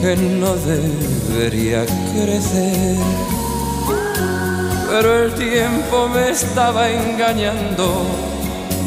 [0.00, 2.96] que no debería crecer.
[4.88, 8.04] Pero el tiempo me estaba engañando,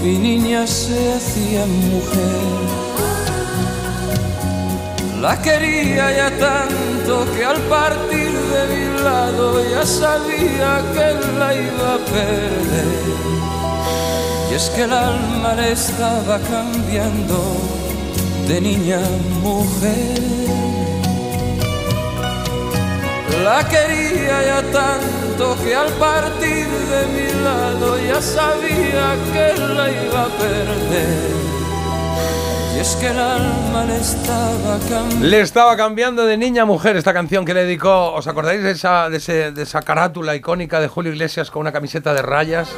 [0.01, 2.48] mi niña se hacía mujer.
[5.19, 11.08] La quería ya tanto que al partir de mi lado ya sabía que
[11.40, 13.48] la iba a perder.
[14.51, 17.39] Y es que el alma le estaba cambiando
[18.47, 20.19] de niña a mujer.
[23.43, 30.23] La quería ya tanto que al partir de mi lado ya sabía que la iba
[30.23, 31.29] a perder.
[32.75, 35.25] Y es que el alma le estaba cambiando.
[35.25, 38.13] Le estaba cambiando de niña a mujer esta canción que le dedicó.
[38.13, 42.69] ¿Os acordáis de esa carátula icónica de Julio Iglesias con una camiseta de rayas?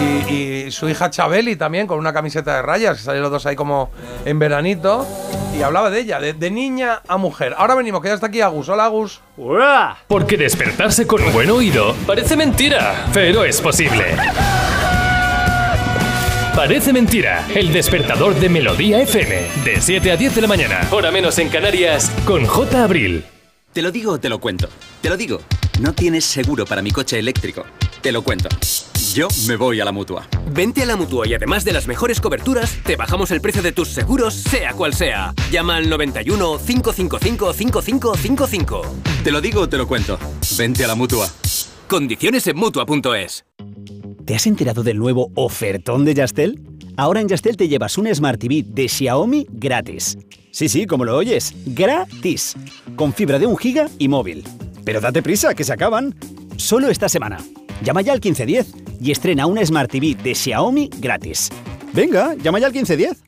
[0.00, 3.46] Y, y su hija Chabeli también con una camiseta de rayas, que salieron los dos
[3.46, 3.90] ahí como
[4.24, 5.06] en veranito.
[5.58, 7.54] Y hablaba de ella, de, de niña a mujer.
[7.58, 8.68] Ahora venimos, que ya está aquí Agus.
[8.68, 9.20] Hola Agus.
[10.06, 14.04] Porque despertarse con un buen oído parece mentira, pero es posible.
[16.54, 21.12] Parece mentira, el despertador de Melodía FM, de 7 a 10 de la mañana, hora
[21.12, 22.82] menos en Canarias, con J.
[22.82, 23.24] Abril.
[23.72, 24.68] Te lo digo o te lo cuento.
[25.00, 25.40] Te lo digo.
[25.80, 27.64] No tienes seguro para mi coche eléctrico.
[28.02, 28.48] Te lo cuento.
[29.14, 30.28] Yo me voy a la mutua.
[30.52, 33.72] Vente a la mutua y además de las mejores coberturas, te bajamos el precio de
[33.72, 35.34] tus seguros, sea cual sea.
[35.50, 38.82] Llama al 91 555 5555.
[39.24, 40.18] Te lo digo o te lo cuento.
[40.56, 41.28] Vente a la mutua.
[41.88, 43.44] Condiciones en mutua.es.
[44.24, 46.60] ¿Te has enterado del nuevo ofertón de Yastel?
[46.96, 50.18] Ahora en Yastel te llevas un Smart TV de Xiaomi gratis.
[50.52, 52.54] Sí, sí, como lo oyes, gratis.
[52.94, 54.44] Con fibra de un giga y móvil.
[54.84, 56.14] Pero date prisa, que se acaban.
[56.56, 57.38] Solo esta semana.
[57.82, 58.66] Llama ya al 1510
[59.00, 61.50] y estrena un Smart TV de Xiaomi gratis.
[61.92, 63.27] Venga, llama ya al 1510.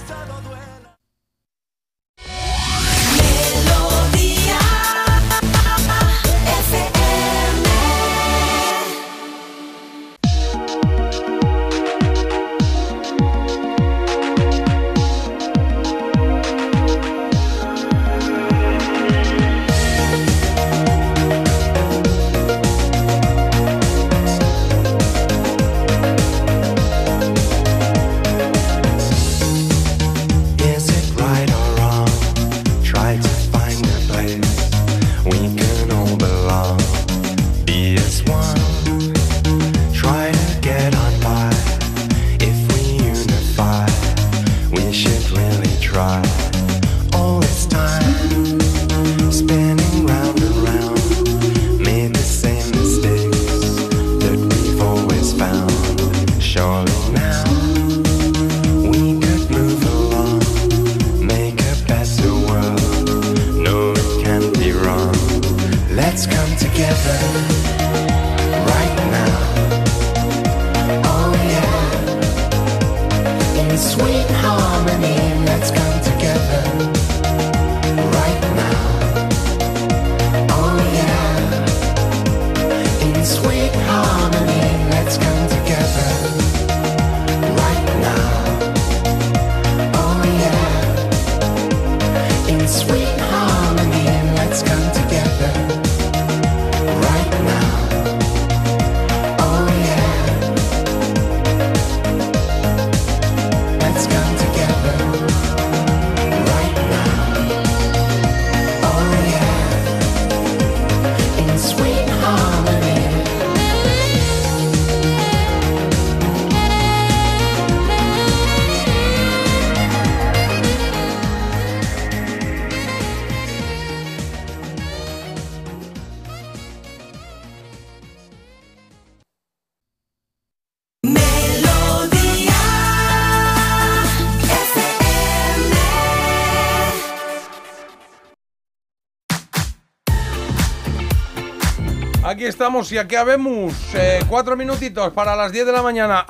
[142.51, 146.25] Estamos y aquí habemos eh, cuatro minutitos para las 10 de la mañana.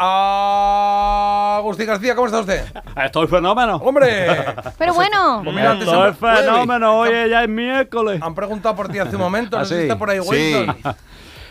[1.57, 2.63] Agustín García, ¿cómo está usted?
[3.03, 3.75] Estoy fenómeno.
[3.77, 4.27] ¡Hombre!
[4.77, 5.41] Pero bueno.
[5.43, 6.99] Pues Estoy han- Wilby, fenómeno.
[6.99, 8.21] Oye, ya es miércoles.
[8.21, 9.57] Han preguntado por ti hace un momento.
[9.57, 9.75] ¿Ah, No sí?
[9.75, 10.27] está por ahí Sí.
[10.29, 10.75] Wilson.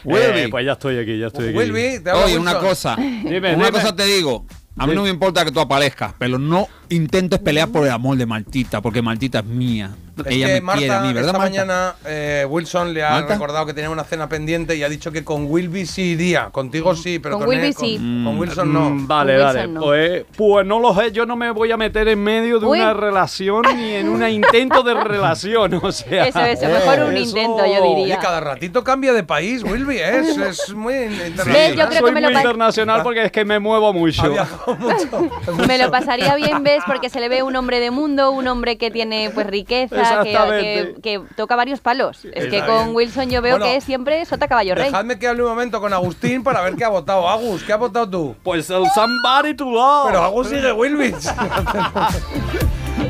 [0.04, 1.58] Eh, pues ya estoy aquí, ya estoy aquí.
[1.58, 2.96] Wilby, te Oye, una cosa.
[2.96, 3.70] Dime, una dime.
[3.72, 4.46] cosa te digo.
[4.78, 8.16] A mí no me importa que tú aparezcas, pero no intentes pelear por el amor
[8.16, 9.90] de Martita, porque Martita es mía.
[10.18, 11.50] Es Ella que me Marta, quiere a mí, ¿verdad, esta Marta?
[11.50, 13.32] mañana eh, Wilson le ha ¿Marta?
[13.34, 16.50] recordado que tenía una cena pendiente y ha dicho que con Wilby sí iría.
[16.50, 17.96] Contigo sí, pero Con con, Wilby él- sí.
[17.96, 18.90] con Wilson no.
[18.90, 19.66] Mm, Vale, Con vale.
[19.68, 19.80] No.
[19.80, 22.80] Pues, pues no lo sé, yo no me voy a meter en medio de Uy.
[22.80, 26.26] una relación ni en un intento de relación, o sea.
[26.26, 28.18] Eso, eso, mejor un eso- intento, yo diría.
[28.18, 30.18] cada ratito cambia de país, Wilby, ¿eh?
[30.18, 30.36] es,
[30.68, 31.08] es muy ¿Ves?
[31.18, 31.88] Yo internacional.
[31.88, 34.22] creo Soy que me lo muy pa- internacional porque es que me muevo mucho.
[34.80, 35.30] Mucho.
[35.66, 36.79] Me lo pasaría bien, ¿ves?
[36.86, 40.00] Porque se le ve un hombre de mundo, un hombre que tiene pues riqueza, que,
[40.02, 40.94] Exactamente.
[40.94, 42.24] que- que toca varios palos.
[42.32, 42.96] Es que con bien.
[42.96, 44.86] Wilson yo veo Bueno, que es siempre sota caballo rey.
[44.86, 47.28] Dejadme que hable un momento con Agustín para ver qué ha votado.
[47.28, 48.36] Agus, ¿qué has votado tú?
[48.42, 50.06] Pues el Somebody to Love.
[50.08, 51.14] Pero Agus sigue Wilby.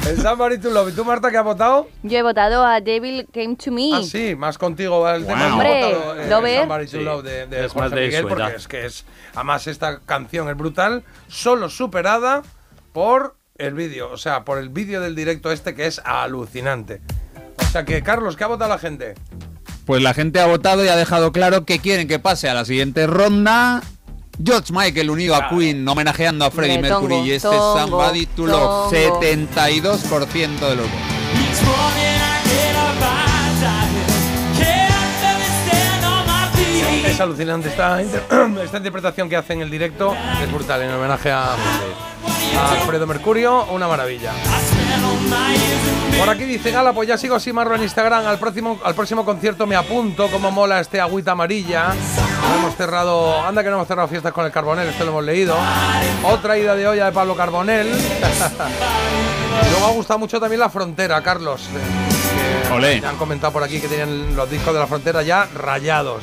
[0.06, 0.90] El Somebody to Love.
[0.90, 1.88] ¿Y tú, Marta, qué has votado?
[2.02, 3.90] Yo he votado a Devil Came to Me.
[3.92, 5.46] Ah, sí, más contigo va el tema.
[5.52, 6.58] Hombre, votado, eh, ¿lo ves?
[6.60, 9.04] Somebody to Sí, Love de, de es Jorge más de Miguel, porque es que es.
[9.34, 12.42] Además, esta canción es brutal, solo superada
[12.92, 14.10] por el vídeo.
[14.10, 17.00] O sea, por el vídeo del directo este que es alucinante.
[17.58, 19.14] O sea que, Carlos, ¿qué ha votado la gente?
[19.86, 22.64] Pues la gente ha votado y ha dejado claro que quieren que pase a la
[22.64, 23.82] siguiente ronda.
[24.42, 28.46] George Michael unido a Queen homenajeando a Freddie Mercury tongo, y este tongo, Somebody to
[28.46, 28.90] Love.
[28.90, 29.20] tongo.
[29.20, 32.10] 72% de los votos.
[37.06, 38.22] Es alucinante esta, inter-
[38.64, 40.14] esta interpretación que hace en el directo.
[40.42, 41.56] Es brutal, en homenaje a, a
[42.58, 44.32] Alfredo Mercurio, una maravilla.
[46.18, 48.26] Por aquí dice Gala, pues ya sigo así marro en Instagram.
[48.26, 50.28] Al próximo, al próximo concierto me apunto.
[50.28, 51.94] Como mola este agüita amarilla.
[52.58, 53.40] Hemos cerrado.
[53.42, 55.56] Anda que no hemos cerrado fiestas con el Carbonel, esto lo hemos leído.
[56.24, 57.88] Otra ida de olla de Pablo Carbonel.
[59.70, 61.68] Luego ha gustado mucho también la frontera, Carlos.
[62.72, 63.02] Olé.
[63.04, 66.22] han comentado por aquí que tienen los discos de la frontera ya rayados.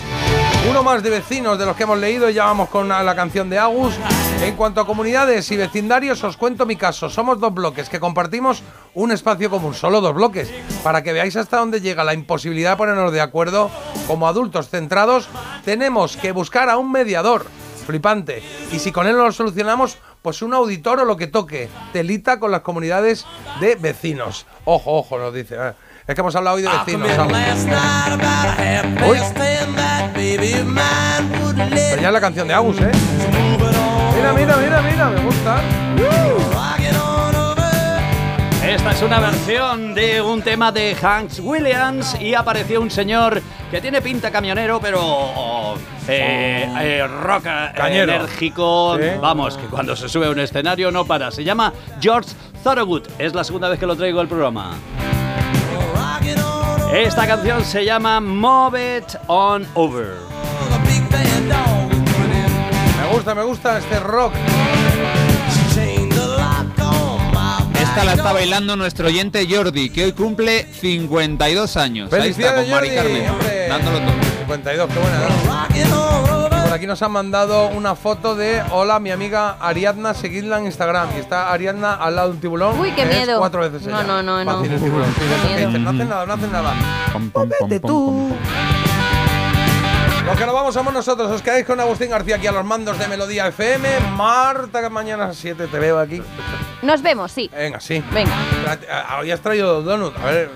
[0.69, 3.49] Uno más de vecinos de los que hemos leído y ya vamos con la canción
[3.49, 3.93] de Agus.
[4.41, 7.09] En cuanto a comunidades y vecindarios, os cuento mi caso.
[7.09, 8.63] Somos dos bloques que compartimos
[8.93, 10.51] un espacio común, solo dos bloques,
[10.83, 13.71] para que veáis hasta dónde llega la imposibilidad de ponernos de acuerdo.
[14.07, 15.29] Como adultos centrados,
[15.65, 17.45] tenemos que buscar a un mediador.
[17.85, 18.43] Flipante.
[18.71, 21.69] Y si con él no lo solucionamos, pues un auditor o lo que toque.
[21.93, 23.25] Telita con las comunidades
[23.61, 24.45] de vecinos.
[24.65, 25.57] Ojo, ojo, nos dice.
[26.07, 26.11] Eh.
[26.11, 27.09] Es que hemos hablado hoy de vecinos.
[29.07, 29.19] Uy.
[31.89, 32.91] Pero ya es la canción de Agus, ¿eh?
[34.15, 35.61] Mira, mira, mira, mira, me gusta.
[38.67, 43.79] Esta es una versión de un tema de Hanks Williams y apareció un señor que
[43.79, 45.75] tiene pinta camionero, pero oh,
[46.07, 48.13] eh, eh, rock eh, Cañero.
[48.13, 48.97] enérgico.
[48.99, 49.07] Sí.
[49.21, 51.31] Vamos, que cuando se sube a un escenario no para.
[51.31, 51.71] Se llama
[52.01, 53.07] George Thorogood.
[53.17, 54.75] Es la segunda vez que lo traigo al programa.
[56.93, 60.13] Esta canción se llama Move It On Over.
[63.01, 64.33] Me gusta, me gusta este rock.
[67.79, 72.13] Esta la está bailando nuestro oyente Jordi, que hoy cumple 52 años.
[72.13, 74.13] Ahí está, con Mari Jordi, Carmen, dándolo todo.
[74.39, 75.19] 52, qué buena.
[75.89, 76.36] ¿no?
[76.77, 81.09] Aquí nos han mandado una foto de Hola, mi amiga Ariadna, seguidla en Instagram.
[81.17, 82.79] Y está Ariadna al lado de un tiburón.
[82.79, 83.39] Uy, qué que es miedo.
[83.39, 84.07] cuatro veces No, ella.
[84.07, 84.57] no, no, no.
[84.59, 85.11] Fácil el tiburón.
[85.17, 85.67] Sí, de esos que miedo.
[85.69, 86.73] dicen, no hacen nada, no hacen nada.
[87.11, 88.29] Pom, Vete tú.
[90.27, 91.31] Los que nos vamos somos nosotros.
[91.31, 93.87] Os quedáis con Agustín García aquí a los mandos de Melodía FM.
[94.15, 96.21] Marta, que mañana a las 7 te veo aquí.
[96.83, 97.49] Nos vemos, sí.
[97.51, 98.03] Venga, sí.
[98.11, 98.35] Venga.
[99.19, 100.15] Hoy has traído donut.
[100.19, 100.45] A ver,